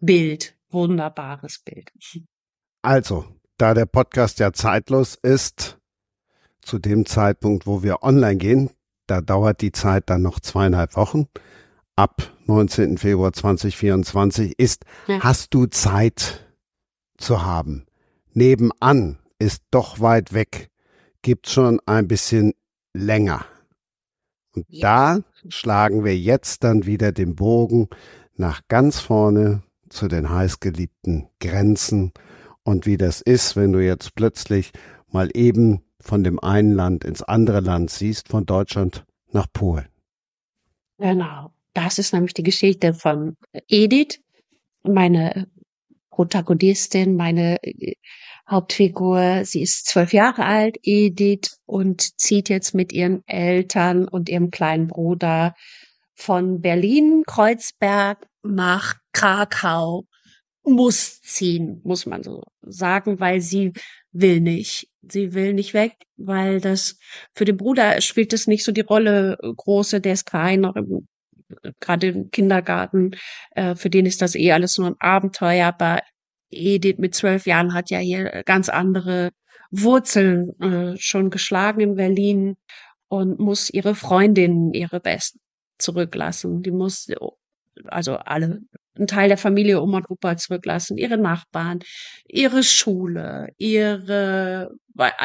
Bild, 0.00 0.54
wunderbares 0.70 1.60
Bild. 1.64 1.90
Also, 2.86 3.24
da 3.58 3.74
der 3.74 3.86
Podcast 3.86 4.38
ja 4.38 4.52
zeitlos 4.52 5.18
ist, 5.20 5.76
zu 6.60 6.78
dem 6.78 7.04
Zeitpunkt, 7.04 7.66
wo 7.66 7.82
wir 7.82 8.04
online 8.04 8.36
gehen, 8.36 8.70
da 9.08 9.20
dauert 9.20 9.60
die 9.60 9.72
Zeit 9.72 10.08
dann 10.08 10.22
noch 10.22 10.38
zweieinhalb 10.38 10.94
Wochen. 10.94 11.26
Ab 11.96 12.32
19. 12.44 12.96
Februar 12.96 13.32
2024 13.32 14.56
ist, 14.60 14.84
ja. 15.08 15.18
hast 15.18 15.52
du 15.52 15.66
Zeit 15.66 16.46
zu 17.18 17.44
haben. 17.44 17.86
Nebenan 18.34 19.18
ist 19.40 19.64
doch 19.72 19.98
weit 19.98 20.32
weg, 20.32 20.70
gibt 21.22 21.48
schon 21.48 21.80
ein 21.86 22.06
bisschen 22.06 22.52
länger. 22.94 23.46
Und 24.54 24.64
ja. 24.68 25.16
da 25.16 25.22
schlagen 25.48 26.04
wir 26.04 26.16
jetzt 26.16 26.62
dann 26.62 26.86
wieder 26.86 27.10
den 27.10 27.34
Bogen 27.34 27.88
nach 28.36 28.60
ganz 28.68 29.00
vorne 29.00 29.64
zu 29.88 30.06
den 30.06 30.30
heißgeliebten 30.30 31.26
Grenzen 31.40 32.12
und 32.66 32.84
wie 32.84 32.96
das 32.96 33.20
ist, 33.20 33.54
wenn 33.54 33.72
du 33.72 33.78
jetzt 33.78 34.16
plötzlich 34.16 34.72
mal 35.12 35.30
eben 35.34 35.82
von 36.00 36.24
dem 36.24 36.40
einen 36.40 36.72
Land 36.72 37.04
ins 37.04 37.22
andere 37.22 37.60
Land 37.60 37.90
siehst, 37.90 38.28
von 38.28 38.44
Deutschland 38.44 39.04
nach 39.30 39.46
Polen. 39.52 39.86
Genau. 40.98 41.52
Das 41.74 41.98
ist 41.98 42.12
nämlich 42.12 42.34
die 42.34 42.42
Geschichte 42.42 42.92
von 42.92 43.36
Edith, 43.68 44.18
meine 44.82 45.46
Protagonistin, 46.10 47.16
meine 47.16 47.62
äh, 47.62 47.94
Hauptfigur. 48.50 49.44
Sie 49.44 49.62
ist 49.62 49.86
zwölf 49.86 50.12
Jahre 50.12 50.44
alt, 50.44 50.76
Edith, 50.82 51.58
und 51.66 52.18
zieht 52.18 52.48
jetzt 52.48 52.74
mit 52.74 52.92
ihren 52.92 53.22
Eltern 53.28 54.08
und 54.08 54.28
ihrem 54.28 54.50
kleinen 54.50 54.88
Bruder 54.88 55.54
von 56.14 56.60
Berlin, 56.62 57.22
Kreuzberg 57.26 58.26
nach 58.42 58.96
Krakau 59.12 60.06
muss 60.66 61.20
ziehen, 61.22 61.80
muss 61.84 62.06
man 62.06 62.22
so 62.22 62.42
sagen, 62.62 63.20
weil 63.20 63.40
sie 63.40 63.72
will 64.12 64.40
nicht. 64.40 64.88
Sie 65.02 65.34
will 65.34 65.54
nicht 65.54 65.74
weg, 65.74 65.92
weil 66.16 66.60
das 66.60 66.98
für 67.34 67.44
den 67.44 67.56
Bruder 67.56 68.00
spielt 68.00 68.32
es 68.32 68.46
nicht 68.46 68.64
so 68.64 68.72
die 68.72 68.80
Rolle 68.80 69.38
große, 69.40 70.00
der 70.00 70.14
ist 70.14 70.26
klein, 70.26 70.60
noch 70.62 70.76
im, 70.76 71.06
äh, 71.62 71.72
gerade 71.80 72.08
im 72.08 72.30
Kindergarten, 72.30 73.12
äh, 73.52 73.76
für 73.76 73.90
den 73.90 74.06
ist 74.06 74.22
das 74.22 74.34
eh 74.34 74.52
alles 74.52 74.78
nur 74.78 74.88
ein 74.88 74.96
Abenteuer, 74.98 75.66
aber 75.68 76.00
Edith 76.50 76.98
mit 76.98 77.14
zwölf 77.14 77.46
Jahren 77.46 77.74
hat 77.74 77.90
ja 77.90 77.98
hier 77.98 78.42
ganz 78.44 78.68
andere 78.68 79.30
Wurzeln 79.70 80.58
äh, 80.60 80.96
schon 80.98 81.30
geschlagen 81.30 81.80
in 81.80 81.94
Berlin 81.96 82.56
und 83.08 83.38
muss 83.38 83.70
ihre 83.70 83.94
Freundinnen, 83.94 84.72
ihre 84.74 85.00
Besten 85.00 85.40
zurücklassen. 85.78 86.62
Die 86.62 86.70
muss 86.70 87.08
also 87.86 88.16
alle 88.16 88.60
einen 88.98 89.06
Teil 89.06 89.28
der 89.28 89.38
Familie 89.38 89.80
Oma 89.80 89.98
und 89.98 90.10
Opa 90.10 90.36
zurücklassen, 90.36 90.98
ihre 90.98 91.18
Nachbarn, 91.18 91.80
ihre 92.26 92.62
Schule, 92.62 93.48
ihre, 93.58 94.70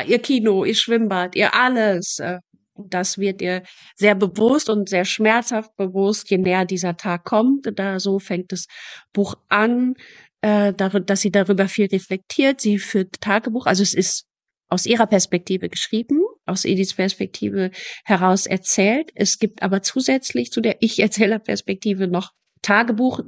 ihr 0.08 0.20
Kino, 0.20 0.66
ihr 0.66 0.76
Schwimmbad, 0.76 1.36
ihr 1.36 1.54
alles. 1.54 2.20
Äh, 2.20 2.40
das 2.76 3.18
wird 3.18 3.42
ihr 3.42 3.64
sehr 3.96 4.16
bewusst 4.16 4.70
und 4.70 4.90
sehr 4.90 5.06
schmerzhaft 5.06 5.76
bewusst, 5.76 6.30
je 6.30 6.38
näher 6.38 6.66
dieser 6.66 6.98
Tag 6.98 7.26
kommt. 7.26 7.68
Da 7.76 8.00
so 8.00 8.20
fängt 8.20 8.52
das 8.52 8.66
Buch 9.14 9.36
an, 9.50 9.96
äh, 10.42 10.74
dass 10.74 11.22
sie 11.22 11.32
darüber 11.32 11.68
viel 11.68 11.88
reflektiert. 11.88 12.62
Sie 12.62 12.80
führt 12.80 13.22
Tagebuch, 13.22 13.66
also 13.66 13.84
es 13.84 13.94
ist 13.94 14.26
aus 14.70 14.86
ihrer 14.86 15.06
Perspektive 15.06 15.70
geschrieben, 15.70 16.22
aus 16.46 16.64
Ediths 16.64 16.94
Perspektive 16.94 17.72
heraus 18.06 18.46
erzählt. 18.46 19.12
Es 19.16 19.38
gibt 19.38 19.62
aber 19.64 19.82
zusätzlich 19.82 20.52
zu 20.52 20.62
der 20.62 20.82
Ich-Erzähler-Perspektive 20.82 22.08
noch 22.08 22.32
Tagebuch, 22.62 23.22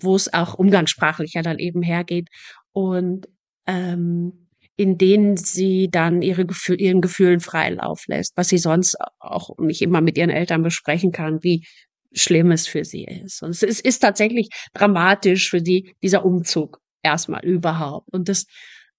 wo 0.00 0.16
es 0.16 0.32
auch 0.32 0.54
umgangssprachlicher 0.54 1.42
dann 1.42 1.58
eben 1.58 1.82
hergeht 1.82 2.28
und 2.72 3.28
ähm, 3.66 4.48
in 4.76 4.96
denen 4.96 5.36
sie 5.36 5.88
dann 5.90 6.22
ihre 6.22 6.46
Gefühl, 6.46 6.80
ihren 6.80 7.00
Gefühlen 7.00 7.40
freien 7.40 7.76
Lauf 7.76 8.06
lässt, 8.06 8.36
was 8.36 8.48
sie 8.48 8.58
sonst 8.58 8.96
auch 9.18 9.58
nicht 9.58 9.82
immer 9.82 10.00
mit 10.00 10.16
ihren 10.16 10.30
Eltern 10.30 10.62
besprechen 10.62 11.10
kann, 11.10 11.42
wie 11.42 11.66
schlimm 12.12 12.52
es 12.52 12.68
für 12.68 12.84
sie 12.84 13.04
ist. 13.04 13.42
Und 13.42 13.50
es 13.50 13.62
ist, 13.62 13.84
ist 13.84 13.98
tatsächlich 13.98 14.48
dramatisch 14.74 15.50
für 15.50 15.60
sie, 15.60 15.94
dieser 16.02 16.24
Umzug 16.24 16.80
erstmal 17.02 17.44
überhaupt. 17.44 18.08
Und 18.12 18.28
das 18.28 18.46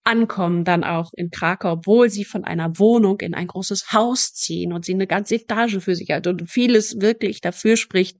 ankommen 0.03 0.63
dann 0.63 0.83
auch 0.83 1.11
in 1.13 1.29
Krakau, 1.29 1.73
obwohl 1.73 2.09
sie 2.09 2.23
von 2.23 2.43
einer 2.43 2.79
Wohnung 2.79 3.19
in 3.21 3.33
ein 3.33 3.47
großes 3.47 3.91
Haus 3.91 4.33
ziehen 4.33 4.73
und 4.73 4.85
sie 4.85 4.93
eine 4.93 5.07
ganze 5.07 5.35
Etage 5.35 5.79
für 5.79 5.95
sich 5.95 6.09
hat 6.09 6.27
und 6.27 6.49
vieles 6.49 6.99
wirklich 6.99 7.41
dafür 7.41 7.77
spricht, 7.77 8.17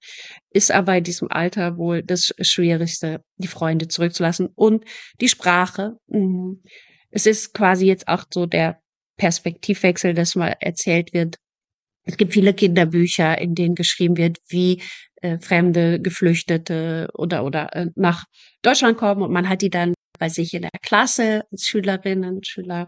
ist 0.52 0.72
aber 0.72 0.98
in 0.98 1.04
diesem 1.04 1.32
Alter 1.32 1.78
wohl 1.78 2.04
das 2.04 2.34
Schwierigste, 2.42 3.24
die 3.38 3.48
Freunde 3.48 3.88
zurückzulassen 3.88 4.50
und 4.56 4.86
die 5.22 5.30
Sprache. 5.30 5.98
Mm, 6.08 6.56
es 7.12 7.26
ist 7.26 7.54
quasi 7.54 7.88
jetzt 7.88 8.08
auch 8.08 8.26
so 8.32 8.46
der 8.46 8.80
Perspektivwechsel, 9.18 10.14
dass 10.14 10.36
mal 10.36 10.56
erzählt 10.60 11.14
wird. 11.14 11.38
Es 12.04 12.18
gibt 12.18 12.34
viele 12.34 12.54
Kinderbücher, 12.54 13.38
in 13.40 13.56
denen 13.56 13.76
geschrieben 13.76 14.18
wird, 14.18 14.38
wie 14.48 14.82
äh, 15.22 15.38
fremde 15.40 16.00
Geflüchtete 16.00 17.10
oder 17.14 17.44
oder 17.44 17.76
äh, 17.76 17.88
nach 17.96 18.26
Deutschland 18.62 18.98
kommen 18.98 19.22
und 19.22 19.32
man 19.32 19.50
hat 19.50 19.62
die 19.62 19.70
dann 19.70 19.94
bei 20.20 20.30
sich 20.30 20.54
in 20.54 20.62
der 20.62 20.72
Klasse 20.82 21.46
als 21.52 21.64
Schülerinnen 21.64 22.38
und 22.38 22.48
Schüler 22.48 22.88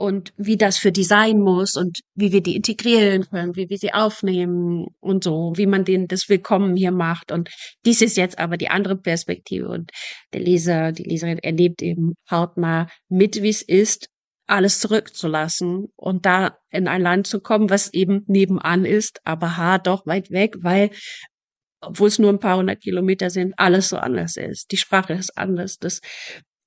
und 0.00 0.32
wie 0.38 0.56
das 0.56 0.78
für 0.78 0.92
die 0.92 1.04
sein 1.04 1.40
muss 1.40 1.76
und 1.76 2.00
wie 2.14 2.32
wir 2.32 2.42
die 2.42 2.56
integrieren 2.56 3.28
können, 3.28 3.54
wie 3.54 3.68
wir 3.68 3.76
sie 3.76 3.92
aufnehmen 3.92 4.86
und 4.98 5.24
so, 5.24 5.52
wie 5.56 5.66
man 5.66 5.84
denen 5.84 6.08
das 6.08 6.30
Willkommen 6.30 6.74
hier 6.74 6.90
macht. 6.90 7.30
Und 7.30 7.50
dies 7.84 8.00
ist 8.00 8.16
jetzt 8.16 8.38
aber 8.38 8.56
die 8.56 8.70
andere 8.70 8.96
Perspektive 8.96 9.68
und 9.68 9.90
der 10.32 10.40
Leser, 10.40 10.92
die 10.92 11.02
Leserin 11.02 11.38
erlebt 11.38 11.82
eben 11.82 12.14
hautnah 12.30 12.88
mit, 13.10 13.42
wie 13.42 13.50
es 13.50 13.60
ist, 13.60 14.08
alles 14.46 14.80
zurückzulassen 14.80 15.88
und 15.96 16.24
da 16.24 16.56
in 16.70 16.88
ein 16.88 17.02
Land 17.02 17.26
zu 17.26 17.40
kommen, 17.40 17.68
was 17.68 17.92
eben 17.92 18.24
nebenan 18.26 18.86
ist, 18.86 19.20
aber 19.24 19.58
hart 19.58 19.86
doch 19.86 20.06
weit 20.06 20.30
weg, 20.30 20.56
weil 20.60 20.90
obwohl 21.80 22.08
es 22.08 22.18
nur 22.18 22.30
ein 22.30 22.40
paar 22.40 22.58
hundert 22.58 22.82
Kilometer 22.82 23.30
sind, 23.30 23.54
alles 23.56 23.88
so 23.88 23.96
anders 23.96 24.36
ist. 24.36 24.70
Die 24.70 24.76
Sprache 24.76 25.14
ist 25.14 25.36
anders, 25.36 25.78
das 25.78 26.00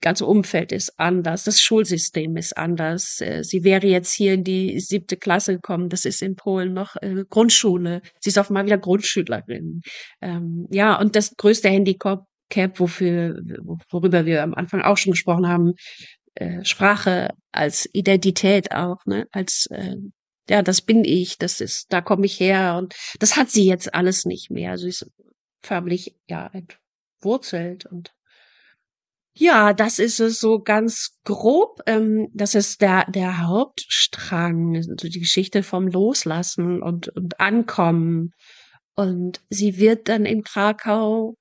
ganze 0.03 0.25
Umfeld 0.25 0.71
ist 0.71 0.99
anders, 0.99 1.45
das 1.45 1.61
Schulsystem 1.61 2.35
ist 2.37 2.55
anders. 2.57 3.21
Äh, 3.21 3.43
sie 3.43 3.63
wäre 3.63 3.87
jetzt 3.87 4.13
hier 4.13 4.33
in 4.33 4.43
die 4.43 4.79
siebte 4.79 5.17
Klasse 5.17 5.55
gekommen, 5.55 5.89
das 5.89 6.05
ist 6.05 6.21
in 6.21 6.35
Polen 6.35 6.73
noch 6.73 6.95
äh, 7.01 7.23
Grundschule. 7.29 8.01
Sie 8.19 8.29
ist 8.29 8.37
auf 8.37 8.49
mal 8.51 8.65
wieder 8.65 8.77
Grundschülerin. 8.77 9.81
Ähm, 10.21 10.67
ja, 10.69 10.99
und 10.99 11.15
das 11.15 11.35
größte 11.37 11.69
Handicap, 11.69 12.25
wofür, 12.75 13.41
worüber 13.89 14.25
wir 14.25 14.43
am 14.43 14.53
Anfang 14.53 14.81
auch 14.81 14.97
schon 14.97 15.13
gesprochen 15.13 15.47
haben, 15.47 15.73
äh, 16.35 16.63
Sprache 16.65 17.29
als 17.51 17.89
Identität 17.93 18.73
auch, 18.75 18.97
ne, 19.05 19.25
als 19.31 19.67
ja, 20.49 20.61
das 20.61 20.81
bin 20.81 21.05
ich, 21.05 21.37
das 21.37 21.61
ist, 21.61 21.91
da 21.93 22.01
komme 22.01 22.25
ich 22.25 22.39
her 22.39 22.75
und 22.77 22.95
das 23.19 23.37
hat 23.37 23.49
sie 23.49 23.65
jetzt 23.65 23.93
alles 23.93 24.25
nicht 24.25 24.51
mehr. 24.51 24.77
Sie 24.77 24.89
ist 24.89 25.09
förmlich, 25.61 26.15
ja, 26.27 26.51
entwurzelt 26.53 27.85
und 27.85 28.13
ja, 29.35 29.73
das 29.73 29.97
ist 29.97 30.19
es 30.19 30.39
so 30.39 30.59
ganz 30.59 31.17
grob. 31.23 31.81
Ähm, 31.87 32.29
das 32.33 32.53
ist 32.53 32.81
der, 32.81 33.09
der 33.09 33.47
Hauptstrang, 33.47 34.75
also 34.75 34.93
die 34.93 35.19
Geschichte 35.19 35.63
vom 35.63 35.87
Loslassen 35.87 36.83
und, 36.83 37.09
und 37.09 37.39
Ankommen. 37.39 38.33
Und 38.95 39.41
sie 39.49 39.77
wird 39.77 40.07
dann 40.07 40.25
in 40.25 40.43
Krakau 40.43 41.35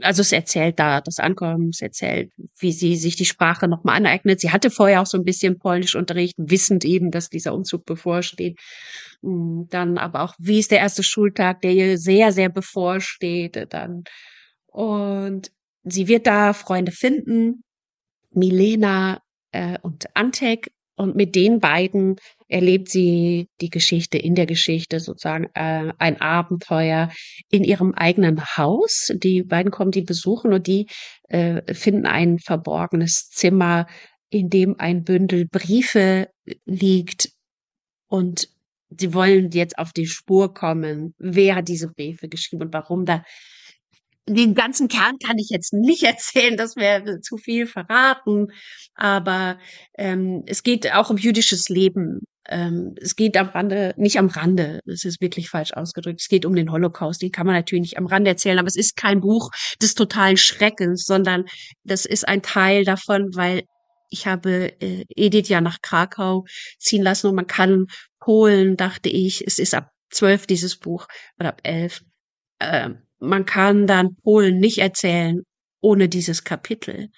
also 0.00 0.22
es 0.22 0.32
erzählt 0.32 0.78
da 0.78 1.00
das 1.00 1.18
Ankommen, 1.18 1.70
es 1.70 1.82
erzählt, 1.82 2.32
wie 2.58 2.72
sie 2.72 2.96
sich 2.96 3.16
die 3.16 3.24
Sprache 3.24 3.68
nochmal 3.68 3.96
aneignet. 3.96 4.40
Sie 4.40 4.50
hatte 4.50 4.70
vorher 4.70 5.02
auch 5.02 5.06
so 5.06 5.18
ein 5.18 5.24
bisschen 5.24 5.58
Polnischunterricht, 5.58 6.34
wissend 6.38 6.84
eben, 6.84 7.10
dass 7.10 7.28
dieser 7.28 7.54
Umzug 7.54 7.84
bevorsteht. 7.84 8.58
Hm, 9.22 9.66
dann 9.70 9.98
aber 9.98 10.22
auch, 10.22 10.34
wie 10.38 10.58
ist 10.58 10.70
der 10.70 10.78
erste 10.78 11.02
Schultag, 11.02 11.60
der 11.62 11.72
ihr 11.72 11.98
sehr, 11.98 12.32
sehr 12.32 12.48
bevorsteht. 12.48 13.66
Dann 13.70 14.04
und 14.66 15.50
sie 15.84 16.08
wird 16.08 16.26
da 16.26 16.52
Freunde 16.52 16.92
finden, 16.92 17.64
Milena 18.30 19.20
äh, 19.52 19.78
und 19.82 20.06
Antek. 20.14 20.72
Und 21.00 21.16
mit 21.16 21.34
den 21.34 21.60
beiden 21.60 22.16
erlebt 22.46 22.90
sie 22.90 23.48
die 23.62 23.70
Geschichte 23.70 24.18
in 24.18 24.34
der 24.34 24.44
Geschichte, 24.44 25.00
sozusagen 25.00 25.46
äh, 25.54 25.94
ein 25.96 26.20
Abenteuer 26.20 27.10
in 27.50 27.64
ihrem 27.64 27.94
eigenen 27.94 28.38
Haus. 28.58 29.10
Die 29.14 29.42
beiden 29.42 29.72
kommen 29.72 29.92
die 29.92 30.02
besuchen 30.02 30.52
und 30.52 30.66
die 30.66 30.88
äh, 31.30 31.62
finden 31.72 32.04
ein 32.04 32.38
verborgenes 32.38 33.30
Zimmer, 33.30 33.86
in 34.28 34.50
dem 34.50 34.78
ein 34.78 35.02
Bündel 35.02 35.46
Briefe 35.46 36.28
liegt 36.66 37.30
und 38.06 38.48
sie 38.90 39.14
wollen 39.14 39.50
jetzt 39.52 39.78
auf 39.78 39.94
die 39.94 40.06
Spur 40.06 40.52
kommen. 40.52 41.14
Wer 41.16 41.54
hat 41.54 41.68
diese 41.68 41.88
Briefe 41.88 42.28
geschrieben 42.28 42.64
und 42.64 42.74
warum 42.74 43.06
da 43.06 43.24
den 44.34 44.54
ganzen 44.54 44.88
Kern 44.88 45.18
kann 45.24 45.38
ich 45.38 45.48
jetzt 45.50 45.72
nicht 45.72 46.02
erzählen, 46.04 46.56
das 46.56 46.76
wäre 46.76 47.20
zu 47.20 47.36
viel 47.36 47.66
verraten. 47.66 48.48
Aber 48.94 49.58
ähm, 49.96 50.44
es 50.46 50.62
geht 50.62 50.92
auch 50.92 51.10
um 51.10 51.16
jüdisches 51.16 51.68
Leben. 51.68 52.20
Ähm, 52.48 52.94
es 53.00 53.16
geht 53.16 53.36
am 53.36 53.48
Rande, 53.48 53.94
nicht 53.96 54.18
am 54.18 54.28
Rande, 54.28 54.80
das 54.84 55.04
ist 55.04 55.20
wirklich 55.20 55.50
falsch 55.50 55.72
ausgedrückt. 55.72 56.20
Es 56.20 56.28
geht 56.28 56.44
um 56.44 56.54
den 56.54 56.72
Holocaust, 56.72 57.22
den 57.22 57.30
kann 57.30 57.46
man 57.46 57.54
natürlich 57.54 57.82
nicht 57.82 57.98
am 57.98 58.06
Rande 58.06 58.30
erzählen, 58.30 58.58
aber 58.58 58.68
es 58.68 58.76
ist 58.76 58.96
kein 58.96 59.20
Buch 59.20 59.50
des 59.80 59.94
totalen 59.94 60.36
Schreckens, 60.36 61.04
sondern 61.04 61.44
das 61.84 62.06
ist 62.06 62.26
ein 62.26 62.42
Teil 62.42 62.84
davon, 62.84 63.30
weil 63.34 63.62
ich 64.08 64.26
habe 64.26 64.72
äh, 64.80 65.04
Edith 65.14 65.48
ja 65.48 65.60
nach 65.60 65.80
Krakau 65.82 66.44
ziehen 66.78 67.02
lassen 67.02 67.28
und 67.28 67.36
man 67.36 67.46
kann 67.46 67.86
Polen, 68.18 68.76
dachte 68.76 69.08
ich, 69.08 69.46
es 69.46 69.58
ist 69.58 69.74
ab 69.74 69.90
zwölf 70.10 70.46
dieses 70.46 70.76
Buch 70.76 71.06
oder 71.38 71.50
ab 71.50 71.60
elf. 71.62 72.02
Ähm, 72.58 73.02
man 73.20 73.44
kann 73.46 73.86
dann 73.86 74.16
Polen 74.16 74.58
nicht 74.58 74.78
erzählen 74.78 75.42
ohne 75.80 76.08
dieses 76.08 76.44
Kapitel, 76.44 77.08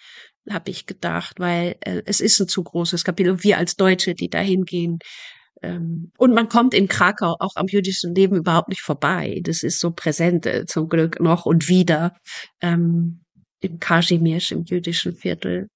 habe 0.51 0.71
ich 0.71 0.87
gedacht, 0.87 1.39
weil 1.39 1.77
äh, 1.81 2.03
es 2.07 2.21
ist 2.21 2.41
ein 2.41 2.49
zu 2.49 2.63
großes 2.63 3.05
Kapitel. 3.05 3.43
Wir 3.43 3.59
als 3.59 3.77
Deutsche, 3.77 4.15
die 4.15 4.29
da 4.29 4.41
hingehen. 4.41 4.99
Ähm, 5.63 6.13
und 6.19 6.35
man 6.35 6.49
kommt 6.49 6.75
in 6.75 6.89
Krakau 6.89 7.37
auch 7.39 7.55
am 7.55 7.67
jüdischen 7.69 8.15
Leben 8.15 8.37
überhaupt 8.37 8.69
nicht 8.69 8.83
vorbei. 8.83 9.41
Das 9.45 9.63
ist 9.63 9.81
so 9.81 9.93
präsent 9.93 10.47
äh, 10.47 10.67
zum 10.67 10.89
Glück 10.89 11.21
noch 11.21 11.47
und 11.47 11.69
wieder 11.69 12.17
ähm, 12.61 13.23
im 13.61 13.79
Kazimierz, 13.79 14.51
im 14.51 14.65
jüdischen 14.65 15.15
Viertel. 15.15 15.69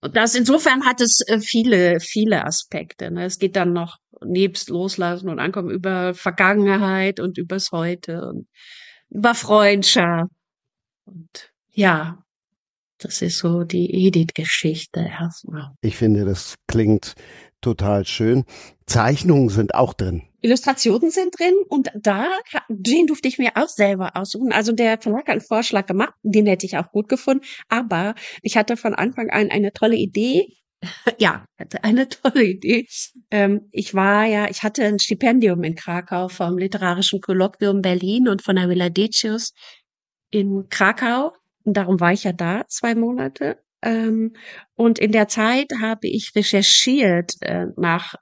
Und 0.00 0.16
das 0.16 0.34
insofern 0.34 0.84
hat 0.84 1.00
es 1.00 1.20
äh, 1.26 1.40
viele, 1.40 2.00
viele 2.00 2.46
Aspekte. 2.46 3.10
Ne? 3.10 3.24
Es 3.24 3.38
geht 3.38 3.56
dann 3.56 3.72
noch 3.72 3.98
nebst 4.24 4.70
Loslassen 4.70 5.28
und 5.28 5.38
Ankommen 5.38 5.70
über 5.70 6.14
Vergangenheit 6.14 7.20
und 7.20 7.38
übers 7.38 7.70
Heute 7.72 8.26
und 8.26 8.46
über 9.10 9.34
Freundschaft. 9.34 10.30
Und 11.04 11.52
ja, 11.72 12.22
das 12.98 13.22
ist 13.22 13.38
so 13.38 13.64
die 13.64 14.06
Edith-Geschichte 14.06 15.00
erstmal. 15.00 15.72
Ich 15.80 15.96
finde, 15.96 16.24
das 16.24 16.56
klingt 16.66 17.14
total 17.60 18.04
schön. 18.04 18.44
Zeichnungen 18.86 19.48
sind 19.48 19.74
auch 19.74 19.94
drin. 19.94 20.22
Illustrationen 20.40 21.10
sind 21.10 21.38
drin 21.38 21.54
und 21.68 21.90
da, 21.94 22.26
den 22.68 23.06
durfte 23.08 23.26
ich 23.26 23.38
mir 23.38 23.52
auch 23.56 23.68
selber 23.68 24.16
aussuchen. 24.16 24.52
Also 24.52 24.72
der 24.72 24.98
Verlag 25.00 25.22
hat 25.22 25.30
einen 25.30 25.40
Vorschlag 25.40 25.86
gemacht, 25.86 26.14
den 26.22 26.46
hätte 26.46 26.66
ich 26.66 26.76
auch 26.76 26.92
gut 26.92 27.08
gefunden, 27.08 27.44
aber 27.68 28.14
ich 28.42 28.56
hatte 28.56 28.76
von 28.76 28.94
Anfang 28.94 29.30
an 29.30 29.50
eine 29.50 29.72
tolle 29.72 29.96
Idee. 29.96 30.57
ja, 31.18 31.44
eine 31.82 32.08
tolle 32.08 32.44
Idee. 32.44 32.86
Ähm, 33.30 33.68
ich 33.72 33.94
war 33.94 34.24
ja, 34.26 34.48
ich 34.48 34.62
hatte 34.62 34.84
ein 34.84 34.98
Stipendium 34.98 35.62
in 35.64 35.74
Krakau 35.74 36.28
vom 36.28 36.58
Literarischen 36.58 37.20
Kolloquium 37.20 37.82
Berlin 37.82 38.28
und 38.28 38.42
von 38.42 38.56
der 38.56 38.68
Villa 38.68 38.88
Decius 38.88 39.52
in 40.30 40.68
Krakau. 40.68 41.32
Und 41.64 41.76
darum 41.76 42.00
war 42.00 42.12
ich 42.12 42.24
ja 42.24 42.32
da 42.32 42.64
zwei 42.68 42.94
Monate. 42.94 43.58
Ähm, 43.82 44.34
und 44.74 44.98
in 44.98 45.12
der 45.12 45.28
Zeit 45.28 45.72
habe 45.80 46.08
ich 46.08 46.32
recherchiert 46.34 47.34
äh, 47.40 47.66
nach 47.76 48.14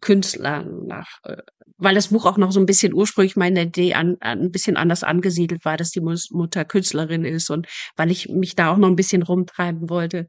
Künstlern, 0.00 0.86
nach, 0.86 1.18
äh, 1.24 1.36
weil 1.78 1.94
das 1.94 2.08
Buch 2.08 2.26
auch 2.26 2.38
noch 2.38 2.52
so 2.52 2.60
ein 2.60 2.66
bisschen 2.66 2.94
ursprünglich 2.94 3.36
meine 3.36 3.62
Idee 3.62 3.94
an, 3.94 4.16
ein 4.20 4.50
bisschen 4.50 4.76
anders 4.76 5.04
angesiedelt 5.04 5.64
war, 5.64 5.76
dass 5.76 5.90
die 5.90 6.00
Mutter 6.00 6.64
Künstlerin 6.64 7.24
ist 7.24 7.50
und 7.50 7.66
weil 7.96 8.10
ich 8.10 8.28
mich 8.28 8.54
da 8.54 8.72
auch 8.72 8.78
noch 8.78 8.88
ein 8.88 8.96
bisschen 8.96 9.22
rumtreiben 9.22 9.90
wollte 9.90 10.28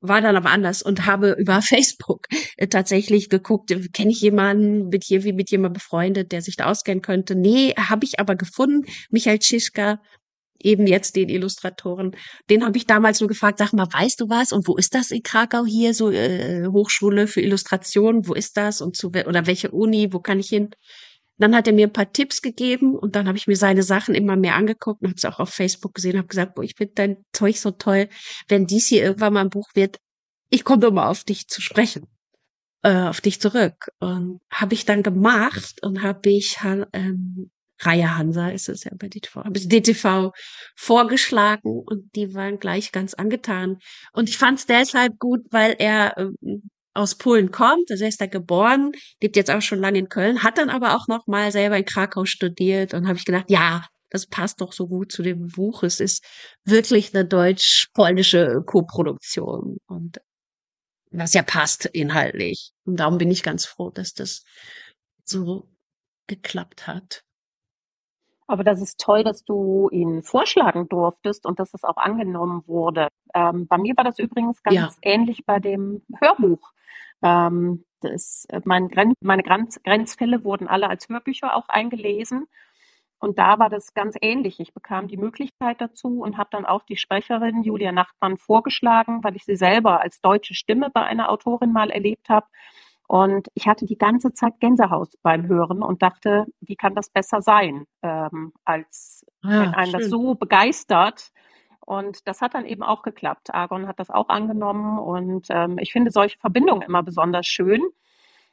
war 0.00 0.20
dann 0.20 0.36
aber 0.36 0.50
anders 0.50 0.82
und 0.82 1.06
habe 1.06 1.36
über 1.38 1.60
Facebook 1.62 2.26
äh, 2.56 2.68
tatsächlich 2.68 3.28
geguckt, 3.28 3.74
kenne 3.92 4.10
ich 4.10 4.20
jemanden, 4.20 4.90
bin 4.90 5.00
ich 5.02 5.10
irgendwie 5.10 5.32
mit 5.32 5.50
jemandem 5.50 5.74
befreundet, 5.74 6.32
der 6.32 6.42
sich 6.42 6.56
da 6.56 6.66
auskennen 6.66 7.02
könnte. 7.02 7.34
Nee, 7.34 7.74
habe 7.76 8.04
ich 8.04 8.20
aber 8.20 8.36
gefunden, 8.36 8.86
Michael 9.10 9.38
Tschischka, 9.38 10.00
eben 10.60 10.86
jetzt 10.86 11.16
den 11.16 11.28
Illustratoren. 11.28 12.16
Den 12.50 12.64
habe 12.64 12.76
ich 12.76 12.86
damals 12.86 13.20
nur 13.20 13.28
gefragt, 13.28 13.58
sag 13.58 13.72
mal, 13.72 13.86
weißt 13.90 14.20
du 14.20 14.28
was? 14.28 14.52
Und 14.52 14.66
wo 14.66 14.76
ist 14.76 14.94
das 14.94 15.10
in 15.10 15.22
Krakau 15.22 15.64
hier, 15.64 15.94
so 15.94 16.10
äh, 16.10 16.66
Hochschule 16.66 17.26
für 17.26 17.40
Illustration, 17.40 18.26
wo 18.26 18.34
ist 18.34 18.56
das 18.56 18.80
und 18.80 18.96
zu 18.96 19.08
oder 19.08 19.46
welche 19.46 19.70
Uni, 19.70 20.12
wo 20.12 20.20
kann 20.20 20.40
ich 20.40 20.48
hin? 20.48 20.70
Dann 21.38 21.54
hat 21.54 21.66
er 21.66 21.72
mir 21.72 21.86
ein 21.86 21.92
paar 21.92 22.12
Tipps 22.12 22.42
gegeben 22.42 22.96
und 22.96 23.16
dann 23.16 23.28
habe 23.28 23.38
ich 23.38 23.46
mir 23.46 23.56
seine 23.56 23.82
Sachen 23.82 24.14
immer 24.14 24.36
mehr 24.36 24.56
angeguckt 24.56 25.02
und 25.02 25.08
habe 25.08 25.16
es 25.16 25.24
auch 25.24 25.38
auf 25.38 25.50
Facebook 25.50 25.94
gesehen, 25.94 26.18
habe 26.18 26.28
gesagt, 26.28 26.54
boah, 26.54 26.64
ich 26.64 26.74
finde 26.76 26.94
dein 26.94 27.16
Zeug 27.32 27.58
so 27.58 27.70
toll. 27.70 28.08
Wenn 28.48 28.66
dies 28.66 28.88
hier 28.88 29.02
irgendwann 29.02 29.32
mal 29.32 29.42
ein 29.42 29.50
Buch 29.50 29.68
wird, 29.74 29.98
ich 30.50 30.64
komme 30.64 30.86
immer 30.86 31.08
auf 31.08 31.24
dich 31.24 31.48
zu 31.48 31.60
sprechen, 31.60 32.06
äh, 32.82 32.92
auf 32.92 33.20
dich 33.20 33.40
zurück. 33.40 33.90
Und 34.00 34.40
habe 34.50 34.74
ich 34.74 34.84
dann 34.84 35.02
gemacht 35.02 35.82
und 35.82 36.02
habe 36.02 36.30
ich 36.30 36.58
ähm, 36.92 37.50
Reihe 37.80 38.16
Hansa 38.16 38.48
ist 38.48 38.68
es 38.68 38.84
ja 38.84 38.90
bei 38.96 39.08
DTV, 39.08 39.44
habe 39.44 39.56
ich 39.56 39.68
DTV 39.68 40.32
vorgeschlagen 40.74 41.82
und 41.86 42.14
die 42.16 42.34
waren 42.34 42.58
gleich 42.58 42.90
ganz 42.92 43.14
angetan. 43.14 43.78
Und 44.12 44.28
ich 44.28 44.36
fand 44.36 44.58
es 44.58 44.66
deshalb 44.66 45.18
gut, 45.18 45.42
weil 45.50 45.76
er 45.78 46.16
ähm, 46.18 46.70
aus 46.98 47.14
Polen 47.14 47.50
kommt, 47.50 47.90
also 47.90 48.04
er 48.04 48.08
ist 48.08 48.20
da 48.20 48.26
geboren, 48.26 48.92
lebt 49.22 49.36
jetzt 49.36 49.50
auch 49.50 49.62
schon 49.62 49.78
lange 49.78 49.98
in 49.98 50.08
Köln, 50.08 50.42
hat 50.42 50.58
dann 50.58 50.68
aber 50.68 50.96
auch 50.96 51.06
noch 51.06 51.26
mal 51.26 51.52
selber 51.52 51.78
in 51.78 51.84
Krakau 51.84 52.24
studiert 52.24 52.92
und 52.92 53.06
habe 53.06 53.18
ich 53.18 53.24
gedacht, 53.24 53.46
ja, 53.48 53.86
das 54.10 54.26
passt 54.26 54.60
doch 54.60 54.72
so 54.72 54.88
gut 54.88 55.12
zu 55.12 55.22
dem 55.22 55.48
Buch. 55.48 55.82
Es 55.82 56.00
ist 56.00 56.24
wirklich 56.64 57.14
eine 57.14 57.26
deutsch-polnische 57.26 58.62
Koproduktion 58.66 59.78
und 59.86 60.18
was 61.10 61.34
ja 61.34 61.42
passt 61.42 61.86
inhaltlich. 61.86 62.72
Und 62.84 62.96
darum 62.96 63.18
bin 63.18 63.30
ich 63.30 63.42
ganz 63.42 63.64
froh, 63.64 63.90
dass 63.90 64.12
das 64.12 64.42
so 65.24 65.68
geklappt 66.26 66.86
hat. 66.86 67.22
Aber 68.48 68.64
das 68.64 68.80
ist 68.80 68.98
toll, 68.98 69.24
dass 69.24 69.44
du 69.44 69.90
ihn 69.92 70.22
vorschlagen 70.22 70.88
durftest 70.88 71.44
und 71.46 71.60
dass 71.60 71.74
es 71.74 71.84
auch 71.84 71.98
angenommen 71.98 72.64
wurde. 72.66 73.08
Ähm, 73.34 73.66
bei 73.68 73.76
mir 73.76 73.94
war 73.96 74.04
das 74.04 74.18
übrigens 74.18 74.62
ganz 74.62 74.74
ja. 74.74 74.90
ähnlich 75.02 75.44
bei 75.44 75.60
dem 75.60 76.02
Hörbuch. 76.18 76.72
Ähm, 77.22 77.84
das, 78.00 78.46
äh, 78.48 78.62
mein 78.64 78.88
Grenz, 78.88 79.14
meine 79.20 79.42
Grenz, 79.42 79.82
Grenzfälle 79.82 80.44
wurden 80.44 80.66
alle 80.66 80.88
als 80.88 81.10
Hörbücher 81.10 81.54
auch 81.54 81.68
eingelesen. 81.68 82.46
Und 83.18 83.38
da 83.38 83.58
war 83.58 83.68
das 83.68 83.92
ganz 83.92 84.16
ähnlich. 84.20 84.60
Ich 84.60 84.72
bekam 84.72 85.08
die 85.08 85.16
Möglichkeit 85.18 85.80
dazu 85.80 86.22
und 86.22 86.38
habe 86.38 86.48
dann 86.50 86.64
auch 86.64 86.84
die 86.84 86.96
Sprecherin 86.96 87.62
Julia 87.62 87.92
Nachtmann 87.92 88.38
vorgeschlagen, 88.38 89.22
weil 89.24 89.36
ich 89.36 89.44
sie 89.44 89.56
selber 89.56 90.00
als 90.00 90.22
deutsche 90.22 90.54
Stimme 90.54 90.88
bei 90.88 91.02
einer 91.02 91.28
Autorin 91.28 91.72
mal 91.72 91.90
erlebt 91.90 92.30
habe. 92.30 92.46
Und 93.08 93.48
ich 93.54 93.66
hatte 93.66 93.86
die 93.86 93.98
ganze 93.98 94.32
Zeit 94.32 94.60
Gänsehaut 94.60 95.14
beim 95.22 95.48
Hören 95.48 95.82
und 95.82 96.02
dachte, 96.02 96.46
wie 96.60 96.76
kann 96.76 96.94
das 96.94 97.08
besser 97.10 97.42
sein, 97.42 97.86
ähm, 98.02 98.52
als 98.64 99.26
ja, 99.42 99.62
wenn 99.62 99.74
einen 99.74 99.90
schön. 99.90 100.00
das 100.00 100.10
so 100.10 100.34
begeistert, 100.34 101.32
und 101.88 102.28
das 102.28 102.42
hat 102.42 102.52
dann 102.52 102.66
eben 102.66 102.82
auch 102.82 103.00
geklappt. 103.00 103.54
Argon 103.54 103.88
hat 103.88 103.98
das 103.98 104.10
auch 104.10 104.28
angenommen 104.28 104.98
und 104.98 105.46
ähm, 105.48 105.78
ich 105.78 105.90
finde 105.90 106.10
solche 106.10 106.38
Verbindungen 106.38 106.82
immer 106.82 107.02
besonders 107.02 107.46
schön, 107.46 107.80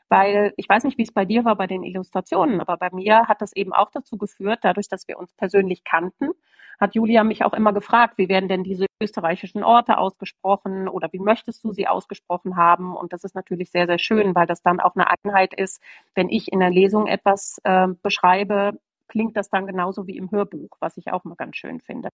weil 0.10 0.53
ich 0.57 0.69
weiß 0.69 0.84
nicht, 0.84 0.98
wie 0.98 1.03
es 1.03 1.11
bei 1.11 1.26
dir 1.26 1.45
war 1.45 1.56
bei 1.56 1.68
den 1.68 1.84
Illustrationen, 1.84 2.61
aber 2.61 2.77
bei 2.77 2.90
mir 2.91 3.27
hat 3.27 3.41
das 3.41 3.53
eben 3.53 3.73
auch 3.73 3.91
dazu 3.91 4.18
geführt, 4.18 4.60
dadurch, 4.61 4.88
dass 4.88 5.07
wir 5.07 5.18
uns 5.18 5.34
persönlich 5.34 5.84
kannten, 5.84 6.32
hat 6.80 6.95
Julia 6.95 7.23
mich 7.23 7.44
auch 7.44 7.53
immer 7.53 7.73
gefragt, 7.73 8.18
wie 8.18 8.30
werden 8.30 8.49
denn 8.49 8.64
diese 8.64 8.86
österreichischen 9.02 9.64
Orte 9.64 9.98
ausgesprochen 9.98 10.88
oder 10.88 11.10
wie 11.14 11.19
möchtest 11.19 11.64
du 11.64 11.72
sie 11.72 11.88
ausgesprochen 11.88 12.57
haben? 12.57 12.95
Und 12.95 13.14
das 13.14 13.23
ist 13.23 13.36
natürlich 13.36 13.72
sehr, 13.72 13.88
sehr 13.88 13.99
schön, 13.99 14.36
weil 14.36 14.45
das 14.45 14.61
dann 14.61 14.80
auch 14.80 14.95
eine 14.95 15.07
Einheit 15.10 15.53
ist. 15.53 15.82
Wenn 16.15 16.30
ich 16.30 16.52
in 16.52 16.60
der 16.60 16.72
Lesung 16.72 17.07
etwas 17.07 17.60
äh, 17.64 17.88
beschreibe, 18.02 18.80
klingt 19.07 19.38
das 19.38 19.49
dann 19.49 19.68
genauso 19.68 20.07
wie 20.07 20.18
im 20.18 20.32
Hörbuch, 20.32 20.77
was 20.80 20.98
ich 20.98 21.11
auch 21.11 21.23
mal 21.23 21.36
ganz 21.36 21.56
schön 21.56 21.80
finde. 21.80 22.10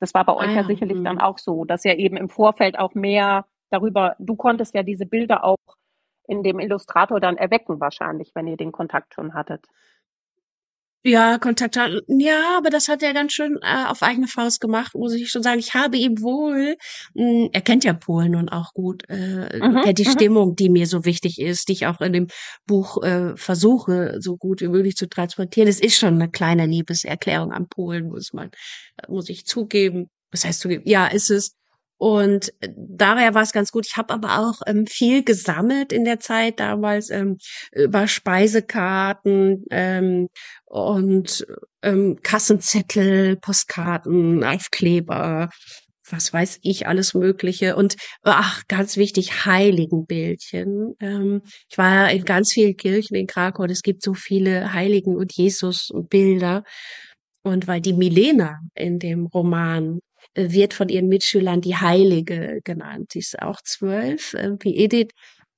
Das 0.00 0.14
war 0.14 0.24
bei 0.24 0.34
euch 0.34 0.50
ah, 0.50 0.60
ja 0.60 0.64
sicherlich 0.64 1.02
dann 1.02 1.16
mhm. 1.16 1.22
auch 1.22 1.38
so, 1.38 1.64
dass 1.64 1.84
ihr 1.84 1.98
eben 1.98 2.16
im 2.16 2.28
Vorfeld 2.28 2.78
auch 2.78 2.94
mehr 2.94 3.46
darüber, 3.70 4.14
du 4.18 4.36
konntest 4.36 4.74
ja 4.74 4.82
diese 4.82 5.06
Bilder 5.06 5.44
auch 5.44 5.58
in 6.28 6.42
dem 6.42 6.60
Illustrator 6.60 7.18
dann 7.20 7.36
erwecken 7.36 7.80
wahrscheinlich, 7.80 8.32
wenn 8.34 8.46
ihr 8.46 8.56
den 8.56 8.70
Kontakt 8.70 9.14
schon 9.14 9.34
hattet. 9.34 9.66
Ja, 11.04 11.38
Kontakt 11.38 11.76
hat, 11.76 11.92
ja, 12.08 12.58
aber 12.58 12.70
das 12.70 12.88
hat 12.88 13.04
er 13.04 13.14
ganz 13.14 13.32
schön 13.32 13.56
äh, 13.62 13.86
auf 13.86 14.02
eigene 14.02 14.26
Faust 14.26 14.60
gemacht, 14.60 14.94
muss 14.94 15.14
ich 15.14 15.30
schon 15.30 15.44
sagen. 15.44 15.60
Ich 15.60 15.72
habe 15.74 15.96
ihm 15.96 16.20
wohl, 16.20 16.76
mh, 17.14 17.24
hm, 17.24 17.50
er 17.52 17.60
kennt 17.60 17.84
ja 17.84 17.92
Polen 17.92 18.34
und 18.34 18.48
auch 18.48 18.74
gut, 18.74 19.04
äh, 19.08 19.58
mhm, 19.58 19.80
kennt 19.82 19.98
die 19.98 20.08
mhm. 20.08 20.12
Stimmung, 20.12 20.56
die 20.56 20.68
mir 20.68 20.86
so 20.86 21.04
wichtig 21.04 21.40
ist, 21.40 21.68
die 21.68 21.74
ich 21.74 21.86
auch 21.86 22.00
in 22.00 22.12
dem 22.12 22.26
Buch 22.66 23.02
äh, 23.04 23.36
versuche, 23.36 24.16
so 24.20 24.36
gut 24.36 24.60
wie 24.60 24.68
möglich 24.68 24.96
zu 24.96 25.08
transportieren. 25.08 25.68
Es 25.68 25.80
ist 25.80 25.96
schon 25.96 26.14
eine 26.14 26.30
kleine 26.30 26.66
Liebeserklärung 26.66 27.52
an 27.52 27.68
Polen, 27.68 28.08
muss 28.08 28.32
man, 28.32 28.50
muss 29.08 29.28
ich 29.28 29.46
zugeben. 29.46 30.10
Was 30.32 30.44
heißt 30.44 30.60
zugeben? 30.60 30.82
Ja, 30.84 31.06
ist 31.06 31.30
es. 31.30 31.54
Und 31.98 32.52
äh, 32.60 32.68
daher 32.76 33.34
war 33.34 33.42
es 33.42 33.52
ganz 33.52 33.72
gut. 33.72 33.86
Ich 33.86 33.96
habe 33.96 34.14
aber 34.14 34.38
auch 34.38 34.60
ähm, 34.66 34.86
viel 34.86 35.24
gesammelt 35.24 35.92
in 35.92 36.04
der 36.04 36.20
Zeit 36.20 36.60
damals 36.60 37.10
ähm, 37.10 37.38
über 37.72 38.06
Speisekarten 38.06 39.64
ähm, 39.70 40.28
und 40.64 41.46
ähm, 41.82 42.18
Kassenzettel, 42.22 43.36
Postkarten, 43.36 44.44
Aufkleber, 44.44 45.50
was 46.10 46.32
weiß 46.32 46.60
ich, 46.62 46.86
alles 46.86 47.14
Mögliche. 47.14 47.74
Und 47.76 47.96
ach, 48.22 48.62
ganz 48.68 48.96
wichtig, 48.96 49.44
Heiligenbildchen. 49.44 50.94
Ähm, 51.00 51.42
ich 51.68 51.78
war 51.78 51.94
ja 51.94 52.06
in 52.08 52.24
ganz 52.24 52.52
vielen 52.52 52.76
Kirchen 52.76 53.16
in 53.16 53.26
Krakau 53.26 53.64
und 53.64 53.70
es 53.70 53.82
gibt 53.82 54.02
so 54.02 54.14
viele 54.14 54.72
Heiligen 54.72 55.16
und 55.16 55.32
Jesus 55.32 55.90
und 55.90 56.08
Bilder. 56.10 56.62
Und 57.42 57.66
weil 57.66 57.80
die 57.80 57.92
Milena 57.92 58.60
in 58.74 58.98
dem 58.98 59.26
Roman 59.26 60.00
wird 60.34 60.74
von 60.74 60.88
ihren 60.88 61.08
Mitschülern 61.08 61.60
die 61.60 61.76
Heilige 61.76 62.60
genannt. 62.64 63.10
Sie 63.12 63.20
ist 63.20 63.40
auch 63.40 63.60
zwölf, 63.62 64.34
äh, 64.34 64.52
wie 64.60 64.76
Edith, 64.76 65.10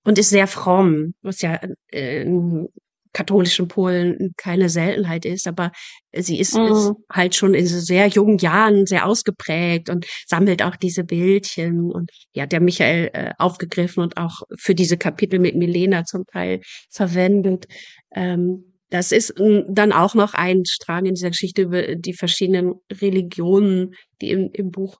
und 0.04 0.18
ist 0.18 0.30
sehr 0.30 0.46
fromm, 0.46 1.14
was 1.22 1.42
ja 1.42 1.60
äh, 1.92 2.22
in 2.22 2.68
katholischen 3.12 3.68
Polen 3.68 4.34
keine 4.36 4.68
Seltenheit 4.68 5.24
ist, 5.24 5.48
aber 5.48 5.72
sie 6.14 6.38
ist, 6.38 6.56
mhm. 6.56 6.66
ist 6.66 6.92
halt 7.10 7.34
schon 7.34 7.54
in 7.54 7.66
sehr 7.66 8.06
jungen 8.06 8.38
Jahren 8.38 8.86
sehr 8.86 9.06
ausgeprägt 9.06 9.90
und 9.90 10.06
sammelt 10.26 10.62
auch 10.62 10.76
diese 10.76 11.04
Bildchen 11.04 11.90
und 11.90 12.10
ja, 12.32 12.46
der 12.46 12.60
Michael 12.60 13.10
äh, 13.12 13.32
aufgegriffen 13.38 14.02
und 14.02 14.16
auch 14.16 14.42
für 14.56 14.74
diese 14.74 14.96
Kapitel 14.96 15.40
mit 15.40 15.56
Milena 15.56 16.04
zum 16.04 16.24
Teil 16.26 16.60
verwendet. 16.90 17.66
Ähm, 18.14 18.69
das 18.90 19.12
ist 19.12 19.38
hm, 19.38 19.64
dann 19.68 19.92
auch 19.92 20.14
noch 20.14 20.34
ein 20.34 20.64
Strang 20.66 21.06
in 21.06 21.14
dieser 21.14 21.30
Geschichte 21.30 21.62
über 21.62 21.94
die 21.96 22.14
verschiedenen 22.14 22.74
Religionen, 22.92 23.94
die 24.20 24.30
im, 24.30 24.50
im 24.52 24.70
Buch 24.70 24.98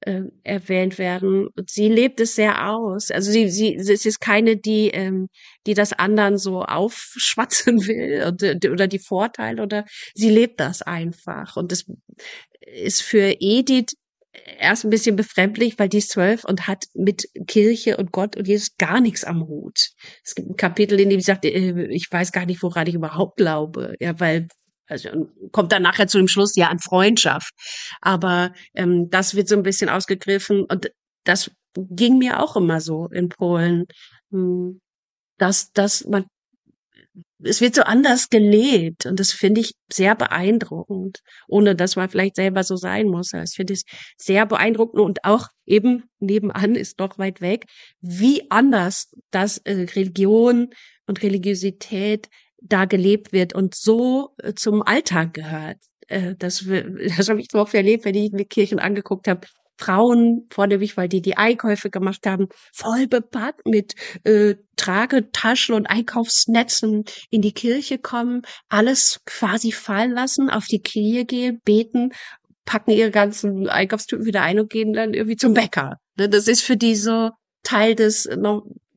äh, 0.00 0.22
erwähnt 0.42 0.98
werden. 0.98 1.48
Und 1.48 1.70
sie 1.70 1.88
lebt 1.88 2.20
es 2.20 2.34
sehr 2.34 2.70
aus. 2.70 3.10
Also 3.10 3.30
sie, 3.30 3.48
sie, 3.48 3.78
sie 3.80 4.08
ist 4.08 4.20
keine, 4.20 4.56
die, 4.56 4.88
ähm, 4.88 5.28
die 5.66 5.74
das 5.74 5.92
anderen 5.92 6.38
so 6.38 6.62
aufschwatzen 6.62 7.86
will 7.86 8.24
oder, 8.26 8.70
oder 8.70 8.86
die 8.86 8.98
Vorteile 8.98 9.62
oder 9.62 9.84
sie 10.14 10.30
lebt 10.30 10.60
das 10.60 10.82
einfach. 10.82 11.56
Und 11.56 11.72
das 11.72 11.86
ist 12.60 13.02
für 13.02 13.36
Edith 13.40 13.94
erst 14.58 14.84
ein 14.84 14.90
bisschen 14.90 15.16
befremdlich, 15.16 15.78
weil 15.78 15.88
die 15.88 15.98
ist 15.98 16.10
zwölf 16.10 16.44
und 16.44 16.66
hat 16.66 16.84
mit 16.94 17.24
Kirche 17.46 17.96
und 17.96 18.12
Gott 18.12 18.36
und 18.36 18.48
Jesus 18.48 18.76
gar 18.78 19.00
nichts 19.00 19.24
am 19.24 19.46
Hut. 19.46 19.90
Es 20.24 20.34
gibt 20.34 20.48
ein 20.48 20.56
Kapitel, 20.56 20.98
in 21.00 21.10
dem 21.10 21.20
sie 21.20 21.26
sagt, 21.26 21.44
äh, 21.44 21.86
ich 21.88 22.08
weiß 22.10 22.32
gar 22.32 22.46
nicht, 22.46 22.62
woran 22.62 22.86
ich 22.86 22.94
überhaupt 22.94 23.36
glaube. 23.36 23.94
Ja, 24.00 24.18
weil 24.20 24.48
also 24.86 25.08
kommt 25.52 25.72
dann 25.72 25.82
nachher 25.82 26.06
zu 26.06 26.18
dem 26.18 26.28
Schluss 26.28 26.56
ja 26.56 26.68
an 26.68 26.78
Freundschaft. 26.78 27.52
Aber 28.00 28.52
ähm, 28.74 29.08
das 29.10 29.34
wird 29.34 29.48
so 29.48 29.56
ein 29.56 29.62
bisschen 29.62 29.88
ausgegriffen 29.88 30.64
und 30.64 30.90
das 31.24 31.50
ging 31.76 32.18
mir 32.18 32.42
auch 32.42 32.56
immer 32.56 32.80
so 32.80 33.06
in 33.08 33.28
Polen, 33.28 33.86
hm, 34.30 34.80
dass, 35.38 35.72
dass 35.72 36.04
man 36.04 36.26
es 37.44 37.60
wird 37.60 37.74
so 37.74 37.82
anders 37.82 38.28
gelebt 38.28 39.06
und 39.06 39.18
das 39.18 39.32
finde 39.32 39.60
ich 39.60 39.74
sehr 39.92 40.14
beeindruckend, 40.14 41.20
ohne 41.48 41.74
dass 41.74 41.96
man 41.96 42.08
vielleicht 42.08 42.36
selber 42.36 42.64
so 42.64 42.76
sein 42.76 43.08
muss. 43.08 43.32
Also 43.34 43.50
ich 43.50 43.56
finde 43.56 43.72
es 43.74 43.84
sehr 44.16 44.46
beeindruckend 44.46 45.00
und 45.00 45.24
auch 45.24 45.48
eben 45.66 46.04
nebenan 46.20 46.74
ist 46.74 47.00
doch 47.00 47.18
weit 47.18 47.40
weg, 47.40 47.66
wie 48.00 48.50
anders 48.50 49.12
das 49.30 49.58
äh, 49.58 49.86
Religion 49.94 50.70
und 51.06 51.22
Religiosität 51.22 52.28
da 52.60 52.84
gelebt 52.84 53.32
wird 53.32 53.54
und 53.54 53.74
so 53.74 54.30
äh, 54.38 54.54
zum 54.54 54.82
Alltag 54.82 55.34
gehört. 55.34 55.78
Äh, 56.08 56.34
das 56.38 56.64
das 57.16 57.28
habe 57.28 57.40
ich 57.40 57.48
so 57.50 57.58
oft 57.58 57.74
erlebt, 57.74 58.04
wenn 58.04 58.14
ich 58.14 58.32
mir 58.32 58.44
Kirchen 58.44 58.78
angeguckt 58.78 59.28
habe. 59.28 59.46
Frauen 59.78 60.46
vornehmlich, 60.50 60.96
weil 60.96 61.08
die 61.08 61.22
die 61.22 61.36
Einkäufe 61.36 61.90
gemacht 61.90 62.26
haben, 62.26 62.48
voll 62.72 63.06
bepackt 63.06 63.66
mit 63.66 63.94
äh, 64.24 64.54
Tragetaschen 64.76 65.74
und 65.74 65.86
Einkaufsnetzen 65.86 67.04
in 67.30 67.42
die 67.42 67.52
Kirche 67.52 67.98
kommen, 67.98 68.42
alles 68.68 69.20
quasi 69.26 69.72
fallen 69.72 70.12
lassen, 70.12 70.50
auf 70.50 70.66
die 70.66 70.82
Knie 70.82 71.24
gehen, 71.24 71.60
beten, 71.64 72.12
packen 72.64 72.92
ihre 72.92 73.10
ganzen 73.10 73.68
Einkaufstüten 73.68 74.26
wieder 74.26 74.42
ein 74.42 74.60
und 74.60 74.70
gehen 74.70 74.92
dann 74.92 75.14
irgendwie 75.14 75.36
zum 75.36 75.54
Bäcker. 75.54 75.96
Ne, 76.16 76.28
das 76.28 76.48
ist 76.48 76.62
für 76.62 76.76
die 76.76 76.96
so 76.96 77.30
Teil 77.62 77.94
des 77.94 78.28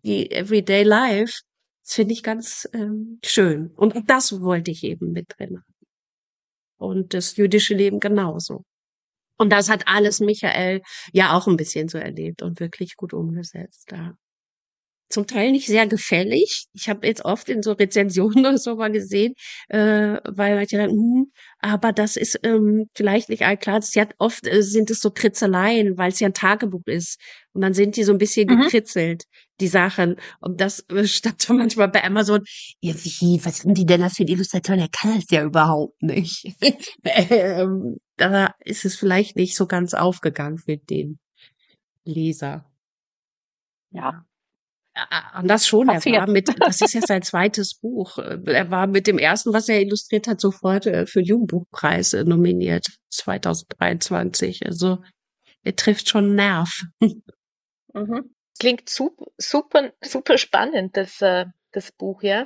die 0.03 0.31
Everyday 0.31 0.83
Life. 0.83 1.41
Das 1.83 1.93
finde 1.93 2.13
ich 2.13 2.23
ganz 2.23 2.67
ähm, 2.73 3.19
schön. 3.23 3.71
Und 3.75 4.09
das 4.09 4.41
wollte 4.41 4.71
ich 4.71 4.83
eben 4.83 5.11
mit 5.11 5.25
drin. 5.37 5.59
Und 6.77 7.13
das 7.13 7.35
jüdische 7.37 7.75
Leben 7.75 7.99
genauso. 7.99 8.63
Und 9.37 9.51
das 9.51 9.69
hat 9.69 9.87
alles 9.87 10.19
Michael 10.19 10.81
ja 11.11 11.33
auch 11.37 11.47
ein 11.47 11.57
bisschen 11.57 11.89
so 11.89 11.97
erlebt 11.97 12.41
und 12.41 12.59
wirklich 12.59 12.95
gut 12.95 13.13
umgesetzt. 13.13 13.91
Ja. 13.91 14.15
Zum 15.09 15.27
Teil 15.27 15.51
nicht 15.51 15.67
sehr 15.67 15.85
gefällig. 15.87 16.65
Ich 16.73 16.89
habe 16.89 17.05
jetzt 17.05 17.23
oft 17.23 17.47
in 17.49 17.61
so 17.61 17.73
Rezensionen 17.73 18.39
oder 18.45 18.57
so 18.57 18.75
mal 18.75 18.91
gesehen, 18.91 19.33
äh, 19.69 20.17
weil 20.25 20.55
manche 20.55 20.77
dann, 20.77 20.89
hm, 20.89 21.31
aber 21.59 21.93
das 21.93 22.15
ist 22.15 22.39
ähm, 22.43 22.89
vielleicht 22.95 23.29
nicht 23.29 23.43
all 23.43 23.57
klar. 23.57 23.81
Sie 23.81 24.01
hat 24.01 24.15
oft 24.17 24.47
äh, 24.47 24.61
sind 24.61 24.89
es 24.89 25.01
so 25.01 25.11
Kritzeleien, 25.11 25.97
weil 25.97 26.11
es 26.11 26.19
ja 26.19 26.27
ein 26.27 26.33
Tagebuch 26.33 26.85
ist. 26.85 27.19
Und 27.53 27.61
dann 27.61 27.73
sind 27.73 27.95
die 27.95 28.03
so 28.03 28.11
ein 28.11 28.17
bisschen 28.17 28.49
mhm. 28.49 28.61
gekritzelt, 28.61 29.23
die 29.61 29.67
Sachen. 29.67 30.17
Und 30.41 30.59
das 30.59 30.85
äh, 30.89 31.05
stand 31.07 31.41
so 31.41 31.53
manchmal 31.53 31.87
bei 31.89 32.03
Amazon, 32.03 32.41
ja, 32.81 32.93
wie, 32.95 33.39
was 33.43 33.59
sind 33.59 33.77
die 33.77 33.85
denn 33.85 34.01
das 34.01 34.17
für 34.17 34.25
die 34.25 34.33
Illustration? 34.33 34.79
Er 34.79 34.89
kann 34.89 35.15
das 35.15 35.25
ja 35.29 35.43
überhaupt 35.43 36.01
nicht. 36.01 36.45
ähm, 37.03 37.97
da 38.17 38.53
ist 38.59 38.85
es 38.85 38.95
vielleicht 38.95 39.35
nicht 39.35 39.55
so 39.55 39.67
ganz 39.67 39.93
aufgegangen 39.93 40.57
für 40.57 40.77
den 40.77 41.19
Leser. 42.05 42.65
Ja. 43.91 44.25
Und 45.37 45.49
das 45.49 45.67
schon, 45.67 45.89
er 45.89 46.03
war 46.05 46.27
mit, 46.27 46.49
das 46.59 46.79
ist 46.79 46.93
jetzt 46.93 47.07
sein 47.07 47.21
zweites 47.21 47.75
Buch. 47.75 48.17
Er 48.17 48.71
war 48.71 48.87
mit 48.87 49.07
dem 49.07 49.17
ersten, 49.17 49.51
was 49.51 49.67
er 49.67 49.81
illustriert 49.81 50.27
hat, 50.27 50.39
sofort 50.39 50.85
äh, 50.85 51.05
für 51.05 51.21
den 51.21 51.27
Jugendbuchpreis 51.27 52.13
äh, 52.13 52.23
nominiert, 52.23 52.87
2023. 53.09 54.65
Also, 54.65 54.99
er 55.63 55.75
trifft 55.75 56.09
schon 56.09 56.35
Nerv. 56.35 56.69
Mhm. 57.93 58.35
Klingt 58.59 58.89
super, 58.89 59.27
super, 59.37 59.93
super 60.03 60.37
spannend, 60.37 60.97
das, 60.97 61.21
äh, 61.21 61.45
das 61.71 61.93
Buch, 61.93 62.23
ja. 62.23 62.45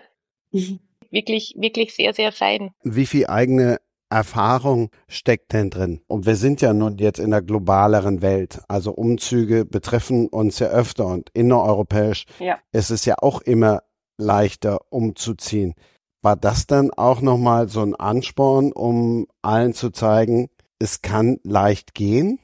Mhm. 0.52 0.80
Wirklich, 1.10 1.56
wirklich 1.58 1.96
sehr, 1.96 2.14
sehr 2.14 2.32
fein. 2.32 2.70
Wie 2.84 3.08
viel 3.08 3.26
eigene 3.26 3.80
Erfahrung 4.10 4.90
steckt 5.08 5.54
denn 5.54 5.70
drin? 5.70 6.02
Und 6.08 6.26
wir 6.26 6.36
sind 6.36 6.62
ja 6.62 6.74
nun 6.74 6.98
jetzt 6.98 7.20
in 7.20 7.32
der 7.32 7.42
globaleren 7.42 8.22
Welt. 8.22 8.62
Also 8.68 8.92
Umzüge 8.92 9.66
betreffen 9.66 10.28
uns 10.28 10.60
ja 10.60 10.68
öfter 10.68 11.06
und 11.06 11.30
innereuropäisch 11.34 12.26
ja. 12.40 12.58
ist 12.72 12.90
es 12.90 13.06
ja 13.06 13.16
auch 13.20 13.42
immer 13.42 13.84
leichter 14.18 14.80
umzuziehen. 14.90 15.74
War 16.22 16.36
das 16.36 16.68
dann 16.68 16.92
auch 16.92 17.22
nochmal 17.22 17.70
so 17.70 17.82
ein 17.82 17.96
Ansporn, 17.96 18.74
um 18.74 19.28
allen 19.42 19.74
zu 19.74 19.90
zeigen, 19.90 20.50
es 20.80 21.02
kann 21.02 21.38
leicht 21.44 21.94
gehen? 21.94 22.40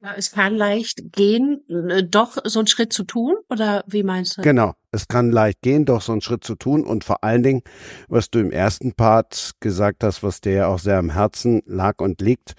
Ja, 0.00 0.14
es 0.16 0.30
kann 0.30 0.54
leicht 0.54 1.12
gehen, 1.12 1.64
äh, 1.68 2.04
doch 2.04 2.38
so 2.44 2.60
einen 2.60 2.68
Schritt 2.68 2.92
zu 2.92 3.02
tun, 3.02 3.34
oder 3.50 3.82
wie 3.88 4.04
meinst 4.04 4.38
du? 4.38 4.42
Genau, 4.42 4.74
es 4.92 5.08
kann 5.08 5.32
leicht 5.32 5.60
gehen, 5.60 5.86
doch 5.86 6.02
so 6.02 6.12
einen 6.12 6.20
Schritt 6.20 6.44
zu 6.44 6.54
tun 6.54 6.84
und 6.84 7.02
vor 7.02 7.24
allen 7.24 7.42
Dingen, 7.42 7.62
was 8.06 8.30
du 8.30 8.38
im 8.38 8.52
ersten 8.52 8.94
Part 8.94 9.52
gesagt 9.58 10.04
hast, 10.04 10.22
was 10.22 10.40
dir 10.40 10.52
ja 10.52 10.66
auch 10.68 10.78
sehr 10.78 10.98
am 10.98 11.10
Herzen 11.10 11.62
lag 11.66 12.00
und 12.00 12.20
liegt, 12.20 12.54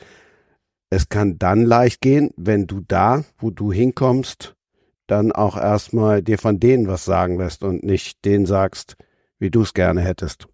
es 0.89 1.07
kann 1.07 1.37
dann 1.37 1.65
leicht 1.65 2.01
gehen, 2.01 2.31
wenn 2.35 2.67
du 2.67 2.81
da, 2.85 3.23
wo 3.37 3.51
du 3.51 3.71
hinkommst, 3.71 4.55
dann 5.07 5.31
auch 5.31 5.55
erstmal 5.55 6.21
dir 6.21 6.39
von 6.39 6.59
denen 6.59 6.87
was 6.87 7.05
sagen 7.05 7.37
lässt 7.37 7.63
und 7.63 7.83
nicht 7.83 8.25
denen 8.25 8.47
sagst, 8.47 8.97
wie 9.37 9.49
du 9.49 9.61
es 9.61 9.73
gerne 9.73 10.01
hättest. 10.01 10.47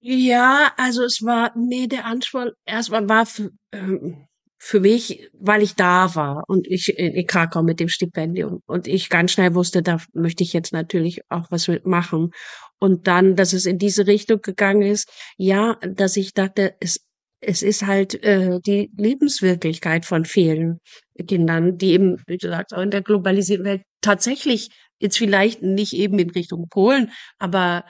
Ja, 0.00 0.72
also 0.76 1.02
es 1.04 1.22
war, 1.24 1.52
nee, 1.56 1.86
der 1.86 2.06
Ansporn 2.06 2.52
erstmal 2.64 3.08
war, 3.08 3.26
ähm, 3.72 4.26
für 4.64 4.78
mich, 4.78 5.28
weil 5.32 5.60
ich 5.60 5.74
da 5.74 6.14
war 6.14 6.44
und 6.46 6.68
ich 6.68 6.96
in 6.96 7.26
Krakau 7.26 7.64
mit 7.64 7.80
dem 7.80 7.88
Stipendium 7.88 8.60
und 8.66 8.86
ich 8.86 9.08
ganz 9.08 9.32
schnell 9.32 9.56
wusste, 9.56 9.82
da 9.82 9.98
möchte 10.12 10.44
ich 10.44 10.52
jetzt 10.52 10.72
natürlich 10.72 11.20
auch 11.28 11.50
was 11.50 11.66
mitmachen. 11.66 12.30
Und 12.78 13.08
dann, 13.08 13.34
dass 13.34 13.54
es 13.54 13.66
in 13.66 13.78
diese 13.78 14.06
Richtung 14.06 14.40
gegangen 14.40 14.82
ist, 14.82 15.10
ja, 15.36 15.78
dass 15.82 16.16
ich 16.16 16.32
dachte, 16.32 16.76
es, 16.78 17.00
es 17.40 17.62
ist 17.62 17.88
halt 17.88 18.22
äh, 18.22 18.60
die 18.64 18.88
Lebenswirklichkeit 18.96 20.06
von 20.06 20.24
vielen 20.24 20.78
Kindern, 21.26 21.76
die 21.76 21.90
eben, 21.90 22.22
wie 22.28 22.38
gesagt, 22.38 22.72
auch 22.72 22.82
in 22.82 22.92
der 22.92 23.02
globalisierten 23.02 23.66
Welt 23.66 23.82
tatsächlich 24.00 24.68
jetzt 25.00 25.18
vielleicht 25.18 25.60
nicht 25.60 25.92
eben 25.92 26.20
in 26.20 26.30
Richtung 26.30 26.68
Polen, 26.70 27.10
aber 27.40 27.84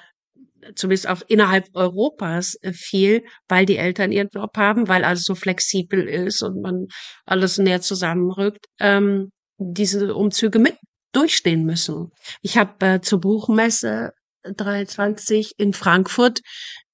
zumindest 0.75 1.09
auch 1.09 1.23
innerhalb 1.29 1.69
Europas 1.75 2.57
äh, 2.63 2.73
viel, 2.73 3.25
weil 3.49 3.67
die 3.67 3.77
Eltern 3.77 4.13
ihren 4.13 4.29
Job 4.33 4.57
haben, 4.57 4.89
weil 4.89 5.05
alles 5.05 5.25
so 5.25 5.35
flexibel 5.35 6.07
ist 6.09 6.43
und 6.43 6.63
man 6.63 6.87
alles 7.25 7.59
näher 7.59 7.81
zusammenrückt, 7.81 8.67
ähm, 8.79 9.31
diese 9.59 10.15
Umzüge 10.15 10.59
mit 10.59 10.77
durchstehen 11.13 11.65
müssen. 11.65 12.11
Ich 12.41 12.57
habe 12.57 12.87
äh, 12.87 13.01
zur 13.01 13.21
Buchmesse 13.21 14.13
23 14.45 15.53
in 15.59 15.73
Frankfurt 15.73 16.41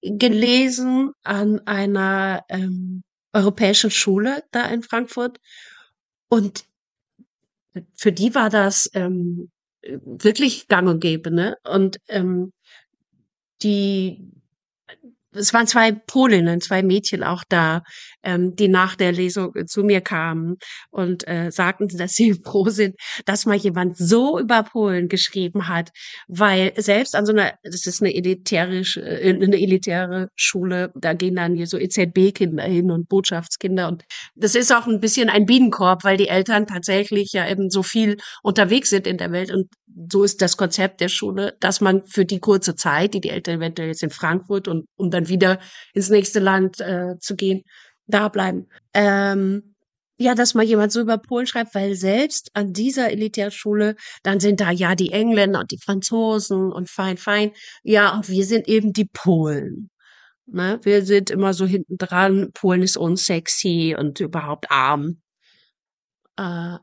gelesen 0.03 1.13
an 1.23 1.61
einer 1.67 2.45
ähm, 2.49 3.03
europäischen 3.33 3.91
Schule 3.91 4.43
da 4.51 4.67
in 4.67 4.83
Frankfurt 4.83 5.39
und 6.29 6.65
für 7.95 8.13
die 8.13 8.35
war 8.35 8.51
das 8.51 8.89
ähm, 8.95 9.51
wirklich 9.83 10.69
gang 10.69 10.89
und 10.89 11.01
gäbe, 11.01 11.31
ne? 11.31 11.57
Und 11.65 11.99
ähm, 12.09 12.53
die 13.63 14.33
es 15.33 15.53
waren 15.53 15.67
zwei 15.67 15.93
Polinnen, 15.93 16.61
zwei 16.61 16.83
Mädchen 16.83 17.23
auch 17.23 17.45
da, 17.49 17.83
ähm, 18.23 18.57
die 18.57 18.69
nach 18.69 18.97
der 18.97 19.13
Lesung 19.13 19.53
zu 19.67 19.83
mir 19.83 20.01
kamen 20.01 20.57
und 20.91 21.27
äh, 21.29 21.51
sagten, 21.51 21.89
dass 21.89 22.13
sie 22.13 22.35
froh 22.45 22.69
sind, 22.69 22.97
dass 23.27 23.47
mal 23.47 23.57
jemand 23.57 23.97
so 23.97 24.39
über 24.39 24.63
Polen 24.63 25.09
geschrieben 25.09 25.69
hat, 25.69 25.91
weil 26.29 26.73
selbst 26.77 27.15
an 27.15 27.27
so 27.27 27.33
einer, 27.33 27.55
das 27.63 27.87
ist 27.87 28.03
eine 28.03 28.15
elitäre, 28.15 28.83
äh, 28.97 29.31
eine 29.31 29.61
elitäre 29.61 30.29
Schule, 30.35 30.93
da 30.95 31.13
gehen 31.13 31.37
dann 31.37 31.55
hier 31.55 31.67
so 31.67 31.79
EZB-Kinder 31.79 32.65
hin 32.65 32.91
und 32.91 33.09
Botschaftskinder 33.09 33.89
und 33.89 34.05
das 34.35 34.55
ist 34.55 34.73
auch 34.73 34.87
ein 34.87 35.01
bisschen 35.01 35.29
ein 35.29 35.47
Bienenkorb, 35.47 36.05
weil 36.05 36.17
die 36.17 36.29
Eltern 36.29 36.67
tatsächlich 36.67 37.33
ja 37.33 37.49
eben 37.49 37.71
so 37.71 37.83
viel 37.83 38.17
unterwegs 38.43 38.91
sind 38.91 39.07
in 39.07 39.19
der 39.19 39.33
Welt 39.33 39.53
und 39.53 39.69
so 40.11 40.23
ist 40.23 40.43
das 40.43 40.57
Konzept 40.57 41.01
der 41.01 41.09
Schule, 41.09 41.57
dass 41.61 41.81
man 41.81 42.07
für 42.07 42.25
die 42.25 42.39
kurze 42.39 42.77
Zeit, 42.77 43.15
die 43.15 43.21
die 43.21 43.31
Eltern 43.31 43.57
eventuell 43.57 43.89
jetzt 43.89 44.03
in 44.03 44.11
Frankfurt 44.11 44.69
und 44.69 44.87
um 44.97 45.11
dann 45.11 45.28
wieder 45.29 45.59
ins 45.95 46.11
nächste 46.11 46.41
Land 46.41 46.81
äh, 46.81 47.19
zu 47.21 47.37
gehen, 47.37 47.63
da 48.07 48.29
bleiben. 48.29 48.69
Ähm, 48.95 49.75
ja, 50.21 50.35
dass 50.35 50.55
mal 50.55 50.65
jemand 50.65 50.91
so 50.91 51.01
über 51.01 51.17
Polen 51.19 51.47
schreibt, 51.47 51.75
weil 51.75 51.95
selbst 51.95 52.51
an 52.55 52.73
dieser 52.73 53.11
Elitärschule, 53.13 53.95
dann 54.25 54.41
sind 54.41 54.61
da 54.61 54.73
ja 54.73 54.97
die 54.97 55.13
Engländer 55.13 55.61
und 55.61 55.71
die 55.71 55.79
Franzosen 55.79 56.73
und 56.73 56.91
fein, 56.91 57.17
fein. 57.17 57.53
Ja, 57.85 58.21
wir 58.27 58.45
sind 58.45 58.67
eben 58.69 58.93
die 58.93 59.05
Polen. 59.05 59.91
Ne? 60.47 60.81
Wir 60.83 61.05
sind 61.05 61.31
immer 61.31 61.55
so 61.55 61.67
hinten 61.67 61.99
dran. 61.99 62.51
Polen 62.53 62.83
ist 62.83 62.97
unsexy 62.97 63.95
und 63.97 64.19
überhaupt 64.19 64.71
arm. 64.71 65.23
Äh, 66.37 66.79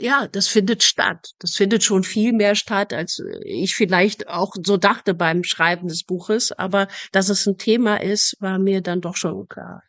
ja, 0.00 0.28
das 0.28 0.48
findet 0.48 0.82
statt. 0.82 1.32
Das 1.38 1.56
findet 1.56 1.82
schon 1.82 2.04
viel 2.04 2.32
mehr 2.32 2.54
statt, 2.54 2.92
als 2.92 3.20
ich 3.42 3.74
vielleicht 3.74 4.28
auch 4.28 4.54
so 4.62 4.76
dachte 4.76 5.14
beim 5.14 5.42
Schreiben 5.44 5.88
des 5.88 6.04
Buches. 6.04 6.52
Aber 6.52 6.88
dass 7.12 7.28
es 7.28 7.46
ein 7.46 7.58
Thema 7.58 8.00
ist, 8.00 8.36
war 8.40 8.58
mir 8.58 8.80
dann 8.80 9.00
doch 9.00 9.16
schon 9.16 9.48
klar. 9.48 9.82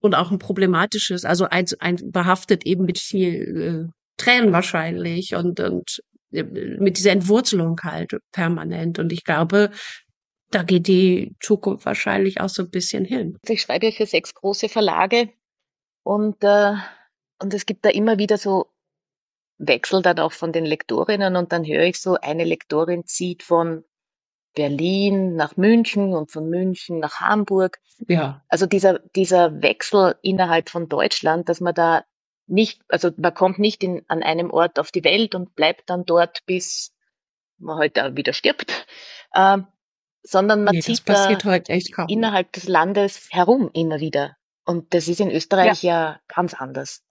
Und 0.00 0.14
auch 0.14 0.30
ein 0.30 0.38
problematisches, 0.38 1.24
also 1.24 1.46
ein, 1.46 1.66
ein 1.78 1.96
behaftet 2.10 2.66
eben 2.66 2.84
mit 2.84 2.98
viel 2.98 3.88
äh, 3.88 3.92
Tränen 4.16 4.52
wahrscheinlich 4.52 5.34
und, 5.34 5.60
und 5.60 6.02
äh, 6.32 6.42
mit 6.42 6.98
dieser 6.98 7.12
Entwurzelung 7.12 7.78
halt 7.82 8.12
permanent. 8.32 8.98
Und 8.98 9.12
ich 9.12 9.24
glaube, 9.24 9.70
da 10.50 10.62
geht 10.62 10.86
die 10.86 11.34
Zukunft 11.40 11.86
wahrscheinlich 11.86 12.40
auch 12.40 12.48
so 12.48 12.62
ein 12.62 12.70
bisschen 12.70 13.04
hin. 13.04 13.36
Ich 13.46 13.62
schreibe 13.62 13.86
ja 13.86 13.92
für 13.92 14.06
sechs 14.06 14.34
große 14.34 14.68
Verlage 14.68 15.30
und, 16.02 16.42
äh, 16.42 16.74
und 17.40 17.54
es 17.54 17.66
gibt 17.66 17.84
da 17.84 17.90
immer 17.90 18.18
wieder 18.18 18.38
so 18.38 18.66
wechsle 19.58 20.02
dann 20.02 20.18
auch 20.18 20.32
von 20.32 20.52
den 20.52 20.66
Lektorinnen 20.66 21.36
und 21.36 21.52
dann 21.52 21.64
höre 21.64 21.84
ich 21.84 22.00
so, 22.00 22.16
eine 22.20 22.44
Lektorin 22.44 23.06
zieht 23.06 23.42
von 23.42 23.84
Berlin 24.54 25.36
nach 25.36 25.56
München 25.56 26.14
und 26.14 26.30
von 26.30 26.48
München 26.48 26.98
nach 26.98 27.20
Hamburg. 27.20 27.78
Ja. 28.08 28.42
Also 28.48 28.66
dieser, 28.66 28.98
dieser 29.14 29.62
Wechsel 29.62 30.16
innerhalb 30.22 30.70
von 30.70 30.88
Deutschland, 30.88 31.48
dass 31.48 31.60
man 31.60 31.74
da 31.74 32.04
nicht, 32.46 32.80
also 32.88 33.10
man 33.16 33.34
kommt 33.34 33.58
nicht 33.58 33.82
in, 33.82 34.04
an 34.08 34.22
einem 34.22 34.50
Ort 34.50 34.78
auf 34.78 34.90
die 34.90 35.04
Welt 35.04 35.34
und 35.34 35.54
bleibt 35.54 35.90
dann 35.90 36.04
dort, 36.04 36.44
bis 36.46 36.92
man 37.58 37.76
heute 37.76 38.02
halt 38.02 38.16
wieder 38.16 38.32
stirbt, 38.32 38.86
äh, 39.32 39.58
sondern 40.22 40.64
man 40.64 40.74
nee, 40.74 40.80
zieht 40.80 41.08
da 41.08 41.28
innerhalb 42.08 42.52
des 42.52 42.68
Landes 42.68 43.28
herum 43.30 43.70
immer 43.72 44.00
wieder. 44.00 44.36
Und 44.64 44.94
das 44.94 45.06
ist 45.06 45.20
in 45.20 45.30
Österreich 45.30 45.82
ja, 45.82 45.92
ja 45.92 46.20
ganz 46.28 46.54
anders. 46.54 47.04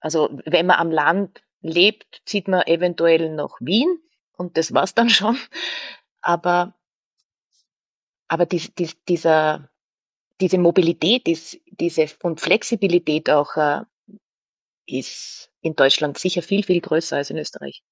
Also 0.00 0.38
wenn 0.44 0.66
man 0.66 0.76
am 0.78 0.90
Land 0.90 1.42
lebt, 1.64 2.22
zieht 2.26 2.46
man 2.46 2.62
eventuell 2.66 3.34
nach 3.34 3.56
Wien 3.60 3.98
und 4.36 4.56
das 4.56 4.72
war's 4.72 4.94
dann 4.94 5.10
schon. 5.10 5.38
Aber, 6.20 6.74
aber 8.28 8.46
die, 8.46 8.60
die, 8.74 8.90
dieser, 9.08 9.70
diese 10.40 10.58
Mobilität 10.58 11.26
ist, 11.28 11.58
diese 11.66 12.06
und 12.22 12.40
Flexibilität 12.40 13.30
auch 13.30 13.56
äh, 13.56 13.82
ist 14.86 15.50
in 15.60 15.74
Deutschland 15.74 16.18
sicher 16.18 16.42
viel, 16.42 16.62
viel 16.62 16.80
größer 16.80 17.16
als 17.16 17.30
in 17.30 17.38
Österreich. 17.38 17.82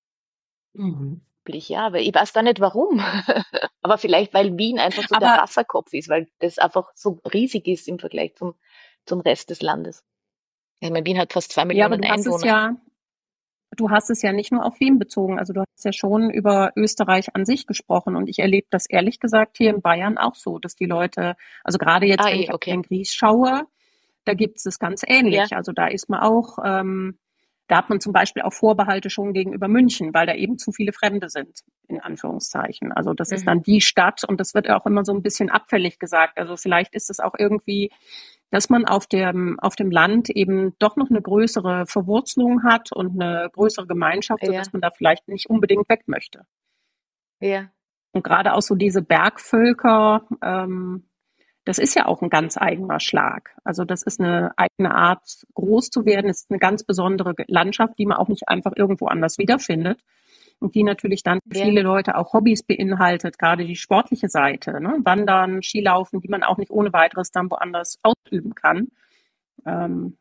Mhm. 0.75 1.23
Ja, 1.49 1.87
aber 1.87 1.99
ich 2.01 2.15
weiß 2.15 2.33
gar 2.33 2.43
nicht 2.43 2.61
warum. 2.61 3.01
aber 3.83 3.99
vielleicht, 3.99 4.33
weil 4.33 4.57
Wien 4.59 4.79
einfach 4.79 5.09
so 5.09 5.17
aber 5.17 5.27
der 5.27 5.43
Wasserkopf 5.43 5.93
ist, 5.93 6.09
weil 6.09 6.29
das 6.39 6.59
einfach 6.59 6.93
so 6.95 7.19
riesig 7.33 7.67
ist 7.67 7.89
im 7.89 7.99
Vergleich 7.99 8.37
zum, 8.37 8.55
zum 9.07 9.21
Rest 9.21 9.51
des 9.51 9.61
Landes. 9.61 10.05
Ich 10.79 10.91
meine, 10.91 11.05
Wien 11.05 11.19
hat 11.19 11.33
fast 11.33 11.53
zwei 11.53 11.65
Millionen 11.65 12.03
ja, 12.03 12.11
aber 12.11 12.23
du 12.25 12.31
Einwohner. 12.33 12.35
Hast 12.35 12.45
es 12.45 12.49
ja, 12.49 12.77
du 13.77 13.91
hast 13.91 14.11
es 14.11 14.23
ja 14.23 14.33
nicht 14.33 14.53
nur 14.53 14.65
auf 14.65 14.81
Wien 14.81 14.99
bezogen, 14.99 15.39
also 15.39 15.53
du 15.53 15.61
hast 15.61 15.85
ja 15.85 15.93
schon 15.93 16.31
über 16.31 16.73
Österreich 16.77 17.35
an 17.35 17.45
sich 17.45 17.67
gesprochen 17.67 18.17
und 18.17 18.29
ich 18.29 18.39
erlebe 18.39 18.67
das 18.71 18.87
ehrlich 18.87 19.21
gesagt 19.21 19.57
hier 19.57 19.71
in 19.71 19.83
Bayern 19.83 20.19
auch 20.19 20.35
so, 20.35 20.59
dass 20.59 20.75
die 20.75 20.87
Leute, 20.87 21.37
also 21.65 21.79
gerade 21.79 22.07
jetzt, 22.07 22.21
ah, 22.21 22.31
wenn 22.31 22.41
ich 22.41 22.53
okay. 22.53 22.73
auf 22.73 22.75
den 22.77 22.83
Gries 22.83 23.15
schaue, 23.15 23.67
da 24.25 24.35
gibt 24.35 24.59
es 24.59 24.65
das 24.65 24.79
ganz 24.79 25.03
ähnlich. 25.07 25.51
Ja. 25.51 25.57
Also 25.57 25.73
da 25.73 25.87
ist 25.87 26.09
man 26.09 26.21
auch, 26.21 26.59
ähm, 26.65 27.19
da 27.69 27.79
hat 27.79 27.89
man 27.89 28.01
zum 28.01 28.13
Beispiel 28.13 28.43
auch 28.43 28.53
Vorbehalte 28.53 29.09
schon 29.09 29.33
gegenüber 29.33 29.69
München, 29.69 30.13
weil 30.13 30.27
da 30.27 30.35
eben 30.35 30.59
zu 30.59 30.73
viele 30.73 30.93
Fremde 30.93 31.29
sind, 31.29 31.61
in 31.89 32.01
Anführungszeichen. 32.01 32.93
Also 32.93 33.15
das 33.15 33.31
mhm. 33.31 33.37
ist 33.37 33.47
dann 33.47 33.63
die 33.63 33.81
Stadt 33.81 34.23
und 34.25 34.39
das 34.41 34.55
wird 34.55 34.69
auch 34.69 34.87
immer 34.87 35.05
so 35.05 35.13
ein 35.13 35.23
bisschen 35.23 35.51
abfällig 35.51 35.99
gesagt. 35.99 36.39
Also 36.39 36.57
vielleicht 36.57 36.95
ist 36.95 37.11
es 37.11 37.21
auch 37.21 37.35
irgendwie 37.39 37.91
dass 38.53 38.69
man 38.69 38.85
auf 38.85 39.07
dem, 39.07 39.59
auf 39.61 39.77
dem 39.77 39.91
Land 39.91 40.29
eben 40.29 40.75
doch 40.79 40.97
noch 40.97 41.09
eine 41.09 41.23
größere 41.23 41.87
Verwurzelung 41.87 42.63
hat 42.63 42.93
und 42.93 43.21
eine 43.21 43.49
größere 43.51 43.87
Gemeinschaft, 43.87 44.43
ja. 44.43 44.53
sodass 44.53 44.73
man 44.75 44.83
da 44.83 44.91
vielleicht 44.91 45.27
nicht 45.27 45.49
unbedingt 45.49 45.89
weg 45.89 46.03
möchte. 46.07 46.45
Ja. 47.41 47.71
Und 48.13 48.23
gerade 48.23 48.53
auch 48.53 48.61
so 48.61 48.75
diese 48.75 49.01
Bergvölker, 49.01 50.27
ähm, 50.43 51.05
das 51.65 51.79
ist 51.79 51.97
ja 51.97 52.05
auch 52.05 52.21
ein 52.21 52.29
ganz 52.29 52.59
eigener 52.59 53.01
Schlag. 53.01 53.57
Also 53.65 53.87
das 53.87 54.03
ist 54.03 54.21
eine 54.21 54.53
eigene 54.59 54.95
Art, 54.95 55.47
groß 55.55 55.89
zu 55.89 56.05
werden, 56.05 56.29
ist 56.29 56.51
eine 56.51 56.59
ganz 56.59 56.85
besondere 56.85 57.35
Landschaft, 57.47 57.99
die 57.99 58.05
man 58.05 58.19
auch 58.19 58.29
nicht 58.29 58.49
einfach 58.49 58.73
irgendwo 58.77 59.07
anders 59.07 59.39
wiederfindet 59.39 59.99
und 60.63 60.75
die 60.75 60.85
natürlich 60.85 61.23
dann 61.23 61.41
für 61.51 61.59
viele 61.59 61.83
Leute 61.83 62.17
auch 62.17 62.33
Hobbys 62.33 62.63
beinhaltet, 62.63 63.39
gerade 63.39 63.67
die 63.67 63.77
sportliche 63.77 64.29
Seite, 64.29 64.81
ne? 64.81 64.99
Wandern, 65.05 65.63
Skilaufen, 65.63 66.21
die 66.21 66.29
man 66.29 66.43
auch 66.43 66.59
nicht 66.59 66.71
ohne 66.71 66.93
weiteres 66.93 67.31
dann 67.31 67.51
woanders 67.51 67.99
ausüben 68.03 68.55
kann. 68.55 68.89
Ähm, 69.67 70.17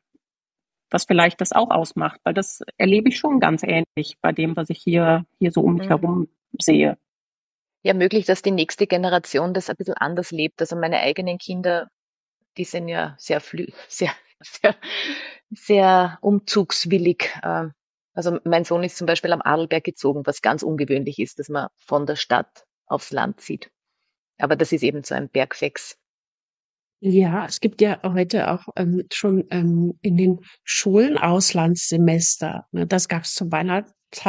was 0.91 1.05
vielleicht 1.05 1.39
das 1.39 1.53
auch 1.53 1.69
ausmacht, 1.69 2.19
weil 2.23 2.34
das 2.34 2.61
erlebe 2.77 3.09
ich 3.09 3.18
schon 3.18 3.39
ganz 3.39 3.63
ähnlich 3.63 4.18
bei 4.22 4.34
dem, 4.34 4.55
was 4.57 4.69
ich 4.69 4.80
hier, 4.80 5.26
hier 5.39 5.51
so 5.51 5.61
um 5.61 5.76
mich 5.76 5.85
mhm. 5.85 5.89
herum 5.89 6.27
sehe. 6.59 6.97
Ja, 7.84 7.93
möglich, 7.93 8.26
dass 8.26 8.41
die 8.41 8.51
nächste 8.51 8.85
Generation 8.85 9.53
das 9.53 9.69
ein 9.69 9.77
bisschen 9.77 9.95
anders 9.95 10.31
lebt. 10.31 10.61
Also 10.61 10.76
meine 10.76 10.99
eigenen 10.99 11.38
Kinder, 11.38 11.89
die 12.57 12.65
sind 12.65 12.89
ja 12.89 13.15
sehr, 13.18 13.39
sehr, 13.88 14.11
sehr, 14.41 14.76
sehr 15.49 16.18
umzugswillig. 16.22 17.31
Äh, 17.41 17.69
also 18.13 18.39
mein 18.43 18.65
Sohn 18.65 18.83
ist 18.83 18.97
zum 18.97 19.07
Beispiel 19.07 19.31
am 19.31 19.41
Adelberg 19.41 19.83
gezogen, 19.83 20.21
was 20.25 20.41
ganz 20.41 20.63
ungewöhnlich 20.63 21.19
ist, 21.19 21.39
dass 21.39 21.49
man 21.49 21.67
von 21.77 22.05
der 22.05 22.15
Stadt 22.15 22.65
aufs 22.85 23.11
Land 23.11 23.41
zieht. 23.41 23.71
Aber 24.38 24.55
das 24.55 24.71
ist 24.71 24.83
eben 24.83 25.03
so 25.03 25.15
ein 25.15 25.29
Bergfex. 25.29 25.97
Ja, 27.03 27.45
es 27.45 27.59
gibt 27.61 27.81
ja 27.81 27.99
heute 28.03 28.51
auch 28.51 28.67
ähm, 28.75 29.03
schon 29.11 29.45
ähm, 29.49 29.97
in 30.01 30.17
den 30.17 30.39
Schulen 30.63 31.17
Auslandssemester. 31.17 32.67
Ne? 32.71 32.85
Das 32.85 33.07
gab 33.07 33.23
es 33.23 33.33
zu 33.33 33.45
meiner 33.45 33.85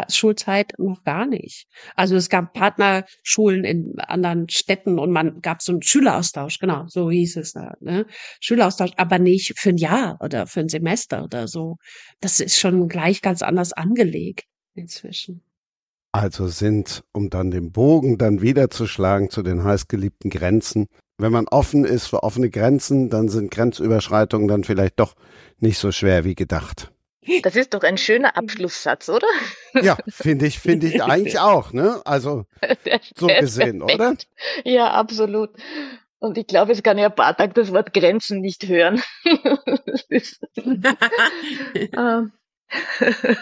Schulzeit 0.08 0.72
noch 0.78 1.04
gar 1.04 1.26
nicht. 1.26 1.66
Also 1.96 2.16
es 2.16 2.28
gab 2.28 2.52
Partnerschulen 2.54 3.64
in 3.64 3.98
anderen 3.98 4.48
Städten 4.48 4.98
und 4.98 5.10
man 5.10 5.40
gab 5.40 5.62
so 5.62 5.72
einen 5.72 5.82
Schüleraustausch, 5.82 6.58
genau, 6.58 6.86
so 6.88 7.10
hieß 7.10 7.36
es 7.36 7.52
da. 7.52 7.74
Ne? 7.80 8.06
Schüleraustausch, 8.40 8.92
aber 8.96 9.18
nicht 9.18 9.58
für 9.58 9.70
ein 9.70 9.78
Jahr 9.78 10.18
oder 10.20 10.46
für 10.46 10.60
ein 10.60 10.68
Semester 10.68 11.24
oder 11.24 11.48
so. 11.48 11.76
Das 12.20 12.40
ist 12.40 12.58
schon 12.58 12.88
gleich 12.88 13.22
ganz 13.22 13.42
anders 13.42 13.72
angelegt 13.72 14.44
inzwischen. 14.74 15.42
Also 16.12 16.46
sind, 16.46 17.04
um 17.12 17.30
dann 17.30 17.50
den 17.50 17.72
Bogen 17.72 18.18
dann 18.18 18.42
wieder 18.42 18.68
zu 18.68 18.86
schlagen 18.86 19.30
zu 19.30 19.42
den 19.42 19.64
heißgeliebten 19.64 20.30
Grenzen, 20.30 20.86
wenn 21.18 21.32
man 21.32 21.46
offen 21.48 21.84
ist 21.84 22.06
für 22.06 22.22
offene 22.22 22.50
Grenzen, 22.50 23.08
dann 23.08 23.28
sind 23.28 23.50
Grenzüberschreitungen 23.50 24.48
dann 24.48 24.64
vielleicht 24.64 24.98
doch 24.98 25.14
nicht 25.58 25.78
so 25.78 25.92
schwer 25.92 26.24
wie 26.24 26.34
gedacht. 26.34 26.92
Das 27.42 27.56
ist 27.56 27.72
doch 27.72 27.82
ein 27.82 27.98
schöner 27.98 28.36
Abschlusssatz, 28.36 29.08
oder? 29.08 29.26
Ja, 29.80 29.96
finde 30.08 30.46
ich, 30.46 30.58
finde 30.58 30.88
ich 30.88 31.02
eigentlich 31.02 31.38
auch, 31.38 31.72
ne? 31.72 32.00
Also, 32.04 32.46
so 33.16 33.26
gesehen, 33.28 33.78
perfekt. 33.80 34.26
oder? 34.64 34.70
Ja, 34.70 34.90
absolut. 34.92 35.50
Und 36.18 36.38
ich 36.38 36.46
glaube, 36.46 36.72
es 36.72 36.82
kann 36.82 36.98
ja 36.98 37.06
ein 37.06 37.14
paar 37.14 37.36
Tage 37.36 37.52
das 37.54 37.72
Wort 37.72 37.92
Grenzen 37.92 38.40
nicht 38.40 38.66
hören. 38.66 39.02
Ähm. 41.74 42.32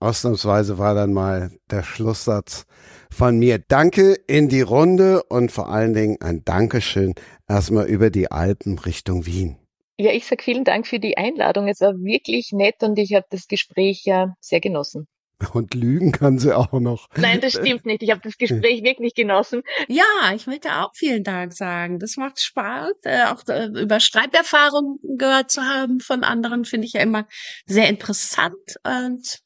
Ausnahmsweise 0.00 0.78
war 0.78 0.94
dann 0.94 1.12
mal 1.12 1.50
der 1.70 1.82
Schlusssatz 1.82 2.66
von 3.10 3.38
mir. 3.38 3.58
Danke 3.58 4.14
in 4.26 4.48
die 4.48 4.60
Runde 4.62 5.22
und 5.24 5.50
vor 5.50 5.70
allen 5.70 5.94
Dingen 5.94 6.18
ein 6.20 6.44
Dankeschön 6.44 7.14
erstmal 7.48 7.86
über 7.86 8.10
die 8.10 8.30
Alpen 8.30 8.78
Richtung 8.78 9.26
Wien. 9.26 9.56
Ja, 10.00 10.12
ich 10.12 10.24
sage 10.24 10.42
vielen 10.42 10.64
Dank 10.64 10.86
für 10.86 10.98
die 10.98 11.18
Einladung. 11.18 11.68
Es 11.68 11.82
war 11.82 11.92
wirklich 11.92 12.52
nett 12.52 12.82
und 12.82 12.98
ich 12.98 13.12
habe 13.12 13.26
das 13.28 13.48
Gespräch 13.48 14.04
ja 14.06 14.34
sehr 14.40 14.60
genossen. 14.60 15.06
Und 15.52 15.74
lügen 15.74 16.10
kann 16.10 16.38
sie 16.38 16.56
auch 16.56 16.72
noch. 16.72 17.08
Nein, 17.16 17.42
das 17.42 17.52
stimmt 17.52 17.84
nicht. 17.84 18.02
Ich 18.02 18.10
habe 18.10 18.22
das 18.22 18.38
Gespräch 18.38 18.82
wirklich 18.82 19.14
genossen. 19.14 19.60
Ja, 19.88 20.32
ich 20.34 20.46
möchte 20.46 20.70
auch 20.70 20.92
vielen 20.94 21.22
Dank 21.22 21.52
sagen. 21.52 21.98
Das 21.98 22.16
macht 22.16 22.40
Spaß. 22.40 22.92
Äh, 23.02 23.24
auch 23.24 23.46
äh, 23.48 23.66
über 23.66 24.00
Schreiberfahrungen 24.00 24.98
gehört 25.18 25.50
zu 25.50 25.62
haben 25.62 26.00
von 26.00 26.24
anderen, 26.24 26.64
finde 26.64 26.86
ich 26.86 26.94
ja 26.94 27.02
immer 27.02 27.26
sehr 27.66 27.88
interessant 27.90 28.54
und 28.84 29.40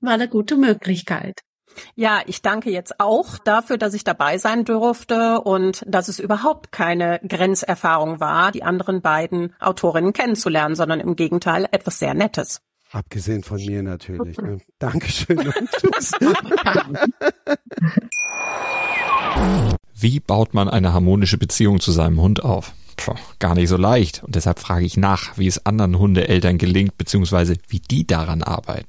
war 0.00 0.14
eine 0.14 0.28
gute 0.28 0.56
Möglichkeit. 0.56 1.40
Ja, 1.94 2.20
ich 2.26 2.42
danke 2.42 2.70
jetzt 2.70 3.00
auch 3.00 3.38
dafür, 3.38 3.78
dass 3.78 3.94
ich 3.94 4.04
dabei 4.04 4.38
sein 4.38 4.64
durfte 4.64 5.40
und 5.40 5.84
dass 5.86 6.08
es 6.08 6.18
überhaupt 6.18 6.72
keine 6.72 7.20
Grenzerfahrung 7.26 8.20
war, 8.20 8.52
die 8.52 8.62
anderen 8.62 9.00
beiden 9.00 9.54
Autorinnen 9.60 10.12
kennenzulernen, 10.12 10.74
sondern 10.74 11.00
im 11.00 11.16
Gegenteil 11.16 11.66
etwas 11.70 11.98
sehr 11.98 12.14
Nettes. 12.14 12.60
Abgesehen 12.92 13.44
von 13.44 13.64
mir 13.64 13.82
natürlich. 13.82 14.36
Ne? 14.38 14.58
Dankeschön 14.80 15.38
und 15.38 15.54
tschüss. 15.70 16.12
Wie 19.94 20.18
baut 20.18 20.54
man 20.54 20.68
eine 20.68 20.92
harmonische 20.92 21.38
Beziehung 21.38 21.78
zu 21.80 21.92
seinem 21.92 22.20
Hund 22.20 22.42
auf? 22.42 22.72
Puh, 22.96 23.14
gar 23.38 23.54
nicht 23.54 23.68
so 23.68 23.76
leicht. 23.76 24.24
Und 24.24 24.34
deshalb 24.34 24.58
frage 24.58 24.84
ich 24.84 24.96
nach, 24.96 25.38
wie 25.38 25.46
es 25.46 25.64
anderen 25.64 25.98
Hundeeltern 25.98 26.58
gelingt, 26.58 26.98
beziehungsweise 26.98 27.56
wie 27.68 27.80
die 27.80 28.06
daran 28.06 28.42
arbeiten. 28.42 28.88